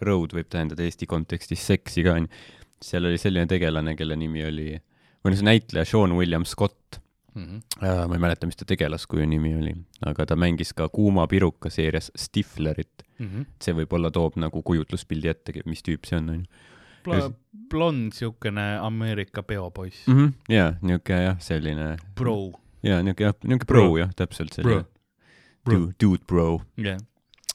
road 0.00 0.32
võib 0.34 0.48
tähendada 0.50 0.82
Eesti 0.82 1.06
kontekstis 1.06 1.62
seksi 1.68 2.02
ka 2.06 2.16
onju. 2.18 2.28
seal 2.82 3.04
oli 3.06 3.18
selline 3.20 3.46
tegelane, 3.46 3.94
kelle 3.96 4.16
nimi 4.18 4.42
oli, 4.48 4.70
või 5.22 5.30
noh, 5.34 5.38
see 5.38 5.46
näitleja 5.46 5.84
Sean 5.86 6.16
William 6.18 6.44
Scott 6.48 6.98
Mhm. 7.34 7.62
äh,, 7.80 8.02
ma 8.08 8.14
ei 8.18 8.20
mäleta, 8.20 8.44
mis 8.44 8.58
ta 8.60 8.66
tegelaskuju 8.68 9.24
nimi 9.24 9.54
oli, 9.56 9.70
aga 10.04 10.26
ta 10.28 10.36
mängis 10.36 10.74
ka 10.76 10.90
Kuuma 10.92 11.24
piruka 11.26 11.70
seerias 11.72 12.10
Stiflerit. 12.12 13.06
see 13.62 13.72
võib-olla 13.72 14.10
toob 14.12 14.36
nagu 14.36 14.60
kujutluspildi 14.62 15.28
ette, 15.30 15.54
mis 15.64 15.80
tüüp 15.86 16.04
see 16.04 16.18
on 16.18 16.28
onju. 16.28 16.44
Bl- 17.04 17.32
blond 17.72 18.12
siukene 18.12 18.78
Ameerika 18.82 19.42
peopoiss. 19.42 20.06
mm. 20.08 20.14
-hmm. 20.18 20.32
jaa, 20.54 20.74
niuke 20.82 21.12
jah, 21.24 21.38
selline 21.40 21.96
Bro. 22.18 22.52
jaa, 22.82 23.02
niuke 23.02 23.24
jah, 23.24 23.34
niuke 23.44 23.64
bro 23.66 23.86
Bro. 23.88 23.98
jah, 23.98 24.10
täpselt 24.16 24.52
selline. 24.54 24.84
Dude, 25.66 25.94
dude 26.00 26.24
bro. 26.26 26.60
jah. 26.76 26.98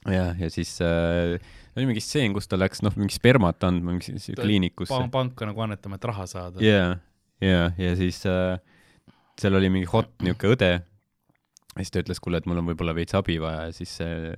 jah, 0.08 0.36
ja 0.40 0.50
siis 0.50 0.80
äh, 0.82 1.40
oli 1.78 1.86
mingi 1.86 2.02
stseen, 2.02 2.34
kus 2.34 2.48
ta 2.48 2.58
läks 2.58 2.82
noh, 2.82 2.94
mingi 2.96 3.14
spermat 3.14 3.64
andma 3.64 3.92
mingi 3.92 4.20
si- 4.20 4.34
Ta- 4.34 4.42
kliinikusse. 4.42 5.10
panka 5.12 5.46
nagu 5.46 5.62
annetama, 5.62 5.96
et 5.96 6.04
raha 6.06 6.26
saada. 6.28 6.60
jaa, 6.64 6.98
jaa, 7.42 7.72
ja 7.78 7.96
siis 7.96 8.24
äh, 8.26 8.58
seal 9.40 9.54
oli 9.56 9.70
mingi 9.70 9.86
hot 9.92 10.10
niuke 10.24 10.48
õde. 10.56 10.72
ja 11.78 11.84
siis 11.84 11.92
ta 11.92 12.00
ütles, 12.02 12.20
kuule, 12.24 12.38
et 12.38 12.46
mul 12.50 12.58
on 12.58 12.66
võib-olla 12.72 12.96
veits 12.96 13.14
abi 13.14 13.38
vaja 13.40 13.66
ja 13.68 13.72
siis 13.72 13.98
see 13.98 14.34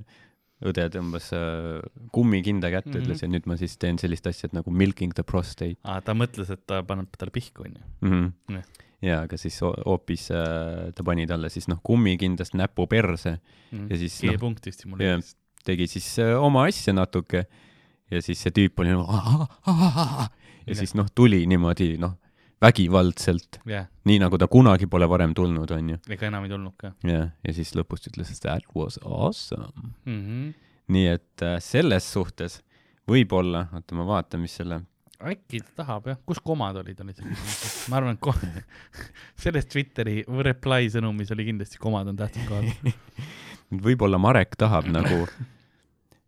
õde 0.61 0.89
tõmbas 0.91 1.29
äh, 1.33 1.79
kummikinda 2.11 2.67
kätte 2.71 2.89
mm, 2.89 2.95
Mhm. 2.95 2.99
-hmm. 2.99 3.07
ütles, 3.13 3.23
et 3.23 3.29
nüüd 3.31 3.45
ma 3.47 3.55
siis 3.57 3.77
teen 3.77 3.97
sellist 3.97 4.27
asja, 4.27 4.47
et 4.47 4.53
nagu 4.53 4.71
milking 4.71 5.13
the 5.13 5.23
prostate 5.23 5.77
aa, 5.83 6.01
ta 6.01 6.13
mõtles, 6.13 6.49
et 6.51 6.65
ta 6.67 6.81
paneb 6.83 7.07
talle 7.17 7.31
pihku, 7.31 7.63
onju. 7.63 7.81
mm. 8.01 8.09
-hmm. 8.11 8.53
Jah. 8.55 8.63
ja 9.01 9.21
aga 9.21 9.37
siis 9.37 9.61
ho- 9.61 9.75
hoopis 9.85 10.29
äh, 10.31 10.91
ta 10.95 11.03
pani 11.03 11.25
talle 11.27 11.49
siis 11.49 11.67
noh, 11.67 11.79
kummikindast 11.83 12.53
näpu 12.53 12.87
perse, 12.87 13.39
Ja 13.89 13.97
siis, 13.97 14.23
noh, 14.23 14.33
G-punkti 14.33 14.71
stimuleeris. 14.71 15.35
tegi 15.63 15.87
siis 15.87 16.19
äh, 16.19 16.35
oma 16.43 16.63
asja 16.65 16.93
natuke 16.93 17.45
ja 18.11 18.21
siis 18.21 18.41
see 18.41 18.51
tüüp 18.51 18.79
oli 18.81 18.89
nagu 18.89 19.05
ja 19.07 20.27
Jah. 20.67 20.77
siis 20.77 20.95
noh, 20.95 21.05
tuli 21.15 21.45
niimoodi 21.47 21.97
noh, 21.97 22.15
vägivaldselt, 22.63 23.61
jah, 23.69 23.87
nii 24.09 24.19
nagu 24.19 24.37
ta 24.39 24.47
kunagi 24.51 24.87
pole 24.91 25.07
varem 25.09 25.33
tulnud, 25.37 25.71
onju. 25.71 25.99
ega 26.11 26.27
enam 26.27 26.47
ei 26.47 26.53
tulnud 26.53 26.75
ka 26.79 26.93
jah, 27.07 27.29
ja 27.45 27.55
siis 27.55 27.71
lõpus 27.77 28.09
ütles, 28.11 28.31
et 28.33 28.41
that 28.43 28.65
was 28.75 28.99
awesome. 29.05 29.71
mm. 30.05 30.21
-hmm. 30.21 30.53
nii 30.95 31.07
et 31.15 31.45
äh, 31.45 31.59
selles 31.63 32.11
suhtes 32.13 32.61
võib-olla, 33.09 33.67
oota 33.73 33.95
ma 33.97 34.05
vaatan, 34.07 34.43
mis 34.43 34.55
selle, 34.59 34.81
äkki 35.19 35.61
ta 35.61 35.83
tahab 35.83 36.09
jah, 36.11 36.19
kus 36.25 36.39
komad 36.43 36.77
olid, 36.79 36.99
oli 37.03 37.13
see 37.15 37.27
küsimus. 37.27 37.77
ma 37.91 37.99
arvan, 37.99 38.17
et 38.17 38.23
ko- 38.23 38.35
selles 39.43 39.67
Twitteri 39.71 40.23
reply 40.43 40.89
sõnumis 40.91 41.31
oli 41.35 41.47
kindlasti 41.51 41.79
komad 41.81 42.07
on 42.11 42.19
tähtsad 42.19 42.47
kohal. 42.47 42.93
võib-olla 43.85 44.19
Marek 44.21 44.55
tahab 44.59 44.87
nagu 44.91 45.23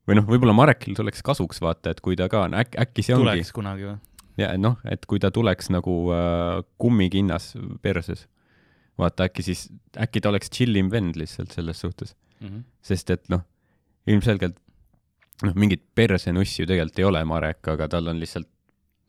või 0.08 0.18
noh, 0.18 0.26
võib-olla 0.28 0.53
Marekil 0.56 0.95
tuleks 0.98 1.24
kasuks 1.26 1.62
vaata, 1.64 1.94
et 1.94 2.02
kui 2.03 2.18
ta 2.20 2.28
ka, 2.32 2.45
äkki, 2.49 2.80
äkki 2.84 3.06
see 3.06 3.16
ongi 3.16 3.28
tuleks 3.30 3.53
kunagi 3.56 3.88
või? 3.88 3.98
Ja 4.38 4.52
noh, 4.58 4.78
et 4.86 5.06
kui 5.10 5.20
ta 5.20 5.32
tuleks 5.32 5.70
nagu 5.74 5.95
äh, 6.16 6.62
kummikinnas 6.82 7.53
perses, 7.82 8.28
vaata 8.99 9.28
äkki 9.30 9.44
siis, 9.44 9.66
äkki 9.98 10.22
ta 10.22 10.30
oleks 10.32 10.49
chillim 10.53 10.91
vend 10.91 11.16
lihtsalt 11.20 11.52
selles 11.56 11.80
suhtes, 11.82 12.16
Mhm. 12.41 12.64
sest 12.82 13.10
et 13.14 13.28
noh, 13.30 13.44
ilmselgelt 14.10 14.56
noh, 15.44 15.53
mingit 15.56 15.84
persenussi 15.95 16.64
ju 16.64 16.66
tegelikult 16.70 16.99
ei 16.99 17.06
ole 17.06 17.24
Marek, 17.26 17.68
aga 17.68 17.88
tal 17.88 18.08
on 18.10 18.20
lihtsalt 18.22 18.48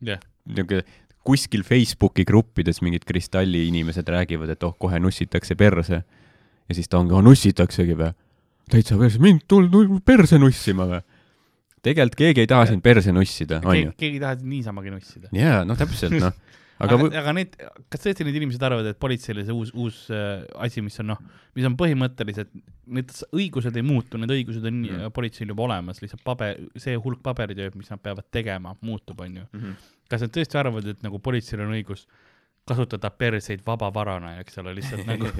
jah, 0.04 0.20
niisugune 0.46 0.82
kuskil 1.24 1.62
Facebooki 1.62 2.24
gruppides 2.26 2.80
mingid 2.82 3.04
kristalli 3.06 3.68
inimesed 3.68 4.08
räägivad, 4.08 4.50
et 4.50 4.62
oh, 4.66 4.74
kohe 4.78 4.98
nussitakse 5.00 5.54
perse 5.54 6.02
ja 6.02 6.74
siis 6.74 6.88
ta 6.90 6.98
ongi, 6.98 7.14
nussitaksegi 7.22 7.94
või? 7.96 8.10
täitsa 8.72 8.96
perse, 8.98 9.20
mind 9.22 9.44
tulnud 9.48 10.00
perse 10.04 10.38
nussima 10.38 10.86
või? 10.90 11.00
Tegelikult 11.82 12.18
keegi 12.18 12.44
ei 12.44 12.50
taha 12.50 12.70
sind 12.70 12.84
perse 12.84 13.12
nussida, 13.14 13.60
onju., 13.66 13.94
keegi 13.98 14.18
ei 14.18 14.22
taha 14.22 14.40
niisamagi 14.54 14.92
nussida. 14.94 15.30
jaa, 15.36 15.62
noh, 15.68 15.78
täpselt 15.78 16.16
noh. 16.18 16.34
aga, 16.82 16.96
aga 16.98 17.20
aga, 17.20 17.34
need, 17.36 17.54
kas 17.92 18.02
tõesti 18.04 18.26
need 18.26 18.38
inimesed 18.40 18.64
arvavad, 18.66 18.88
et 18.92 18.98
politseile 19.02 19.44
see 19.46 19.54
uus, 19.54 19.70
uus 19.78 20.00
äh, 20.14 20.42
asi, 20.66 20.82
mis 20.84 20.98
on 21.02 21.12
noh, 21.12 21.22
mis 21.58 21.68
on 21.68 21.76
põhimõtteliselt, 21.78 22.50
need 22.96 23.14
õigused 23.30 23.78
ei 23.78 23.86
muutu, 23.86 24.20
need 24.20 24.34
õigused 24.34 24.66
on 24.66 24.82
Mm. 24.82 24.98
mm. 24.98 25.14
politseil 25.14 25.52
juba 25.52 25.66
olemas, 25.68 26.00
lihtsalt 26.02 26.24
paber, 26.26 26.58
see 26.80 26.96
hulk 26.98 27.22
paberitööd, 27.22 27.76
mis 27.78 27.90
nad 27.92 28.02
peavad 28.02 28.26
tegema, 28.34 28.74
muutub, 28.82 29.20
onju. 29.22 29.46
kas 30.10 30.24
nad 30.24 30.34
tõesti 30.34 30.58
arvavad, 30.58 30.86
et 30.90 31.02
nagu 31.04 31.20
politseil 31.22 31.62
on 31.64 31.74
õigus 31.76 32.06
kasutada 32.68 33.10
perseid 33.10 33.62
vabavarana, 33.66 34.36
eks 34.42 34.60
ole, 34.62 34.74
lihtsalt 34.78 35.06
nagu 35.08 35.30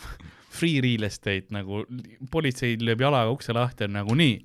free 0.56 0.80
real 0.84 1.06
estate 1.08 1.52
nagu 1.54 1.84
politsei 2.32 2.76
lööb 2.80 3.04
jalaga 3.04 3.32
ukse 3.32 3.54
lahti, 3.56 3.86
on 3.88 3.96
nagu 3.96 4.16
nii, 4.16 4.36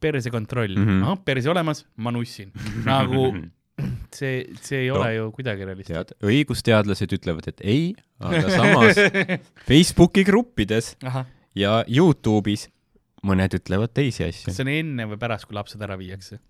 persekontroll 0.00 0.74
mm. 0.76 0.86
-hmm. 0.86 1.02
ahah, 1.06 1.18
perse 1.24 1.50
olemas, 1.50 1.84
ma 1.96 2.10
nussin. 2.14 2.52
nagu 2.84 3.30
see, 4.18 4.44
see 4.60 4.82
ei 4.84 4.88
No, 4.90 4.98
ole 5.00 5.14
ju 5.14 5.30
kuidagi 5.36 5.64
realistlik. 5.64 5.96
tead, 5.96 6.12
õigusteadlased 6.32 7.14
ütlevad, 7.16 7.48
et 7.48 7.60
ei, 7.64 7.94
aga 8.20 8.50
samas 8.50 8.98
Facebooki 9.68 10.24
gruppides 10.28 10.94
ahah, 11.04 11.26
ja 11.56 11.80
Youtube'is 11.88 12.68
mõned 13.26 13.52
ütlevad 13.56 13.92
teisi 13.96 14.24
asju 14.26 14.48
kas. 14.50 14.56
see 14.56 14.64
on 14.66 14.72
enne 14.74 15.06
või 15.12 15.18
pärast, 15.20 15.46
kui 15.48 15.56
lapsed 15.56 15.80
ära 15.84 15.96
viiakse? 16.00 16.40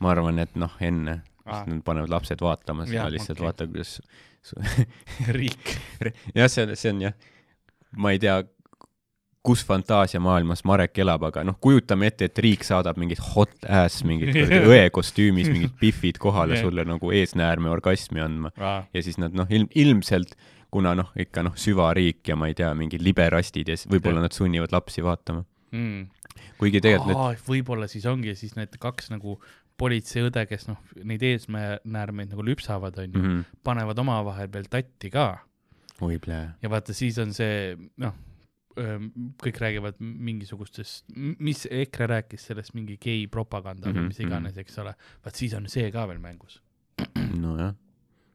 ma 0.00 0.12
arvan, 0.14 0.38
et 0.40 0.54
noh, 0.56 0.72
enne, 0.80 1.20
sest 1.44 1.66
nad 1.68 1.82
panevad 1.84 2.08
lapsed 2.12 2.40
vaatama 2.40 2.86
seda 2.88 3.08
lihtsalt 3.12 3.38
okei. 3.38 3.46
vaata, 3.46 3.66
kuidas 3.68 4.00
riik. 5.36 5.74
jah, 6.34 6.48
see 6.48 6.76
see 6.76 6.92
on 6.94 7.02
jah, 7.08 7.12
ma 7.96 8.12
ei 8.14 8.18
tea, 8.22 8.38
kus 9.42 9.62
fantaasiamaailmas 9.64 10.62
Marek 10.68 10.98
elab, 11.00 11.24
aga 11.30 11.42
noh, 11.48 11.56
kujutame 11.64 12.10
ette, 12.10 12.28
et 12.28 12.40
riik 12.44 12.64
saadab 12.66 12.98
mingid 13.00 13.22
hot 13.32 13.54
ass, 13.64 14.02
mingid 14.04 14.34
kuradi 14.34 14.60
õekostüümis 14.74 15.48
mingid 15.48 15.76
pihvid 15.80 16.20
kohale 16.20 16.60
sulle 16.60 16.84
nagu 16.88 17.12
eesnäärme 17.16 17.72
orgasmi 17.72 18.20
andma 18.20 18.52
ja 18.58 19.04
siis 19.04 19.16
nad 19.20 19.36
noh, 19.36 19.48
ilm, 19.48 19.70
ilmselt 19.72 20.36
kuna 20.70 20.92
noh, 20.98 21.10
ikka 21.18 21.44
noh, 21.46 21.56
süvariik 21.58 22.28
ja 22.30 22.36
ma 22.38 22.50
ei 22.50 22.56
tea, 22.58 22.70
mingid 22.76 23.02
liberastid 23.04 23.72
ja 23.72 23.78
s- 23.78 23.88
võib-olla 23.90 24.22
nad 24.26 24.36
sunnivad 24.36 24.76
lapsi 24.76 25.02
vaatama. 25.02 25.44
mm.. 25.72 26.06
kuigi 26.60 26.84
tegelikult 26.84 27.14
need, 27.14 27.24
Aa, 27.24 27.48
võib-olla 27.48 27.88
siis 27.90 28.06
ongi 28.10 28.36
siis 28.38 28.54
need 28.60 28.76
kaks 28.80 29.10
nagu 29.14 29.40
politseiõde, 29.80 30.44
kes 30.44 30.68
noh, 30.68 30.80
neid 31.08 31.22
eesmäärmeid 31.24 32.34
nagu 32.34 32.44
lüpsavad, 32.44 32.98
onju 33.00 33.16
mm. 33.16 33.30
-hmm. 33.30 33.60
panevad 33.64 33.98
omavahel 34.04 34.52
veel 34.52 34.68
tatti 34.68 35.10
ka 35.10 35.30
ja 36.62 36.70
vaata, 36.72 36.92
siis 36.96 37.18
on 37.18 37.32
see 37.36 37.72
noh, 37.96 38.12
kõik 38.76 39.58
räägivad 39.60 39.98
mingisugustest, 40.00 41.04
mis 41.16 41.66
EKRE 41.70 42.06
rääkis 42.06 42.46
sellest 42.46 42.74
mingi 42.74 42.96
gei 43.02 43.26
propaganda 43.26 43.88
mm 43.88 43.90
Mhm, 43.90 43.98
-hmm. 43.98 44.02
või 44.04 44.08
mis 44.08 44.20
iganes, 44.20 44.56
eks 44.58 44.78
ole, 44.78 44.94
vaat 45.24 45.34
siis 45.34 45.54
on 45.54 45.68
see 45.68 45.90
ka 45.90 46.06
veel 46.08 46.18
mängus. 46.18 46.60
nojah, 47.42 47.74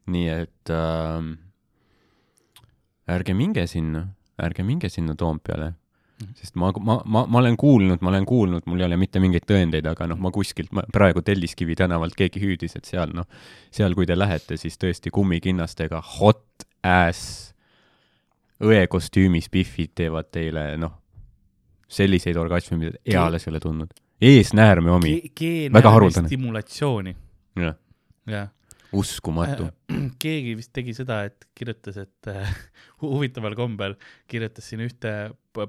nii 0.07 0.27
et 0.29 0.69
ähm, 0.69 1.33
ärge 3.07 3.33
minge 3.33 3.67
sinna, 3.67 4.07
ärge 4.41 4.63
minge 4.63 4.89
sinna 4.89 5.15
Toompeale 5.15 5.73
Mhm. 6.15 6.33
sest 6.39 6.55
ma, 6.55 6.71
ma, 6.79 7.01
ma, 7.05 7.25
ma 7.27 7.39
olen 7.39 7.57
kuulnud, 7.57 7.99
ma 8.01 8.09
olen 8.09 8.25
kuulnud, 8.25 8.61
mul 8.65 8.79
ei 8.79 8.85
ole 8.85 8.95
mitte 8.97 9.19
mingeid 9.19 9.43
tõendeid, 9.49 9.85
aga 9.89 10.07
noh, 10.07 10.17
ma 10.17 10.31
kuskilt, 10.31 10.71
ma 10.71 10.81
praegu 10.93 11.19
Telliskivi 11.21 11.75
tänavalt 11.75 12.15
keegi 12.15 12.39
hüüdis, 12.39 12.77
et 12.79 12.85
seal 12.85 13.11
noh, 13.11 13.25
seal, 13.69 13.93
kui 13.93 14.05
te 14.07 14.15
lähete, 14.15 14.55
siis 14.57 14.77
tõesti 14.79 15.11
kummikinnastega 15.11 15.99
hot 16.01 16.63
ass 16.87 17.53
õekostüümis 18.63 19.49
pihvid 19.51 19.91
teevad 19.95 20.29
teile 20.31 20.77
noh, 20.79 20.93
selliseid 21.91 22.37
orgasme, 22.39 22.77
mida 22.79 22.97
eales 23.05 23.45
ei 23.47 23.51
ole 23.51 23.59
tundnud. 23.63 23.91
eesnäärme 24.21 24.91
omi, 24.91 25.15
Väga 25.73 25.91
haruldane. 25.91 26.27
stimulatsiooni, 26.31 27.15
jah, 27.59 27.75
jah. 28.31 28.47
uskumatu. 28.95 29.67
keegi 30.23 30.55
vist 30.55 30.71
tegi 30.73 30.93
seda, 30.95 31.23
et 31.27 31.45
kirjutas, 31.55 31.97
et 31.97 32.27
äh, 32.31 32.55
hu- 33.01 33.11
huvitaval 33.17 33.55
kombel 33.59 33.95
kirjutas 34.27 34.69
siin 34.71 34.85
ühte 34.87 35.11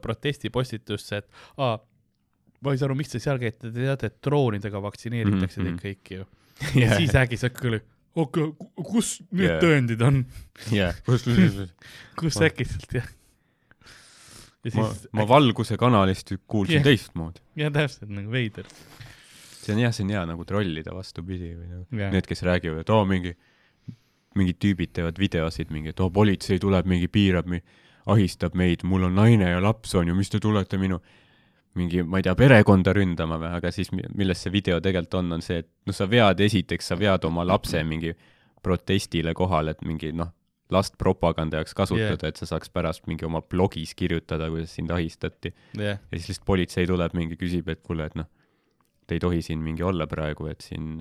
protestipostitusse, 0.03 1.17
et 1.25 1.29
aa, 1.59 1.77
ma 2.63 2.73
ei 2.73 2.79
saa 2.81 2.87
aru, 2.89 2.97
miks 2.99 3.13
te 3.13 3.21
seal 3.23 3.39
käite, 3.43 3.67
te 3.69 3.75
teate, 3.83 4.07
et 4.13 4.19
droonidega 4.25 4.81
vaktsineeritakse 4.83 5.61
Mhm, 5.61 5.67
teid 5.67 5.75
mhm. 5.75 5.83
kõiki 5.85 6.21
ju. 6.21 6.27
ja 6.83 6.97
siis 6.97 7.13
äkki 7.19 7.37
sa 7.37 7.51
küll, 7.53 7.81
okei, 8.17 8.47
kus 8.89 9.17
need 9.31 9.51
Jaa. 9.51 9.61
tõendid 9.63 10.03
on, 10.07 10.23
jah, 10.73 10.97
kus 11.07 11.27
Ma- 11.29 12.47
äkitselt 12.49 12.95
jah. 12.97 13.09
ja 14.67 14.73
ma 14.75 14.87
siis, 14.91 15.07
ma 15.15 15.27
Valguse 15.29 15.77
kanalist 15.81 16.33
kuulsin 16.51 16.81
Jah. 16.81 16.87
teistmoodi. 16.89 17.43
jah, 17.61 17.73
täpselt 17.75 18.11
nagu 18.11 18.33
veider. 18.33 18.67
see 19.63 19.75
on 19.75 19.83
jah, 19.85 19.93
see 19.95 20.07
on 20.07 20.15
hea 20.15 20.25
nagu 20.33 20.45
trollida 20.49 20.95
vastupidi 20.95 21.53
või 21.55 21.69
nagu 21.75 22.01
Jah. 22.03 22.13
need, 22.15 22.27
kes 22.29 22.43
räägivad, 22.47 22.83
et 22.85 22.91
oo 22.95 23.05
mingi, 23.09 23.35
mingid 24.37 24.59
tüübid 24.63 24.93
teevad 24.97 25.19
videosid 25.21 25.71
mingi, 25.75 25.93
et 25.95 26.01
oo 26.01 26.11
politsei 26.11 26.59
tuleb 26.63 26.87
mingi 26.89 27.09
piirab, 27.09 27.49
ahistab 28.07 28.55
meid, 28.55 28.85
mul 28.87 29.09
on 29.09 29.15
naine 29.19 29.49
ja 29.51 29.61
laps 29.63 29.95
on 29.99 30.09
ju, 30.09 30.15
mis 30.15 30.31
te 30.31 30.39
tulete 30.43 30.79
minu 30.79 31.01
mingi, 31.77 32.03
ma 32.03 32.21
ei 32.21 32.27
tea, 32.27 32.35
perekonda 32.39 32.95
ründama 32.97 33.39
või, 33.43 33.53
aga 33.59 33.71
siis 33.75 33.93
mi- 33.95 34.07
milles 34.17 34.41
see 34.43 34.53
video 34.55 34.81
tegelikult 34.83 35.21
on, 35.21 35.37
on 35.39 35.45
see, 35.45 35.61
et 35.63 35.69
noh, 35.89 35.97
sa 35.97 36.09
vead 36.11 36.41
esiteks, 36.47 36.93
sa 36.93 36.99
vead 37.01 37.25
oma 37.29 37.45
lapse 37.47 37.83
mingi 37.93 38.15
protestile 38.67 39.35
kohale, 39.37 39.77
et 39.77 39.85
mingi 39.87 40.13
noh, 40.17 40.33
last 40.75 40.97
propaganda 40.99 41.61
jaoks 41.61 41.77
kasutada 41.79 42.17
yeah., 42.27 42.33
et 42.33 42.41
sa 42.41 42.49
saaks 42.51 42.73
pärast 42.75 43.07
mingi 43.07 43.27
oma 43.29 43.43
blogis 43.43 43.95
kirjutada, 43.95 44.49
kuidas 44.51 44.75
sind 44.75 44.91
ahistati. 44.91 45.53
jah, 45.77 46.01
ja 46.01 46.19
siis 46.19 46.33
lihtsalt 46.33 46.49
politsei 46.49 46.89
tuleb 46.91 47.15
mingi 47.15 47.39
küsib, 47.39 47.69
et 47.71 47.83
kuule, 47.87 48.09
et 48.11 48.19
noh, 48.19 48.27
te 49.07 49.15
ei 49.15 49.23
tohi 49.23 49.43
siin 49.47 49.63
mingi 49.63 49.85
olla 49.87 50.09
praegu, 50.11 50.49
et 50.51 50.65
siin, 50.67 50.97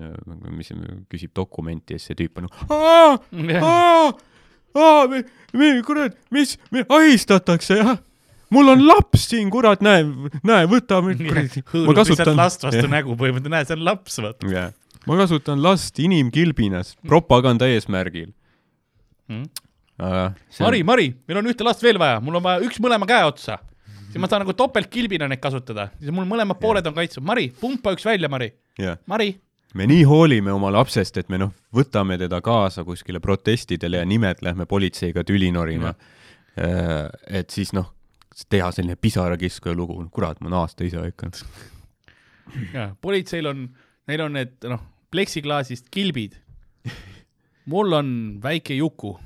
mis, 0.54 0.70
küsib 1.10 1.34
dokumenti 1.36 1.96
ja 1.96 2.02
siis 2.02 2.12
see 2.12 2.20
tüüp 2.22 2.38
on 2.38 2.46
nagu 2.46 2.76
aa, 2.76 3.16
aa, 3.72 4.12
aa, 4.78 5.22
kurat, 5.86 6.18
mis, 6.34 6.54
ahistatakse 6.86 7.80
jah, 7.80 7.96
mul 8.54 8.72
on 8.72 8.82
laps 8.86 9.28
siin, 9.30 9.50
kurat, 9.52 9.82
näe, 9.84 10.04
näe, 10.46 10.66
võta 10.70 11.00
mind, 11.04 11.22
kuradi, 11.26 11.62
hõõrub 11.72 12.00
lihtsalt 12.02 12.34
last 12.38 12.66
vastu 12.66 12.88
nägu 12.90 13.16
põhimõtteliselt, 13.18 13.54
näe, 13.54 13.68
see 13.68 13.76
on 13.78 13.86
laps, 13.86 14.18
vaata 14.22 14.50
jah, 14.50 14.74
ma 15.06 15.20
kasutan 15.20 15.62
last 15.62 15.98
inimkilbinas 16.02 16.94
propaganda 17.06 17.68
eesmärgil. 17.70 18.28
mm.. 19.30 19.48
aga 20.02 20.28
Mari, 20.66 20.82
Mari, 20.86 21.08
meil 21.26 21.40
on 21.42 21.50
ühte 21.52 21.66
last 21.66 21.82
veel 21.84 21.98
vaja, 22.02 22.20
mul 22.24 22.38
on 22.38 22.46
vaja 22.46 22.62
üks 22.66 22.78
mõlema 22.82 23.08
käe 23.08 23.24
otsa. 23.26 23.58
siis 24.10 24.20
ma 24.22 24.30
saan 24.30 24.44
nagu 24.46 24.54
topeltkilbina 24.56 25.28
neid 25.30 25.42
kasutada, 25.42 25.90
siis 25.98 26.14
mul 26.14 26.28
mõlemad 26.28 26.60
pooled 26.60 26.86
on 26.86 26.94
kaitstud. 26.96 27.26
Mari, 27.26 27.50
pumpa 27.60 27.96
üks 27.96 28.06
välja, 28.06 28.30
Mari. 28.32 28.52
jah, 28.78 29.00
Mari. 29.10 29.34
me 29.74 29.88
nii 29.90 30.06
hoolime 30.08 30.54
oma 30.54 30.70
lapsest, 30.78 31.18
et 31.18 31.32
me 31.32 31.42
noh, 31.42 31.50
võtame 31.74 32.18
teda 32.20 32.40
kaasa 32.40 32.86
kuskile 32.86 33.20
protestidele 33.20 33.98
ja 33.98 34.06
nimed 34.06 34.46
lähme 34.46 34.70
politseiga 34.70 35.26
tüli 35.26 35.50
norima. 35.52 35.94
et 36.56 37.50
siis 37.52 37.74
noh, 37.76 37.90
teha 38.44 38.70
selline 38.74 38.96
pisarakiskuja 39.00 39.74
lugu, 39.76 39.98
kurat, 40.12 40.40
ma 40.40 40.50
olen 40.50 40.58
aasta 40.60 40.84
isa 40.84 41.06
ikka. 41.08 41.30
politseil 43.00 43.48
on, 43.48 43.68
neil 44.08 44.24
on 44.26 44.36
need 44.36 44.66
noh, 44.68 44.82
pleksiklaasist 45.10 45.88
kilbid. 45.90 46.36
mul 47.66 47.92
on 47.96 48.10
väike 48.42 48.76
Juku, 48.76 49.16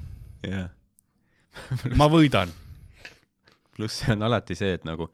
jah, 0.46 0.70
ma 1.96 2.06
võidan. 2.12 2.52
pluss 3.76 4.02
see 4.02 4.12
on 4.14 4.22
alati 4.28 4.54
see, 4.58 4.76
et 4.78 4.84
nagu 4.84 5.10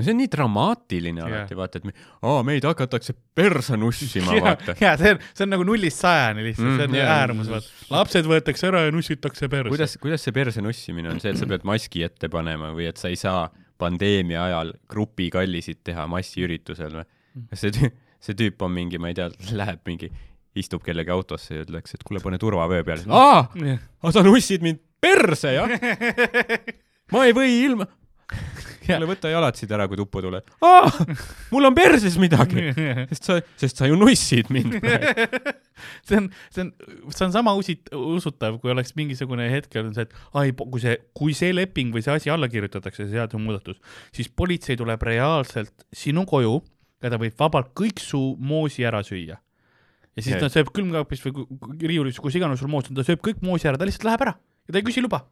no 0.00 0.06
see 0.06 0.14
on 0.14 0.18
nii 0.22 0.28
dramaatiline 0.32 1.22
alati, 1.26 1.56
vaata, 1.58 1.80
et 1.82 1.86
me, 1.90 1.94
aa, 2.26 2.40
meid 2.48 2.64
hakatakse 2.66 3.14
persa 3.36 3.76
nussima, 3.80 4.34
ja, 4.38 4.42
vaata. 4.48 4.74
ja 4.80 4.94
see 5.00 5.14
on, 5.14 5.20
see 5.36 5.44
on 5.46 5.52
nagu 5.54 5.66
nullist 5.68 6.00
sajani 6.02 6.44
lihtsalt, 6.48 6.66
see 6.66 6.86
on 6.88 6.90
Mm, 6.90 6.96
mm, 6.96 7.00
jaa. 7.02 7.16
äärmus, 7.22 7.50
vaata. 7.52 7.74
lapsed 7.92 8.28
võetakse 8.32 8.68
ära 8.70 8.84
ja 8.86 8.94
nussitakse 8.96 9.48
perse. 9.52 9.72
kuidas, 9.74 9.96
kuidas 10.02 10.24
see 10.26 10.34
perse 10.36 10.64
nussimine 10.64 11.12
on 11.12 11.20
see, 11.22 11.34
et 11.34 11.40
sa 11.40 11.48
pead 11.50 11.66
maski 11.68 12.02
ette 12.08 12.28
panema 12.32 12.72
või 12.76 12.88
et 12.90 13.00
sa 13.00 13.12
ei 13.12 13.18
saa 13.20 13.46
pandeemia 13.80 14.42
ajal 14.48 14.74
grupikallisid 14.92 15.80
teha 15.88 16.06
massiüritusel 16.12 16.98
või? 17.00 17.06
kas 17.52 17.62
see 17.64 17.72
tüüp, 17.76 17.94
see 18.20 18.34
tüüp 18.36 18.66
on 18.66 18.74
mingi, 18.74 18.98
ma 19.00 19.08
ei 19.12 19.16
tea, 19.16 19.30
läheb 19.56 19.80
mingi, 19.88 20.10
istub 20.58 20.82
kellegi 20.84 21.12
autosse 21.14 21.54
ja 21.54 21.62
ütleks, 21.64 21.94
et 21.94 22.02
kuule, 22.04 22.20
pane 22.24 22.36
turvavöö 22.42 22.82
peale. 22.84 23.06
aa, 23.08 23.44
aga 24.02 24.12
sa 24.16 24.24
nussid 24.26 24.64
mind 24.66 24.80
perse, 25.00 25.54
jah? 25.54 25.70
ma 27.14 27.24
ei 27.28 27.32
või 27.36 27.54
ilma. 27.64 27.86
kuule, 28.86 29.08
võta 29.10 29.30
jalatsid 29.32 29.72
ära, 29.74 29.86
kui 29.90 29.98
tuppa 30.00 30.22
tuled. 30.24 30.52
aa, 30.64 30.88
mul 31.52 31.68
on 31.68 31.76
perses 31.76 32.16
midagi, 32.20 32.70
sest 33.12 33.28
sa, 33.28 33.38
sest 33.60 33.82
sa 33.82 33.88
ju 33.90 33.98
nussid 34.00 34.50
mind 34.54 34.78
praegu. 34.80 35.54
see 36.08 36.20
on, 36.20 36.28
see 36.52 36.64
on, 36.64 36.72
see 37.08 37.26
on 37.26 37.34
sama 37.34 37.54
usit-, 37.58 37.92
usutav, 37.96 38.58
kui 38.62 38.72
oleks 38.72 38.94
mingisugune 38.98 39.48
hetkel 39.52 39.86
on 39.88 39.94
see, 39.96 40.08
et 40.08 40.40
ai, 40.40 40.54
kui 40.60 40.82
see, 40.82 40.96
kui 41.16 41.36
see 41.36 41.54
leping 41.56 41.94
või 41.94 42.04
see 42.06 42.16
asi 42.16 42.32
alla 42.32 42.50
kirjutatakse, 42.52 43.04
see 43.06 43.16
seadusemuudatus, 43.16 43.80
siis 44.16 44.30
politsei 44.32 44.78
tuleb 44.80 45.02
reaalselt 45.08 45.86
sinu 45.96 46.26
koju 46.28 46.58
ja 47.00 47.12
ta 47.12 47.20
võib 47.20 47.36
vabalt 47.40 47.72
kõik 47.76 48.02
su 48.02 48.20
moosi 48.36 48.84
ära 48.86 49.02
süüa. 49.06 49.38
ja 49.40 50.22
siis 50.22 50.34
Jaa. 50.36 50.44
ta 50.44 50.52
sööb 50.52 50.72
külmkapist 50.74 51.26
või 51.26 51.46
riiulis, 51.80 52.20
kus 52.20 52.36
iganes 52.36 52.60
sul 52.60 52.72
moos 52.72 52.90
on, 52.90 52.98
ta 52.98 53.06
sööb 53.06 53.22
kõik 53.24 53.44
moosi 53.44 53.68
ära, 53.70 53.80
ta 53.80 53.88
lihtsalt 53.88 54.08
läheb 54.08 54.26
ära 54.28 54.36
ja 54.36 54.74
ta 54.74 54.80
ei 54.80 54.86
küsi 54.86 55.04
luba. 55.04 55.24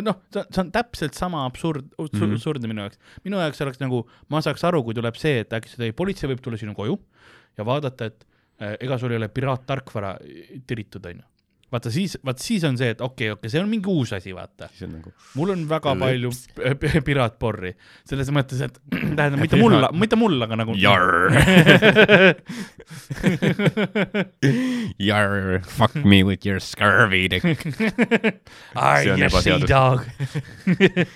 noh, 0.00 0.16
see 0.32 0.42
see 0.50 0.60
on 0.62 0.70
täpselt 0.72 1.14
sama 1.14 1.44
absurd, 1.46 1.90
Mhm. 2.00 2.32
absurdne 2.38 2.68
minu 2.70 2.80
jaoks. 2.86 2.98
minu 3.24 3.36
jaoks 3.36 3.60
oleks 3.60 3.80
nagu, 3.80 4.06
ma 4.30 4.40
saaks 4.40 4.64
aru, 4.64 4.82
kui 4.84 4.94
tuleb 4.94 5.16
see, 5.16 5.40
et 5.40 5.50
äkki 5.52 5.68
seda 5.68 5.84
ei, 5.84 5.92
politsei 5.92 6.30
võib 6.30 6.40
tulla 6.40 6.56
sinu 6.56 6.74
koju 6.74 6.98
ja 7.58 7.64
vaadata, 7.64 8.06
et 8.06 8.24
äh, 8.60 8.76
ega 8.80 8.96
sul 8.98 9.10
ei 9.10 9.16
ole 9.20 9.28
piraattarkvara 9.28 10.16
tiritud, 10.66 11.04
onju. 11.04 11.22
Vaata 11.72 11.90
siis, 11.94 12.18
vaat 12.24 12.38
siis 12.44 12.64
on 12.68 12.76
see, 12.78 12.90
et 12.92 13.00
okei 13.00 13.30
okay,, 13.30 13.32
okei 13.32 13.48
okay,, 13.48 13.52
see 13.54 13.60
on 13.62 13.68
mingi 13.70 13.88
uus 13.88 14.12
asi, 14.16 14.32
vaata. 14.36 14.68
siis 14.74 14.82
on 14.88 14.92
nagu 14.98 15.12
mul 15.38 15.48
on 15.54 15.60
väga 15.70 15.94
Lõps. 15.94 16.02
palju 16.04 16.30
p- 16.58 16.74
p- 16.82 17.02
piraatporri, 17.06 17.72
selles 18.08 18.28
mõttes, 18.34 18.60
et 18.66 18.74
tähendab, 19.18 19.38
mitte 19.40 19.56
mul, 19.60 19.74
mitte 19.96 20.16
mul, 20.20 20.36
aga 20.46 20.54
nagu. 20.62 20.72
Jarr. 20.78 21.32
Jarr, 24.98 25.64
fuck 25.64 25.94
me 26.04 26.22
with 26.22 26.44
your 26.44 26.60
scurvy 26.60 27.28
dick. 27.28 27.44
I 28.76 29.04
See 29.04 29.10
on 29.10 29.18
yes, 29.18 29.32
sea 29.32 29.56
ebaseaduslik. 29.56 29.68
dog. 29.68 30.06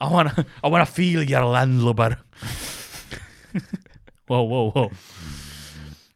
I 0.00 0.08
wanna, 0.08 0.46
I 0.64 0.68
wanna 0.68 0.86
feel 0.86 1.22
your 1.22 1.42
landluber. 1.42 2.16
Wow, 4.28 4.42
wow, 4.44 4.72
wow. 4.74 4.90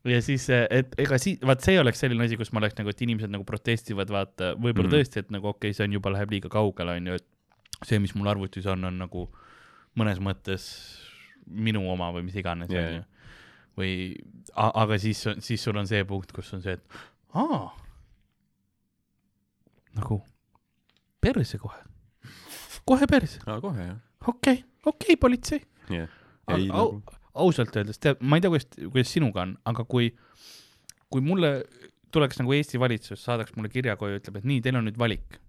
Ja 0.05 0.21
siis, 0.23 0.47
et 0.53 0.93
ega 1.01 1.19
siis, 1.21 1.41
vaat 1.47 1.65
see 1.65 1.79
oleks 1.81 2.03
selline 2.05 2.27
asi, 2.27 2.37
kus 2.41 2.53
ma 2.53 2.61
oleks 2.61 2.77
nagu, 2.79 2.93
et 2.93 3.01
inimesed 3.07 3.33
nagu 3.33 3.47
protestivad, 3.49 4.11
vaata, 4.13 4.53
võib-olla 4.59 4.89
mm. 4.89 4.93
-hmm. 4.93 4.99
tõesti, 4.99 5.25
et 5.25 5.33
nagu 5.33 5.49
okei 5.51 5.71
okay,, 5.71 5.79
see 5.79 5.87
on 5.89 5.97
juba, 5.97 6.13
läheb 6.13 6.35
liiga 6.35 6.51
kaugele, 6.53 6.99
onju, 7.01 7.17
et 7.21 7.89
see, 7.89 8.01
mis 8.03 8.15
mul 8.19 8.29
arvutis 8.33 8.69
on, 8.71 8.85
on 8.91 9.01
nagu 9.05 9.25
mõnes 9.99 10.21
mõttes 10.23 10.69
minu 11.47 11.85
oma 11.91 12.11
või 12.15 12.27
mis 12.29 12.37
iganes, 12.41 12.73
Jaa, 12.73 12.85
onju 12.85 13.01
jaa.. 13.01 13.09
või, 13.79 13.95
aga 14.55 15.01
siis, 15.01 15.25
siis 15.45 15.65
sul 15.65 15.81
on 15.81 15.89
see 15.89 16.05
punkt, 16.09 16.33
kus 16.37 16.53
on 16.57 16.63
see, 16.65 16.77
et 16.77 17.01
aa, 17.41 17.65
nagu 19.99 20.21
perse 21.25 21.59
kohe, 21.63 21.81
kohe 22.85 23.09
perse, 23.11 23.41
aa, 23.47 23.61
kohe 23.65 23.89
jah. 23.89 23.99
okei 24.27 24.61
okay,, 24.61 24.65
okei 24.85 25.15
okay,, 25.15 25.21
politsei. 25.21 25.65
au, 25.89 26.59
ei 26.59 26.69
nagu, 26.69 27.21
ausalt 27.35 27.75
öeldes, 27.77 28.01
tead, 28.03 28.21
ma 28.23 28.39
ei 28.39 28.45
tea, 28.45 28.53
kuidas, 28.53 28.69
kuidas 28.79 29.15
sinuga 29.15 29.45
on, 29.45 29.57
aga 29.71 29.87
kui, 29.89 30.11
kui 31.13 31.25
mulle 31.25 31.57
tuleks 32.15 32.39
nagu 32.41 32.55
Eesti 32.55 32.79
valitsus, 32.79 33.23
saadaks 33.25 33.57
mulle 33.57 33.73
kirja 33.73 33.97
koju, 33.99 34.21
ütleb, 34.21 34.39
et 34.39 34.47
nii, 34.51 34.61
teil 34.65 34.79
on 34.79 34.87
nüüd 34.89 35.01
valik. 35.01 35.41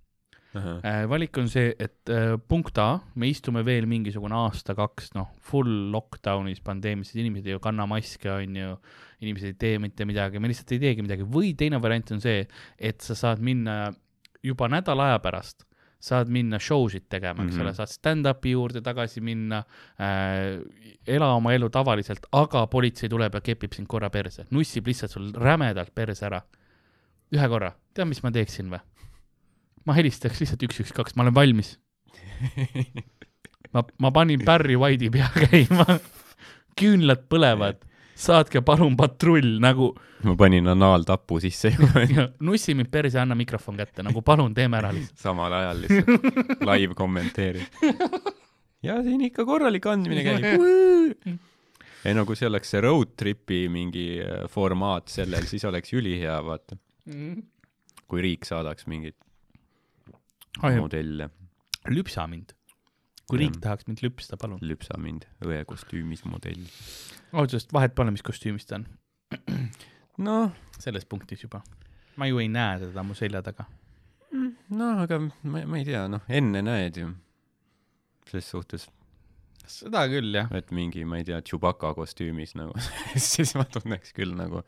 valik 1.12 1.38
on 1.42 1.50
see, 1.52 1.74
et 1.84 2.12
äh, 2.14 2.38
punkt 2.48 2.80
A, 2.80 3.02
me 3.20 3.28
istume 3.28 3.66
veel 3.68 3.90
mingisugune 3.92 4.38
aasta-kaks, 4.40 5.12
noh, 5.18 5.34
full 5.44 5.92
lockdown'is, 5.94 6.64
pandeemias, 6.64 7.12
inimesed 7.18 7.52
ei 7.52 7.60
kanna 7.62 7.86
maske, 7.92 8.32
on 8.32 8.56
ju, 8.62 8.78
inimesed 9.26 9.52
ei 9.52 9.60
tee 9.60 9.84
mitte 9.84 10.08
midagi, 10.08 10.40
me 10.40 10.52
lihtsalt 10.52 10.72
ei 10.78 10.82
teegi 10.88 11.06
midagi 11.06 11.28
või 11.28 11.54
teine 11.60 11.82
variant 11.84 12.16
on 12.16 12.24
see, 12.24 12.46
et 12.80 13.04
sa 13.04 13.18
saad 13.20 13.44
minna 13.44 13.92
juba 14.46 14.70
nädala 14.72 15.12
aja 15.12 15.22
pärast 15.24 15.68
saad 16.00 16.30
minna 16.30 16.60
show 16.60 16.88
sid 16.92 17.08
tegema, 17.10 17.46
eks 17.46 17.56
Mhm. 17.56 17.62
ole, 17.66 17.74
saad 17.74 17.90
stand-up'i 17.90 18.52
juurde 18.54 18.82
tagasi 18.86 19.22
minna 19.22 19.64
äh,, 20.00 20.60
ela 21.08 21.34
oma 21.36 21.54
elu 21.54 21.70
tavaliselt, 21.70 22.26
aga 22.32 22.66
politsei 22.68 23.10
tuleb 23.10 23.34
ja 23.34 23.42
kepib 23.42 23.74
sind 23.74 23.88
korra 23.88 24.10
perse, 24.10 24.46
nussib 24.52 24.88
lihtsalt 24.88 25.12
sul 25.12 25.32
rämedalt 25.34 25.94
perse 25.96 26.26
ära. 26.26 26.42
ühe 27.34 27.48
korra, 27.50 27.72
tead, 27.94 28.08
mis 28.08 28.22
ma 28.24 28.30
teeksin 28.32 28.70
või? 28.70 28.80
ma 29.86 29.94
helistaks 29.94 30.40
lihtsalt 30.42 30.64
üks, 30.64 30.80
üks, 30.82 30.94
kaks, 30.94 31.16
ma 31.16 31.24
olen 31.24 31.34
valmis. 31.36 31.78
ma, 33.74 33.84
ma 34.00 34.12
panin 34.12 34.42
Barry 34.46 34.76
White'i 34.78 35.10
pea 35.14 35.28
käima, 35.36 36.00
küünlad 36.80 37.26
põlevad, 37.32 37.82
saatke 38.16 38.62
palun 38.66 38.96
patrull 38.98 39.58
nagu 39.64 39.90
ma 40.26 40.36
panin 40.40 40.68
anaaltapu 40.72 41.40
sisse 41.44 41.72
juba 41.76 42.06
nussi 42.48 42.76
mind 42.78 42.90
perse, 42.92 43.20
anna 43.20 43.36
mikrofon 43.38 43.78
kätte, 43.80 44.06
nagu 44.06 44.24
palun, 44.26 44.56
teeme 44.56 44.80
ära 44.80 44.94
lihtsalt. 44.96 45.20
samal 45.22 45.54
ajal 45.60 45.84
lihtsalt 45.84 46.64
live 46.70 46.98
kommenteerid. 46.98 47.84
ja 48.86 49.02
siin 49.04 49.28
ikka 49.28 49.46
korralik 49.48 49.86
andmine 49.92 50.24
käib. 50.26 50.66
ei 52.06 52.16
no 52.18 52.26
kui 52.26 52.40
see 52.40 52.50
oleks 52.50 52.74
see 52.74 52.84
road 52.86 53.16
trip'i 53.20 53.66
mingi 53.72 54.08
äh, 54.24 54.46
formaat 54.52 55.12
sellel, 55.14 55.48
siis 55.50 55.66
oleks 55.68 55.94
ülihea, 55.94 56.40
vaata. 56.46 56.80
kui 58.06 58.22
riik 58.22 58.46
saadaks 58.48 58.88
mingeid 58.90 59.18
modelle, 60.64 61.30
lüpsa 61.92 62.26
mind. 62.32 62.56
kui 63.28 63.44
riik 63.44 63.60
tahaks 63.62 63.90
mind 63.90 64.02
lüpsta, 64.06 64.40
palun. 64.42 64.62
lüpsa 64.62 64.98
mind 65.02 65.28
õe 65.44 65.64
kostüümis 65.68 66.24
modell. 66.30 66.66
Ausalt 67.36 67.74
vahet 67.76 67.96
pole, 67.96 68.14
mis 68.16 68.26
kostüümis 68.26 68.68
ta 68.70 68.80
on, 68.80 68.88
noh, 70.26 70.52
selles 70.80 71.08
punktis 71.10 71.46
juba. 71.46 71.62
ma 72.16 72.30
ju 72.30 72.40
ei 72.40 72.50
näe 72.52 72.80
teda 72.86 73.04
mu 73.04 73.16
selja 73.18 73.44
taga. 73.46 73.68
noh, 74.32 75.02
aga 75.06 75.20
ma, 75.22 75.64
ma 75.66 75.80
ei 75.80 75.88
tea, 75.88 76.06
noh, 76.12 76.26
enne 76.30 76.64
näed 76.66 77.02
ju. 77.02 77.14
ses 78.32 78.50
suhtes, 78.50 78.90
seda 79.70 80.06
küll, 80.12 80.34
jah. 80.36 80.52
et 80.56 80.72
mingi, 80.76 81.06
ma 81.06 81.22
ei 81.22 81.28
tea, 81.28 81.42
Chewbacca 81.46 81.94
kostüümis 81.98 82.56
nagu, 82.60 82.78
siis 83.32 83.56
ma 83.60 83.68
tunneks 83.70 84.16
küll 84.18 84.36
nagu 84.38 84.66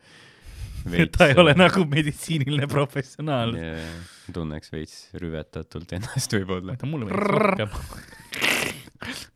et 0.86 1.10
ta 1.12 1.26
ei 1.28 1.34
ole 1.38 1.54
nagu 1.58 1.84
meditsiiniline 1.88 2.68
professionaal. 2.70 3.56
yeah,. 3.58 3.98
tunneks 4.34 4.72
veits 4.72 5.08
rüvetatult 5.18 5.92
ennast 5.98 6.38
võib-olla. 6.38 6.76
oota, 6.76 6.88
mulle 6.90 7.10
meeldiks 7.10 7.42
rohkem. 7.42 8.47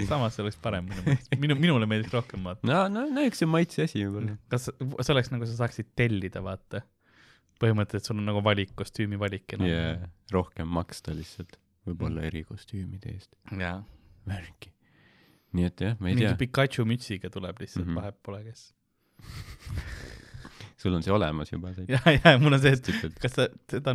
Samas 0.08 0.36
see 0.36 0.44
oleks 0.44 0.58
parem 0.62 0.88
minu 0.88 1.04
meelest, 1.06 1.30
minu, 1.42 1.56
minule 1.60 1.88
meeldiks 1.90 2.14
rohkem 2.16 2.44
vaata. 2.48 2.66
no, 2.68 2.80
no, 2.92 3.04
no 3.14 3.24
eks 3.26 3.42
see 3.42 3.48
on 3.48 3.52
maitse 3.54 3.86
asi 3.86 4.02
võib-olla. 4.02 4.36
kas 4.52 4.68
see 4.70 5.14
oleks 5.14 5.32
nagu 5.34 5.48
sa 5.48 5.56
saaksid 5.60 5.92
tellida, 5.98 6.42
vaata. 6.44 6.82
põhimõtteliselt 7.62 8.10
sul 8.10 8.22
on 8.22 8.28
nagu 8.30 8.42
valik, 8.44 8.74
kostüümi 8.78 9.20
valik 9.20 9.56
enam 9.56 9.70
yeah.. 9.70 10.06
rohkem 10.34 10.70
maksta 10.78 11.14
lihtsalt, 11.16 11.58
võib-olla 11.88 12.26
erikostüümide 12.30 13.14
eest. 13.14 13.34
jaa. 13.58 13.78
värki. 14.28 14.72
nii 15.58 15.70
et 15.70 15.86
jah, 15.86 15.98
ma 16.00 16.10
ei 16.10 16.18
mingi 16.18 16.28
tea, 16.28 16.40
Pikachu 16.42 16.86
mütsiga 16.88 17.30
tuleb 17.32 17.62
lihtsalt 17.62 17.86
mm. 17.86 17.92
-hmm. 17.92 18.02
vahet 18.02 18.22
pole 18.22 18.42
kes. 18.48 18.68
sul 20.82 20.94
on 20.98 21.06
see 21.06 21.14
olemas 21.14 21.52
juba, 21.52 21.74
ja, 21.86 22.02
ja 22.18 22.36
mul 22.42 22.58
on 22.58 22.62
see, 22.62 22.74
et 22.74 23.18
kas 23.22 23.38
sa 23.38 23.48
seda 23.70 23.94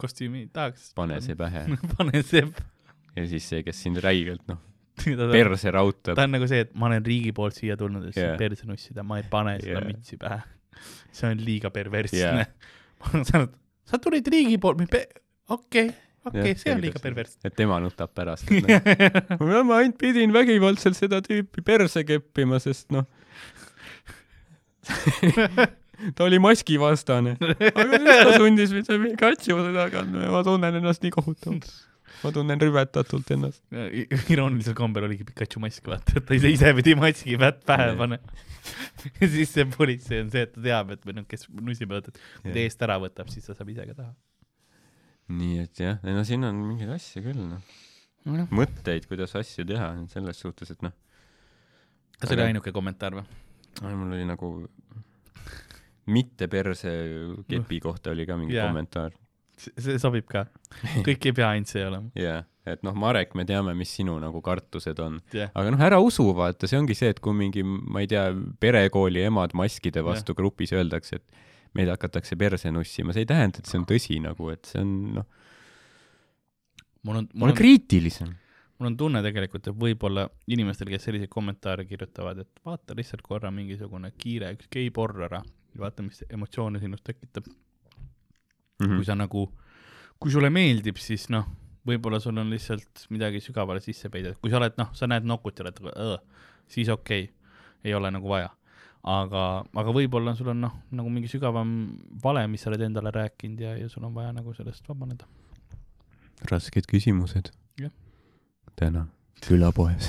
kostüümi 0.00 0.48
tahaks? 0.52 0.90
pane 0.98 1.20
see 1.22 1.36
pähe 1.38 1.66
pane 1.96 2.22
see. 2.26 2.46
ja 3.14 3.26
siis 3.30 3.46
see, 3.48 3.62
kes 3.66 3.82
sind 3.86 4.02
räigelt 4.02 4.42
noh, 4.50 4.58
ta 5.18 5.28
perse 5.32 5.72
rautab 5.74 6.20
on 6.22 6.34
nagu 6.36 6.48
see, 6.50 6.64
et 6.66 6.72
ma 6.78 6.88
olen 6.90 7.04
riigi 7.06 7.34
poolt 7.36 7.58
siia 7.58 7.76
tulnud, 7.80 8.06
et 8.10 8.18
yeah. 8.18 8.36
perse 8.40 8.66
nussida, 8.68 9.04
ma 9.06 9.20
ei 9.20 9.26
pane 9.30 9.56
seda 9.62 9.80
yeah. 9.80 9.88
mütsi 9.88 10.18
pähe. 10.20 10.40
see 11.16 11.30
on 11.30 11.44
liiga 11.46 11.70
perversne 11.74 12.22
yeah.. 12.22 13.20
sa, 13.28 13.44
sa 13.90 14.00
tulid 14.02 14.26
riigi 14.30 14.58
poolt, 14.62 14.82
okei, 15.54 15.90
okei, 16.30 16.56
see 16.60 16.74
on 16.74 16.82
liiga 16.82 17.02
perversne. 17.02 17.50
et 17.50 17.56
tema 17.58 17.78
nutab 17.82 18.14
pärast, 18.16 18.50
noh, 18.50 19.62
ma 19.68 19.80
ainult 19.80 19.98
pidin 20.00 20.34
vägivaldselt 20.34 20.98
seda 20.98 21.22
tüüpi 21.24 21.64
perse 21.66 22.04
keppima, 22.06 22.60
sest 22.62 22.90
noh, 22.94 23.06
ta 26.14 26.24
oli 26.24 26.38
maskivastane. 26.42 27.36
aga 27.40 27.98
siis 27.98 28.22
ta 28.28 28.36
sundis 28.36 28.74
mind 28.74 28.90
Pikachu 29.04 29.58
seda 29.58 29.88
kandma 29.92 30.26
ja 30.26 30.32
ma 30.34 30.42
tunnen 30.46 30.80
ennast 30.80 31.04
nii 31.04 31.14
kohutavalt. 31.14 31.68
Ma 32.24 32.32
tunnen 32.34 32.60
rüvetatult 32.60 33.30
ennast. 33.36 33.62
iroonilisel 34.32 34.76
kombel 34.78 35.06
oligi 35.08 35.26
Pikachu 35.28 35.62
mask, 35.62 35.86
vaata, 35.90 36.16
et 36.20 36.26
ta 36.28 36.36
ise, 36.38 36.50
ise 36.54 36.72
pidi 36.78 36.96
maski 36.98 37.38
pä- 37.40 37.54
pähe 37.68 37.90
panema. 38.00 38.36
ja 39.20 39.28
siis 39.28 39.52
see 39.52 39.66
politsei 39.68 40.22
on 40.24 40.30
see, 40.32 40.44
et 40.48 40.54
ta 40.56 40.64
teab, 40.64 40.94
et 40.96 41.04
või 41.04 41.18
noh, 41.20 41.26
kes 41.28 41.48
nussib, 41.60 41.92
et 41.98 42.10
kui 42.42 42.50
ta 42.54 42.62
eest 42.64 42.84
ära 42.86 42.98
võtab, 43.02 43.30
siis 43.32 43.46
ta 43.48 43.56
saab 43.56 43.72
ise 43.74 43.86
ka 43.90 43.96
taha. 44.00 44.12
nii 45.34 45.62
et 45.64 45.84
jah, 45.84 46.00
no 46.04 46.24
siin 46.26 46.44
on 46.48 46.60
mingeid 46.64 46.92
asju 46.96 47.24
küll 47.28 47.42
noh, 47.54 47.74
nojah, 48.28 48.48
mõtteid, 48.52 49.08
kuidas 49.10 49.36
asju 49.40 49.66
teha 49.68 49.92
selles 50.12 50.40
suhtes, 50.40 50.72
et 50.74 50.84
noh, 50.84 50.94
kas 52.18 52.30
see 52.30 52.38
oli 52.38 52.48
ainuke 52.50 52.72
kommentaar 52.72 53.20
või? 53.20 53.26
mul 53.82 54.12
oli 54.14 54.24
nagu 54.28 54.48
mitte 56.06 56.48
perse 56.52 56.90
kepi 57.48 57.80
kohta 57.80 58.12
oli 58.12 58.26
ka 58.28 58.36
mingi 58.38 58.54
Jaa. 58.54 58.68
kommentaar. 58.68 59.14
See 59.60 60.00
sobib 60.02 60.26
ka. 60.30 60.46
kõik 61.06 61.30
ei 61.30 61.36
pea 61.36 61.52
ainult 61.54 61.70
see 61.70 61.84
olema. 61.86 62.10
jaa, 62.18 62.42
et 62.70 62.84
noh, 62.86 62.96
Marek, 62.98 63.34
me 63.38 63.46
teame, 63.48 63.74
mis 63.78 63.92
sinu 63.94 64.16
nagu 64.22 64.42
kartused 64.44 65.00
on. 65.04 65.20
jah, 65.34 65.52
aga 65.54 65.74
noh, 65.74 65.84
ära 65.88 66.00
usu, 66.02 66.26
vaata, 66.36 66.70
see 66.70 66.80
ongi 66.80 66.96
see, 66.98 67.12
et 67.14 67.22
kui 67.24 67.36
mingi, 67.36 67.64
ma 67.64 68.04
ei 68.04 68.10
tea, 68.10 68.28
perekooli 68.60 69.24
emad 69.28 69.56
maskide 69.58 70.04
vastu 70.06 70.36
grupis 70.38 70.74
öeldakse, 70.76 71.20
et 71.20 71.42
meid 71.74 71.90
hakatakse 71.90 72.38
perse 72.38 72.70
nussima, 72.74 73.14
see 73.14 73.26
ei 73.26 73.30
tähenda, 73.30 73.60
et 73.60 73.70
see 73.70 73.80
on 73.80 73.88
tõsi 73.88 74.20
nagu, 74.22 74.50
et 74.54 74.70
see 74.70 74.82
on 74.82 74.94
noh, 75.18 75.28
mul 77.04 77.22
on, 77.22 77.28
mul 77.34 77.52
on, 77.52 77.58
kriitilisem. 77.58 78.30
mul 78.78 78.92
on 78.92 78.96
tunne 79.00 79.22
tegelikult, 79.24 79.68
et 79.70 79.82
võib-olla 79.86 80.28
inimestel, 80.54 80.90
kes 80.94 81.08
selliseid 81.08 81.32
kommentaare 81.32 81.86
kirjutavad, 81.88 82.44
et 82.44 82.64
vaata 82.66 82.96
lihtsalt 82.96 83.24
korra 83.26 83.52
mingisugune 83.54 84.12
kiire 84.18 84.54
üks 84.56 84.70
geiporr 84.72 85.26
ära 85.28 85.42
ja 85.74 85.82
vaata, 85.82 86.06
mis 86.06 86.22
emotsioone 86.30 86.80
sinust 86.82 87.04
tekitab. 87.06 87.48
Mhm. 88.82 88.96
kui 88.96 89.04
sa 89.06 89.14
nagu, 89.14 89.44
kui 90.18 90.32
sulle 90.34 90.50
meeldib, 90.50 90.96
siis 90.98 91.28
noh, 91.30 91.46
võib-olla 91.86 92.20
sul 92.20 92.38
on 92.40 92.50
lihtsalt 92.50 93.06
midagi 93.14 93.40
sügavale 93.44 93.80
sisse 93.84 94.08
peidetud, 94.10 94.40
kui 94.40 94.50
sa 94.50 94.58
oled 94.58 94.76
noh, 94.80 94.90
sa 94.96 95.06
näed 95.06 95.26
nokut 95.28 95.58
ja 95.58 95.66
oled 95.66 95.80
nagu 95.84 96.18
siis 96.66 96.88
okei 96.88 97.24
okay., 97.28 97.34
ei 97.84 97.94
ole 97.94 98.10
nagu 98.10 98.28
vaja. 98.28 98.50
aga, 99.04 99.64
aga 99.76 99.92
võib-olla 99.92 100.32
sul 100.34 100.48
on 100.48 100.62
noh, 100.64 100.76
nagu 100.96 101.10
mingi 101.12 101.28
sügavam 101.28 101.68
vale, 102.24 102.46
mis 102.48 102.62
sa 102.64 102.70
oled 102.70 102.80
endale 102.86 103.12
rääkinud 103.12 103.60
ja, 103.60 103.76
ja 103.76 103.88
sul 103.92 104.04
on 104.04 104.14
vaja 104.14 104.32
nagu 104.32 104.54
sellest 104.56 104.88
vabaneda. 104.88 105.26
rasked 106.50 106.88
küsimused. 106.90 107.52
Täna 108.74 109.04
külapoes. 109.44 110.08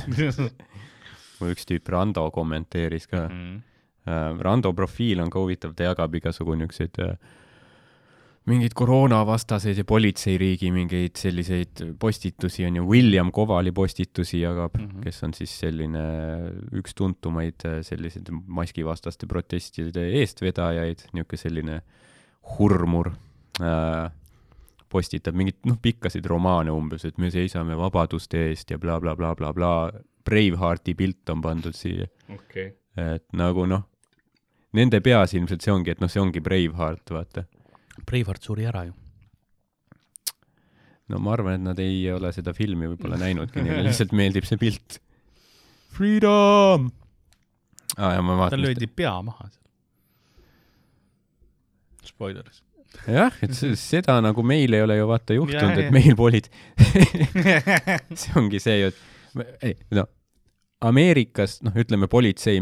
mul 1.40 1.52
üks 1.52 1.68
tüüp 1.70 1.90
Rando 1.92 2.24
kommenteeris 2.32 3.06
ka 3.12 3.28
Mm. 3.30 3.62
äh, 4.08 4.40
Rando 4.42 4.72
profiil 4.74 5.20
on 5.22 5.30
ka 5.30 5.40
huvitav, 5.40 5.76
ta 5.76 5.84
jagab 5.84 6.16
igasugu 6.16 6.56
niisuguseid 6.56 6.98
äh, 7.04 7.18
mingeid 8.45 8.76
koroonavastaseid 8.77 9.80
ja 9.80 9.85
politseiriigi 9.89 10.69
mingeid 10.73 11.17
selliseid 11.17 11.81
postitusi 11.99 12.65
on 12.67 12.77
ju, 12.80 12.84
William 12.89 13.31
Kovali 13.34 13.72
postitusi 13.73 14.41
jagab 14.41 14.77
mm. 14.77 14.85
-hmm. 14.85 15.03
kes 15.03 15.23
on 15.23 15.34
siis 15.34 15.59
selline 15.59 16.03
üks 16.73 16.93
tuntumaid 16.95 17.65
äh, 17.65 17.80
selliseid 17.81 18.30
maskivastaste 18.47 19.27
protestide 19.27 20.05
eestvedajaid, 20.22 21.07
niisugune 21.13 21.41
selline 21.41 21.80
hurmur 22.57 23.09
äh, 23.61 24.11
postitab 24.89 25.35
mingeid 25.35 25.65
noh, 25.65 25.81
pikkasid 25.81 26.26
romaane 26.26 26.72
umbes, 26.72 27.05
et 27.05 27.17
me 27.17 27.31
seisame 27.31 27.77
vabaduste 27.77 28.45
eest 28.49 28.72
ja 28.72 28.77
blablabla 28.77 29.35
bla,, 29.35 29.53
bla, 29.53 29.53
bla. 29.53 30.01
Bravehearti 30.26 30.95
pilt 30.97 31.30
on 31.30 31.41
pandud 31.41 31.76
siia, 31.77 32.07
okei. 32.34 32.72
et 32.97 33.26
nagu 33.34 33.65
noh, 33.69 33.84
nende 34.73 34.99
peas 35.01 35.34
ilmselt 35.34 35.61
see 35.61 35.73
ongi, 35.73 35.91
et 35.93 36.01
noh, 36.01 36.09
see 36.09 36.22
ongi 36.22 36.41
Braveheart, 36.41 37.11
vaata 37.13 37.43
Breivart 38.03 38.43
suri 38.43 38.67
ära 38.67 38.85
ju. 38.88 38.93
no 41.13 41.22
ma 41.22 41.35
arvan, 41.35 41.59
et 41.59 41.65
nad 41.67 41.80
ei 41.80 42.03
ole 42.11 42.31
seda 42.34 42.53
filmi 42.57 42.89
võib-olla 42.89 43.19
näinudki, 43.22 43.61
neile 43.63 43.84
lihtsalt 43.88 44.13
meeldib 44.17 44.47
see 44.49 44.59
pilt. 44.61 44.99
Freedom 45.95 46.89
ah,. 47.95 48.15
ja 48.17 48.23
ma 48.26 48.49
tal 48.51 48.65
löödi 48.65 48.89
pea 48.91 49.15
maha 49.26 49.47
seal. 49.49 49.61
Spoilers. 52.05 52.61
jah, 53.11 53.34
et 53.43 53.53
seda 53.80 54.19
nagu 54.23 54.43
meil 54.45 54.73
ei 54.73 54.84
ole 54.85 54.97
ju 54.97 55.07
vaata 55.09 55.35
juhtunud, 55.35 55.80
et 55.84 55.93
meil 55.93 56.15
polid, 56.17 56.47
see 58.22 58.38
ongi 58.39 58.61
see 58.63 58.77
ju, 58.80 58.91
et 58.93 59.65
ei 59.65 59.76
no 59.97 60.05
Ameerikas 60.85 61.59
noh, 61.65 61.76
ütleme 61.76 62.07
politsei 62.11 62.59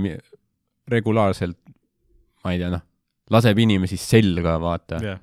regulaarselt, 0.89 1.57
ma 2.43 2.53
ei 2.53 2.61
tea 2.61 2.71
noh, 2.73 2.83
laseb 3.31 3.59
inimesi 3.63 3.97
selga, 3.99 4.57
vaata, 4.61 4.99
jah, 5.03 5.19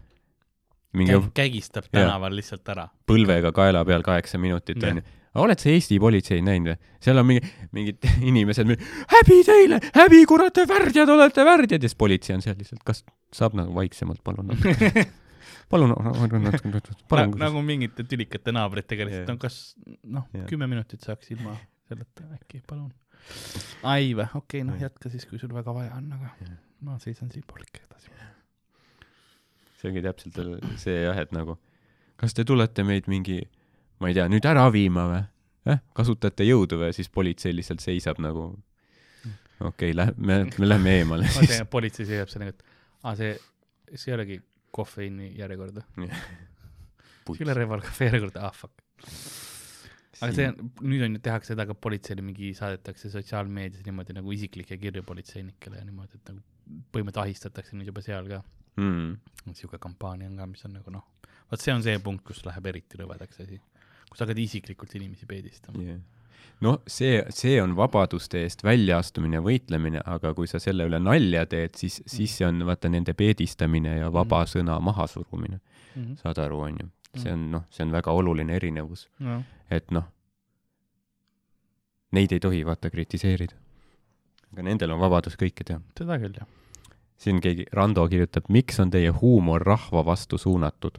mingi 0.97 1.17
kägistab 1.37 1.89
Jaa. 1.91 2.03
tänaval 2.03 2.37
lihtsalt 2.39 2.69
ära. 2.73 2.89
põlvega 3.07 3.53
kaela 3.55 3.85
peal 3.87 4.03
kaheksa 4.07 4.39
minutit 4.43 4.83
onju. 4.83 5.03
oled 5.41 5.61
sa 5.63 5.71
Eesti 5.71 5.99
politseid 6.03 6.43
näinud 6.47 6.73
või? 6.73 6.93
seal 7.05 7.21
on 7.23 7.29
mingi, 7.29 7.51
mingid 7.77 8.07
inimesed, 8.33 8.73
häbi 9.15 9.41
teile, 9.47 9.81
häbi 9.95 10.23
kurat, 10.31 10.55
te 10.57 10.67
värdjad 10.69 11.13
olete 11.13 11.45
värdjad 11.47 11.83
ja 11.83 11.91
siis 11.91 11.99
politsei 11.99 12.37
on 12.37 12.45
seal 12.45 12.57
lihtsalt, 12.59 12.83
kas 12.87 13.05
saab 13.35 13.59
nagu 13.59 13.75
vaiksemalt, 13.77 14.23
palun 14.27 14.51
natuke, 14.51 15.05
palun 15.73 15.93
natuke, 15.93 16.97
palun. 17.11 17.37
nagu 17.39 17.63
mingite 17.67 18.07
tülikate 18.09 18.55
naabritega 18.57 19.07
lihtsalt 19.07 19.29
Jah. 19.29 19.37
on 19.37 19.43
kas 19.45 19.61
noh 20.03 20.27
Jah., 20.35 20.49
kümme 20.51 20.71
minutit 20.71 21.07
saaks 21.07 21.31
ilma 21.37 21.55
selleta 21.91 22.27
äkki, 22.41 22.65
palun. 22.67 22.91
ai 23.87 24.11
või, 24.19 24.27
okei, 24.41 24.65
noh 24.67 24.81
Jah. 24.81 24.89
jätka 24.89 25.13
siis, 25.13 25.29
kui 25.31 25.39
sul 25.39 25.55
väga 25.55 25.77
vaja 25.77 25.95
on, 26.01 26.11
aga 26.19 26.35
Jah. 26.41 26.59
Ma 26.87 26.97
seisan 27.03 27.31
siinpool 27.33 27.65
ikka 27.67 27.85
edasi. 27.87 28.13
see 29.81 29.91
ongi 29.91 30.05
täpselt 30.05 30.41
see 30.81 30.97
jah, 31.05 31.19
et 31.21 31.33
nagu, 31.37 31.57
kas 32.21 32.37
te 32.37 32.45
tulete 32.49 32.85
meid 32.87 33.09
mingi, 33.11 33.41
ma 34.01 34.11
ei 34.11 34.17
tea, 34.17 34.27
nüüd 34.33 34.49
ära 34.49 34.67
viima 34.73 35.07
või 35.11 35.23
eh?? 35.73 35.81
kasutate 35.97 36.47
jõudu 36.49 36.81
või? 36.83 36.93
siis 36.97 37.11
politsei 37.13 37.55
lihtsalt 37.57 37.85
seisab 37.85 38.21
nagu, 38.23 38.51
okei 39.61 39.67
okay,, 39.71 39.97
lähe-, 39.97 40.17
me, 40.17 40.43
me 40.57 40.69
lähme 40.69 40.97
eemale 41.01 41.29
ma 41.29 41.45
siis. 41.45 41.65
politsei 41.73 42.09
seisab 42.09 42.33
seal 42.33 42.47
nagu, 42.47 42.57
et 42.57 42.65
aa, 43.05 43.17
see, 43.19 43.35
see 43.95 44.13
ei 44.13 44.19
olegi 44.19 44.41
kofeiini 44.75 45.35
järjekord 45.39 45.81
või? 45.81 46.09
see 46.11 47.43
ei 47.43 47.47
ole 47.49 47.57
Reval 47.61 47.85
Cafe 47.85 48.11
järjekord, 48.11 48.41
ah 48.41 48.55
fuck. 48.57 48.85
aga 50.21 50.33
see 50.37 50.49
on, 50.51 50.73
nüüd 50.85 51.05
on 51.07 51.19
ju, 51.19 51.25
tehakse 51.25 51.55
seda 51.55 51.69
ka 51.69 51.77
politseile 51.77 52.25
mingi, 52.25 52.55
saadetakse 52.57 53.13
sotsiaalmeedias 53.13 53.85
niimoodi 53.87 54.17
nagu 54.17 54.33
isiklikke 54.37 54.81
kirju 54.81 55.05
politseinikele 55.07 55.81
ja 55.81 55.87
niimoodi, 55.89 56.21
et 56.21 56.33
nagu 56.33 56.43
põhimõtteliselt 56.93 57.25
ahistatakse 57.25 57.77
nüüd 57.77 57.87
juba 57.91 58.03
seal 58.03 58.29
ka. 58.29 58.43
mm.. 58.77 59.17
sihuke 59.55 59.79
kampaania 59.83 60.29
on 60.31 60.37
ka, 60.37 60.47
mis 60.47 60.65
on 60.65 60.73
nagu 60.79 60.91
noh, 60.95 61.05
vot 61.51 61.61
see 61.61 61.73
on 61.75 61.83
see 61.83 61.99
punkt, 61.99 62.25
kus 62.25 62.45
läheb 62.47 62.67
eriti 62.67 62.99
rõvedaks 63.01 63.41
asi. 63.45 63.61
kus 64.11 64.21
hakkad 64.25 64.39
isiklikult 64.39 64.95
inimesi 64.99 65.27
peedistama. 65.27 65.83
yeah. 65.83 65.99
noh, 66.61 66.79
see, 66.87 67.23
see 67.35 67.57
on 67.63 67.75
vabaduste 67.79 68.43
eest 68.45 68.63
väljaastumine 68.67 69.39
ja 69.39 69.43
võitlemine, 69.45 70.03
aga 70.05 70.35
kui 70.35 70.47
sa 70.51 70.59
selle 70.63 70.87
üle 70.89 70.99
nalja 71.03 71.47
teed, 71.47 71.75
siis, 71.81 72.01
siis 72.07 72.37
see 72.39 72.47
on 72.47 72.63
vaata 72.69 72.89
nende 72.93 73.15
peedistamine 73.15 73.99
ja 73.99 74.11
vaba 74.13 74.43
Mhm. 74.45 74.51
sõna 74.55 74.81
mahasurumine, 74.81 75.61
Mhm. 75.97 76.15
saad 76.23 76.39
aru, 76.39 76.61
onju. 76.69 76.89
see 77.17 77.33
on 77.33 77.51
noh, 77.51 77.65
see 77.71 77.83
on 77.85 77.91
väga 77.93 78.13
oluline 78.15 78.55
erinevus, 78.55 79.09
noh, 79.19 79.43
et 79.71 79.91
noh, 79.91 80.05
neid 82.13 82.33
ei 82.33 82.41
tohi 82.43 82.63
vaata 82.67 82.91
kritiseerida. 82.91 83.55
aga 84.53 84.63
nendel 84.67 84.91
on 84.95 85.01
vabadus 85.01 85.37
kõike 85.39 85.65
teha. 85.67 85.81
seda 85.99 86.19
küll 86.19 86.35
jah. 86.39 86.47
Siin 87.21 87.41
keegi, 87.45 87.67
Rando 87.77 88.07
kirjutab, 88.09 88.49
miks 88.49 88.81
on 88.81 88.91
teie 88.91 89.13
huumor 89.13 89.63
rahva 89.67 90.05
vastu 90.07 90.39
suunatud? 90.39 90.99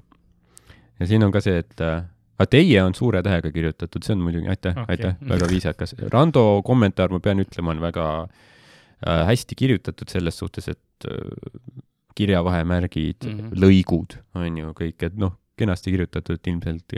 ja 0.99 1.07
siin 1.09 1.23
on 1.25 1.31
ka 1.33 1.41
see, 1.41 1.61
et 1.63 1.81
aga 1.81 2.49
teie 2.49 2.81
on 2.83 2.95
suure 2.97 3.21
tähega 3.25 3.51
kirjutatud, 3.53 4.05
see 4.05 4.15
on 4.15 4.23
muidugi, 4.25 4.49
aitäh 4.51 4.75
okay., 4.75 4.95
aitäh, 4.95 5.15
väga 5.29 5.49
viisakas. 5.49 5.95
Rando 6.13 6.61
kommentaar, 6.65 7.13
ma 7.13 7.21
pean 7.23 7.41
ütlema, 7.43 7.73
on 7.73 7.81
väga 7.83 8.07
äh, 8.21 9.23
hästi 9.29 9.57
kirjutatud 9.57 10.13
selles 10.13 10.37
suhtes, 10.41 10.69
et 10.73 11.09
äh, 11.09 11.81
kirjavahemärgid 12.17 13.25
mm. 13.25 13.39
-hmm. 13.39 13.63
lõigud 13.63 14.17
on 14.35 14.57
ju 14.57 14.73
kõik, 14.77 14.99
et 15.07 15.17
noh, 15.17 15.37
kenasti 15.57 15.93
kirjutatud, 15.93 16.41
ilmselt 16.47 16.97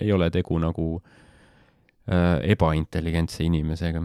ei 0.00 0.12
ole 0.12 0.30
tegu 0.30 0.58
nagu 0.58 0.88
äh, 2.08 2.40
ebaintelligentse 2.54 3.44
inimesega. 3.44 4.02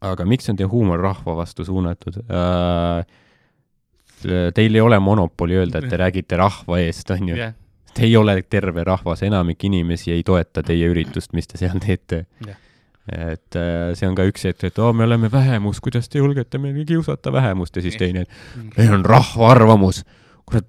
aga 0.00 0.24
miks 0.24 0.48
on 0.48 0.56
teie 0.56 0.68
huumor 0.68 1.00
rahva 1.00 1.36
vastu 1.36 1.64
suunatud 1.64 2.20
äh,? 2.30 3.04
Teil 4.24 4.74
ei 4.74 4.80
ole 4.80 4.98
monopoli 5.02 5.56
öelda, 5.58 5.82
et 5.82 5.90
te 5.92 5.98
räägite 6.00 6.38
rahva 6.40 6.78
eest, 6.80 7.10
on 7.14 7.28
ju. 7.28 7.36
jah, 7.36 7.54
Te 7.96 8.04
ei 8.04 8.16
ole 8.16 8.42
terve 8.42 8.84
rahvas, 8.84 9.22
enamik 9.24 9.64
inimesi 9.64 10.12
ei 10.12 10.22
toeta 10.26 10.60
teie 10.66 10.88
üritust, 10.92 11.32
mis 11.36 11.48
te 11.48 11.56
seal 11.56 11.78
teete 11.80 12.26
Jah.. 12.44 12.58
et 13.08 13.56
äh, 13.56 13.92
see 13.96 14.08
on 14.08 14.16
ka 14.18 14.26
üks 14.28 14.44
hetk, 14.48 14.66
et 14.68 14.80
oo, 14.82 14.90
me 14.92 15.06
oleme 15.06 15.30
vähemus, 15.32 15.80
kuidas 15.80 16.10
te 16.12 16.20
julgete 16.20 16.60
meil 16.60 16.82
kiusata 16.88 17.32
vähemust 17.32 17.78
ja 17.78 17.84
siis 17.86 17.96
teine, 17.96 18.26
et 18.26 18.76
meil 18.76 18.92
on 18.98 19.06
rahva 19.06 19.48
arvamus. 19.54 20.02
kurat, 20.44 20.68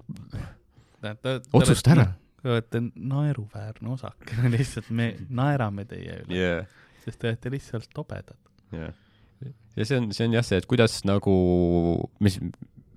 otsusta 1.52 1.92
ära. 1.96 2.06
Te 2.38 2.52
olete 2.54 2.80
naeruväärne 2.94 3.92
osak, 3.92 4.32
lihtsalt 4.54 4.88
me 4.94 5.10
naerame 5.28 5.84
teie 5.90 6.22
üle, 6.22 6.38
yeah.. 6.38 6.80
sest 7.04 7.20
te 7.20 7.32
olete 7.32 7.52
lihtsalt 7.52 7.90
tobedad. 7.92 8.38
jah. 8.72 8.94
ja 9.76 9.84
see 9.84 10.00
on, 10.00 10.08
see 10.16 10.30
on 10.30 10.38
jah 10.38 10.46
see, 10.46 10.62
et 10.62 10.70
kuidas 10.70 11.00
nagu, 11.04 11.34
mis 12.24 12.40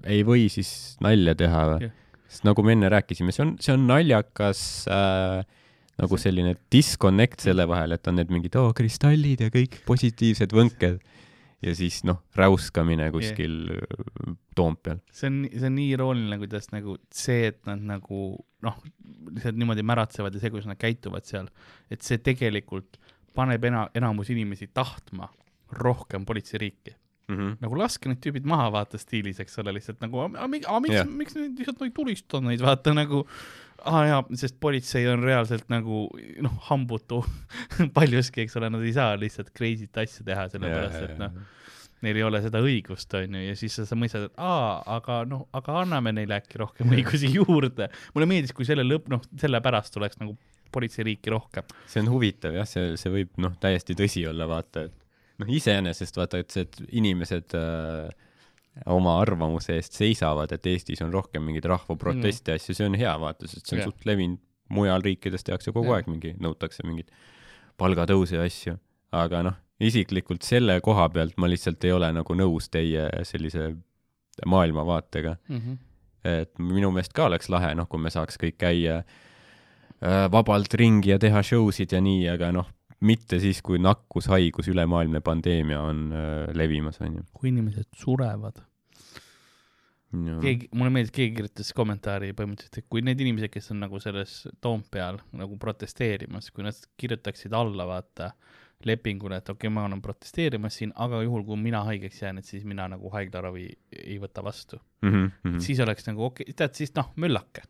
ei 0.10 0.26
või 0.28 0.48
siis 0.53 0.98
nalja 1.03 1.36
teha 1.38 1.64
või 1.73 1.88
Jah. 1.88 1.95
sest 2.32 2.45
nagu 2.48 2.65
me 2.65 2.76
enne 2.78 2.91
rääkisime, 2.94 3.34
see 3.36 3.45
on, 3.45 3.56
see 3.61 3.76
on 3.76 3.88
naljakas 3.90 4.61
äh, 4.91 5.41
nagu 6.02 6.18
selline 6.19 6.56
disconnect 6.73 7.44
selle 7.45 7.68
vahel, 7.69 7.95
et 7.98 8.07
on 8.10 8.18
need 8.19 8.32
mingid 8.34 8.56
oo 8.60 8.72
kristallid 8.78 9.44
ja 9.45 9.52
kõik 9.53 9.82
positiivsed 9.88 10.56
võnked 10.56 11.02
ja 11.61 11.73
siis 11.78 12.02
noh, 12.07 12.22
räuskamine 12.38 13.11
kuskil 13.14 13.57
yeah. 13.69 14.38
Toompeal. 14.57 15.02
see 15.14 15.30
on, 15.30 15.44
see 15.53 15.68
on 15.69 15.76
nii 15.78 15.91
irooniline, 15.95 16.40
kuidas 16.41 16.72
nagu 16.73 16.98
see, 17.14 17.52
et 17.52 17.61
nad 17.69 17.84
nagu 17.94 18.23
noh, 18.65 18.80
lihtsalt 19.30 19.60
niimoodi 19.60 19.86
märatsevad 19.86 20.36
ja 20.36 20.41
see, 20.41 20.53
kuidas 20.53 20.69
nad 20.69 20.80
käituvad 20.82 21.28
seal, 21.30 21.52
et 21.94 22.02
see 22.06 22.22
tegelikult 22.23 22.98
paneb 23.38 23.64
ena-, 23.69 23.88
enamus 23.98 24.32
inimesi 24.34 24.72
tahtma 24.73 25.30
rohkem 25.78 26.26
politseiriiki. 26.28 26.98
Mm 27.30 27.38
-hmm. 27.38 27.57
nagu 27.61 27.77
laske 27.77 28.10
need 28.10 28.19
tüübid 28.19 28.48
maha, 28.49 28.72
vaata 28.73 28.99
stiilis, 28.99 29.39
eks 29.39 29.60
ole, 29.61 29.72
lihtsalt 29.77 30.02
nagu, 30.03 30.23
aga 30.26 30.48
miks 30.52 30.68
yeah., 30.91 31.07
miks 31.07 31.38
neid 31.38 31.60
lihtsalt 31.60 31.84
ei 31.85 31.93
tulista 31.95 32.41
neid, 32.43 32.60
vaata 32.65 32.93
nagu 32.98 33.22
ah, 33.85 34.03
jaa, 34.07 34.19
sest 34.38 34.57
politsei 34.60 35.07
on 35.11 35.23
reaalselt 35.23 35.69
nagu 35.72 36.03
noh, 36.43 36.60
hambutu 36.69 37.22
paljuski, 37.98 38.45
eks 38.45 38.57
ole, 38.60 38.69
nad 38.73 38.84
ei 38.85 38.93
saa 38.95 39.15
lihtsalt 39.19 39.52
crazy't 39.57 40.02
asja 40.03 40.26
teha, 40.27 40.48
sellepärast 40.53 41.07
et 41.07 41.18
noh, 41.22 41.39
neil 42.06 42.18
ei 42.18 42.26
ole 42.26 42.41
seda 42.43 42.61
õigust, 42.65 43.14
on 43.18 43.38
ju, 43.38 43.43
ja 43.48 43.57
siis 43.57 43.76
sa, 43.77 43.85
sa 43.89 43.98
mõistad, 43.99 44.27
et 44.30 44.41
aa, 44.41 44.80
aga 44.98 45.22
noh, 45.30 45.45
aga 45.57 45.81
anname 45.84 46.14
neile 46.18 46.39
äkki 46.41 46.61
rohkem 46.61 46.93
õigusi 46.98 47.30
juurde. 47.38 47.91
mulle 48.15 48.30
meeldis, 48.30 48.56
kui 48.57 48.68
selle 48.68 48.85
lõpp, 48.88 49.10
noh, 49.14 49.22
sellepärast 49.41 49.98
oleks 50.02 50.19
nagu 50.22 50.38
politseiriiki 50.72 51.34
rohkem. 51.34 51.68
see 51.91 52.03
on 52.03 52.10
huvitav 52.14 52.56
jah, 52.56 52.68
see, 52.69 52.95
see 52.99 53.14
võib 53.14 53.38
noh, 53.43 53.56
täiesti 53.61 53.98
tõsi 53.98 54.26
olla, 54.30 54.48
vaata, 54.49 54.88
et 54.89 55.01
noh, 55.41 55.49
iseenesest 55.49 56.18
vaata, 56.19 56.41
et 56.43 56.53
see, 56.53 56.68
et 56.68 56.80
inimesed 57.01 57.55
äh, 57.57 58.11
oma 58.93 59.18
arvamuse 59.22 59.76
eest 59.76 59.97
seisavad, 59.99 60.51
et 60.55 60.65
Eestis 60.72 61.01
on 61.03 61.11
rohkem 61.11 61.43
mingeid 61.43 61.65
rahvaproteste 61.68 62.53
ja 62.53 62.59
asju, 62.61 62.76
see 62.77 62.88
on 62.88 62.95
hea, 62.99 63.11
vaata, 63.19 63.49
sest 63.51 63.68
see 63.68 63.76
on 63.77 63.81
Jah. 63.84 63.89
suht 63.91 64.05
levinud, 64.07 64.39
mujal 64.72 65.03
riikides 65.03 65.43
tehakse 65.43 65.73
kogu 65.76 65.89
Jah. 65.91 65.99
aeg 65.99 66.07
mingi, 66.07 66.31
nõutakse 66.39 66.85
mingeid 66.88 67.11
palgatõuse 67.81 68.38
ja 68.38 68.45
asju, 68.47 68.77
aga 69.11 69.41
noh, 69.49 69.57
isiklikult 69.81 70.45
selle 70.47 70.77
koha 70.85 71.09
pealt 71.09 71.35
ma 71.41 71.49
lihtsalt 71.51 71.84
ei 71.84 71.91
ole 71.91 72.11
nagu 72.13 72.35
nõus 72.38 72.69
teie 72.72 73.09
sellise 73.27 73.73
maailmavaatega, 74.45 75.35
Mm 75.49 75.57
-hmm. 75.57 75.77
et 76.23 76.59
minu 76.59 76.91
meelest 76.91 77.13
ka 77.13 77.26
oleks 77.26 77.49
lahe, 77.49 77.73
noh, 77.76 77.88
kui 77.89 77.99
me 77.99 78.09
saaks 78.09 78.38
kõik 78.38 78.55
käia 78.57 79.01
äh, 79.01 80.31
vabalt 80.31 80.73
ringi 80.73 81.09
ja 81.09 81.19
teha 81.19 81.43
show 81.43 81.72
sid 81.72 81.91
ja 81.91 82.01
nii, 82.01 82.30
aga 82.30 82.51
noh, 82.51 82.69
mitte 83.07 83.40
siis, 83.41 83.61
kui 83.65 83.80
nakkushaigus, 83.82 84.69
ülemaailmne 84.72 85.22
pandeemia 85.26 85.82
on 85.82 86.03
äh, 86.14 86.52
levimas, 86.57 87.02
onju. 87.02 87.26
kui 87.34 87.49
inimesed 87.49 87.90
surevad. 87.98 88.61
keegi, 90.11 90.68
mulle 90.76 90.91
meeldis, 90.91 91.14
keegi 91.15 91.36
kirjutas 91.38 91.72
kommentaari 91.76 92.34
põhimõtteliselt, 92.36 92.82
et 92.82 92.90
kui 92.91 93.03
need 93.06 93.22
inimesed, 93.23 93.52
kes 93.53 93.72
on 93.72 93.80
nagu 93.86 93.99
selles 94.03 94.41
Toompeal 94.61 95.22
nagu 95.40 95.56
protesteerimas, 95.57 96.52
kui 96.52 96.65
nad 96.68 96.78
kirjutaksid 96.99 97.56
alla, 97.56 97.88
vaata, 97.88 98.34
lepingule, 98.86 99.38
et 99.40 99.49
okei 99.49 99.69
okay,, 99.69 99.73
ma 99.73 99.86
olen 99.88 100.02
protesteerimas 100.03 100.80
siin, 100.80 100.91
aga 100.99 101.22
juhul, 101.23 101.45
kui 101.48 101.60
mina 101.61 101.84
haigeks 101.88 102.22
jään, 102.23 102.41
et 102.41 102.49
siis 102.49 102.65
mina 102.68 102.88
nagu 102.91 103.11
haiglaravi 103.14 103.68
ei 104.03 104.18
võta 104.22 104.44
vastu 104.44 104.82
Mm 105.02 105.10
mm.. 105.10 105.30
-hmm. 105.44 105.60
siis 105.60 105.80
oleks 105.80 106.06
nagu 106.06 106.23
okei 106.26 106.44
okay,, 106.44 106.53
tead 106.53 106.76
siis 106.78 106.91
noh, 106.95 107.14
möllake. 107.15 107.64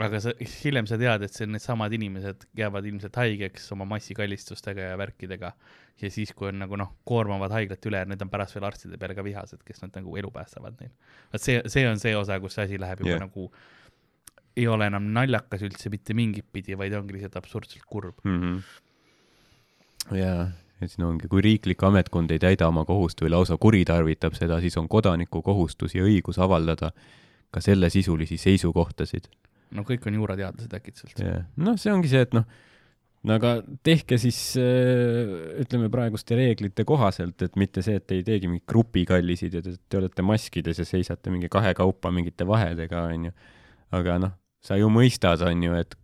Aga 0.00 0.20
sa 0.24 0.32
hiljem 0.40 0.86
sa 0.88 0.96
tead, 1.00 1.26
et 1.26 1.36
see 1.36 1.46
needsamad 1.50 1.92
inimesed 1.92 2.46
jäävad 2.56 2.86
ilmselt 2.88 3.16
haigeks 3.20 3.66
oma 3.74 3.84
massikallistustega 3.90 4.92
ja 4.92 4.98
värkidega 5.00 5.52
ja 6.00 6.10
siis, 6.10 6.32
kui 6.36 6.48
on 6.48 6.62
nagu 6.62 6.78
noh, 6.80 6.94
koormavad 7.08 7.52
haiglat 7.52 7.84
üle 7.90 8.00
ja 8.00 8.08
need 8.08 8.22
on 8.24 8.30
pärast 8.32 8.56
veel 8.56 8.66
arstide 8.68 8.98
peale 9.00 9.16
ka 9.18 9.24
vihased, 9.26 9.60
kes 9.66 9.84
nad 9.84 9.98
nagu 9.98 10.16
elu 10.16 10.30
päästavad 10.32 10.80
neil. 10.80 10.94
vot 11.34 11.44
see, 11.44 11.60
see 11.74 11.84
on 11.88 12.00
see 12.00 12.14
osa, 12.16 12.40
kus 12.40 12.56
see 12.56 12.64
asi 12.70 12.80
läheb 12.80 13.04
juba 13.04 13.18
yeah. 13.18 13.22
nagu, 13.26 13.50
ei 14.56 14.66
ole 14.68 14.88
enam 14.88 15.12
naljakas 15.12 15.66
üldse 15.68 15.92
mitte 15.92 16.16
mingit 16.16 16.48
pidi, 16.52 16.76
vaid 16.78 16.96
ongi 16.96 17.18
lihtsalt 17.18 17.36
absurdselt 17.42 17.84
kurb. 17.86 18.16
mm. 18.24 18.40
-hmm. 18.40 20.16
jaa, 20.18 20.48
et 20.80 20.90
siin 20.90 21.06
ongi, 21.06 21.28
kui 21.28 21.44
riiklik 21.44 21.84
ametkond 21.84 22.32
ei 22.32 22.40
täida 22.42 22.68
oma 22.72 22.84
kohust 22.88 23.20
või 23.22 23.34
lausa 23.36 23.60
kuritarvitab 23.60 24.34
seda, 24.40 24.60
siis 24.60 24.76
on 24.80 24.88
kodaniku 24.88 25.42
kohustus 25.42 25.94
ja 25.94 26.08
õigus 26.08 26.40
avaldada 26.40 26.92
ka 27.52 27.60
sellesisulisi 27.60 28.36
seisukohtasid. 28.40 29.28
No 29.72 29.84
kõik 29.88 30.04
on 30.08 30.18
juurateadlased 30.20 30.74
äkitselt. 30.78 31.16
jah, 31.18 31.46
noh, 31.56 31.78
see 31.80 31.92
ongi 31.94 32.10
see, 32.12 32.22
et 32.26 32.34
noh, 32.36 32.44
no 33.24 33.36
aga 33.38 33.54
tehke 33.86 34.18
siis 34.20 34.38
äh, 34.60 35.32
ütleme 35.62 35.88
praeguste 35.92 36.36
reeglite 36.38 36.84
kohaselt, 36.88 37.42
et 37.46 37.56
mitte 37.60 37.82
see, 37.86 37.96
et 38.00 38.06
te 38.06 38.18
ei 38.20 38.26
teegi 38.26 38.50
mingeid 38.50 38.66
grupikallisid 38.72 39.54
ja 39.58 39.62
te, 39.64 39.76
te 39.88 40.00
olete 40.00 40.24
maskides 40.26 40.82
ja 40.82 40.86
seisate 40.88 41.30
mingi 41.34 41.50
kahekaupa 41.52 42.10
mingite 42.14 42.46
vahedega, 42.48 43.06
onju. 43.14 43.32
aga 43.98 44.18
noh, 44.26 44.32
sa 44.62 44.78
ju 44.80 44.88
mõistad, 44.92 45.42
onju, 45.46 45.74
et 45.80 45.96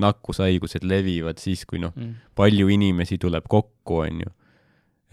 nakkushaigused 0.00 0.84
levivad 0.86 1.40
siis, 1.42 1.64
kui 1.66 1.80
noh, 1.82 1.92
Mm. 1.96 2.14
palju 2.38 2.68
inimesi 2.70 3.18
tuleb 3.18 3.48
kokku, 3.50 4.04
onju. 4.06 4.30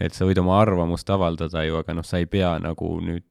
et 0.00 0.14
sa 0.14 0.24
võid 0.28 0.38
oma 0.38 0.60
arvamust 0.62 1.08
avaldada 1.10 1.64
ju, 1.66 1.74
aga 1.80 1.94
noh, 1.98 2.04
sa 2.06 2.20
ei 2.22 2.26
pea 2.30 2.52
nagu 2.62 3.00
nüüd 3.02 3.24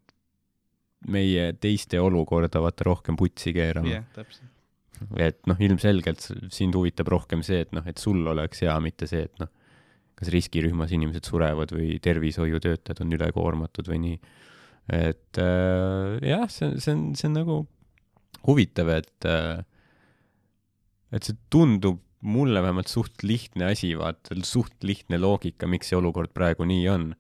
meie 1.14 1.52
teiste 1.62 2.00
olukorda 2.02 2.62
vaata 2.64 2.88
rohkem 2.88 3.18
putsi 3.20 3.54
keerama 3.56 4.00
jah, 4.00 4.08
täpselt. 4.16 4.50
et 5.22 5.40
noh, 5.50 5.60
ilmselgelt 5.62 6.26
sind 6.54 6.76
huvitab 6.78 7.12
rohkem 7.14 7.44
see, 7.46 7.62
et 7.66 7.74
noh, 7.76 7.86
et 7.86 8.02
sul 8.02 8.26
oleks 8.28 8.64
hea, 8.66 8.74
mitte 8.84 9.10
see, 9.10 9.28
et 9.30 9.44
noh, 9.44 9.52
kas 10.18 10.32
riskirühmas 10.34 10.94
inimesed 10.98 11.30
surevad 11.30 11.72
või 11.76 12.00
tervishoiutöötajad 12.02 13.04
on 13.06 13.14
ülekoormatud 13.20 13.90
või 13.92 14.02
nii. 14.08 14.20
et 14.98 15.42
äh, 15.44 16.18
jah, 16.26 16.48
see, 16.50 16.74
see 16.82 16.96
on, 16.96 17.04
see 17.20 17.30
on 17.30 17.38
nagu 17.38 17.60
huvitav, 18.48 18.90
et 18.98 19.30
äh, 19.30 19.62
et 21.14 21.24
see 21.24 21.38
tundub 21.54 22.02
mulle 22.28 22.62
vähemalt 22.66 22.90
suht 22.90 23.22
lihtne 23.24 23.70
asi, 23.72 23.94
vaata, 23.98 24.36
suht 24.44 24.82
lihtne 24.84 25.20
loogika, 25.22 25.70
miks 25.70 25.92
see 25.92 26.00
olukord 26.00 26.34
praegu 26.36 26.66
nii 26.68 26.88
on. 26.92 27.12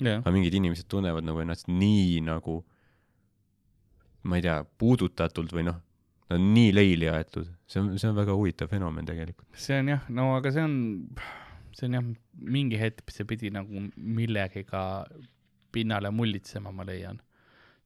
jah, 0.00 0.22
aga 0.22 0.32
mingid 0.32 0.56
inimesed 0.56 0.88
tunnevad 0.92 1.24
nagu 1.24 1.40
ennast 1.44 1.68
nii 1.68 2.22
nagu, 2.24 2.62
ma 4.26 4.36
ei 4.40 4.42
tea, 4.46 4.60
puudutatult 4.82 5.52
või 5.54 5.64
noh, 5.68 5.76
nad 6.30 6.40
on 6.40 6.48
nii 6.56 6.72
leili 6.74 7.06
aetud, 7.12 7.46
see 7.70 7.80
on, 7.82 7.92
see 8.00 8.08
on 8.10 8.16
väga 8.18 8.34
huvitav 8.34 8.70
fenomen 8.72 9.06
tegelikult. 9.06 9.46
see 9.54 9.78
on 9.82 9.92
jah, 9.94 10.06
no 10.10 10.32
aga 10.36 10.50
see 10.54 10.64
on, 10.66 10.74
see 11.76 11.86
on 11.86 11.94
jah, 12.00 12.08
mingi 12.56 12.80
hetk 12.80 13.12
see 13.14 13.24
pidi 13.28 13.52
nagu 13.54 13.84
millegiga 13.96 14.82
pinnale 15.72 16.10
mullitsema, 16.10 16.72
ma 16.72 16.84
leian. 16.88 17.20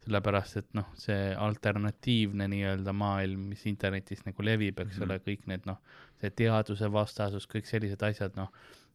sellepärast, 0.00 0.56
et 0.56 0.68
noh, 0.72 0.86
see 0.96 1.34
alternatiivne 1.36 2.46
nii-öelda 2.48 2.92
maailm, 2.96 3.42
mis 3.50 3.66
internetis 3.68 4.22
nagu 4.24 4.40
levib, 4.42 4.78
eks 4.80 4.96
Mhm. 4.96 5.02
ole, 5.04 5.18
kõik 5.26 5.42
need 5.46 5.66
noh, 5.68 5.76
see 6.22 6.30
teaduse 6.30 6.88
vastasus, 6.90 7.44
kõik 7.46 7.66
sellised 7.68 8.00
asjad, 8.08 8.32
noh, 8.34 8.48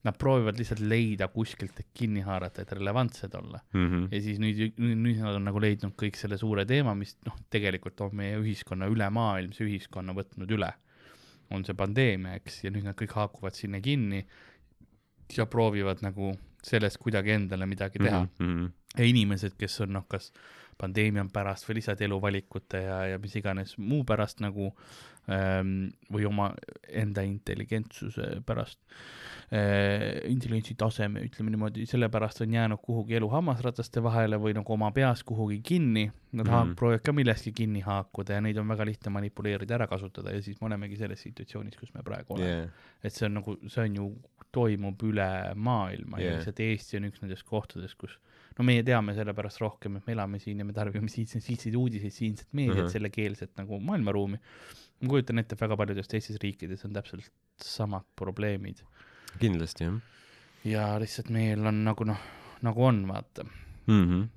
nad 0.06 0.18
proovivad 0.22 0.60
lihtsalt 0.60 0.82
leida 0.86 1.28
kuskilt, 1.34 1.80
et 1.82 1.90
kinni 1.98 2.22
haarata, 2.26 2.62
et 2.62 2.72
relevantsed 2.78 3.34
olla. 3.40 3.60
Mm 3.74 3.86
-hmm. 3.90 4.08
ja 4.12 4.22
siis 4.22 4.40
nüüd, 4.40 4.62
nüüd, 4.78 4.98
nüüd 5.02 5.22
nad 5.22 5.36
on 5.40 5.48
nagu 5.50 5.62
leidnud 5.62 5.96
kõik 6.02 6.20
selle 6.20 6.38
suure 6.38 6.66
teema, 6.66 6.96
mis 6.96 7.18
noh, 7.26 7.38
tegelikult 7.50 8.02
on 8.02 8.16
meie 8.16 8.38
ühiskonna 8.38 8.90
ülemaailmse 8.92 9.66
ühiskonna 9.66 10.14
võtnud 10.14 10.52
üle. 10.52 10.74
on 11.52 11.62
see 11.66 11.76
pandeemia, 11.78 12.40
eks, 12.40 12.64
ja 12.64 12.72
nüüd 12.74 12.84
nad 12.88 12.96
kõik 12.98 13.12
haakuvad 13.14 13.54
sinna 13.54 13.78
kinni 13.80 14.24
ja 15.38 15.46
proovivad 15.46 16.02
nagu 16.02 16.32
sellest 16.66 16.98
kuidagi 16.98 17.36
endale 17.36 17.68
midagi 17.70 18.00
teha 18.00 18.24
mm. 18.24 18.30
Mm 18.40 18.46
-hmm. 18.48 18.66
-hmm. 18.66 18.72
ja 18.98 19.06
inimesed, 19.06 19.54
kes 19.58 19.82
on 19.82 19.94
noh, 19.94 20.08
kas 20.08 20.32
pandeemia 20.78 21.26
pärast 21.34 21.68
või 21.70 21.80
lihtsalt 21.80 22.02
eluvalikute 22.06 22.82
ja, 22.84 23.02
ja 23.14 23.20
mis 23.22 23.36
iganes 23.40 23.78
muu 23.78 24.04
pärast 24.08 24.42
nagu 24.44 24.72
ähm, 25.32 25.88
või 26.12 26.26
oma 26.28 26.50
enda 26.90 27.24
intelligentsuse 27.26 28.42
pärast 28.46 28.80
äh,, 29.56 30.20
intelligentsi 30.32 30.76
taseme, 30.80 31.24
ütleme 31.30 31.54
niimoodi, 31.54 31.88
sellepärast 31.90 32.44
on 32.44 32.58
jäänud 32.58 32.84
kuhugi 32.84 33.16
elu 33.20 33.30
hammasrataste 33.32 34.04
vahele 34.04 34.40
või 34.42 34.56
nagu 34.58 34.76
oma 34.76 34.92
peas 34.96 35.24
kuhugi 35.24 35.62
kinni. 35.64 36.10
Nad 36.36 36.48
mm. 36.48 36.52
-hmm. 36.52 36.76
proovivad 36.76 37.06
ka 37.06 37.14
milleski 37.16 37.52
kinni 37.56 37.80
haakuda 37.80 38.36
ja 38.36 38.42
neid 38.44 38.58
on 38.60 38.68
väga 38.68 38.86
lihtne 38.86 39.12
manipuleerida, 39.16 39.76
ära 39.76 39.88
kasutada 39.88 40.34
ja 40.36 40.42
siis 40.42 40.60
me 40.62 40.68
olemegi 40.68 40.98
selles 41.00 41.22
situatsioonis, 41.24 41.78
kus 41.80 41.94
me 41.94 42.04
praegu 42.04 42.36
oleme 42.36 42.50
yeah.. 42.50 42.70
Et 43.04 43.14
see 43.14 43.30
on 43.30 43.40
nagu, 43.40 43.56
see 43.68 43.84
on 43.84 43.96
ju, 43.96 44.10
toimub 44.52 45.04
üle 45.04 45.30
maailma 45.56 46.20
yeah. 46.20 46.34
ja 46.34 46.38
lihtsalt 46.38 46.60
Eesti 46.60 46.98
on 47.00 47.08
üks 47.10 47.24
nendest 47.24 47.48
kohtadest, 47.48 47.96
kus 48.00 48.20
no 48.58 48.64
meie 48.64 48.84
teame 48.84 49.14
sellepärast 49.14 49.60
rohkem, 49.62 49.98
et 49.98 50.08
me 50.08 50.14
elame 50.14 50.40
siin 50.40 50.60
ja 50.60 50.66
me 50.66 50.74
tarbime 50.74 51.10
siitseid, 51.12 51.44
siitseid 51.44 51.76
uudiseid, 51.76 52.12
siinset 52.16 52.54
meediat 52.54 52.78
uh 52.78 52.82
Mhm. 52.82 52.88
-huh., 52.88 52.94
sellekeelset 52.94 53.52
nagu 53.58 53.80
maailmaruumi. 53.80 54.40
ma 55.02 55.10
kujutan 55.10 55.40
ette, 55.40 55.56
et 55.56 55.62
väga 55.62 55.78
paljudes 55.78 56.08
teistes 56.08 56.38
riikides 56.42 56.86
on 56.86 56.94
täpselt 56.94 57.32
samad 57.62 58.04
probleemid 58.16 58.78
kindlasti 59.40 59.84
jah 59.84 60.00
ja 60.66 61.00
lihtsalt 61.00 61.30
meil 61.30 61.66
on 61.68 61.84
nagu 61.86 62.04
noh, 62.04 62.18
nagu 62.62 62.86
on, 62.86 63.08
vaata. 63.08 63.44
mm. 63.88 64.04
-hmm. 64.06 64.28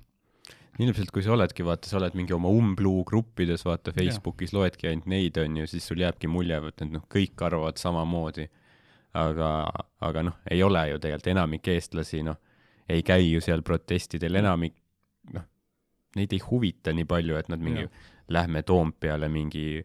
ilmselt, 0.79 1.11
kui 1.11 1.23
sa 1.23 1.31
oledki, 1.33 1.65
vaata, 1.65 1.89
sa 1.89 1.97
oled 1.97 2.13
mingi 2.15 2.33
oma 2.33 2.47
umbluu 2.47 3.03
gruppides, 3.03 3.65
vaata 3.65 3.91
Facebookis 3.91 4.53
loedki 4.53 4.87
ainult 4.87 5.05
neid, 5.05 5.37
onju, 5.37 5.67
siis 5.67 5.87
sul 5.87 5.97
jääbki 5.99 6.27
mulje, 6.27 6.57
et 6.67 6.81
noh, 6.91 7.03
kõik 7.15 7.41
arvavad 7.45 7.77
samamoodi. 7.77 8.49
aga, 9.13 9.71
aga 10.01 10.23
noh, 10.23 10.35
ei 10.51 10.63
ole 10.63 10.89
ju 10.89 10.99
tegelikult 10.99 11.27
enamik 11.27 11.67
eestlasi, 11.67 12.23
noh, 12.23 12.37
ei 12.89 13.03
käi 13.05 13.31
ju 13.31 13.41
seal 13.43 13.63
protestidel, 13.65 14.39
enamik, 14.41 14.75
noh, 15.35 15.45
neid 16.17 16.33
ei 16.35 16.41
huvita 16.43 16.93
nii 16.95 17.07
palju, 17.09 17.37
et 17.39 17.49
nad 17.51 17.61
mingi 17.63 17.85
lähme 18.33 18.63
Toompeale 18.65 19.29
mingi 19.31 19.81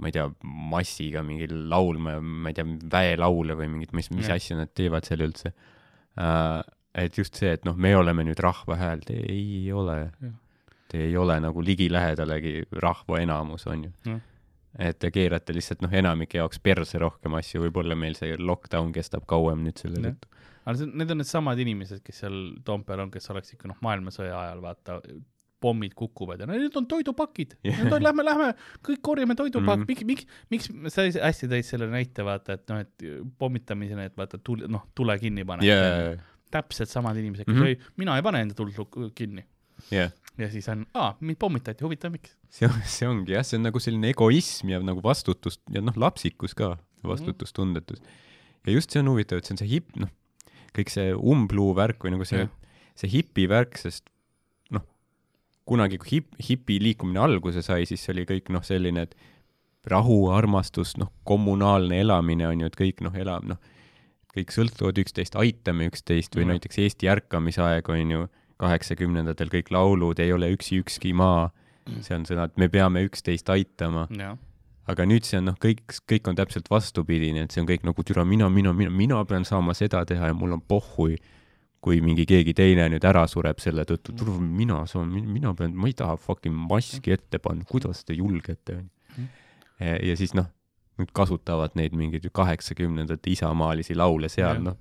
ma 0.00 0.08
ei 0.08 0.14
tea, 0.16 0.26
massiga 0.70 1.22
mingi 1.26 1.46
laulma, 1.50 2.16
ma 2.20 2.50
ei 2.50 2.56
tea, 2.56 2.66
väelaule 2.92 3.56
või 3.58 3.68
mingit, 3.74 3.92
mis, 3.96 4.08
mis 4.14 4.30
Jah. 4.30 4.40
asja 4.40 4.56
nad 4.56 4.72
teevad 4.74 5.08
seal 5.08 5.26
üldse 5.26 5.52
uh,. 5.52 6.62
et 6.96 7.18
just 7.18 7.36
see, 7.38 7.52
et 7.54 7.66
noh, 7.68 7.76
me 7.76 7.92
oleme 7.96 8.24
nüüd 8.26 8.40
rahva 8.42 8.78
hääl, 8.80 9.04
te 9.06 9.14
ei 9.30 9.68
ole. 9.72 10.10
Te 10.90 11.04
ei 11.04 11.12
ole 11.14 11.36
nagu 11.38 11.62
ligilähedalegi 11.62 12.64
rahva 12.82 13.20
enamus, 13.22 13.68
on 13.70 13.84
ju 13.86 14.16
et 14.78 14.98
te 15.02 15.10
keerate 15.14 15.54
lihtsalt 15.54 15.82
noh, 15.84 15.92
enamike 15.94 16.38
jaoks 16.38 16.60
perse 16.62 16.98
rohkem 17.02 17.34
asju, 17.38 17.64
võib-olla 17.64 17.96
meil 17.98 18.16
see 18.18 18.36
lockdown 18.38 18.92
kestab 18.94 19.26
kauem 19.30 19.64
nüüd 19.66 19.80
selle 19.82 20.02
tõttu. 20.04 20.29
Aga 20.70 20.78
see, 20.80 20.86
need 21.02 21.10
on 21.14 21.20
needsamad 21.22 21.58
inimesed, 21.66 22.00
kes 22.06 22.22
seal 22.24 22.38
Toompeal 22.66 23.04
on, 23.04 23.10
kes 23.12 23.28
oleks 23.34 23.52
ikka 23.56 23.68
noh, 23.70 23.78
maailmasõja 23.84 24.32
ajal 24.46 24.62
vaata, 24.64 25.00
pommid 25.60 25.92
kukuvad 25.92 26.40
ja 26.40 26.46
no 26.48 26.54
need 26.56 26.76
on 26.78 26.86
toidupakid 26.88 27.50
yeah., 27.68 27.82
lähme, 28.00 28.24
lähme, 28.24 28.46
kõik 28.86 29.02
korjame 29.04 29.34
toidupakki 29.36 29.82
Mhm. 29.84 30.06
mm, 30.06 30.06
-hmm. 30.08 30.08
miks, 30.08 30.24
miks, 30.48 30.70
miks 30.72 30.94
sa 30.94 31.04
hästi 31.04 31.50
tõid 31.52 31.66
selle 31.68 31.88
näite, 31.92 32.24
vaata, 32.24 32.56
et 32.56 32.64
noh, 32.72 32.78
et 32.80 33.04
pommitamisena, 33.38 34.06
et 34.08 34.16
vaata 34.16 34.38
tule, 34.38 34.68
noh, 34.72 34.86
tule 34.96 35.18
kinni 35.20 35.44
pane 35.44 35.66
jaa, 35.68 36.14
täpselt 36.50 36.88
samad 36.88 37.16
inimesed, 37.20 37.44
kes 37.44 37.54
Mhm. 37.54 37.62
mm 37.66 37.74
-hmm. 37.74 37.92
mina 38.00 38.16
ei 38.16 38.22
pane 38.22 38.40
enda 38.40 38.54
tuld 38.54 38.72
kinni 39.14 39.44
jah. 39.90 40.10
ja 40.38 40.48
siis 40.50 40.68
on, 40.72 40.86
aa, 40.94 41.16
mind 41.20 41.36
pommitati, 41.38 41.84
huvitav, 41.84 42.12
miks? 42.12 42.36
see 42.48 42.68
see 42.84 43.08
ongi 43.08 43.32
jah, 43.32 43.44
see 43.44 43.58
on 43.58 43.62
nagu 43.68 43.78
selline 43.78 44.08
egoism 44.14 44.68
ja 44.72 44.80
nagu 44.80 45.02
vastutus 45.04 45.60
ja 45.70 45.80
noh, 45.84 45.92
lapsikus 45.96 46.54
ka, 46.54 46.78
vastutustundetus. 47.04 48.00
ja 48.66 48.72
just 48.72 48.90
see 48.90 49.00
on 49.00 49.08
huvitav, 49.12 49.38
et 49.38 49.44
see 49.44 49.52
on 49.54 49.58
see 49.58 49.68
hip, 49.68 49.92
noh, 49.96 50.08
kõik 50.76 50.92
see 50.92 51.12
umbluu 51.14 51.74
värk 51.76 52.04
või 52.04 52.14
nagu 52.14 52.26
see 52.28 52.46
see 53.00 53.10
hipi 53.10 53.46
värk, 53.50 53.78
sest 53.80 54.08
noh, 54.74 54.84
kunagi, 55.68 56.00
kui 56.02 56.18
hip, 56.18 56.32
hipi 56.48 56.78
liikumine 56.82 57.22
alguse 57.22 57.64
sai, 57.64 57.86
siis 57.88 58.04
oli 58.12 58.26
kõik 58.28 58.50
noh, 58.54 58.64
selline, 58.66 59.06
et 59.08 59.14
rahu, 59.90 60.26
armastus, 60.34 60.96
noh, 61.00 61.12
kommunaalne 61.28 62.02
elamine 62.04 62.48
on 62.50 62.64
ju, 62.64 62.70
et 62.70 62.76
kõik 62.78 63.00
noh, 63.06 63.16
elab 63.16 63.46
noh, 63.48 63.60
kõik 64.34 64.52
sõltuvad 64.54 65.00
üksteist, 65.02 65.38
aitame 65.40 65.88
üksteist 65.90 66.36
või 66.36 66.44
Jah. 66.44 66.52
näiteks 66.54 66.78
Eesti 66.84 67.08
ärkamisaeg 67.10 67.88
on 67.90 68.14
ju, 68.16 68.28
kaheksakümnendatel 68.60 69.48
kõik 69.48 69.70
laulud 69.72 70.18
Ei 70.20 70.34
ole 70.36 70.50
üksi 70.52 70.82
ükski 70.82 71.14
maa, 71.16 71.48
see 72.04 72.12
on 72.18 72.26
sõna, 72.28 72.44
et 72.50 72.60
me 72.60 72.68
peame 72.68 73.02
üksteist 73.08 73.48
aitama, 73.50 74.04
aga 74.90 75.06
nüüd 75.08 75.26
see 75.26 75.38
on 75.40 75.50
noh, 75.50 75.58
kõik, 75.60 75.82
kõik 76.08 76.30
on 76.30 76.38
täpselt 76.38 76.70
vastupidine, 76.70 77.44
et 77.44 77.54
see 77.54 77.62
on 77.62 77.68
kõik 77.68 77.84
nagu 77.86 78.04
türa 78.06 78.24
mina, 78.28 78.48
mina, 78.52 78.72
mina, 78.76 78.92
mina 78.94 79.20
pean 79.28 79.46
saama 79.48 79.74
seda 79.78 80.02
teha 80.08 80.30
ja 80.30 80.36
mul 80.36 80.56
on 80.56 80.62
pohhui, 80.62 81.16
kui 81.80 82.02
mingi 82.04 82.26
keegi 82.28 82.54
teine 82.56 82.88
nüüd 82.92 83.04
ära 83.08 83.24
sureb 83.30 83.60
selle 83.62 83.86
tõttu, 83.88 84.14
türa 84.18 84.36
mina 84.40 84.82
saan, 84.90 85.12
mina 85.12 85.54
pean, 85.56 85.74
ma 85.76 85.90
ei 85.90 85.96
taha 85.96 86.18
fucking 86.20 86.56
maski 86.70 87.14
ette 87.16 87.40
panna, 87.42 87.66
kuidas 87.68 88.04
te 88.04 88.16
julgete, 88.18 88.80
onju. 88.80 89.28
ja 89.80 90.16
siis 90.18 90.34
noh, 90.36 90.50
nüüd 91.00 91.12
kasutavad 91.16 91.76
neid 91.78 91.96
mingeid 91.96 92.28
kaheksakümnendate 92.36 93.32
isamaalisi 93.32 93.96
laule 93.96 94.28
seal, 94.32 94.60
noh, 94.64 94.78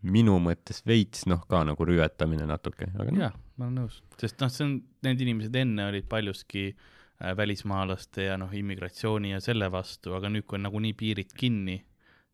minu 0.00 0.38
mõttes 0.42 0.80
veits 0.88 1.26
noh, 1.30 1.44
ka 1.46 1.60
nagu 1.68 1.86
rüvetamine 1.86 2.48
natuke, 2.48 2.88
aga 2.96 3.10
noh, 3.10 3.26
jah, 3.28 3.36
ma 3.60 3.68
olen 3.68 3.84
nõus, 3.84 4.00
sest 4.18 4.40
noh, 4.42 4.50
see 4.50 4.66
on, 4.66 4.78
need 5.06 5.26
inimesed 5.26 5.60
enne 5.60 5.90
olid 5.92 6.08
paljuski 6.10 6.70
äh, 6.72 6.88
välismaalaste 7.36 8.24
ja 8.30 8.36
noh, 8.40 8.52
immigratsiooni 8.56 9.34
ja 9.34 9.40
selle 9.44 9.70
vastu, 9.72 10.14
aga 10.16 10.30
nüüd, 10.32 10.46
kui 10.48 10.56
on 10.56 10.64
nagunii 10.68 10.92
piirid 10.96 11.34
kinni 11.36 11.76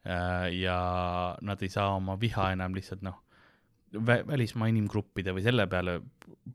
äh, 0.07 0.49
ja 0.55 0.81
nad 1.43 1.63
ei 1.63 1.73
saa 1.73 1.95
oma 1.97 2.19
viha 2.21 2.53
enam 2.55 2.77
lihtsalt 2.77 3.03
noh, 3.07 3.23
välismaa 4.03 4.69
inimgruppide 4.71 5.33
või 5.35 5.45
selle 5.47 5.67
peale 5.71 6.01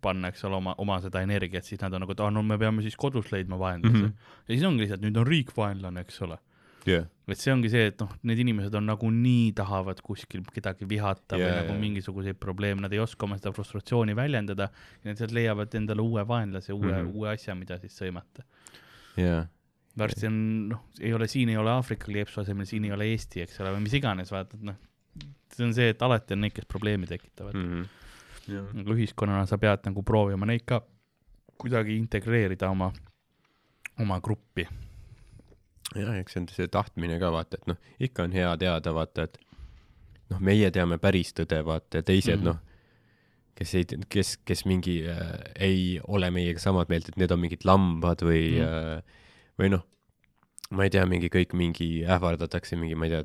panna, 0.01 0.29
eks 0.31 0.43
ole, 0.45 0.59
oma, 0.59 0.75
oma 0.83 0.99
seda 1.03 1.23
energiat, 1.23 1.65
siis 1.65 1.81
nad 1.81 1.93
on 1.95 2.03
nagu, 2.05 2.15
et 2.15 2.23
aa, 2.23 2.31
no 2.33 2.43
me 2.45 2.57
peame 2.61 2.83
siis 2.85 2.97
kodus 2.99 3.31
leidma 3.31 3.59
vaenlase 3.59 3.97
mm. 3.97 4.05
-hmm. 4.05 4.39
ja 4.47 4.53
siis 4.55 4.65
ongi 4.67 4.85
lihtsalt, 4.85 5.03
nüüd 5.05 5.17
on 5.17 5.27
riik 5.27 5.55
vaenlane, 5.57 6.03
eks 6.05 6.21
ole 6.27 6.37
jah, 6.87 7.07
et 7.31 7.39
see 7.39 7.53
ongi 7.53 7.69
see, 7.71 7.87
et 7.91 8.01
noh, 8.01 8.11
need 8.27 8.41
inimesed 8.43 8.75
on 8.77 8.89
nagunii 8.89 9.53
tahavad 9.57 10.01
kuskil 10.05 10.43
kedagi 10.51 10.87
vihata 10.89 11.37
yeah, 11.37 11.45
või 11.45 11.55
nagu 11.59 11.75
jaa. 11.75 11.81
mingisuguseid 11.85 12.39
probleeme, 12.41 12.83
nad 12.83 12.93
ei 12.93 13.01
oska 13.03 13.27
oma 13.27 13.37
seda 13.39 13.53
frustratsiooni 13.55 14.15
väljendada 14.17 14.69
ja 14.73 15.09
nad 15.11 15.21
sealt 15.21 15.35
leiavad 15.35 15.73
endale 15.79 16.03
uue 16.03 16.25
vaenlase, 16.27 16.73
uue 16.73 16.91
mm. 16.91 16.99
-hmm. 16.99 17.15
uue 17.15 17.33
asja, 17.33 17.55
mida 17.55 17.77
siis 17.81 17.97
sõimata. 17.97 18.45
jah, 19.19 19.47
varsti 19.97 20.27
on, 20.27 20.37
noh, 20.71 20.85
ei 20.99 21.13
ole, 21.13 21.27
siin 21.27 21.49
ei 21.49 21.57
ole 21.57 21.71
Aafrika 21.71 22.05
kleepsu 22.05 22.41
asemel, 22.41 22.65
siin 22.65 22.85
ei 22.87 22.95
ole 22.95 23.09
Eesti, 23.11 23.41
eks 23.45 23.59
ole, 23.61 23.73
või 23.75 23.85
mis 23.87 23.97
iganes, 23.99 24.31
vaata, 24.31 24.57
et 24.57 24.69
noh, 24.71 24.79
see 25.51 25.65
on 25.67 25.73
see, 25.75 25.91
et 25.91 26.01
alati 26.01 26.37
on 26.37 26.45
neid, 26.45 26.55
kes 26.55 26.67
probleemi 26.69 27.09
tekitavad 27.09 27.57
mm. 27.57 27.67
Mhm. 27.67 27.87
-hmm. 28.47 28.83
aga 28.83 28.95
ühiskonnana 28.97 29.45
sa 29.47 29.57
pead 29.61 29.85
nagu 29.85 30.03
proovima 30.03 30.47
neid 30.49 30.65
ka 30.65 30.81
kuidagi 31.61 31.95
integreerida 31.99 32.69
oma, 32.73 32.91
oma 34.01 34.19
gruppi. 34.19 34.65
jah, 35.95 36.17
eks 36.19 36.35
see 36.35 36.41
on 36.41 36.49
see 36.51 36.67
tahtmine 36.71 37.19
ka 37.21 37.31
vaata, 37.33 37.59
et 37.59 37.71
noh, 37.71 37.79
ikka 37.99 38.27
on 38.27 38.35
hea 38.35 38.51
teada 38.61 38.93
vaata, 38.95 39.27
et 39.27 39.39
noh, 40.31 40.41
meie 40.43 40.71
teame 40.73 40.97
päris 41.01 41.33
tõde 41.37 41.61
vaata 41.67 42.01
ja 42.01 42.07
teised 42.07 42.39
mm. 42.39 42.47
-hmm. 42.47 42.51
noh, 42.51 42.59
kes 43.57 43.75
ei, 43.77 43.87
kes, 44.09 44.37
kes 44.47 44.65
mingi 44.65 45.01
äh, 45.11 45.33
ei 45.59 45.99
ole 46.07 46.31
meiega 46.31 46.61
samad 46.63 46.89
meelt, 46.89 47.09
et 47.09 47.19
need 47.21 47.31
on 47.31 47.41
mingid 47.41 47.65
lambad 47.67 48.23
või 48.25 48.43
mm. 48.55 48.65
-hmm. 48.65 48.97
äh, 48.97 49.49
või 49.59 49.73
noh, 49.75 49.85
ma 50.71 50.87
ei 50.87 50.93
tea, 50.93 51.05
mingi 51.05 51.29
kõik 51.31 51.55
mingi 51.57 51.89
ähvardatakse 52.07 52.79
mingi, 52.79 52.95
ma 52.95 53.09
ei 53.09 53.17
tea, 53.17 53.23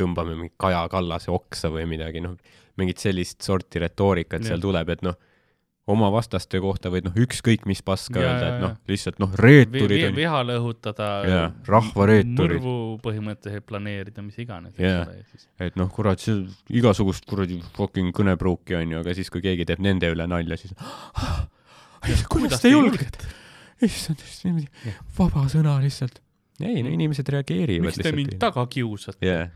tõmbame 0.00 0.34
mingi 0.36 0.54
Kaja 0.60 0.86
Kallase 0.90 1.30
oksa 1.30 1.70
või 1.70 1.86
midagi, 1.90 2.22
noh, 2.24 2.36
mingit 2.80 3.02
sellist 3.02 3.42
sorti 3.44 3.82
retoorikat 3.82 4.42
Jah. 4.42 4.52
seal 4.52 4.62
tuleb, 4.64 4.88
et 4.96 5.02
noh, 5.06 5.16
oma 5.90 6.10
vastaste 6.14 6.60
kohta 6.62 6.92
võid 6.92 7.08
noh, 7.08 7.16
ükskõik 7.24 7.66
mis 7.68 7.82
paska 7.86 8.20
Jaa, 8.20 8.30
öelda, 8.30 8.48
et 8.50 8.64
noh 8.64 8.76
lihtsalt 8.90 9.20
noh, 9.22 9.32
Vi, 9.34 9.42
reeturid 9.42 9.96
vi, 9.96 10.06
on 10.08 10.16
vihale 10.16 10.56
õhutada. 10.60 11.10
Jaa, 11.28 11.48
rahvareeturid. 11.68 12.38
mõrvu 12.38 12.76
põhimõtteliselt 13.04 13.66
planeerida, 13.68 14.24
mis 14.24 14.38
iganes 14.42 14.78
Jaa. 14.80 15.04
ja 15.08 15.66
et 15.66 15.78
noh, 15.80 15.90
kurat, 15.92 16.22
see 16.22 16.44
igasugust 16.80 17.26
kuradi 17.28 17.60
fucking 17.76 18.14
kõnepruuki 18.16 18.78
on 18.78 18.96
ju, 18.96 19.02
aga 19.04 19.14
siis, 19.18 19.30
kui 19.32 19.44
keegi 19.44 19.68
teeb 19.68 19.82
nende 19.84 20.10
üle 20.12 20.26
nalja, 20.30 20.58
siis 20.60 20.74
kuidas 22.32 22.62
te 22.62 22.72
julgete? 22.72 23.30
issand, 23.86 24.24
niimoodi 24.44 24.94
vaba 25.18 25.46
sõna 25.50 25.76
lihtsalt. 25.82 26.20
ei, 26.60 26.82
no 26.84 26.92
inimesed 26.92 27.28
reageerivad 27.32 27.88
miks 27.88 28.02
te 28.04 28.12
mind 28.16 28.36
taga 28.42 28.66
kiusate 28.70 29.26
jaa, 29.26 29.46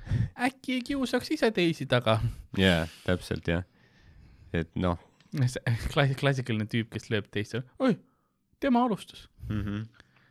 äkki 0.48 0.80
kiusaks 0.90 1.34
ise 1.36 1.50
teisi 1.54 1.86
taga? 1.90 2.18
jaa, 2.58 2.84
täpselt 3.04 3.50
jah. 3.50 3.66
et 4.56 4.70
noh 4.80 5.00
klass-, 5.92 6.16
klassikaline 6.20 6.66
tüüp, 6.70 6.90
kes 6.94 7.10
lööb 7.12 7.28
teist, 7.32 7.56
oi, 7.78 7.96
tema 8.60 8.84
alustas. 8.84 9.28
mm. 9.48 9.60
-hmm. 9.60 9.84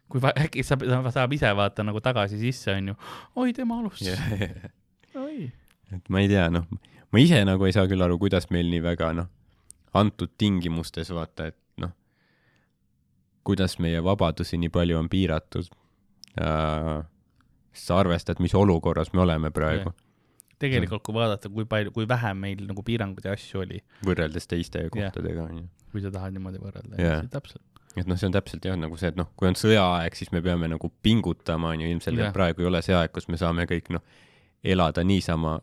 kui 0.10 0.22
äkki 0.46 0.64
saab, 0.64 0.86
saab 1.14 1.34
ise 1.34 1.52
vaata 1.56 1.84
nagu 1.84 2.02
tagasi 2.02 2.40
sisse, 2.40 2.74
onju, 2.74 2.96
oi, 3.36 3.54
tema 3.54 3.80
alustas 3.80 4.08
Yeah. 4.08 4.72
oi. 5.16 5.52
et 5.96 6.10
ma 6.10 6.20
ei 6.20 6.28
tea, 6.28 6.50
noh, 6.50 6.68
ma 7.12 7.20
ise 7.20 7.44
nagu 7.46 7.66
ei 7.66 7.74
saa 7.74 7.88
küll 7.88 8.02
aru, 8.02 8.18
kuidas 8.20 8.50
meil 8.50 8.70
nii 8.70 8.84
väga 8.84 9.14
noh, 9.14 9.30
antud 9.94 10.32
tingimustes 10.38 11.10
vaata, 11.14 11.48
et 11.48 11.58
noh, 11.78 11.92
kuidas 13.44 13.80
meie 13.80 14.04
vabadusi 14.04 14.58
nii 14.58 14.70
palju 14.70 14.98
on 14.98 15.10
piiratud 15.10 15.70
äh,. 16.42 17.04
sa 17.74 17.98
arvestad, 18.00 18.40
mis 18.40 18.54
olukorras 18.56 19.14
me 19.14 19.22
oleme 19.22 19.52
praegu 19.52 19.90
Jah. 19.90 20.03
tegelikult, 20.64 21.04
kui 21.06 21.16
vaadata, 21.18 21.52
kui 21.54 21.68
palju, 21.70 21.94
kui 21.96 22.08
vähe 22.10 22.34
meil 22.40 22.64
nagu 22.70 22.86
piiranguid 22.86 23.28
ja 23.28 23.36
asju 23.38 23.64
oli, 23.66 23.82
võrreldes 24.08 24.50
teiste 24.50 24.88
kohtadega 24.94 25.46
onju. 25.50 25.68
kui 25.94 26.04
sa 26.04 26.12
tahad 26.14 26.36
niimoodi 26.36 26.62
võrrelda 26.64 26.98
Jah. 26.98 27.20
yeah., 27.20 27.28
täpselt. 27.34 27.62
et 27.96 28.08
noh, 28.10 28.18
see 28.18 28.30
on 28.30 28.38
täpselt 28.38 28.66
jah, 28.66 28.80
nagu 28.80 28.98
see, 29.00 29.12
et 29.14 29.20
noh, 29.20 29.30
kui 29.40 29.50
on 29.52 29.60
sõjaaeg, 29.60 30.16
siis 30.18 30.32
me 30.36 30.42
peame 30.46 30.72
nagu 30.72 30.90
pingutama 31.06 31.76
onju, 31.76 31.92
ilmselgelt 31.94 32.30
Jah. 32.32 32.38
praegu 32.40 32.66
ei 32.66 32.72
ole 32.72 32.82
see 32.86 32.96
aeg, 32.98 33.14
kus 33.14 33.30
me 33.30 33.38
saame 33.42 33.68
kõik 33.70 33.92
noh, 33.94 34.02
elada 34.64 35.04
niisama 35.06 35.60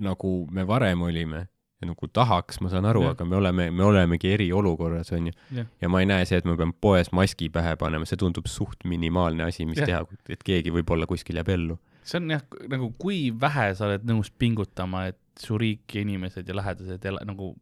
nagu 0.00 0.34
me 0.50 0.66
varem 0.68 1.02
olime 1.06 1.46
ja 1.80 1.88
nagu 1.88 2.08
tahaks, 2.12 2.60
ma 2.60 2.68
saan 2.72 2.84
aru, 2.88 3.06
Jah. 3.06 3.14
aga 3.16 3.24
me 3.24 3.36
oleme, 3.38 3.70
me 3.72 3.84
olemegi 3.84 4.34
eriolukorras 4.34 5.12
onju. 5.16 5.32
jah, 5.56 5.68
ja 5.80 5.88
ma 5.88 6.02
ei 6.02 6.08
näe 6.10 6.26
see, 6.28 6.40
et 6.40 6.48
ma 6.48 6.56
pean 6.60 6.74
poes 6.76 7.08
maski 7.16 7.48
pähe 7.52 7.72
panema, 7.80 8.08
see 8.08 8.20
tundub 8.20 8.48
suht 8.52 8.84
minimaalne 8.84 9.46
asi, 9.48 9.64
mis 9.68 9.80
Jah. 9.80 9.88
teha, 9.88 10.20
et 10.36 10.44
keegi 10.44 10.72
võib-olla 10.74 11.08
kuskil 11.08 11.40
jääb 11.40 11.48
ellu. 11.56 11.78
See 12.06 12.20
on 12.20 12.34
jah, 12.34 12.44
nagu 12.72 12.90
kui 13.00 13.28
vähe 13.32 13.70
sa 13.76 13.88
oled 13.88 14.06
nõus 14.08 14.30
pingutama, 14.30 15.06
et 15.12 15.18
su 15.40 15.58
riik 15.60 15.94
ja 15.94 16.04
inimesed 16.04 16.48
ja 16.48 16.56
lähedased 16.56 17.04
ela, 17.08 17.22
nagu 17.26 17.52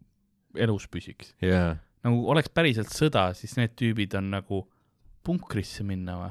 elus 0.58 0.88
püsiks. 0.90 1.34
jaa, 1.44 1.76
nagu 2.06 2.26
oleks 2.32 2.50
päriselt 2.54 2.92
sõda, 2.94 3.30
siis 3.38 3.56
need 3.58 3.74
tüübid 3.78 4.16
on 4.18 4.30
nagu 4.34 4.62
punkrisse 5.26 5.86
minna 5.86 6.18
või? 6.20 6.30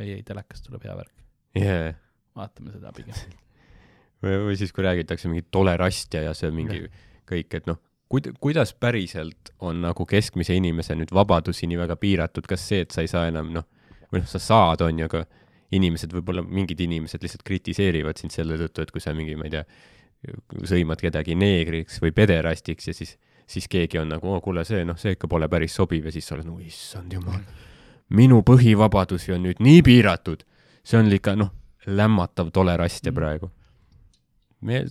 ei, 0.00 0.18
ei 0.18 0.26
telekast 0.26 0.66
tuleb 0.66 0.84
hea 0.88 0.96
värk, 0.98 1.14
jaa. 1.58 1.94
vaatame 2.38 2.74
seda 2.74 2.92
pigem. 2.96 3.16
või, 4.24 4.36
või 4.48 4.58
siis, 4.60 4.74
kui 4.74 4.86
räägitakse 4.86 5.30
mingi 5.30 5.46
tolerastia 5.50 6.26
ja 6.28 6.36
see 6.36 6.52
mingi 6.54 6.84
kõik, 7.28 7.58
et 7.58 7.68
noh, 7.70 7.80
kuid-, 8.12 8.32
kuidas 8.42 8.74
päriselt 8.74 9.52
on 9.60 9.82
nagu 9.84 10.06
keskmise 10.08 10.56
inimese 10.58 10.96
nüüd 10.98 11.12
vabadusi 11.14 11.68
nii 11.70 11.80
väga 11.84 11.96
piiratud, 12.00 12.48
kas 12.48 12.64
see, 12.68 12.86
et 12.86 12.94
sa 12.94 13.04
ei 13.04 13.10
saa 13.10 13.28
enam 13.30 13.52
noh, 13.54 13.68
või 14.12 14.24
noh, 14.24 14.28
sa 14.28 14.40
saad, 14.42 14.84
on 14.84 15.00
ju, 15.00 15.08
aga 15.08 15.24
inimesed 15.72 16.12
võib-olla, 16.12 16.44
mingid 16.44 16.80
inimesed 16.84 17.22
lihtsalt 17.24 17.44
kritiseerivad 17.48 18.20
sind 18.20 18.34
selle 18.34 18.58
tõttu, 18.60 18.84
et 18.84 18.92
kui 18.94 19.02
sa 19.04 19.14
mingi, 19.16 19.36
ma 19.38 19.48
ei 19.48 19.54
tea, 19.56 19.64
sõimad 20.68 21.02
kedagi 21.02 21.34
neegriks 21.38 21.98
või 22.02 22.12
pederastiks 22.14 22.90
ja 22.90 22.94
siis, 22.94 23.16
siis 23.50 23.66
keegi 23.70 23.98
on 24.02 24.12
nagu, 24.14 24.36
kuule, 24.44 24.64
see 24.68 24.84
noh, 24.86 24.98
see 25.00 25.16
ikka 25.16 25.30
pole 25.30 25.48
päris 25.50 25.74
sobiv 25.78 26.06
ja 26.06 26.14
siis 26.14 26.28
sa 26.28 26.36
oled 26.36 26.46
nagu, 26.46 26.60
issand 26.62 27.16
jumal, 27.16 27.42
minu 28.14 28.42
põhivabadusi 28.46 29.34
on 29.34 29.46
nüüd 29.48 29.62
nii 29.64 29.82
piiratud. 29.86 30.44
see 30.84 30.98
on 30.98 31.10
ikka 31.14 31.36
noh, 31.38 31.52
lämmatav 31.86 32.50
tolerastia 32.54 33.10
Mm. 33.12 33.16
praegu. 33.16 33.50
me, 34.62 34.84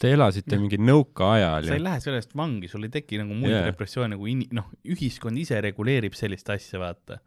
te 0.00 0.12
elasite 0.14 0.58
mingi 0.58 0.78
nõukaajal 0.78 1.66
sa 1.66 1.74
ei 1.74 1.80
ja 1.80 1.84
lähe 1.84 2.00
sellest 2.00 2.36
vangi, 2.36 2.68
sul 2.68 2.86
ei 2.86 2.92
teki 2.94 3.18
nagu 3.18 3.34
muid 3.34 3.52
yeah. 3.52 3.66
repressioone 3.66 4.16
kui 4.16 4.32
in-, 4.32 4.46
noh, 4.54 4.70
ühiskond 4.86 5.38
ise 5.38 5.60
reguleerib 5.60 6.14
sellist 6.14 6.48
asja, 6.50 6.78
vaata. 6.80 7.18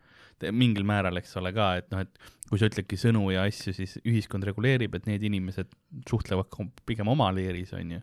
mingil 0.52 0.84
määral, 0.84 1.16
eks 1.22 1.38
ole 1.40 1.54
ka, 1.56 1.76
et 1.80 1.92
noh, 1.94 2.02
et 2.04 2.34
kui 2.54 2.62
sa 2.62 2.70
ütledki 2.70 3.00
sõnu 3.02 3.32
ja 3.34 3.48
asju, 3.50 3.74
siis 3.74 3.96
ühiskond 4.06 4.46
reguleerib, 4.46 4.94
et 4.94 5.08
need 5.10 5.24
inimesed 5.26 5.72
suhtlevad 6.06 6.54
pigem 6.86 7.10
oma 7.10 7.32
leeris, 7.34 7.74
onju. 7.74 8.02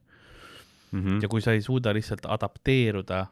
mm 0.91 1.21
ja 1.23 1.29
kui 1.31 1.45
sa 1.45 1.55
ei 1.55 1.63
suuda 1.63 1.93
lihtsalt 1.95 2.27
adapteeruda 2.27 3.29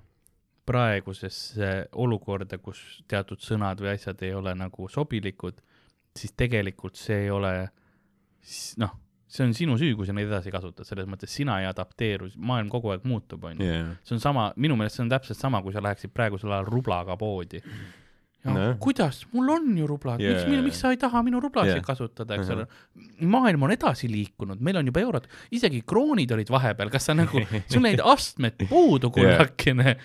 praegusesse 0.68 1.88
olukorda, 1.98 2.60
kus 2.62 3.02
teatud 3.08 3.42
sõnad 3.42 3.82
või 3.82 3.96
asjad 3.96 4.22
ei 4.22 4.34
ole 4.36 4.54
nagu 4.54 4.88
sobilikud, 4.88 5.58
siis 6.14 6.36
tegelikult 6.38 6.94
see 7.00 7.24
ei 7.24 7.30
ole, 7.34 7.52
noh, 8.78 8.94
see 9.26 9.46
on 9.48 9.54
sinu 9.56 9.78
süü, 9.80 9.96
kui 9.98 10.06
sa 10.06 10.14
neid 10.14 10.30
edasi 10.30 10.52
kasutad, 10.54 10.86
selles 10.86 11.08
mõttes 11.10 11.34
sina 11.34 11.58
ei 11.62 11.66
adapteeru, 11.66 12.30
maailm 12.38 12.70
kogu 12.70 12.92
aeg 12.94 13.08
muutub, 13.08 13.48
onju. 13.50 13.64
see 14.04 14.14
on 14.14 14.22
sama, 14.22 14.52
minu 14.56 14.76
meelest 14.78 15.00
see 15.00 15.08
on 15.08 15.10
täpselt 15.16 15.40
sama, 15.40 15.64
kui 15.64 15.74
sa 15.74 15.82
läheksid 15.82 16.14
praegusel 16.14 16.54
ajal 16.54 16.70
rublaga 16.70 17.18
poodi. 17.18 17.64
ja 17.64 17.64
Nojah. 17.64 18.06
No. 18.54 18.66
kuidas, 18.82 19.20
mul 19.34 19.52
on 19.56 19.68
ju 19.78 19.86
rublad 19.90 20.22
yeah., 20.22 20.40
Jaa. 20.40 20.48
miks, 20.50 20.64
miks 20.68 20.82
sa 20.84 20.92
ei 20.94 21.00
taha 21.00 21.22
minu 21.26 21.40
rublasid 21.42 21.74
Jaa. 21.74 21.80
yeah. 21.80 21.86
kasutada, 21.86 22.38
eks 22.38 22.52
ole. 22.54 22.66
maailm 23.34 23.68
on 23.68 23.74
edasi 23.74 24.10
liikunud, 24.12 24.62
meil 24.64 24.80
on 24.80 24.90
juba 24.90 25.04
eurod, 25.04 25.28
isegi 25.54 25.82
kroonid 25.88 26.32
olid 26.36 26.52
vahepeal, 26.52 26.92
kas 26.94 27.10
sa 27.10 27.16
nagu, 27.18 27.44
sul 27.72 27.84
neid 27.84 28.02
astmed 28.04 28.68
puudu 28.70 29.12
kullakene 29.14 29.96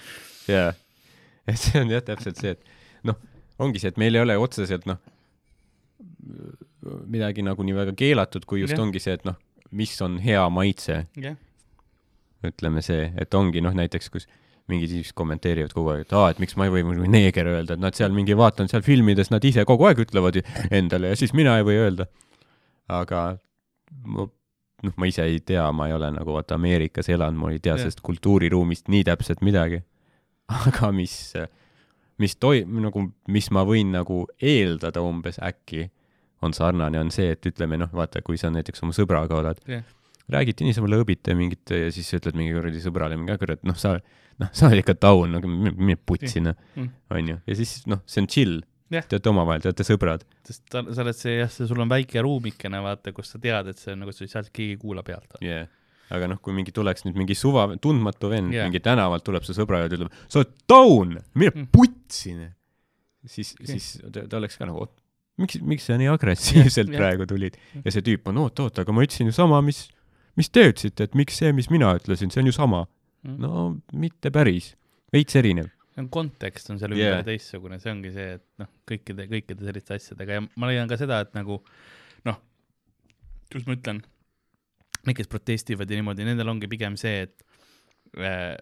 jaa, 0.52 0.74
et 1.48 1.60
see 1.60 1.82
on 1.82 1.92
jah 1.94 2.04
täpselt 2.06 2.40
see, 2.42 2.56
et 2.56 3.08
noh, 3.08 3.20
ongi 3.64 3.82
see, 3.82 3.94
et 3.94 4.00
meil 4.02 4.16
ei 4.18 4.26
ole 4.26 4.38
otseselt 4.42 4.88
noh, 4.90 5.02
midagi 7.08 7.44
nagu 7.46 7.64
nii 7.66 7.76
väga 7.78 7.96
keelatud, 7.98 8.46
kui 8.50 8.64
just 8.64 8.76
Jah. 8.76 8.84
ongi 8.84 9.02
see, 9.04 9.16
et 9.18 9.26
noh, 9.28 9.38
mis 9.74 9.94
on 10.06 10.20
hea 10.24 10.44
maitse, 10.54 11.04
jah, 11.20 11.38
ütleme 12.44 12.84
see, 12.86 13.08
et 13.20 13.36
ongi 13.38 13.64
noh, 13.64 13.76
näiteks 13.78 14.12
kus 14.14 14.28
mingid 14.72 14.94
inimesed 14.94 15.16
kommenteerivad 15.18 15.74
kogu 15.76 15.92
aeg, 15.94 16.06
et 16.06 16.14
aa, 16.16 16.30
et 16.32 16.40
miks 16.40 16.56
ma 16.60 16.68
ei 16.68 16.74
või 16.74 16.86
muidugi 16.88 17.12
neeger 17.12 17.50
öelda, 17.52 17.76
et 17.76 17.84
nad 17.84 17.98
seal 17.98 18.14
mingi, 18.16 18.36
vaatan 18.40 18.70
seal 18.72 18.84
filmides, 18.86 19.32
nad 19.34 19.44
ise 19.44 19.66
kogu 19.68 19.90
aeg 19.90 20.00
ütlevad 20.06 20.40
endale 20.72 21.12
ja 21.12 21.20
siis 21.20 21.34
mina 21.36 21.58
ei 21.60 21.68
või 21.68 21.80
öelda. 21.82 22.08
aga 22.92 23.24
ma, 24.04 24.28
noh, 24.88 24.96
ma 25.00 25.10
ise 25.10 25.26
ei 25.28 25.42
tea, 25.46 25.66
ma 25.76 25.90
ei 25.90 25.96
ole 25.96 26.12
nagu 26.16 26.38
vaata 26.38 26.56
Ameerikas 26.60 27.10
elanud, 27.12 27.40
ma 27.40 27.52
ei 27.52 27.60
tea 27.60 27.74
Jah. 27.74 27.84
sellest 27.84 28.04
kultuuriruumist 28.06 28.88
nii 28.92 29.04
täpselt 29.08 29.44
midagi. 29.44 29.82
aga 30.68 30.92
mis, 30.96 31.18
mis 32.20 32.36
toi-, 32.40 32.64
nagu, 32.68 33.08
mis 33.28 33.52
ma 33.52 33.66
võin 33.68 33.92
nagu 33.96 34.24
eeldada 34.42 35.04
umbes 35.04 35.40
äkki, 35.44 35.90
on 36.44 36.56
sarnane, 36.56 37.00
on 37.00 37.12
see, 37.12 37.32
et 37.36 37.46
ütleme 37.48 37.80
noh, 37.80 37.92
vaata, 37.96 38.22
kui 38.24 38.40
sa 38.40 38.52
näiteks 38.52 38.84
oma 38.84 38.96
sõbraga 38.96 39.40
oled 39.40 39.62
Jah. 39.68 39.84
Räägite 40.32 40.64
niisama 40.64 40.88
lõõbite 40.88 41.36
mingit 41.36 41.70
ja 41.74 41.90
siis 41.92 42.08
ütled 42.16 42.36
mingi 42.40 42.54
kuradi 42.56 42.80
sõbrale 42.84 43.18
mingi, 43.20 43.36
kurat, 43.42 43.60
noh, 43.68 43.76
sa, 43.76 43.98
noh, 44.40 44.50
sa 44.56 44.70
oled 44.70 44.80
ikka 44.84 44.96
taun, 44.96 45.34
nagu 45.36 45.48
mine 45.50 45.98
putsi, 46.00 46.40
noh 46.44 46.56
Mm., 46.78 46.90
onju. 47.12 47.40
ja 47.48 47.56
siis 47.60 47.82
noh, 47.92 48.00
see 48.08 48.22
on 48.24 48.28
chill 48.32 48.62
Jah.. 48.94 49.06
te 49.10 49.16
olete 49.18 49.30
omavahel, 49.32 49.62
te 49.64 49.70
olete 49.72 49.84
sõbrad. 49.88 50.24
sest 50.46 50.64
ta, 50.70 50.84
sa 50.94 51.02
oled 51.02 51.18
see 51.18 51.38
jah, 51.40 51.50
sul 51.50 51.80
on 51.82 51.90
väike 51.90 52.22
ruumikene, 52.22 52.80
vaata, 52.84 53.12
kus 53.16 53.32
sa 53.34 53.40
tead, 53.42 53.68
et 53.74 53.78
see 53.82 53.94
on 53.96 54.04
nagu 54.06 54.12
sotsiaalselt 54.14 54.54
keegi 54.54 54.76
ei 54.76 54.82
kuula 54.82 55.02
pealt. 55.04 55.34
Yeah. 55.42 55.68
aga 56.14 56.28
noh, 56.30 56.38
kui 56.44 56.54
mingi 56.54 56.72
tuleks 56.76 57.06
nüüd 57.08 57.16
mingi 57.18 57.34
suva, 57.36 57.64
tundmatu 57.82 58.30
vend 58.30 58.52
Jah. 58.54 58.60
yeah. 58.64 58.68
mingi 58.70 58.82
tänavalt 58.86 59.24
tuleb 59.26 59.44
su 59.48 59.56
sõbra 59.58 59.80
juurde, 59.84 59.98
ütleb, 59.98 60.12
sa 60.30 60.44
oled 60.44 60.52
taun, 60.70 61.16
mine 61.34 61.52
Mm. 61.56 61.68
putsi, 61.74 62.36
noh. 62.38 62.52
siis 63.26 63.56
Jah. 63.60 63.72
siis 63.74 63.88
ta, 64.12 64.28
ta 64.30 64.38
oleks 64.38 64.58
ka 64.62 64.68
nagu, 64.70 64.86
miks, 65.42 65.58
miks 65.64 65.88
sa 65.90 65.98
nii 65.98 66.12
agressiivselt 66.14 66.92
Jah, 66.92 66.94
jah. 66.94 67.02
praegu 67.02 67.26
tulid 67.34 67.58
ja 67.84 67.92
see 67.96 68.04
tüüp 68.06 68.30
on, 68.30 68.38
oot, 68.46 68.60
oot, 68.62 68.78
aga 68.84 68.94
ma 68.94 69.02
ütlesin 69.08 69.32
ju 69.32 69.34
sama, 69.34 69.62
mis, 69.66 69.88
mis 70.40 70.50
te 70.50 70.66
ütlesite, 70.70 71.08
et 71.08 71.16
miks 71.18 71.40
see, 71.42 71.54
mis 71.56 71.70
mina 71.74 71.94
ütlesin, 71.98 72.34
see 72.34 72.44
on 72.44 72.52
ju 72.52 72.56
sama. 72.56 72.86
Mm. 73.24 73.38
no 73.40 73.68
mitte 73.96 74.34
päris, 74.36 74.74
veits 75.16 75.38
erinev. 75.40 75.70
see 75.94 76.02
on 76.02 76.10
kontekst 76.12 76.72
on 76.74 76.80
seal 76.82 76.96
yeah. 76.98 77.22
teistsugune, 77.24 77.78
see 77.80 77.92
ongi 77.94 78.10
see, 78.12 78.34
et 78.36 78.44
noh, 78.60 78.68
kõikide, 78.90 79.30
kõikide 79.32 79.64
selliste 79.64 79.96
asjadega 79.96 80.40
ja 80.40 80.44
ma 80.60 80.68
leian 80.68 80.90
ka 80.92 80.98
seda, 81.00 81.22
et 81.24 81.32
nagu 81.38 81.62
noh, 82.28 82.42
kuidas 83.48 83.70
ma 83.70 83.78
ütlen, 83.78 84.02
need, 85.06 85.16
kes 85.16 85.32
protestivad 85.32 85.88
ja 85.88 86.00
niimoodi, 86.02 86.28
nendel 86.28 86.52
ongi 86.52 86.68
pigem 86.72 86.98
see, 87.00 87.30
et 87.30 87.48
äh, 88.20 88.58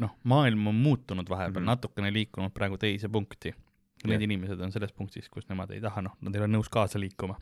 noh, 0.00 0.14
maailm 0.30 0.70
on 0.72 0.80
muutunud 0.86 1.28
vahepeal 1.28 1.60
mm. 1.60 1.64
-hmm. 1.64 1.74
natukene 1.74 2.12
liikunud 2.12 2.54
praegu 2.54 2.78
teise 2.78 3.08
punkti. 3.08 3.54
Need 4.06 4.14
Jah. 4.14 4.22
inimesed 4.22 4.60
on 4.62 4.72
selles 4.72 4.92
punktis, 4.94 5.28
kus 5.28 5.48
nemad 5.48 5.70
ei 5.74 5.80
taha, 5.82 6.02
noh, 6.06 6.14
nad 6.22 6.34
ei 6.34 6.40
ole 6.40 6.48
nõus 6.52 6.68
kaasa 6.70 7.00
liikuma. 7.00 7.34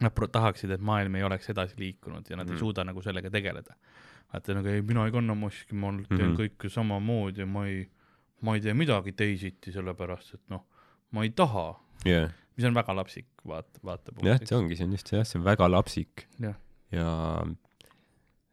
Nad 0.00 0.14
tahaksid, 0.32 0.70
et 0.70 0.80
maailm 0.80 1.14
ei 1.14 1.22
oleks 1.22 1.50
edasi 1.52 1.76
liikunud 1.78 2.30
ja 2.30 2.36
nad 2.36 2.46
mm 2.46 2.52
ei 2.52 2.58
suuda 2.58 2.84
nagu 2.84 3.02
sellega 3.02 3.30
tegeleda. 3.30 3.74
vaata 4.32 4.54
nagu 4.54 4.68
ei, 4.68 4.82
mina 4.82 5.04
ei 5.06 5.12
kanna 5.12 5.34
maski, 5.34 5.74
ma 5.74 5.92
teen 6.08 6.20
mm. 6.20 6.36
-hmm. 6.36 6.36
kõike 6.40 6.68
samamoodi 6.68 7.40
ja 7.40 7.46
ma 7.46 7.66
ei, 7.66 7.88
ma 8.40 8.54
ei 8.54 8.60
tee 8.60 8.74
midagi 8.74 9.12
teisiti, 9.12 9.72
sellepärast 9.72 10.34
et 10.34 10.42
noh, 10.48 10.64
ma 11.10 11.22
ei 11.22 11.30
taha, 11.30 11.80
jah, 12.04 12.32
mis 12.56 12.66
on 12.68 12.74
väga 12.74 12.94
lapsik 12.96 13.26
vaata, 13.48 13.80
vaatepunkt. 13.84 14.26
jah, 14.28 14.40
see 14.44 14.56
ongi, 14.56 14.76
see 14.76 14.86
on 14.86 14.96
just 14.96 15.10
see 15.10 15.18
jah, 15.18 15.26
see 15.28 15.40
on 15.40 15.44
väga 15.46 15.68
lapsik 15.70 16.26
Jah. 16.42 16.56
ja 16.92 17.10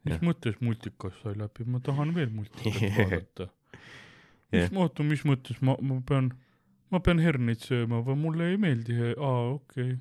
mis 0.04 0.14
jah. 0.14 0.22
mõttes 0.24 0.60
multikas 0.64 1.16
sai 1.22 1.36
läbi, 1.38 1.66
ma 1.68 1.80
tahan 1.84 2.14
veel 2.16 2.30
multikat 2.34 2.80
vaadata. 2.98 3.48
mis 4.52 4.62
Jah., 4.64 4.78
oota, 4.82 5.06
mis 5.06 5.24
mõttes 5.28 5.60
ma, 5.64 5.76
ma 5.84 6.00
pean, 6.06 6.32
ma 6.90 7.02
pean 7.04 7.20
herneid 7.22 7.60
sööma 7.64 8.00
või 8.06 8.18
mulle 8.24 8.52
ei 8.54 8.60
meeldi, 8.60 8.96
aa 9.12 9.42
okei 9.56 9.92
okay.. 9.92 9.98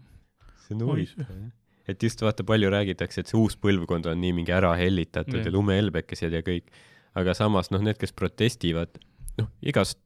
See 0.69 0.77
on 0.77 0.85
huvitav 0.85 1.25
jah. 1.25 1.47
et 1.89 2.03
just 2.05 2.21
vaata, 2.21 2.45
palju 2.47 2.69
räägitakse, 2.69 3.23
et 3.23 3.31
see 3.31 3.39
uus 3.39 3.57
põlvkond 3.57 4.09
on 4.11 4.21
nii 4.21 4.35
mingi 4.41 4.53
ära 4.55 4.75
hellitatud 4.77 5.41
Jah. 5.41 5.49
ja 5.49 5.55
lumehelbekesed 5.55 6.35
ja 6.37 6.43
kõik, 6.45 6.69
aga 7.17 7.33
samas 7.37 7.71
noh, 7.73 7.81
need, 7.83 7.97
kes 7.99 8.13
protestivad, 8.13 9.01
noh, 9.41 9.49
igast 9.65 9.99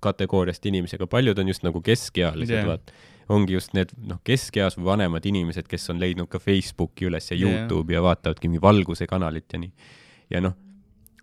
kategooriast 0.00 0.66
inimesi, 0.70 0.96
aga 0.96 1.08
paljud 1.10 1.38
on 1.42 1.50
just 1.50 1.66
nagu 1.66 1.82
keskealised 1.82 2.54
yeah., 2.54 2.68
vaat 2.68 2.92
ongi 3.30 3.54
just 3.54 3.74
need 3.76 3.92
noh, 4.06 4.18
keskeas 4.26 4.76
või 4.78 4.88
vanemad 4.88 5.26
inimesed, 5.26 5.66
kes 5.70 5.90
on 5.92 6.00
leidnud 6.02 6.30
ka 6.30 6.40
Facebooki 6.42 7.06
üles 7.10 7.30
ja. 7.30 7.38
Youtube'i 7.38 7.94
ja 7.94 8.02
vaatavadki 8.02 8.50
mingi 8.50 8.62
Valguse 8.62 9.06
kanalit 9.10 9.52
ja 9.52 9.60
nii. 9.62 9.90
ja 10.34 10.42
noh, 10.42 10.56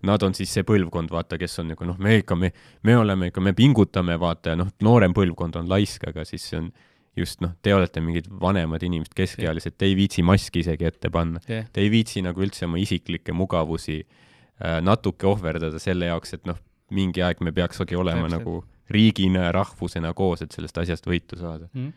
nad 0.07 0.23
on 0.23 0.35
siis 0.37 0.51
see 0.53 0.65
põlvkond, 0.67 1.11
vaata, 1.13 1.39
kes 1.41 1.59
on 1.63 1.71
nagu 1.73 1.87
noh, 1.87 1.97
me 1.99 2.19
ikka, 2.21 2.37
me, 2.39 2.51
me 2.87 2.97
oleme 2.97 3.31
ikka, 3.31 3.43
me 3.43 3.53
pingutame, 3.57 4.17
vaata 4.19 4.53
ja 4.53 4.59
noh, 4.59 4.69
noorem 4.85 5.15
põlvkond 5.17 5.57
on 5.59 5.71
laisk, 5.71 6.07
aga 6.11 6.25
siis 6.27 6.45
see 6.51 6.61
on 6.61 6.71
just 7.17 7.41
noh, 7.41 7.53
te 7.61 7.73
olete 7.75 8.01
mingid 8.03 8.27
vanemad 8.41 8.83
inimesed, 8.85 9.13
keskealised, 9.17 9.75
te 9.77 9.87
ei 9.89 9.95
viitsi 9.97 10.23
maski 10.25 10.61
isegi 10.63 10.85
ette 10.85 11.09
panna. 11.13 11.41
jah, 11.47 11.65
Te 11.73 11.81
ei 11.81 11.91
viitsi 11.93 12.21
nagu 12.25 12.41
üldse 12.43 12.65
oma 12.67 12.79
isiklikke 12.81 13.33
mugavusi 13.33 13.99
äh, 14.03 14.79
natuke 14.85 15.27
ohverdada 15.27 15.79
selle 15.81 16.11
jaoks, 16.11 16.33
et 16.37 16.45
noh, 16.49 16.59
mingi 16.93 17.23
aeg 17.25 17.41
me 17.43 17.51
peakski 17.51 17.97
olema 17.99 18.27
Täpselt. 18.27 18.39
nagu 18.39 18.63
riigina 18.93 19.47
ja 19.47 19.51
rahvusena 19.51 20.13
koos, 20.15 20.41
et 20.45 20.53
sellest 20.55 20.77
asjast 20.77 21.07
võitu 21.09 21.39
saada. 21.39 21.69
Mhm. 21.73 21.89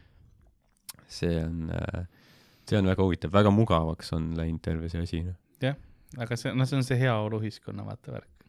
see 1.10 1.36
on 1.44 1.70
äh,, 1.74 2.04
see 2.68 2.78
on 2.78 2.86
väga 2.86 3.02
huvitav, 3.02 3.32
väga 3.34 3.50
mugavaks 3.50 4.12
on 4.14 4.36
läinud 4.38 4.60
terve 4.62 4.88
see 4.88 5.02
asi, 5.02 5.22
noh. 5.26 5.74
aga 6.18 6.36
see, 6.36 6.52
noh, 6.54 6.66
see 6.66 6.76
on 6.78 6.84
see 6.86 6.98
heaoluühiskonna 7.00 7.84
vaata 7.86 8.12
värk. 8.14 8.39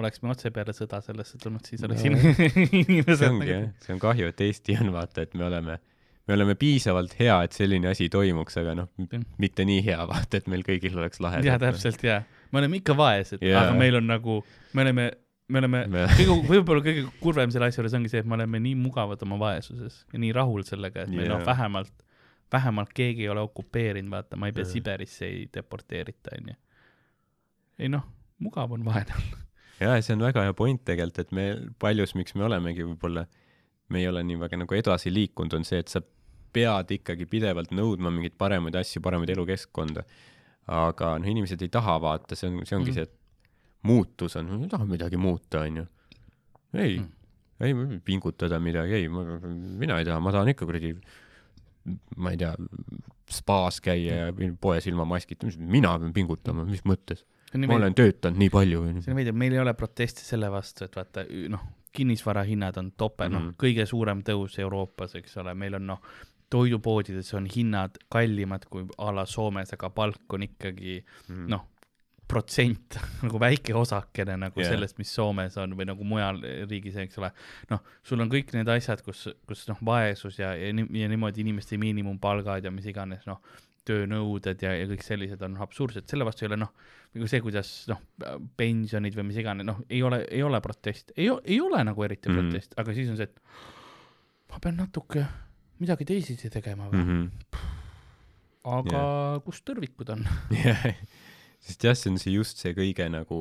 Oleks 0.00 0.22
me 0.22 0.30
otse 0.32 0.50
peale 0.54 0.74
sõda 0.76 1.00
sellesse 1.04 1.38
tulnud, 1.42 1.64
siis 1.66 1.84
oleks 1.86 2.04
No, 2.06 2.16
no, 2.22 2.32
see 2.36 2.64
inimesed 2.68 3.26
ongi 3.30 3.50
jah, 3.50 3.68
see 3.84 3.94
on 3.96 4.00
kahju, 4.02 4.30
et 4.32 4.42
Eesti 4.46 4.76
on 4.82 4.92
vaata, 4.94 5.24
et 5.26 5.36
me 5.38 5.46
oleme, 5.48 5.78
me 6.28 6.36
oleme 6.36 6.56
piisavalt 6.60 7.16
hea, 7.20 7.36
et 7.46 7.56
selline 7.56 7.90
asi 7.92 8.08
toimuks, 8.12 8.58
aga 8.62 8.76
noh 8.78 8.90
mitte 9.42 9.66
nii 9.68 9.84
hea 9.86 10.00
vaata, 10.12 10.40
et 10.40 10.50
meil 10.52 10.64
kõigil 10.66 10.96
oleks 10.98 11.22
lahe. 11.24 11.42
jaa, 11.46 11.58
täpselt 11.62 12.02
jaa. 12.06 12.22
me 12.52 12.62
oleme 12.62 12.82
ikka 12.82 12.96
vaesed 12.98 13.44
yeah., 13.44 13.62
aga 13.64 13.78
meil 13.78 14.00
on 14.00 14.10
nagu, 14.10 14.40
me 14.76 14.86
oleme, 14.86 15.10
me 15.48 15.62
oleme 15.62 15.84
Me- 15.92 16.08
kõige, 16.18 16.40
võib-olla 16.50 16.84
kõige 16.84 17.06
kurvem 17.22 17.54
selle 17.54 17.70
asja 17.70 17.80
juures 17.82 17.96
ongi 17.96 18.12
see, 18.12 18.24
et 18.24 18.28
me 18.28 18.36
oleme 18.38 18.60
nii 18.66 18.76
mugavad 18.80 19.22
oma 19.26 19.40
vaesuses 19.46 20.02
ja 20.12 20.20
nii 20.22 20.34
rahul 20.36 20.66
sellega, 20.68 21.06
et 21.06 21.14
meil 21.14 21.30
Jaa. 21.30 21.38
noh, 21.38 21.46
vähemalt, 21.48 21.94
vähemalt 22.52 22.92
keegi 22.96 23.24
ei 23.26 23.32
ole 23.32 23.46
okupeerinud, 23.48 24.12
vaata, 24.12 24.36
ma 24.36 24.50
ei 24.50 24.56
pea 24.56 24.66
Jaa. 24.66 24.74
Siberisse 24.76 25.26
ei 25.30 25.48
deporteerita, 25.54 26.36
onju. 26.36 26.60
ei 27.80 27.92
noh, 27.92 28.04
mugav 28.44 28.76
on 28.76 28.84
olla. 28.84 29.18
jaa, 29.80 29.96
see 30.02 30.16
on 30.16 30.24
väga 30.26 30.46
hea 30.46 30.54
point 30.56 30.82
tegelikult, 30.88 31.18
et 31.24 31.34
me 31.36 31.46
paljus, 31.82 32.14
miks 32.18 32.36
me 32.36 32.46
olemegi 32.48 32.86
võib-olla, 32.86 33.26
me 33.92 34.02
ei 34.02 34.08
ole 34.10 34.22
nii 34.26 34.38
väga 34.40 34.60
nagu 34.62 34.78
edasi 34.78 35.12
liikunud, 35.12 35.58
on 35.58 35.66
see, 35.68 35.82
et 35.84 35.92
sa 35.92 36.02
pead 36.56 36.94
ikkagi 36.96 37.28
pidevalt 37.30 37.74
nõudma 37.76 38.10
mingeid 38.14 38.36
paremaid 38.40 38.78
asju, 38.80 39.02
paremaid 39.04 39.34
elukeskkonda. 39.36 40.06
aga 40.66 41.12
noh, 41.22 41.28
inimesed 41.30 41.60
ei 41.62 41.70
taha 41.70 41.92
vaata, 42.02 42.34
see 42.34 42.48
on, 42.50 42.64
see 42.66 42.74
ongi 42.74 42.90
mm. 42.90 42.96
see, 42.96 43.04
et 43.06 43.84
muutus 43.86 44.34
on, 44.40 44.48
ma 44.50 44.64
ei 44.64 44.72
taha 44.72 44.88
midagi 44.88 45.20
muuta, 45.20 45.62
onju. 45.62 45.84
ei 46.74 46.98
Mm. 46.98 47.12
ei 47.64 48.00
pingutada 48.04 48.58
midagi, 48.60 48.98
ei, 48.98 49.08
mina 49.08 49.98
ei 50.00 50.04
taha, 50.04 50.20
ma 50.20 50.32
tahan 50.34 50.50
ikka 50.52 50.66
kuradi, 50.68 50.90
ma 52.16 52.32
ei 52.34 52.40
tea, 52.40 52.52
spaas 53.30 53.80
käia 53.84 54.18
ja 54.26 54.52
poes 54.60 54.86
ilma 54.86 55.04
maskita, 55.08 55.48
mina 55.58 55.96
pean 55.98 56.12
pingutama, 56.16 56.66
mis 56.68 56.84
mõttes? 56.86 57.24
ma 57.56 57.78
olen 57.78 57.94
töötanud 57.96 58.38
nii 58.42 58.50
palju. 58.52 58.84
see 59.00 59.12
on 59.14 59.16
veider, 59.20 59.32
meil 59.32 59.54
ei 59.54 59.60
ole 59.62 59.72
protesti 59.78 60.24
selle 60.26 60.50
vastu, 60.52 60.84
et 60.84 60.96
vaata, 60.98 61.24
noh, 61.48 61.62
kinnisvarahinnad 61.96 62.76
on 62.76 62.90
topel, 62.98 63.30
noh 63.32 63.40
Mhm., 63.46 63.54
kõige 63.62 63.86
suurem 63.88 64.22
tõus 64.26 64.58
Euroopas, 64.60 65.14
eks 65.16 65.36
ole, 65.40 65.54
meil 65.54 65.78
on 65.78 65.86
noh, 65.94 66.02
toidupoodides 66.50 67.32
on 67.34 67.46
hinnad 67.50 67.96
kallimad 68.12 68.66
kui 68.70 68.84
a 68.98 69.10
la 69.14 69.24
Soomes, 69.26 69.72
aga 69.72 69.90
palk 69.90 70.34
on 70.36 70.44
ikkagi 70.46 71.00
Mm. 71.28 71.46
noh, 71.48 71.64
protsent 72.28 72.98
nagu 73.24 73.40
väike 73.42 73.74
osakene 73.78 74.36
nagu 74.40 74.60
yeah. 74.60 74.72
sellest, 74.72 74.98
mis 74.98 75.12
Soomes 75.14 75.56
on 75.62 75.76
või 75.78 75.86
nagu 75.88 76.06
mujal 76.06 76.40
riigis, 76.70 76.98
eks 77.02 77.20
ole. 77.22 77.30
noh, 77.70 77.84
sul 78.06 78.22
on 78.24 78.32
kõik 78.32 78.52
need 78.56 78.68
asjad, 78.72 79.02
kus, 79.06 79.28
kus 79.46 79.66
noh, 79.70 79.78
vaesus 79.86 80.40
ja, 80.42 80.54
ja, 80.58 80.72
ja 80.72 81.08
niimoodi 81.12 81.44
inimeste 81.44 81.78
miinimumpalgad 81.80 82.66
ja 82.66 82.74
mis 82.74 82.88
iganes 82.90 83.26
noh, 83.30 83.40
töönõuded 83.86 84.62
ja, 84.64 84.72
ja 84.74 84.86
kõik 84.90 85.04
sellised 85.06 85.42
on 85.46 85.56
absurdsed, 85.62 86.06
selle 86.10 86.26
vastu 86.26 86.44
ei 86.44 86.50
ole 86.50 86.58
noh, 86.58 86.72
nagu 87.14 87.30
see, 87.30 87.40
kuidas 87.44 87.70
noh, 87.90 88.02
pensionid 88.58 89.14
või 89.16 89.28
mis 89.30 89.40
iganes, 89.42 89.66
noh, 89.68 89.82
ei 89.86 90.02
ole, 90.06 90.24
ei 90.26 90.42
ole 90.42 90.60
protest, 90.64 91.14
ei, 91.16 91.30
ei 91.44 91.60
ole 91.62 91.84
nagu 91.86 92.06
eriti 92.06 92.32
Mhm. 92.32 92.38
protest, 92.50 92.74
aga 92.82 92.96
siis 92.96 93.12
on 93.12 93.20
see, 93.20 93.30
et 93.30 94.50
ma 94.50 94.60
pean 94.62 94.78
natuke 94.80 95.26
midagi 95.82 96.08
teisiti 96.08 96.50
tegema 96.50 96.88
või 96.90 96.98
mm, 96.98 97.06
-hmm. 97.06 97.30
-hmm. 97.30 97.70
aga 98.80 98.98
yeah. 98.98 99.40
kus 99.44 99.62
tõrvikud 99.62 100.10
on? 100.16 100.26
jah, 100.64 100.86
sest 101.66 101.84
jah, 101.88 101.96
see 101.98 102.12
on 102.12 102.18
see 102.22 102.32
just 102.36 102.62
see 102.62 102.74
kõige 102.76 103.08
nagu 103.12 103.40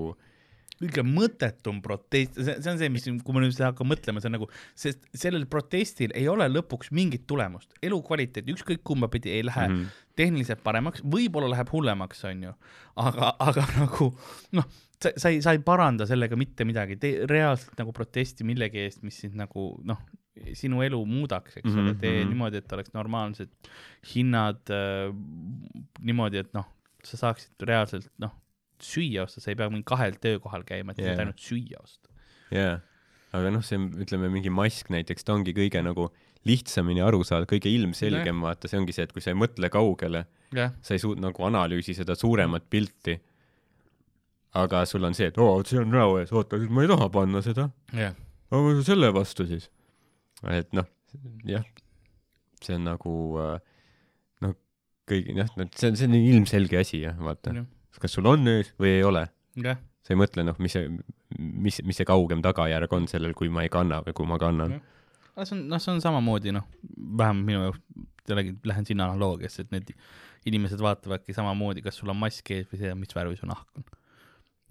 kõige 0.75 1.03
mõttetum 1.07 1.77
protest, 1.79 2.35
see, 2.35 2.55
see 2.59 2.71
on 2.73 2.79
see, 2.81 2.89
mis, 2.91 3.05
kui 3.23 3.33
ma 3.35 3.39
nüüd 3.39 3.53
seda 3.55 3.69
hakkan 3.69 3.87
mõtlema, 3.87 4.19
see 4.19 4.27
on 4.27 4.33
nagu, 4.35 4.47
sest 4.75 5.05
sellel 5.15 5.45
protestil 5.47 6.11
ei 6.19 6.25
ole 6.27 6.49
lõpuks 6.51 6.91
mingit 6.91 7.23
tulemust, 7.29 7.71
elukvaliteet 7.85 8.49
ükskõik 8.51 8.83
kumba 8.83 9.07
pidi 9.13 9.31
ei 9.37 9.45
lähe 9.47 9.67
mm 9.69 9.71
Mhm. 9.75 9.85
-hmm. 9.85 10.01
tehniliselt 10.19 10.63
paremaks, 10.63 11.01
võib-olla 11.03 11.49
läheb 11.53 11.71
hullemaks, 11.71 12.23
onju, 12.27 12.51
aga, 12.95 13.31
aga 13.39 13.63
nagu 13.79 14.09
noh, 14.51 14.67
sa, 14.99 15.11
sa 15.15 15.29
ei, 15.31 15.41
sa 15.41 15.51
ei 15.55 15.59
paranda 15.63 16.05
sellega 16.05 16.35
mitte 16.35 16.65
midagi, 16.67 16.97
tee 16.99 17.25
reaalselt 17.25 17.77
nagu 17.79 17.91
protesti 17.95 18.43
millegi 18.43 18.79
eest, 18.83 19.01
mis 19.03 19.15
sind 19.19 19.35
nagu 19.35 19.79
noh, 19.83 19.99
sinu 20.53 20.81
elu 20.83 20.99
muudaks, 21.07 21.55
eks 21.57 21.69
mm 21.69 21.75
-hmm. 21.75 21.79
ole, 21.87 21.95
tee 21.95 22.19
Mhm. 22.19 22.29
niimoodi, 22.33 22.57
et 22.57 22.73
oleks 22.73 22.91
normaalsed 22.93 23.49
hinnad 24.15 24.59
äh, 24.69 25.07
niimoodi, 26.03 26.37
et 26.37 26.53
noh, 26.53 26.65
sa 27.09 27.19
saaksid 27.21 27.65
reaalselt 27.67 28.09
noh, 28.21 28.33
süüa 28.83 29.25
osta, 29.25 29.41
sa 29.43 29.51
ei 29.51 29.59
pea 29.59 29.69
mingi 29.71 29.85
kahel 29.87 30.17
töökohal 30.21 30.65
käima, 30.67 30.93
et 30.95 31.03
yeah. 31.03 31.19
ainult 31.21 31.41
süüa 31.41 31.79
osta. 31.81 32.11
jaa, 32.53 32.79
aga 33.35 33.51
noh, 33.55 33.63
see 33.65 33.79
ütleme 34.05 34.29
mingi 34.33 34.51
mask 34.53 34.91
näiteks, 34.93 35.27
ta 35.27 35.35
ongi 35.35 35.55
kõige 35.55 35.81
nagu 35.85 36.09
lihtsamini 36.45 37.01
aru 37.01 37.23
saada, 37.25 37.47
kõige 37.49 37.71
ilmselgem, 37.73 38.43
vaata, 38.45 38.69
see 38.69 38.77
ongi 38.79 38.93
see, 38.95 39.07
et 39.07 39.13
kui 39.15 39.23
sa 39.23 39.31
ei 39.33 39.39
mõtle 39.39 39.69
kaugele, 39.73 40.25
jah, 40.55 40.75
sa 40.85 40.93
ei 40.93 41.01
suut- 41.01 41.21
nagu 41.21 41.47
analüüsi 41.47 41.95
seda 41.97 42.17
suuremat 42.19 42.67
pilti. 42.69 43.19
aga 44.55 44.85
sul 44.87 45.03
on 45.03 45.13
see, 45.13 45.27
et 45.27 45.37
oo, 45.37 45.63
see 45.67 45.81
on 45.81 45.89
näo 45.91 46.13
ees, 46.21 46.29
oota, 46.31 46.55
ma 46.71 46.85
ei 46.85 46.87
taha 46.87 47.09
panna 47.11 47.41
seda, 47.43 47.69
jah, 47.91 48.13
aga 48.55 48.83
selle 48.87 49.09
vastu 49.13 49.47
siis. 49.49 49.69
et 50.47 50.71
noh, 50.73 50.85
jah, 51.43 51.65
see 52.63 52.75
on 52.77 52.85
nagu 52.87 53.15
äh, 53.41 53.57
kõigi 55.09 55.35
jah, 55.37 55.49
no 55.59 55.67
see 55.75 55.91
on, 55.91 55.97
see 55.99 56.07
on 56.09 56.15
ilmselge 56.17 56.79
asi 56.81 57.01
jah, 57.03 57.17
vaata, 57.21 57.53
kas 58.01 58.17
sul 58.17 58.27
on 58.29 58.47
ees 58.51 58.71
või 58.81 58.95
ei 58.97 59.05
ole, 59.07 59.25
sa 60.05 60.13
ei 60.13 60.19
mõtle 60.19 60.45
noh, 60.45 60.57
mis 60.61 60.75
see, 60.75 60.89
mis, 61.39 61.79
mis 61.85 61.99
see 62.01 62.07
kaugem 62.09 62.43
tagajärg 62.45 62.93
on 62.97 63.07
sellel, 63.11 63.33
kui 63.37 63.49
ma 63.53 63.65
ei 63.65 63.71
kanna 63.73 64.01
või 64.05 64.17
kui 64.17 64.29
ma 64.29 64.39
kannan. 64.41 64.77
aga 65.35 65.47
see 65.47 65.57
on, 65.57 65.65
noh, 65.71 65.81
see 65.81 65.93
on 65.95 66.03
samamoodi, 66.03 66.53
noh, 66.55 66.67
vähemalt 67.21 67.49
minu 67.49 67.63
jaoks, 67.67 67.81
jällegi 68.29 68.55
lähen 68.65 68.87
sinna 68.89 69.09
analoogiasse, 69.09 69.65
et 69.65 69.73
need 69.75 69.91
inimesed 70.49 70.81
vaatavadki 70.81 71.33
samamoodi, 71.33 71.83
kas 71.85 71.99
sul 72.01 72.13
on 72.13 72.17
mask 72.21 72.49
ees 72.53 72.69
või 72.71 72.81
see, 72.81 72.93
mis 72.97 73.13
värvi 73.17 73.37
su 73.39 73.49
nahk 73.49 73.79
on. 73.79 73.85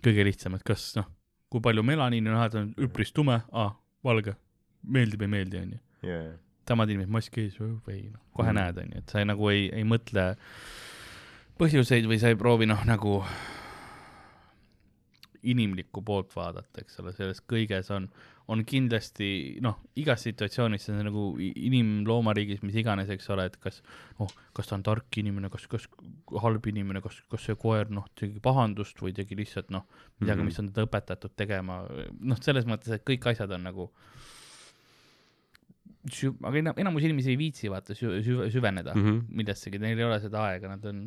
kõige 0.04 0.26
lihtsam, 0.26 0.54
et 0.58 0.66
kas, 0.66 0.92
noh, 0.98 1.06
kui 1.50 1.62
palju 1.64 1.82
melaniini 1.86 2.30
on, 2.30 2.40
ta 2.50 2.62
on 2.62 2.72
üpris 2.86 3.14
tume, 3.14 3.40
aa, 3.50 3.70
valge, 4.04 4.34
meeldib, 4.84 5.22
ei 5.24 5.30
meeldi, 5.38 5.62
onju. 5.62 5.84
Samad 6.68 6.90
inimesed, 6.90 7.12
mask 7.12 7.38
ees 7.38 7.58
või 7.60 8.00
noh, 8.10 8.22
kohe 8.36 8.52
Mm. 8.52 8.60
näed, 8.60 8.78
onju, 8.84 9.02
et 9.02 9.10
sa 9.10 9.20
ei, 9.20 9.28
nagu 9.28 9.50
ei, 9.50 9.68
ei 9.72 9.84
mõtle 9.84 10.34
põhjuseid 11.60 12.08
või 12.10 12.18
sa 12.18 12.32
ei 12.32 12.40
proovi 12.40 12.66
noh, 12.66 12.82
nagu 12.88 13.20
inimlikku 15.44 16.02
poolt 16.04 16.32
vaadata, 16.36 16.80
eks 16.80 17.00
ole, 17.02 17.12
selles 17.16 17.42
kõiges 17.50 17.90
on, 17.94 18.06
on 18.48 18.62
kindlasti 18.68 19.58
noh, 19.64 19.76
igas 20.00 20.24
situatsioonis 20.24 20.86
see 20.86 20.94
on 20.94 21.04
nagu 21.08 21.24
inimloomariigis, 21.38 22.62
mis 22.64 22.78
iganes, 22.80 23.12
eks 23.12 23.28
ole, 23.34 23.46
et 23.50 23.58
kas 23.62 23.82
noh, 24.20 24.30
kas 24.56 24.70
ta 24.70 24.78
on 24.78 24.84
tark 24.86 25.20
inimene, 25.20 25.50
kas, 25.52 25.66
kas 25.70 25.86
halb 26.42 26.68
inimene, 26.70 27.02
kas, 27.04 27.20
kas 27.30 27.44
see 27.48 27.58
koer 27.60 27.92
noh, 27.92 28.08
tegi 28.18 28.40
pahandust 28.44 29.00
või 29.04 29.14
tegi 29.16 29.36
lihtsalt 29.38 29.72
noh, 29.74 29.84
midagi 30.20 30.40
mm. 30.40 30.40
-hmm. 30.40 30.52
mis 30.52 30.62
on 30.62 30.72
teda 30.72 30.88
õpetatud 30.88 31.36
tegema, 31.36 31.82
noh, 32.20 32.40
selles 32.40 32.68
mõttes, 32.68 32.96
et 32.96 33.04
kõik 33.04 33.28
asjad 33.34 33.52
on 33.52 33.68
nagu 33.68 33.90
sü-, 36.12 36.34
aga 36.44 36.60
enam, 36.60 36.78
enamus 36.84 37.04
inimesi 37.08 37.32
ei 37.32 37.40
viitsi 37.40 37.70
vaata 37.72 37.96
sü-, 37.96 38.18
süve-, 38.24 38.48
süveneda 38.52 38.94
mm. 38.94 39.04
-hmm. 39.04 39.20
millessegi, 39.40 39.80
neil 39.82 39.98
ei 40.00 40.08
ole 40.08 40.18
seda 40.22 40.42
aega, 40.50 40.68
nad 40.74 40.84
on, 40.90 41.04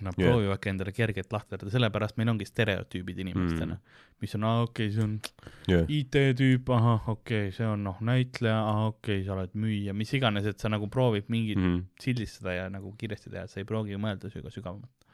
nad 0.00 0.16
yeah. 0.16 0.30
proovivadki 0.30 0.70
endale 0.72 0.92
kergelt 0.96 1.32
lahterdada, 1.34 1.70
sellepärast 1.70 2.16
meil 2.18 2.32
ongi 2.32 2.48
stereotüübid 2.48 3.20
inimestena 3.26 3.74
Mm. 3.74 3.80
mm., 3.80 4.02
mis 4.24 4.34
on, 4.38 4.44
aa 4.48 4.62
okei 4.62 4.88
okay,, 4.88 4.94
see 4.94 5.04
on 5.04 5.14
jah, 5.68 5.90
IT-tüüp, 5.90 6.70
ahah, 6.72 7.08
okei 7.08 7.48
okay,, 7.48 7.52
see 7.52 7.66
on 7.68 7.84
noh, 7.84 8.00
näitleja, 8.00 8.56
ahah, 8.56 8.86
okei 8.94 9.20
okay,, 9.20 9.26
sa 9.26 9.36
oled 9.36 9.54
müüja, 9.58 9.92
mis 9.92 10.12
iganes, 10.16 10.48
et 10.48 10.60
sa 10.60 10.70
nagu 10.72 10.88
proovid 10.88 11.28
mingit 11.28 11.60
mm. 11.60 11.70
Mhm. 11.74 11.86
sildistada 12.00 12.56
ja 12.56 12.68
nagu 12.72 12.94
kiiresti 12.98 13.32
teha, 13.34 13.46
sa 13.50 13.60
ei 13.60 13.68
proovi 13.68 13.98
mõelda 14.00 14.32
süga-, 14.32 14.52
sügavamalt. 14.54 15.08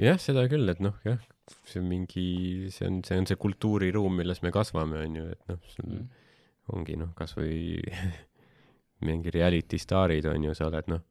jah, 0.00 0.18
seda 0.18 0.48
küll, 0.48 0.68
et 0.72 0.80
noh, 0.80 0.96
jah, 1.04 1.20
see 1.68 1.82
on 1.82 1.88
mingi, 1.90 2.26
see 2.72 2.88
on, 2.88 3.02
see 3.04 3.20
on 3.20 3.28
see 3.28 3.36
kultuuriruum, 3.36 4.16
milles 4.22 4.40
me 4.42 4.54
kasvame, 4.54 5.04
on 5.04 5.20
ju, 5.20 5.30
et 5.36 5.50
noh, 5.52 5.60
sul 5.76 5.90
Mm. 5.90 6.08
Ongi 6.72 6.96
noh, 6.96 7.12
kasvõi 7.16 7.80
mingi 9.08 9.32
reality 9.34 9.78
staarid 9.78 10.26
on 10.30 10.44
ju, 10.48 10.54
sa 10.56 10.68
oled 10.70 10.88
noh, 10.92 11.02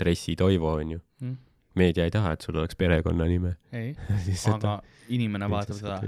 Dressi 0.00 0.36
Toivo 0.36 0.74
on 0.80 0.96
ju 0.96 1.00
Mm. 1.24 1.36
meedia 1.74 2.04
ei 2.04 2.10
taha, 2.10 2.34
et 2.34 2.44
sul 2.44 2.56
oleks 2.56 2.76
perekonnanime. 2.76 3.56
ei, 3.72 3.94
aga 4.54 4.82
inimene 5.08 5.48
vaatab 5.50 5.78
seda, 5.78 5.98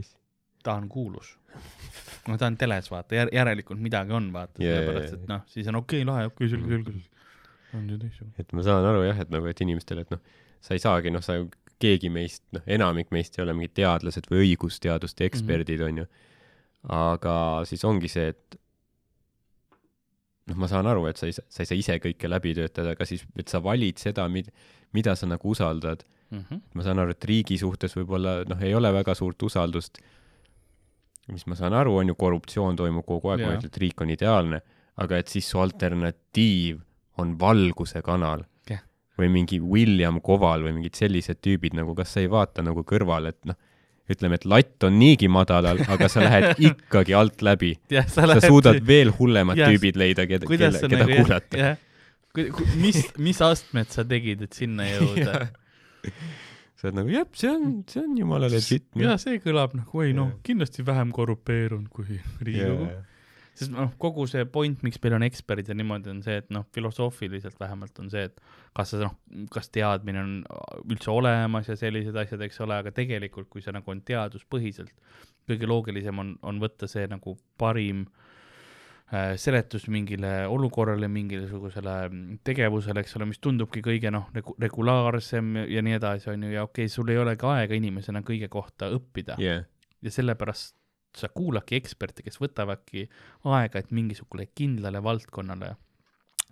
ta 0.62 0.74
on 0.74 0.88
kuulus. 0.88 1.36
no 2.28 2.36
ta 2.38 2.50
on 2.50 2.56
teles, 2.60 2.90
vaata, 2.90 3.26
järelikult 3.32 3.80
midagi 3.80 4.12
on, 4.12 4.32
vaata 4.34 4.62
yeah,, 4.62 4.80
sellepärast 4.80 5.14
et 5.14 5.28
noh, 5.30 5.44
siis 5.50 5.70
on 5.70 5.80
okei 5.80 6.02
okay,, 6.02 6.10
lahe, 6.10 6.26
okei 6.32 6.50
okay,, 6.50 6.52
selge, 6.56 6.80
selge. 6.82 7.22
on 7.78 7.88
see 7.88 8.02
teistsugune. 8.02 8.34
et 8.42 8.52
ma 8.52 8.66
saan 8.66 8.90
aru 8.90 9.06
jah, 9.06 9.22
et 9.24 9.32
nagu, 9.32 9.48
et 9.52 9.62
inimestele, 9.64 10.04
et 10.06 10.12
noh, 10.14 10.22
sa 10.60 10.76
ei 10.76 10.82
saagi, 10.82 11.14
noh, 11.14 11.24
sa 11.24 11.38
ju, 11.38 11.48
keegi 11.82 12.10
meist, 12.12 12.42
noh, 12.56 12.64
enamik 12.78 13.10
meist 13.12 13.36
ei 13.36 13.44
ole 13.44 13.54
mingid 13.56 13.74
teadlased 13.76 14.30
või 14.32 14.46
õigusteaduste 14.46 15.26
eksperdid 15.28 15.80
mm, 15.80 15.84
-hmm. 15.84 15.92
on 15.92 15.98
ju. 15.98 16.06
aga 16.96 17.34
siis 17.68 17.84
ongi 17.84 18.08
see, 18.08 18.30
et 18.32 18.60
noh, 20.46 20.58
ma 20.58 20.68
saan 20.70 20.86
aru, 20.86 21.06
et 21.10 21.20
sa 21.20 21.28
ei 21.28 21.34
sa 21.36 21.62
ei 21.62 21.68
saa 21.68 21.78
ise 21.78 21.96
kõike 22.02 22.30
läbi 22.30 22.54
töötada, 22.56 22.94
aga 22.96 23.06
siis, 23.08 23.24
et 23.38 23.50
sa 23.52 23.60
valid 23.62 23.98
seda, 24.02 24.26
mid-, 24.32 24.52
mida 24.96 25.16
sa 25.18 25.28
nagu 25.28 25.50
usaldad. 25.50 26.04
Mm 26.30 26.42
-hmm. 26.42 26.60
ma 26.74 26.82
saan 26.82 26.98
aru, 26.98 27.14
et 27.14 27.24
riigi 27.24 27.58
suhtes 27.58 27.94
võib-olla 27.96 28.40
noh, 28.48 28.62
ei 28.62 28.74
ole 28.74 28.92
väga 28.92 29.14
suurt 29.14 29.42
usaldust. 29.42 29.98
mis 31.28 31.46
ma 31.46 31.54
saan 31.54 31.74
aru, 31.74 31.96
on 31.96 32.08
ju, 32.08 32.14
korruptsioon 32.14 32.76
toimub 32.76 33.06
kogu 33.06 33.28
aeg, 33.28 33.40
ma 33.40 33.52
ei 33.52 33.56
ütle, 33.58 33.66
et 33.66 33.76
riik 33.82 34.00
on 34.00 34.10
ideaalne, 34.10 34.60
aga 34.96 35.16
et 35.18 35.28
siis 35.28 35.48
su 35.50 35.58
alternatiiv 35.58 36.80
on 37.18 37.38
valguse 37.40 38.02
kanal 38.02 38.44
Jah. 38.70 38.82
või 39.18 39.28
mingi 39.28 39.58
William 39.60 40.20
Koval 40.20 40.62
või 40.62 40.76
mingid 40.76 40.94
sellised 40.94 41.40
tüübid 41.42 41.74
nagu, 41.74 41.94
kas 41.94 42.12
sa 42.12 42.20
ei 42.20 42.30
vaata 42.30 42.62
nagu 42.62 42.84
kõrvale, 42.86 43.28
et 43.34 43.44
noh, 43.44 43.56
ütleme, 44.12 44.38
et 44.38 44.46
latt 44.48 44.86
on 44.86 44.98
niigi 45.00 45.28
madalal, 45.32 45.80
aga 45.90 46.08
sa 46.12 46.22
lähed 46.24 46.60
ikkagi 46.70 47.16
alt 47.18 47.42
läbi. 47.42 47.74
sa 47.90 48.04
sa 48.12 48.28
lähed. 48.30 48.46
suudad 48.46 48.80
veel 48.92 49.12
hullemad 49.18 49.58
Jah, 49.58 49.72
tüübid 49.72 49.98
leida, 49.98 50.28
keda, 50.30 50.48
kelle, 50.50 50.72
sa 50.76 50.90
keda 50.90 51.04
nagu 51.04 51.18
kuulata. 51.22 51.62
jah, 51.62 51.76
mis, 52.78 53.00
mis 53.18 53.42
astmed 53.42 53.90
sa 53.92 54.04
tegid, 54.06 54.46
et 54.46 54.56
sinna 54.56 54.86
jõuda? 54.92 55.48
sa 56.76 56.88
oled 56.88 57.00
nagu, 57.00 57.12
jah, 57.16 57.26
see 57.34 57.50
on, 57.50 57.68
see 57.90 58.04
on 58.04 58.14
jumala 58.20 58.50
legit. 58.52 58.86
ja 59.00 59.16
see 59.20 59.40
kõlab 59.44 59.74
nagu, 59.78 60.06
ei 60.06 60.14
noh 60.16 60.36
kindlasti 60.46 60.86
vähem 60.86 61.12
korrupeerunud 61.16 61.90
kui 61.90 62.20
Riigikogu. 62.40 62.90
Sest 63.56 63.72
noh, 63.72 63.92
kogu 64.00 64.26
see 64.30 64.44
point, 64.52 64.82
miks 64.84 65.00
meil 65.02 65.16
on 65.18 65.24
eksperdid 65.26 65.70
ja 65.72 65.76
niimoodi 65.78 66.12
on 66.12 66.20
see, 66.24 66.36
et 66.42 66.50
noh, 66.54 66.66
filosoofiliselt 66.76 67.58
vähemalt 67.60 67.98
on 68.02 68.10
see, 68.12 68.26
et 68.28 68.40
kas 68.76 68.92
sa 68.92 69.00
noh, 69.00 69.16
kas 69.52 69.70
teadmine 69.72 70.22
on 70.22 70.36
üldse 70.84 71.10
olemas 71.12 71.70
ja 71.70 71.78
sellised 71.78 72.16
asjad, 72.20 72.44
eks 72.44 72.60
ole, 72.66 72.78
aga 72.82 72.92
tegelikult, 72.96 73.48
kui 73.52 73.64
see 73.64 73.74
nagu 73.74 73.92
on 73.92 74.04
teaduspõhiselt, 74.06 74.92
kõige 75.48 75.68
loogilisem 75.70 76.22
on, 76.22 76.36
on 76.46 76.62
võtta 76.62 76.88
see 76.90 77.06
nagu 77.08 77.36
parim 77.60 78.04
äh, 78.06 79.34
seletus 79.40 79.88
mingile 79.92 80.34
olukorrale, 80.52 81.08
mingisugusele 81.12 81.98
tegevusele, 82.44 83.04
eks 83.04 83.16
ole, 83.16 83.30
mis 83.32 83.40
tundubki 83.40 83.84
kõige 83.84 84.12
noh, 84.12 84.28
regulaarsem 84.62 85.62
ja, 85.62 85.68
ja 85.78 85.86
nii 85.86 86.00
edasi, 86.00 86.32
on 86.34 86.48
ju, 86.48 86.56
ja 86.58 86.66
okei 86.68 86.90
okay,, 86.90 86.92
sul 86.92 87.14
ei 87.14 87.22
olegi 87.22 87.48
aega 87.48 87.78
inimesena 87.78 88.24
kõige 88.26 88.52
kohta 88.52 88.92
õppida. 88.92 89.40
Jah, 89.40 89.64
ja 90.04 90.12
sellepärast 90.12 90.76
sa 91.16 91.30
kuuladki 91.32 91.78
eksperte, 91.78 92.24
kes 92.26 92.40
võtavadki 92.42 93.06
aega, 93.48 93.80
et 93.80 93.92
mingisugusele 93.94 94.50
kindlale 94.54 95.02
valdkonnale 95.02 95.74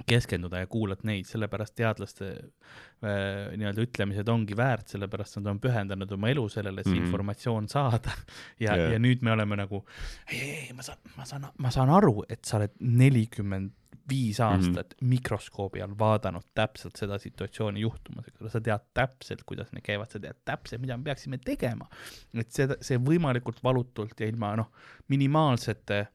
keskenduda 0.06 0.58
ja 0.58 0.66
kuulad 0.66 1.04
neid, 1.06 1.26
sellepärast 1.28 1.76
teadlaste 1.78 2.30
äh, 2.34 3.52
nii-öelda 3.54 3.84
ütlemised 3.86 4.28
ongi 4.28 4.56
väärt, 4.58 4.90
sellepärast 4.90 5.38
nad 5.38 5.52
on 5.52 5.60
pühendanud 5.62 6.10
oma 6.16 6.32
elu 6.32 6.48
sellele, 6.50 6.82
et 6.82 6.88
see 6.88 6.94
Mhm. 6.94 6.98
mm 6.98 7.04
-hmm. 7.04 7.06
informatsioon 7.06 7.68
saada. 7.68 8.10
ja 8.64 8.76
yeah., 8.76 8.92
ja 8.92 8.98
nüüd 8.98 9.22
me 9.22 9.32
oleme 9.32 9.56
nagu, 9.56 9.84
ei, 10.32 10.40
ei, 10.40 10.72
ma 10.72 10.82
saan, 10.82 10.98
ma 11.16 11.24
saan, 11.24 11.46
ma 11.58 11.70
saan 11.70 11.90
aru, 11.90 12.24
et 12.28 12.44
sa 12.44 12.56
oled 12.56 12.74
nelikümmend 12.80 13.72
viis 14.08 14.40
aastat 14.40 14.94
mm 14.94 14.96
-hmm. 15.04 15.08
mikroskoobi 15.08 15.82
all 15.82 15.94
vaadanud 15.98 16.42
täpselt 16.54 16.96
seda 16.96 17.18
situatsiooni 17.18 17.80
juhtumas, 17.80 18.28
eks 18.28 18.40
ole, 18.40 18.50
sa 18.50 18.60
tead 18.60 18.80
täpselt, 18.94 19.44
kuidas 19.46 19.72
need 19.72 19.82
käivad, 19.82 20.10
sa 20.10 20.18
tead 20.18 20.36
täpselt, 20.44 20.80
mida 20.80 20.96
me 20.96 21.04
peaksime 21.04 21.38
tegema. 21.38 21.88
et 22.34 22.50
seda, 22.50 22.76
see 22.80 22.98
võimalikult 22.98 23.62
valutult 23.62 24.20
ja 24.20 24.26
ilma 24.26 24.56
noh, 24.56 24.72
minimaalsete 25.08 26.06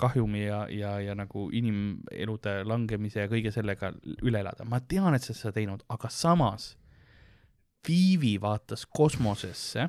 kahjumi 0.00 0.46
ja, 0.46 0.64
ja, 0.72 0.96
ja 1.00 1.14
nagu 1.14 1.48
inimelude 1.54 2.58
langemise 2.64 3.24
ja 3.24 3.30
kõige 3.30 3.52
sellega 3.54 3.92
üle 4.22 4.40
elada. 4.40 4.64
ma 4.64 4.80
tean, 4.80 5.14
et 5.14 5.22
sa 5.22 5.34
seda 5.36 5.54
teinud, 5.60 5.84
aga 5.88 6.10
samas 6.12 6.74
Viivi 7.86 8.32
vaatas 8.42 8.82
kosmosesse 8.90 9.84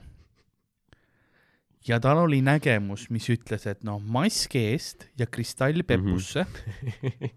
ja 1.88 2.00
tal 2.04 2.22
oli 2.26 2.42
nägemus, 2.46 3.08
mis 3.14 3.26
ütles, 3.34 3.66
et 3.70 3.84
noh, 3.88 3.98
mask 4.02 4.56
eest 4.60 5.08
ja 5.18 5.26
kristall 5.26 5.84
pepusse 5.88 6.44
mm. 6.44 7.02
-hmm. 7.02 7.34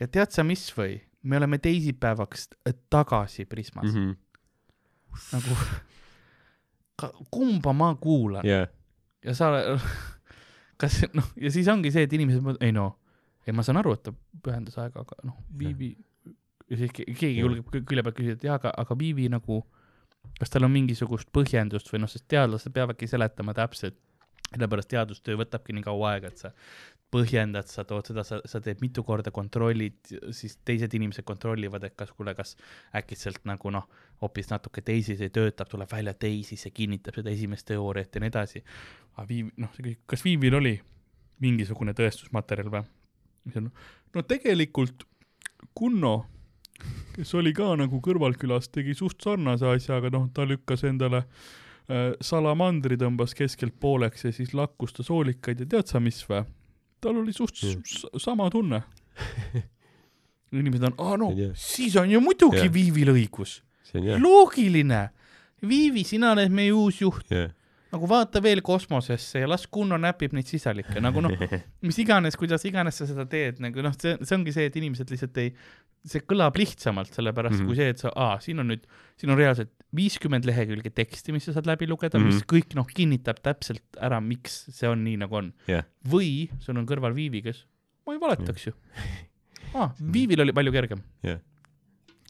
ja 0.00 0.08
tead 0.08 0.34
sa 0.34 0.44
mis 0.44 0.66
või, 0.76 0.98
me 1.22 1.40
oleme 1.40 1.58
teisipäevaks 1.58 2.48
tagasi 2.90 3.44
Prismas 3.44 3.94
mm. 3.94 4.00
-hmm. 4.00 4.16
nagu 5.32 5.56
kumba 7.30 7.72
ma 7.72 7.94
kuulan 7.94 8.46
jah, 8.46 8.68
ja 9.24 9.34
sa, 9.34 9.50
kas 10.80 11.00
noh, 11.18 11.26
ja 11.40 11.50
siis 11.54 11.68
ongi 11.72 11.92
see, 11.94 12.06
et 12.08 12.12
inimesed 12.16 12.60
ei 12.64 12.72
no, 12.74 12.88
ei 13.46 13.52
ma 13.56 13.62
saan 13.66 13.78
aru, 13.82 13.92
et 13.96 14.02
ta 14.08 14.12
pühendas 14.44 14.76
aega, 14.80 15.04
aga 15.04 15.18
noh, 15.28 15.36
Viivi, 15.58 15.92
ja 16.70 16.76
siis 16.80 16.92
ke- 16.96 17.06
keegi 17.12 17.40
julgeb 17.42 17.66
kü- 17.72 17.84
külje 17.88 18.02
pealt 18.06 18.16
küsida, 18.18 18.38
et 18.38 18.46
jaa, 18.48 18.58
aga, 18.60 18.72
aga 18.84 18.96
Viivi 18.98 19.28
nagu, 19.32 19.60
kas 20.38 20.50
tal 20.50 20.64
on 20.64 20.72
mingisugust 20.72 21.28
põhjendust 21.36 21.90
või 21.92 22.00
noh, 22.04 22.10
sest 22.10 22.24
teadlased 22.32 22.72
peavadki 22.74 23.06
seletama 23.10 23.52
täpselt, 23.54 23.98
sellepärast 24.50 24.90
teadustöö 24.92 25.38
võtabki 25.40 25.74
nii 25.74 25.84
kaua 25.86 26.14
aega, 26.14 26.30
et 26.30 26.42
sa 26.44 26.52
põhjendad, 27.14 27.68
sa 27.70 27.84
tood 27.86 28.08
seda, 28.08 28.24
sa, 28.26 28.40
sa 28.48 28.60
teed 28.62 28.80
mitu 28.82 29.04
korda 29.06 29.30
kontrollid, 29.34 30.00
siis 30.34 30.56
teised 30.66 30.94
inimesed 30.98 31.26
kontrollivad, 31.26 31.84
et 31.86 31.94
kas 31.98 32.10
kuule, 32.14 32.34
kas 32.34 32.56
äkitselt 32.96 33.44
nagu 33.48 33.70
noh, 33.74 33.86
hoopis 34.22 34.50
natuke 34.50 34.82
teises 34.82 35.22
ei 35.22 35.30
töötab, 35.34 35.70
tuleb 35.70 35.90
välja 35.90 36.14
teisis 36.18 36.66
ja 36.66 36.72
kinnitab 36.74 37.20
seda 37.20 37.30
esimest 37.34 37.68
teooriat 37.70 38.14
ja 38.14 38.24
nii 38.24 38.32
edasi. 38.32 38.64
aga 39.14 39.28
Viiv, 39.30 39.50
noh, 39.62 39.80
kas 40.10 40.24
Viivil 40.26 40.58
oli 40.58 40.76
mingisugune 41.44 41.94
tõestusmaterjal 41.94 42.70
või? 42.74 42.86
no 43.54 44.22
tegelikult 44.22 45.06
Kunno, 45.74 46.26
kes 47.14 47.30
oli 47.38 47.52
ka 47.56 47.70
nagu 47.78 47.98
kõrvalkülas, 48.04 48.68
tegi 48.70 48.94
suht 48.94 49.22
sarnase 49.22 49.66
asja, 49.66 49.96
aga 49.98 50.10
noh, 50.12 50.26
ta 50.34 50.44
lükkas 50.46 50.84
endale 50.86 51.22
äh, 51.24 51.63
salamandri 52.24 52.96
tõmbas 52.96 53.34
keskelt 53.36 53.74
pooleks 53.80 54.24
ja 54.24 54.32
siis 54.32 54.54
lakkus 54.56 54.92
ta 54.96 55.02
soolikaid 55.04 55.60
ja 55.60 55.66
tead 55.66 55.90
sa 55.90 56.00
mis 56.00 56.22
või? 56.28 56.44
tal 57.04 57.18
oli 57.20 57.32
suht 57.36 57.58
s- 57.60 58.06
sama 58.24 58.46
tunne. 58.50 58.82
inimesed 60.54 60.86
on, 60.88 60.94
aa 61.02 61.16
no 61.20 61.32
tea. 61.36 61.50
siis 61.58 61.96
on 62.00 62.10
ju 62.10 62.20
muidugi 62.22 62.62
Jah. 62.62 62.72
Viivil 62.72 63.10
õigus, 63.12 63.58
loogiline. 64.22 65.08
Viivi, 65.64 66.04
sina 66.04 66.32
oled 66.34 66.52
meie 66.52 66.72
uus 66.76 66.98
juht, 67.00 67.28
jah, 67.32 67.50
nagu 67.94 68.08
vaata 68.10 68.42
veel 68.44 68.60
kosmosesse 68.64 69.42
ja 69.44 69.48
las 69.50 69.66
Kunno 69.70 69.96
näpib 70.00 70.34
neid 70.36 70.48
sisalikke, 70.50 71.00
nagu 71.02 71.22
noh, 71.24 71.34
mis 71.86 71.98
iganes, 72.02 72.36
kuidas 72.40 72.66
iganes 72.68 72.98
sa 73.00 73.06
seda 73.08 73.26
teed, 73.30 73.60
nagu 73.62 73.84
noh, 73.84 73.94
see, 73.96 74.16
see 74.20 74.36
ongi 74.36 74.54
see, 74.54 74.66
et 74.70 74.78
inimesed 74.80 75.12
lihtsalt 75.14 75.38
ei, 75.42 75.52
see 76.04 76.24
kõlab 76.28 76.58
lihtsamalt, 76.60 77.12
sellepärast 77.14 77.56
mm. 77.56 77.62
-hmm. 77.62 77.70
kui 77.70 77.78
see, 77.78 77.94
et 77.94 78.02
sa, 78.02 78.12
aa, 78.12 78.36
siin 78.44 78.60
on 78.60 78.68
nüüd, 78.72 78.84
siin 79.20 79.32
on 79.32 79.40
reaalselt 79.40 79.72
viiskümmend 79.94 80.46
lehekülge 80.48 80.90
teksti, 80.90 81.32
mis 81.36 81.46
sa 81.48 81.54
saad 81.56 81.70
läbi 81.70 81.88
lugeda 81.88 82.18
mm, 82.18 82.24
-hmm. 82.24 82.34
mis 82.34 82.42
Mhm. 82.42 82.50
kõik 82.54 82.76
noh, 82.78 82.90
kinnitab 82.98 83.40
täpselt 83.42 84.00
ära, 84.02 84.20
miks 84.20 84.64
see 84.74 84.90
on 84.90 85.04
nii, 85.06 85.16
nagu 85.24 85.40
on. 85.40 85.52
jah, 85.70 85.86
või 86.04 86.50
sul 86.60 86.76
on 86.76 86.86
kõrval 86.90 87.14
Viivi, 87.16 87.42
kes, 87.46 87.64
ma 88.06 88.16
ei 88.16 88.20
valetaks 88.20 88.66
ju. 88.68 88.74
aa, 89.78 89.94
Viivil 90.12 90.40
oli 90.44 90.52
palju 90.52 90.72
kergem. 90.74 91.02
jah, 91.22 91.40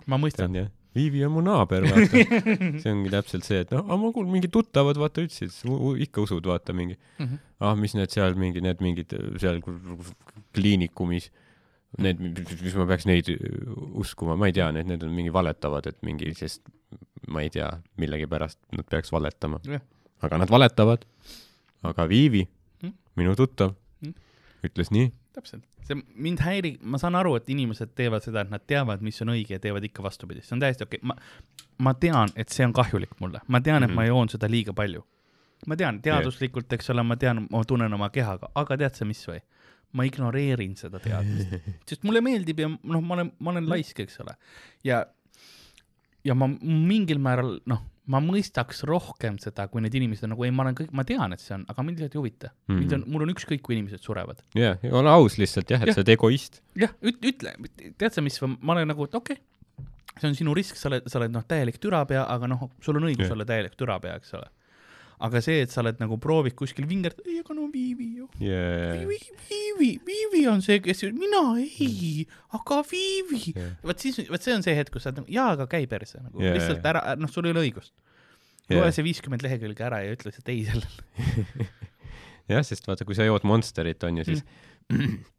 ma 0.07 0.21
mõistan 0.21 0.53
on. 0.53 0.71
jah. 0.95 1.01
Viivi 1.01 1.25
on 1.27 1.33
mu 1.35 1.43
naaber, 1.43 1.85
vaata. 1.91 2.25
see 2.81 2.93
ongi 2.95 3.11
täpselt 3.13 3.45
see, 3.49 3.61
et 3.65 3.73
noh, 3.75 3.83
aga 3.85 3.97
ma 3.99 4.13
kuulen, 4.15 4.31
mingid 4.37 4.53
tuttavad 4.55 4.97
vaata 5.03 5.25
ütlesid, 5.27 5.51
ikka 6.07 6.23
usud, 6.23 6.47
vaata 6.47 6.73
mingi, 6.77 6.97
Mhm. 7.19 7.39
ah, 7.61 7.75
mis 7.75 7.95
need 7.99 8.11
seal 8.15 8.35
mingi, 8.39 8.63
need 8.63 8.79
mingid 8.85 9.11
seal 9.43 9.59
kliinikumis, 10.55 11.31
need, 11.99 12.21
mis 12.21 12.75
ma 12.79 12.87
peaks 12.91 13.07
neid 13.11 13.29
uskuma, 14.01 14.37
ma 14.39 14.49
ei 14.51 14.55
tea, 14.57 14.71
need, 14.75 14.89
need 14.91 15.03
on 15.07 15.13
mingi 15.15 15.33
valetavad, 15.35 15.87
et 15.91 15.99
mingi, 16.07 16.33
sest 16.39 16.63
ma 17.29 17.43
ei 17.45 17.51
tea, 17.55 17.69
millegipärast 18.01 18.59
nad 18.77 18.87
peaks 18.91 19.11
valetama 19.15 19.61
Jah.. 19.67 19.83
aga 20.23 20.39
nad 20.43 20.51
valetavad. 20.53 21.05
aga 21.85 22.07
Viivi 22.11 22.47
Mm., 22.85 22.93
minu 23.17 23.35
tuttav 23.39 23.71
Mm., 23.71 23.84
ütles 24.69 24.91
nii, 24.95 25.11
täpselt, 25.37 25.65
see 25.89 25.97
mind 26.15 26.41
häirib, 26.45 26.79
ma 26.83 26.99
saan 27.01 27.15
aru, 27.19 27.35
et 27.37 27.49
inimesed 27.53 27.95
teevad 27.99 28.23
seda, 28.25 28.43
et 28.47 28.51
nad 28.53 28.63
teavad, 28.67 29.03
mis 29.05 29.21
on 29.23 29.33
õige 29.35 29.57
ja 29.57 29.63
teevad 29.63 29.85
ikka 29.89 30.03
vastupidi, 30.07 30.43
see 30.45 30.55
on 30.57 30.63
täiesti 30.65 30.87
okei 30.87 31.01
okay., 31.03 31.09
ma, 31.11 31.17
ma 31.89 31.95
tean, 31.95 32.31
et 32.37 32.49
see 32.55 32.65
on 32.67 32.73
kahjulik 32.77 33.17
mulle, 33.21 33.41
ma 33.49 33.61
tean, 33.61 33.83
et 33.83 33.91
Mhm. 33.91 33.97
ma 33.97 34.05
joon 34.07 34.29
seda 34.33 34.49
liiga 34.51 34.73
palju. 34.73 35.05
ma 35.67 35.77
tean 35.81 36.01
teaduslikult, 36.03 36.73
eks 36.77 36.91
ole, 36.93 37.03
ma 37.03 37.17
tean, 37.17 37.47
ma 37.51 37.63
tunnen 37.65 37.93
oma 37.95 38.11
kehaga, 38.11 38.51
aga 38.55 38.77
tead 38.77 38.95
sa 38.95 39.05
mis 39.09 39.23
või? 39.27 39.41
ma 39.95 40.03
ignoreerin 40.05 40.75
seda 40.77 40.99
teadmist, 40.99 41.53
sest 41.89 42.03
mulle 42.05 42.21
meeldib 42.21 42.59
ja 42.59 42.69
noh, 42.69 43.01
ma 43.01 43.15
olen, 43.15 43.31
ma 43.39 43.51
olen 43.53 43.69
laisk, 43.71 44.01
eks 44.01 44.19
ole, 44.21 44.35
ja 44.85 45.05
ja 46.25 46.35
ma 46.35 46.49
mingil 46.49 47.19
määral 47.23 47.61
noh, 47.71 47.83
ma 48.11 48.21
mõistaks 48.21 48.83
rohkem 48.89 49.39
seda, 49.41 49.67
kui 49.73 49.83
need 49.85 49.95
inimesed 49.97 50.27
on 50.27 50.35
nagu 50.35 50.45
ei, 50.45 50.53
ma 50.55 50.67
olen 50.67 50.77
kõik, 50.77 50.91
ma 50.97 51.07
tean, 51.09 51.33
et 51.33 51.41
see 51.43 51.55
on, 51.57 51.65
aga 51.73 51.85
mind 51.87 52.01
lihtsalt 52.01 52.17
ei 52.17 52.21
huvita 52.21 52.51
mm. 52.51 52.59
-hmm. 52.67 52.83
mind 52.83 52.97
on, 52.99 53.05
mul 53.15 53.25
on 53.25 53.33
ükskõik, 53.33 53.63
kui 53.65 53.79
inimesed 53.79 54.05
surevad. 54.05 54.43
jah, 54.59 54.79
ole 54.91 55.11
aus 55.11 55.39
lihtsalt 55.41 55.71
jah, 55.73 55.81
et 55.81 55.89
Jah. 55.89 55.97
sa 55.97 56.03
oled 56.03 56.13
egoist. 56.17 56.61
jah, 56.77 56.93
üt-, 57.03 57.23
ütle, 57.25 57.55
tead 57.99 58.13
sa, 58.13 58.25
mis, 58.25 58.41
ma 58.43 58.77
olen 58.77 58.93
nagu, 58.93 59.09
et 59.09 59.15
okei 59.15 59.39
okay,, 59.39 59.89
see 60.21 60.29
on 60.29 60.37
sinu 60.39 60.55
risk, 60.55 60.77
sa 60.77 60.91
oled, 60.91 61.09
sa 61.11 61.19
oled 61.23 61.33
noh, 61.33 61.47
täielik 61.49 61.81
türapea, 61.81 62.27
aga 62.29 62.51
noh, 62.51 62.69
sul 62.85 63.01
on 63.01 63.09
õigus 63.09 63.27
yeah. 63.27 63.37
olla 63.37 63.49
täielik 63.49 63.75
türapea, 63.81 64.19
eks 64.21 64.37
ole. 64.39 64.51
Aga 65.21 65.41
see, 65.45 65.61
et 65.65 65.71
sa 65.71 65.81
oled 65.83 66.01
nagu 66.03 66.17
proovid 66.21 66.55
kuskil 66.59 66.87
vingerdada, 66.91 67.25
ei, 67.31 67.41
aga 67.45 67.55
no 67.55 67.69
Viivi 67.73 68.09
ju, 68.19 68.29
Yeah. 68.43 69.05
Viivi, 69.05 69.19
Viivi, 69.51 69.91
Viivi 70.07 70.47
on 70.51 70.63
see, 70.65 70.81
kes, 70.83 71.05
mina 71.15 71.43
ei, 71.63 72.27
aga 72.57 72.81
Viivi 72.91 73.53
Yeah. 73.55 73.77
vot 73.83 73.99
siis, 74.03 74.19
vot 74.31 74.43
see 74.43 74.55
on 74.57 74.63
see 74.67 74.75
hetk, 74.75 74.93
kus 74.95 75.07
sa 75.07 75.13
oled 75.13 75.23
nagu, 75.23 75.31
jaa, 75.33 75.53
aga 75.55 75.69
käi 75.71 75.87
perse 75.91 76.19
nagu 76.23 76.43
yeah., 76.43 76.57
lihtsalt 76.59 76.85
ära, 76.91 77.05
noh, 77.21 77.31
sul 77.31 77.47
ei 77.47 77.55
ole 77.55 77.67
õigust. 77.69 77.93
Loe 78.73 78.89
see 78.97 79.05
viiskümmend 79.05 79.43
lehekülge 79.45 79.85
ära 79.85 79.99
ja 80.01 80.13
ütle 80.15 80.31
lihtsalt 80.31 80.49
ei 80.49 80.63
sellele. 80.65 81.69
jah, 82.53 82.65
sest 82.65 82.87
vaata, 82.89 83.05
kui 83.05 83.17
sa 83.17 83.27
jood 83.29 83.45
Monsterit, 83.45 84.03
on 84.09 84.23
ju, 84.23 84.25
siis 84.31 84.45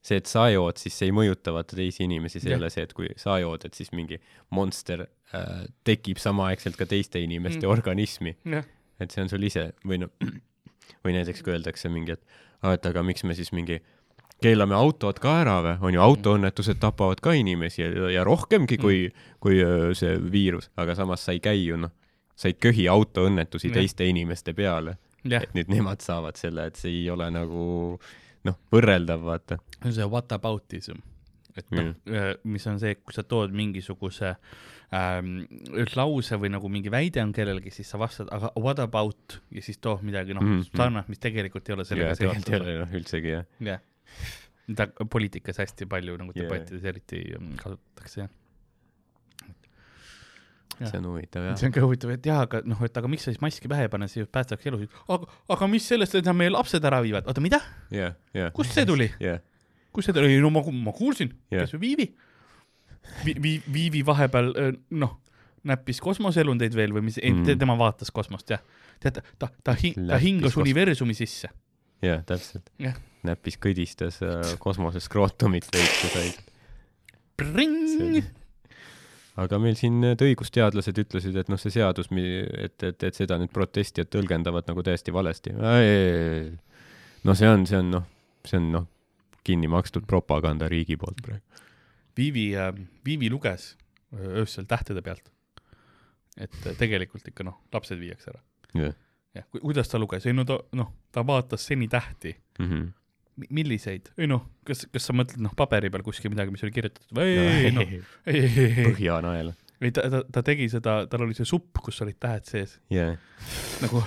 see, 0.00 0.16
et 0.16 0.26
sa 0.26 0.46
jood, 0.48 0.78
siis 0.80 0.96
see 0.96 1.10
ei 1.10 1.14
mõjuta 1.14 1.52
vaata 1.52 1.76
teisi 1.76 2.04
inimesi, 2.06 2.40
see 2.40 2.54
ei 2.54 2.56
ole 2.58 2.70
see, 2.72 2.86
et 2.88 2.92
kui 2.96 3.10
sa 3.20 3.36
jood, 3.42 3.64
et 3.68 3.76
siis 3.76 3.92
mingi 3.92 4.16
Monster 4.56 5.04
äh, 5.04 5.64
tekib 5.84 6.20
samaaegselt 6.22 6.78
ka 6.80 6.86
teiste 6.88 7.20
inimeste 7.20 7.60
Mm. 7.60 7.68
mm. 7.68 7.72
organismi, 7.78 8.36
et 9.00 9.10
see 9.10 9.22
on 9.22 9.28
sul 9.28 9.44
ise. 9.44 9.72
Või 9.84 10.00
noh, 10.00 10.12
või 11.04 11.16
näiteks 11.16 11.44
kui 11.44 11.52
öeldakse 11.52 11.92
mingi, 11.92 12.16
et 12.16 12.24
aa, 12.62 12.74
et 12.78 12.86
aga 12.86 13.02
miks 13.06 13.24
me 13.24 13.36
siis 13.36 13.52
mingi 13.52 13.80
keelame 14.40 14.74
autod 14.74 15.20
ka 15.20 15.34
ära 15.42 15.58
või, 15.60 15.76
on 15.84 15.94
ju, 15.94 16.00
autoõnnetused 16.00 16.80
tapavad 16.80 17.20
ka 17.20 17.34
inimesi 17.36 17.82
ja, 17.82 17.90
ja 18.14 18.24
rohkemgi 18.24 18.78
kui, 18.80 19.02
kui 19.40 19.60
öö, 19.60 19.92
see 19.94 20.16
viirus, 20.32 20.70
aga 20.80 20.94
samas 20.96 21.24
sa 21.26 21.36
ei 21.36 21.42
käi 21.44 21.66
ju 21.66 21.76
noh, 21.76 21.92
sa 22.40 22.48
ei 22.48 22.56
köhi 22.56 22.88
autoõnnetusi 22.88 23.68
teiste 23.74 24.06
inimeste 24.08 24.54
peale. 24.56 24.96
Et 25.44 25.52
nüüd 25.52 25.68
nemad 25.68 26.00
saavad 26.00 26.40
selle, 26.40 26.70
et 26.70 26.76
see 26.80 27.02
ei 27.02 27.10
ole 27.12 27.26
nagu 27.30 28.00
noh, 28.48 28.58
võrreldav, 28.72 29.22
vaata. 29.26 29.60
see 29.80 29.88
on 29.90 29.96
see 29.98 30.10
whataboutism, 30.14 31.00
et 31.58 31.72
noh, 31.76 31.94
mis 32.44 32.66
on 32.70 32.80
see, 32.82 32.96
kui 33.00 33.16
sa 33.16 33.24
tood 33.26 33.54
mingisuguse 33.56 34.34
ähm, 34.96 35.44
lause 35.98 36.38
või 36.40 36.52
nagu 36.54 36.70
mingi 36.72 36.92
väide 36.92 37.22
on 37.22 37.34
kellelgi, 37.36 37.72
siis 37.74 37.90
sa 37.92 38.00
vastad, 38.00 38.30
aga 38.34 38.52
what 38.58 38.82
about 38.82 39.38
ja 39.54 39.64
siis 39.64 39.80
toob 39.82 40.04
midagi 40.06 40.36
noh 40.36 40.44
mm. 40.44 40.60
-hmm. 40.60 40.82
sarnast, 40.82 41.12
mis 41.12 41.22
tegelikult 41.22 41.68
ei 41.68 41.76
ole 41.76 41.86
sellega 41.88 42.16
ei 42.16 42.20
seotud. 42.22 42.60
ole 42.60 42.76
noh, 42.82 42.98
üldsegi 43.00 43.34
jah. 43.36 43.46
jah, 43.60 43.80
mida 44.70 44.88
poliitikas 45.10 45.62
hästi 45.62 45.86
palju 45.90 46.16
nagu 46.20 46.34
Jaa. 46.34 46.44
debattides 46.44 46.84
eriti 46.84 47.22
mm, 47.38 47.56
kasutatakse, 47.62 48.20
jah. 48.24 48.30
Jah. 50.80 50.88
see 50.90 50.98
on 51.02 51.06
huvitav 51.10 51.44
jah 51.44 51.56
see. 51.60 51.68
on 51.68 51.74
ka 51.76 51.82
huvitav, 51.84 52.10
et 52.14 52.26
jaa, 52.26 52.40
aga 52.46 52.62
noh, 52.64 52.80
et 52.86 52.96
aga 52.96 53.08
miks 53.12 53.26
sa 53.26 53.34
siis 53.34 53.42
maski 53.44 53.68
pähe 53.68 53.84
ei 53.84 53.92
pane, 53.92 54.08
ju 54.16 54.26
päästaks 54.32 54.66
elusid. 54.70 54.94
aga, 55.12 55.28
aga 55.56 55.68
mis 55.68 55.86
sellest, 55.92 56.14
et 56.16 56.28
nad 56.30 56.38
meie 56.38 56.52
lapsed 56.52 56.84
ära 56.88 57.02
viivad, 57.04 57.28
oota, 57.28 57.42
mida, 57.44 57.60
jah, 57.92 58.14
jah. 58.36 58.52
kust 58.56 58.72
see 58.76 58.86
tuli? 58.88 59.10
jah, 59.20 59.42
kus 59.92 60.08
see 60.08 60.16
tuli, 60.16 60.38
no 60.40 60.50
ma, 60.54 60.62
ma 60.72 60.94
kuulsin 60.96 61.34
Jah. 61.52 61.66
kes 61.66 61.76
Viivi 61.80 62.08
Vi,. 63.24 63.32
Vi, 63.40 63.52
Viivi 63.72 64.02
vahepeal 64.06 64.50
öö, 64.60 64.72
noh, 65.00 65.14
näppis 65.68 66.00
kosmoseelundeid 66.04 66.74
veel 66.76 66.92
või 66.96 67.04
mis 67.08 67.16
mm., 67.20 67.56
tema 67.60 67.76
vaatas 67.80 68.12
kosmost 68.14 68.52
jah. 68.52 68.60
tead, 69.00 69.20
ta, 69.20 69.24
ta, 69.40 69.48
ta, 69.64 69.74
hi, 69.80 69.92
ta 69.96 70.18
hingas 70.20 70.54
kos- 70.56 70.64
universumi 70.64 71.16
sisse. 71.16 71.48
jah, 72.04 72.20
täpselt 72.28 72.68
Jah.. 72.80 72.96
näppis, 73.26 73.56
kõdistas 73.60 74.20
äh, 74.24 74.54
kosmoses 74.62 75.04
skrootumit 75.08 75.68
veits 75.72 76.04
sai. 76.12 76.30
Pring, 77.40 78.20
aga 79.40 79.58
meil 79.62 79.76
siin 79.78 80.00
need 80.02 80.22
õigusteadlased 80.24 80.98
ütlesid, 81.02 81.36
et 81.40 81.50
noh, 81.52 81.60
see 81.60 81.72
seadus, 81.74 82.10
et, 82.12 82.76
et, 82.86 83.04
et 83.08 83.16
seda 83.16 83.38
nüüd 83.40 83.52
protestijad 83.54 84.10
tõlgendavad 84.12 84.68
nagu 84.70 84.84
täiesti 84.86 85.14
valesti. 85.14 85.54
no 87.24 87.36
see 87.36 87.50
on, 87.50 87.66
see 87.68 87.80
on 87.80 87.92
noh, 87.96 88.08
see 88.46 88.60
on 88.60 88.70
noh, 88.76 88.88
kinni 89.46 89.70
makstud 89.72 90.06
propaganda 90.08 90.68
riigi 90.68 90.98
poolt 91.00 91.22
praegu. 91.24 91.44
Viivi 92.16 92.50
äh,, 92.58 92.72
Viivi 93.06 93.30
luges 93.30 93.76
öö, 94.12 94.42
öösel 94.42 94.66
tähtede 94.68 95.02
pealt. 95.02 95.30
et 96.36 96.66
äh, 96.66 96.76
tegelikult 96.78 97.28
ikka 97.28 97.44
noh, 97.46 97.60
lapsed 97.72 98.00
viiakse 98.00 98.34
ära. 98.34 98.42
jah. 99.34 99.46
kuidas 99.60 99.88
ta 99.88 99.98
luges, 99.98 100.26
ei 100.26 100.36
no 100.36 100.44
ta 100.44 100.58
noh, 100.76 100.92
ta 101.12 101.26
vaatas 101.26 101.66
seni 101.66 101.88
tähti 101.88 102.36
Mhm. 102.60 102.88
milliseid, 103.48 104.10
ei 104.20 104.28
noh, 104.30 104.44
kas, 104.66 104.84
kas 104.92 105.08
sa 105.08 105.16
mõtled 105.16 105.42
noh, 105.44 105.54
paberi 105.58 105.90
peal 105.92 106.04
kuskil 106.06 106.32
midagi, 106.32 106.52
mis 106.54 106.64
oli 106.66 106.74
kirjutatud 106.74 107.16
või? 107.16 107.32
Ei, 107.32 107.64
ei 107.68 107.72
noh, 107.74 107.86
ei, 107.90 108.02
ei, 108.42 108.66
ei, 108.66 108.84
põhjanael. 108.90 109.54
ei 109.80 109.94
ta, 109.96 110.04
ta, 110.12 110.22
ta 110.38 110.44
tegi 110.46 110.68
seda, 110.72 111.00
tal 111.10 111.26
oli 111.26 111.38
see 111.38 111.48
supp, 111.48 111.80
kus 111.84 112.02
olid 112.04 112.18
tähed 112.20 112.48
sees, 112.50 112.76
jah, 112.92 113.16
nagu 113.84 114.02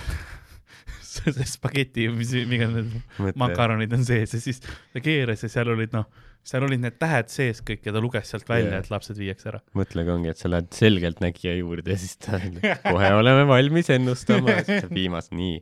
see, 1.14 1.48
spageti, 1.50 2.10
mis, 2.14 2.36
mõtle. 2.46 3.34
makaronid 3.46 3.96
on 3.98 4.06
sees 4.08 4.36
ja 4.36 4.42
siis 4.44 4.62
ta 4.64 5.04
keeras 5.04 5.46
ja 5.46 5.52
seal 5.52 5.74
olid 5.74 5.96
noh, 5.96 6.10
seal 6.48 6.66
olid 6.68 6.82
need 6.84 6.98
tähed 7.00 7.32
sees 7.32 7.62
kõik 7.66 7.86
ja 7.88 7.94
ta 7.96 8.02
luges 8.04 8.30
sealt 8.32 8.48
välja 8.50 8.74
yeah., 8.74 8.84
et 8.84 8.92
lapsed 8.92 9.20
viiakse 9.20 9.50
ära. 9.54 9.62
mõtlega 9.80 10.16
ongi, 10.16 10.32
et 10.34 10.40
sa 10.42 10.52
lähed 10.52 10.70
selgeltnägija 10.76 11.56
juurde 11.60 11.96
ja 11.96 12.00
siis 12.02 12.18
ta 12.22 12.40
kohe 12.84 13.12
oleme 13.16 13.46
valmis 13.50 13.92
ennustama, 13.94 14.58
viimast 14.98 15.34
nii, 15.36 15.62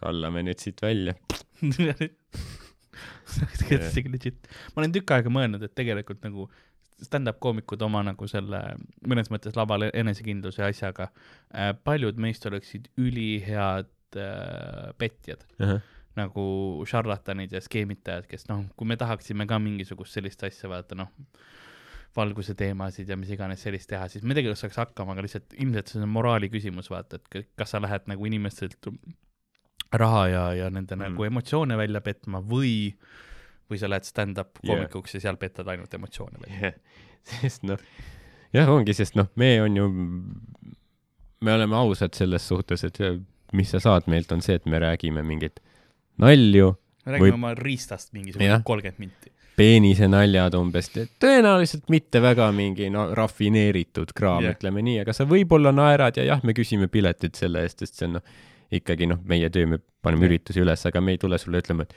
kallame 0.00 0.44
nüüd 0.48 0.64
siit 0.64 0.80
välja. 0.84 1.16
tegelikult 3.58 3.88
isegi 3.90 4.12
legit. 4.12 4.54
ma 4.74 4.82
olen 4.82 4.94
tükk 4.94 5.16
aega 5.16 5.32
mõelnud, 5.32 5.64
et 5.64 5.74
tegelikult 5.76 6.24
nagu 6.24 6.48
stand-up 7.04 7.40
koomikud 7.42 7.82
oma 7.84 8.04
nagu 8.06 8.28
selle 8.30 8.60
mõnes 9.04 9.30
mõttes 9.32 9.56
laval 9.58 9.88
enesekindluse 9.90 10.64
asjaga 10.64 11.10
äh,, 11.10 11.74
paljud 11.84 12.20
meist 12.22 12.46
oleksid 12.48 12.88
ülihead 13.00 13.90
äh, 14.16 14.92
petjad 15.00 15.44
ahah, 15.58 15.82
nagu 16.18 16.44
šarlatanid 16.88 17.52
ja 17.52 17.60
skeemitajad, 17.62 18.28
kes 18.30 18.48
noh, 18.50 18.64
kui 18.78 18.88
me 18.88 18.96
tahaksime 19.00 19.46
ka 19.50 19.58
mingisugust 19.62 20.14
sellist 20.14 20.44
asja 20.46 20.70
vaata 20.70 20.98
noh, 20.98 21.10
valguse 22.14 22.54
teemasid 22.58 23.10
ja 23.10 23.18
mis 23.18 23.32
iganes 23.34 23.64
sellist 23.66 23.90
teha, 23.90 24.06
siis 24.10 24.22
me 24.22 24.36
tegelikult 24.36 24.62
saaks 24.62 24.78
hakkama, 24.78 25.16
aga 25.16 25.24
lihtsalt 25.26 25.56
ilmselt 25.58 25.90
see 25.90 26.02
on 26.04 26.12
moraali 26.14 26.50
küsimus, 26.52 26.90
vaata, 26.92 27.18
et 27.18 27.46
kas 27.58 27.74
sa 27.74 27.82
lähed 27.82 28.06
nagu 28.10 28.30
inimestelt 28.30 28.90
raha 29.98 30.24
ja, 30.30 30.44
ja 30.54 30.70
nende 30.70 30.96
mm. 30.96 31.02
Nagu 31.08 31.26
emotsioone 31.26 31.78
välja 31.78 32.02
petma 32.04 32.40
või, 32.42 32.94
või 33.70 33.80
sa 33.80 33.90
lähed 33.90 34.06
stand-up 34.06 34.60
Yeah. 34.62 34.78
koomikuks 34.78 35.18
ja 35.18 35.24
seal 35.26 35.36
petad 35.40 35.68
ainult 35.68 35.94
emotsioone 35.94 36.40
välja. 36.46 36.72
sest 37.34 37.66
noh, 37.66 37.80
jah, 38.54 38.70
ongi, 38.70 38.94
sest 38.96 39.18
noh, 39.18 39.30
me 39.40 39.56
on 39.64 39.76
ju, 39.76 39.90
me 41.44 41.58
oleme 41.58 41.76
ausad 41.76 42.14
selles 42.14 42.46
suhtes, 42.48 42.86
et 42.86 43.02
mis 43.54 43.70
sa 43.70 43.82
saad 43.82 44.06
meilt, 44.10 44.32
on 44.32 44.42
see, 44.42 44.56
et 44.58 44.66
me 44.70 44.78
räägime 44.82 45.22
mingeid 45.26 45.60
nalju, 46.22 46.74
me 47.04 47.14
räägime 47.14 47.30
või... 47.30 47.38
oma 47.38 47.54
riistast 47.58 48.12
mingisugune 48.16 48.60
kolmkümmend 48.64 49.02
minti. 49.02 49.32
peenisenaljad 49.58 50.56
umbes, 50.58 50.90
tõenäoliselt 51.22 51.90
mitte 51.92 52.22
väga 52.22 52.48
mingi 52.54 52.88
no 52.90 53.06
rafineeritud 53.14 54.14
kraam 54.16 54.46
yeah., 54.46 54.56
ütleme 54.56 54.82
nii, 54.86 54.98
aga 55.04 55.14
sa 55.16 55.26
võib-olla 55.30 55.72
naerad 55.74 56.18
ja 56.18 56.26
jah, 56.26 56.42
me 56.42 56.56
küsime 56.56 56.88
piletit 56.90 57.38
selle 57.38 57.62
eest, 57.62 57.84
sest 57.84 58.00
see 58.00 58.08
on 58.10 58.18
noh, 58.18 58.34
ikkagi 58.74 59.08
noh, 59.10 59.20
meie 59.28 59.50
töö, 59.54 59.68
me 59.70 59.78
paneme 60.02 60.26
Jah. 60.26 60.32
üritusi 60.32 60.62
üles, 60.62 60.82
aga 60.88 61.02
me 61.04 61.14
ei 61.14 61.20
tule 61.22 61.38
sulle 61.38 61.60
ütlema, 61.62 61.86
et 61.86 61.94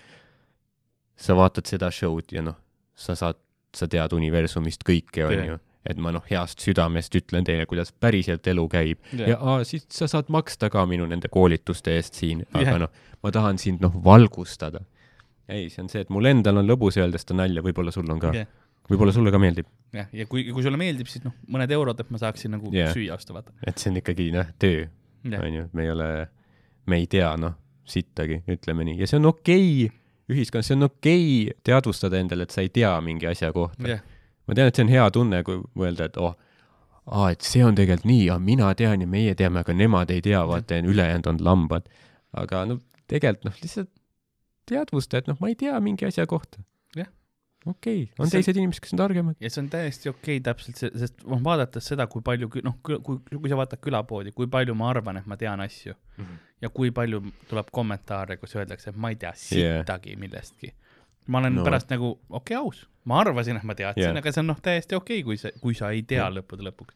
sa 1.18 1.36
vaatad 1.38 1.70
seda 1.70 1.90
show'd 1.94 2.34
ja 2.36 2.44
noh, 2.46 2.58
sa 2.98 3.16
saad, 3.18 3.40
sa 3.76 3.88
tead 3.90 4.14
universumist 4.16 4.86
kõike, 4.88 5.26
onju. 5.28 5.58
Et 5.86 6.00
ma 6.02 6.12
noh, 6.16 6.24
heast 6.30 6.64
südamest 6.64 7.16
ütlen 7.20 7.46
teile, 7.48 7.66
kuidas 7.70 7.94
päriselt 7.94 8.48
elu 8.50 8.66
käib 8.72 9.00
Jah. 9.14 9.34
ja 9.34 9.40
aa, 9.40 9.64
siis 9.68 9.88
sa 9.94 10.10
saad 10.12 10.32
maksta 10.34 10.72
ka 10.74 10.86
minu 10.90 11.08
nende 11.10 11.30
koolituste 11.32 11.96
eest 11.96 12.20
siin, 12.20 12.44
aga 12.52 12.66
Jah. 12.66 12.80
noh, 12.86 13.04
ma 13.24 13.34
tahan 13.34 13.60
sind 13.62 13.84
noh 13.84 13.96
valgustada. 14.04 14.84
ei, 15.48 15.70
see 15.72 15.84
on 15.84 15.92
see, 15.92 16.04
et 16.04 16.10
mul 16.14 16.28
endal 16.28 16.60
on 16.60 16.68
lõbus 16.68 17.00
öelda 17.00 17.20
seda 17.22 17.38
nalja, 17.42 17.64
võib-olla 17.64 17.94
sul 17.96 18.10
on 18.12 18.20
ka, 18.24 18.34
jah, 18.36 18.50
võib-olla 18.92 19.14
sulle 19.16 19.32
ka 19.32 19.40
meeldib, 19.42 19.70
ja 19.96 20.26
kui, 20.28 20.48
kui 20.52 20.66
sulle 20.66 20.80
meeldib, 20.80 21.08
siis 21.12 21.24
noh, 21.24 21.36
mõned 21.52 21.72
eurod, 21.76 22.00
et 22.04 22.12
ma 22.12 22.20
saaksin 22.22 22.56
nagu 22.58 22.72
Jah. 22.72 22.90
yeah. 22.90 22.96
süüa 22.96 23.16
osta, 23.16 23.36
vaata. 23.38 23.56
et 23.64 23.80
see 23.80 23.94
on 23.94 24.02
ikkagi 24.02 24.32
noh, 24.36 24.52
töö, 24.60 24.84
jah, 25.24 25.46
onju, 25.46 25.70
me 25.78 25.88
ei 25.88 25.94
ole, 25.94 26.10
me 26.88 27.00
ei 27.00 27.08
tea 27.12 27.32
noh, 27.40 27.56
sittagi, 27.88 28.42
ütleme 28.52 28.84
nii, 28.90 29.00
ja 29.00 29.08
see 29.08 29.22
on 29.22 29.32
okei 29.32 29.88
okay, 29.88 30.04
ühiskonnas, 30.36 30.68
see 30.68 30.76
on 30.76 30.90
okei 30.90 31.26
okay 31.48 31.64
teadvustada 31.70 32.20
endale, 32.20 32.48
et 32.48 32.56
sa 32.56 32.64
ei 32.66 32.72
tea 32.74 32.92
mingi 33.04 33.30
asja 33.30 33.54
kohta. 33.56 33.88
jah, 33.88 34.04
ma 34.48 34.56
tean, 34.56 34.68
et 34.72 34.76
see 34.76 34.86
on 34.88 34.92
hea 34.92 35.08
tunne, 35.12 35.44
kui 35.48 35.60
mõelda, 35.76 36.08
et 36.12 36.18
oh, 36.24 36.36
aa, 37.08 37.32
et 37.36 37.42
see 37.46 37.64
on 37.66 37.76
tegelikult 37.78 38.08
nii, 38.10 38.30
mina 38.44 38.72
tean 38.80 39.04
ja 39.04 39.08
meie 39.08 39.36
teame, 39.40 39.64
aga 39.64 39.76
nemad 39.76 40.12
ei 40.14 40.22
tea, 40.26 40.42
vaata 40.48 40.80
ülejäänud 40.80 41.28
on 41.34 41.44
lambad. 41.44 41.88
aga 42.38 42.66
no 42.70 42.80
tegelikult 43.08 43.46
noh, 43.48 43.60
lihtsalt 43.64 43.92
teadvusta, 44.68 45.22
et 45.22 45.30
noh, 45.32 45.38
ma 45.40 45.52
ei 45.52 45.56
tea 45.60 45.78
mingi 45.84 46.06
asja 46.08 46.26
kohta. 46.28 46.60
Jah. 46.96 47.08
okei 47.66 48.04
okay., 48.04 48.14
on 48.20 48.28
See- 48.30 48.40
teised 48.42 48.58
inimesed, 48.60 48.84
kes 48.84 48.94
on 48.96 49.00
targemad. 49.04 49.36
ja 49.40 49.50
see 49.50 49.62
on 49.64 49.70
täiesti 49.72 50.10
okei 50.12 50.38
okay, 50.38 50.44
täpselt 50.44 50.80
see, 50.82 50.92
sest 51.00 51.24
noh, 51.28 51.40
vaadates 51.44 51.88
seda, 51.94 52.08
kui 52.12 52.22
palju, 52.26 52.50
noh, 52.64 52.76
kui, 52.84 53.00
kui 53.04 53.52
sa 53.52 53.60
vaatad 53.60 53.80
külapoodi, 53.84 54.32
kui 54.36 54.48
palju 54.52 54.76
ma 54.76 54.90
arvan, 54.92 55.20
et 55.22 55.28
ma 55.28 55.38
tean 55.40 55.64
asju 55.64 55.96
ja 56.62 56.70
kui 56.74 56.92
palju 56.92 57.22
tuleb 57.50 57.72
kommentaare, 57.72 58.38
kus 58.42 58.56
öeldakse, 58.56 58.90
et 58.92 59.00
ma 59.00 59.12
ei 59.14 59.16
tea 59.20 59.34
Yeah. 59.56 59.82
sittagi 59.82 60.16
millestki. 60.20 60.74
Ma 61.28 61.42
olen 61.42 61.60
No. 61.60 61.66
pärast 61.68 61.92
nagu, 61.94 62.14
okei 62.30 62.58
okay,, 62.58 62.62
aus, 62.62 62.86
ma 63.08 63.22
arvasin, 63.24 63.60
et 63.60 63.68
ma 63.68 63.76
teadsin 63.76 64.04
Yeah. 64.04 64.14
yeah., 64.14 64.24
aga 64.24 64.34
see 64.34 64.44
on 64.44 64.50
noh, 64.54 64.62
täiesti 64.64 64.98
okei 64.98 65.22
okay,, 65.22 65.28
kui 65.28 65.38
sa, 65.42 65.52
kui 65.62 65.78
sa 65.78 65.92
ei 65.96 66.04
tea 66.08 66.22
yeah. 66.24 66.34
lõppude 66.40 66.66
lõpuks. 66.68 66.96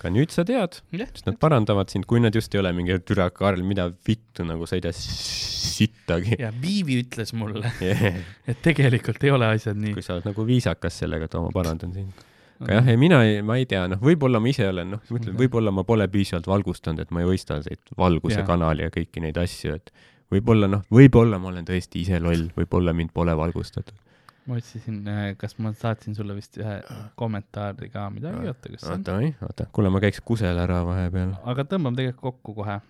aga 0.00 0.10
nüüd 0.16 0.34
sa 0.34 0.44
tead, 0.46 0.80
jah, 0.90 1.10
sest 1.14 1.28
nad 1.30 1.38
parandavad 1.42 1.92
sind, 1.92 2.08
kui 2.10 2.22
nad 2.22 2.34
just 2.34 2.54
ei 2.54 2.62
ole 2.62 2.72
mingi 2.74 2.98
türa 3.06 3.28
Karl, 3.34 3.62
mida 3.66 3.88
vittu 4.08 4.46
nagu 4.46 4.66
sa 4.66 4.78
ei 4.78 4.82
tea 4.82 4.94
sittagi. 4.96 6.36
ja 6.42 6.50
Viivi 6.62 7.00
ütles 7.04 7.32
mulle, 7.38 7.70
et 8.50 8.60
tegelikult 8.64 9.22
ei 9.24 9.32
ole 9.34 9.52
asjad 9.54 9.78
nii 9.78 9.94
kui. 9.96 10.04
sa 10.04 10.18
oled 10.18 10.28
nagu 10.30 10.46
viisakas 10.46 11.00
sellega, 11.04 11.30
et 11.30 11.38
oo, 11.38 11.46
ma 11.46 11.54
parandan 11.54 11.94
sind. 11.94 12.26
aga 12.62 12.78
jah, 12.80 12.90
ei 12.94 12.98
mina 13.00 13.22
ma 13.46 13.58
ei 13.58 13.66
tea, 13.70 13.84
noh, 13.90 14.02
võib-olla 14.02 14.42
ma 14.42 14.50
ise 14.50 14.68
olen, 14.70 14.96
noh, 14.96 15.02
ma 15.08 15.20
ütlen, 15.20 15.38
võib-olla 15.38 15.74
ma 15.74 15.86
pole 15.88 16.06
piisavalt 16.10 16.50
valgustanud, 16.50 17.02
et 17.02 17.14
ma 17.14 17.22
ei 17.22 17.30
mõista 17.32 17.58
neid 17.62 17.94
valguse 17.98 18.40
Jaa. 18.42 18.48
kanali 18.48 18.86
ja 18.86 18.94
kõiki 18.94 19.22
neid 19.24 19.38
asju, 19.42 19.78
et 19.78 19.94
võib-olla 20.32 20.70
noh, 20.70 20.86
võib-olla 20.92 21.40
ma 21.42 21.52
olen 21.52 21.68
tõesti 21.68 22.02
ise 22.02 22.20
loll, 22.22 22.48
võib-olla 22.56 22.94
mind 22.96 23.12
pole 23.14 23.34
valgustatud. 23.38 23.98
ma 24.46 24.58
otsisin, 24.58 25.02
kas 25.38 25.58
ma 25.62 25.74
saatsin 25.78 26.16
sulle 26.18 26.34
vist 26.34 26.56
ühe 26.58 26.78
kommentaari 27.18 27.90
ka 27.92 28.08
midagi, 28.10 28.48
oota, 28.50 28.72
kas 28.72 28.86
see 28.86 28.94
on, 28.94 29.04
oota, 29.04 29.18
oi, 29.20 29.34
oota, 29.48 29.68
kuule, 29.72 29.92
ma 29.92 30.02
käiks 30.02 30.22
kusel 30.24 30.58
ära 30.58 30.82
vahepeal. 30.88 31.36
aga 31.52 31.66
tõmbame 31.68 32.00
tegelikult 32.00 32.32
kokku 32.32 32.56
kohe 32.62 32.80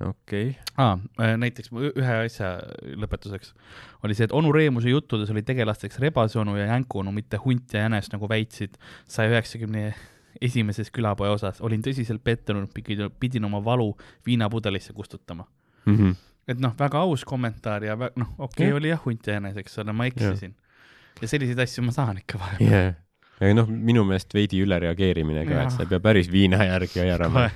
okei 0.00 0.50
okay.. 0.50 0.76
aa, 0.80 1.34
näiteks 1.36 1.72
ma 1.74 1.82
ü- 1.88 1.92
ühe 1.98 2.14
asja 2.24 2.54
lõpetuseks 3.02 3.52
oli 4.06 4.16
see, 4.16 4.28
et 4.28 4.36
onu 4.36 4.52
Reemuse 4.54 4.92
juttudes 4.92 5.32
oli 5.34 5.42
tegelasteks 5.46 5.98
rebasonu 6.00 6.56
ja 6.56 6.70
jänkunu, 6.70 7.12
mitte 7.12 7.40
hunt 7.42 7.74
ja 7.74 7.84
jänes, 7.84 8.08
nagu 8.14 8.28
väitsid 8.28 8.78
saja 9.08 9.34
üheksakümne 9.34 9.90
esimeses 10.40 10.90
külapoe 10.94 11.28
osas. 11.28 11.60
olin 11.60 11.82
tõsiselt 11.84 12.22
pettunud, 12.24 12.70
pidin 13.20 13.44
oma 13.44 13.64
valu 13.64 13.96
viinapudelisse 14.26 14.92
kustutama. 14.92 15.46
Mm 15.86 15.96
-hmm. 15.96 16.14
Et 16.54 16.62
noh, 16.62 16.74
väga 16.78 17.04
aus 17.06 17.24
kommentaar 17.28 17.86
ja 17.86 17.96
noh, 17.98 18.34
okei 18.38 18.68
okay, 18.68 18.76
oli 18.76 18.92
jah 18.92 19.00
hunt 19.04 19.26
ja 19.26 19.38
jänes, 19.38 19.58
eks 19.60 19.78
ole, 19.82 19.94
ma 19.96 20.08
eksisin. 20.10 20.54
ja 21.20 21.30
selliseid 21.30 21.62
asju 21.66 21.84
ma 21.86 21.94
saan 21.94 22.20
ikka 22.22 22.40
vahepeal 22.40 22.70
yeah. 22.70 22.94
aga 23.40 23.52
noh, 23.60 23.70
minu 23.70 24.04
meelest 24.08 24.34
veidi 24.34 24.62
ülereageerimine 24.64 25.46
ka, 25.48 25.64
et 25.64 25.76
sa 25.76 25.86
ei 25.86 25.92
pea 25.92 26.02
päris 26.04 26.30
viina 26.32 26.62
järgi 26.64 27.04
haarama, 27.04 27.48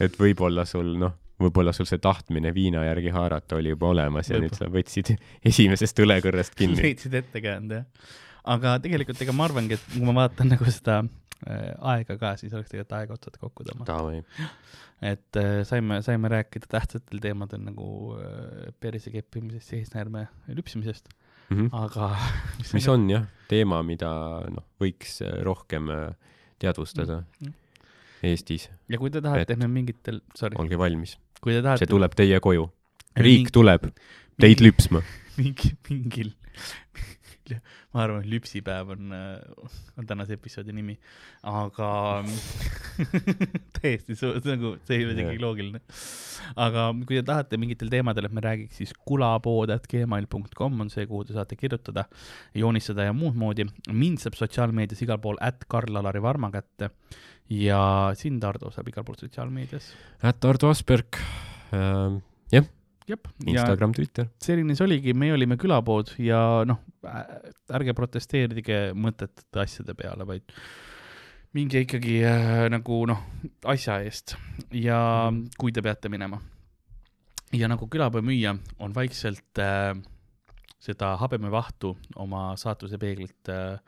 et 0.00 0.18
võib-olla 0.20 0.66
sul 0.68 0.94
noh, 1.00 1.16
võib-olla 1.40 1.72
sul 1.76 1.88
see 1.88 2.00
tahtmine 2.02 2.52
viina 2.56 2.84
järgi 2.84 3.12
haarata 3.14 3.58
oli 3.60 3.72
juba 3.72 3.92
olemas 3.94 4.30
ja 4.30 4.40
nüüd 4.42 4.56
sa 4.56 4.68
võtsid 4.72 5.14
esimesest 5.52 6.04
õlekõrrest 6.04 6.56
kinni. 6.58 6.80
leidsid 6.82 7.16
ettekäänd 7.22 7.76
jah. 7.78 8.12
aga 8.56 8.76
tegelikult 8.84 9.22
ega 9.24 9.34
ma 9.36 9.48
arvangi, 9.48 9.78
et 9.78 9.88
kui 9.94 10.04
ma 10.06 10.16
vaatan 10.22 10.52
nagu 10.54 10.68
seda 10.68 11.00
äh, 11.02 11.72
aega 11.94 12.18
ka, 12.20 12.34
siis 12.40 12.54
oleks 12.56 12.72
tegelikult 12.72 12.98
aega 13.00 13.16
otsad 13.16 13.40
kokku 13.40 13.68
tõmmata. 13.68 14.00
Et 15.02 15.36
äh, 15.40 15.62
saime, 15.64 16.02
saime 16.04 16.28
rääkida 16.28 16.68
tähtsatel 16.68 17.22
teemadel 17.24 17.62
nagu 17.64 17.86
äh, 18.18 18.68
perse 18.80 19.12
keppimisest, 19.14 19.72
seisnäärme 19.72 20.26
lüpsimisest, 20.48 21.08
aga 21.72 22.10
Mhm. 22.14 22.72
mis 22.76 22.88
on 22.88 23.08
jah, 23.10 23.24
teema, 23.48 23.80
mida 23.82 24.10
noh, 24.52 24.66
võiks 24.80 25.20
äh, 25.24 25.40
rohkem 25.46 25.88
teadvustada 26.60 27.24
Mm. 27.40 27.56
Eestis, 28.22 28.66
ja 28.92 28.98
kui 29.00 29.08
te 29.08 29.22
tahate, 29.24 29.56
me 29.56 29.64
mingitel, 29.72 30.18
sorry, 30.36 30.58
olge 30.60 30.76
valmis, 30.76 31.14
kui 31.40 31.54
te 31.56 31.62
tahate 31.64 31.86
see 31.86 31.88
tuleb 31.88 32.12
teie 32.12 32.36
koju, 32.44 32.66
riik 33.16 33.48
tuleb 33.56 33.86
teid 34.40 34.60
lüpsma. 34.60 35.00
mingi, 35.40 35.70
mingil, 35.88 36.34
ma 37.94 38.04
arvan, 38.04 38.26
lüpsipäev 38.30 38.92
on, 38.96 39.12
on 39.98 40.06
tänase 40.08 40.36
episoodi 40.38 40.74
nimi, 40.76 40.96
aga 41.42 41.90
täiesti 43.80 44.16
su- 44.18 44.32
nagu 44.46 44.74
see 44.86 44.98
ei 45.00 45.04
ole 45.06 45.14
isegi 45.16 45.34
Jah. 45.36 45.42
loogiline. 45.44 45.80
aga 46.56 46.86
kui 47.06 47.18
te 47.18 47.24
tahate 47.30 47.58
mingitel 47.60 47.90
teemadel, 47.92 48.28
et 48.28 48.36
me 48.36 48.44
räägiks, 48.44 48.80
siis 48.80 48.94
kulapood.gmail.com 49.08 50.80
on 50.86 50.90
see, 50.92 51.06
kuhu 51.10 51.24
te 51.28 51.36
saate 51.36 51.58
kirjutada, 51.60 52.06
joonistada 52.56 53.08
ja 53.08 53.12
muud 53.16 53.38
moodi. 53.38 53.66
mind 53.92 54.22
saab 54.22 54.38
sotsiaalmeedias 54.40 55.02
igal 55.06 55.20
pool, 55.22 55.38
at 55.40 55.64
Karl-Alari 55.70 56.22
Varma 56.22 56.50
kätte 56.54 56.90
ja 57.50 58.12
sind, 58.18 58.44
Ardo, 58.46 58.70
saab 58.74 58.88
igal 58.92 59.04
pool 59.06 59.18
sotsiaalmeedias. 59.20 59.92
Ätt 60.22 60.44
Ardo 60.46 60.70
Asperg 60.70 61.18
äh,, 61.74 62.20
jah, 62.54 62.68
jep, 63.10 63.28
Instagram, 63.46 63.94
Twitter. 63.96 64.30
selline 64.42 64.76
see 64.76 64.86
oligi, 64.86 65.14
meie 65.16 65.34
olime 65.36 65.58
külapood 65.60 66.14
ja 66.22 66.40
noh, 66.68 66.80
ärge 67.74 67.94
protesteerige 67.96 68.80
mõttetute 68.94 69.64
asjade 69.64 69.96
peale, 69.98 70.26
vaid 70.28 70.46
minge 71.56 71.82
ikkagi 71.84 72.20
äh, 72.26 72.68
nagu 72.72 73.02
noh, 73.10 73.26
asja 73.70 73.98
eest 74.06 74.36
ja 74.76 75.00
kui 75.58 75.74
te 75.74 75.82
peate 75.82 76.12
minema. 76.12 76.40
ja 77.52 77.68
nagu 77.70 77.88
külapoe 77.90 78.22
müüja 78.22 78.54
on 78.78 78.94
vaikselt 78.94 79.58
äh, 79.58 79.94
seda 80.80 81.14
habemevahtu 81.20 81.92
oma 82.22 82.54
saatuse 82.60 82.98
peeglilt 82.98 83.50
äh, 83.52 83.74
äh, 83.74 83.80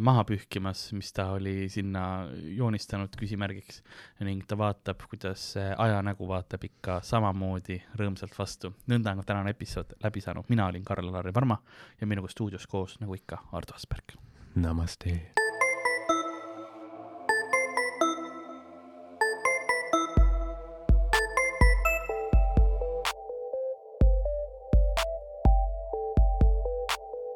maha 0.00 0.24
pühkimas, 0.28 0.86
mis 0.94 1.12
ta 1.12 1.30
oli 1.34 1.68
sinna 1.72 2.28
joonistanud 2.56 3.16
küsimärgiks 3.18 3.80
ning 4.26 4.44
ta 4.48 4.58
vaatab, 4.58 5.02
kuidas 5.10 5.54
ajanägu 5.58 6.28
vaatab 6.30 6.66
ikka 6.68 7.00
samamoodi 7.02 7.80
rõõmsalt 7.98 8.38
vastu. 8.38 8.74
nõnda 8.90 9.16
on 9.16 9.24
tänane 9.26 9.50
episood 9.50 9.96
läbi 10.02 10.20
saanud, 10.20 10.46
mina 10.48 10.66
olin 10.70 10.84
Karl-Lari 10.84 11.34
Varma 11.34 11.58
ja 12.00 12.06
minuga 12.06 12.28
stuudios 12.28 12.66
koos, 12.66 13.00
nagu 13.00 13.14
ikka, 13.14 13.42
Ardo 13.52 13.74
Asperg. 13.74 14.14
Namaste. 14.54 15.34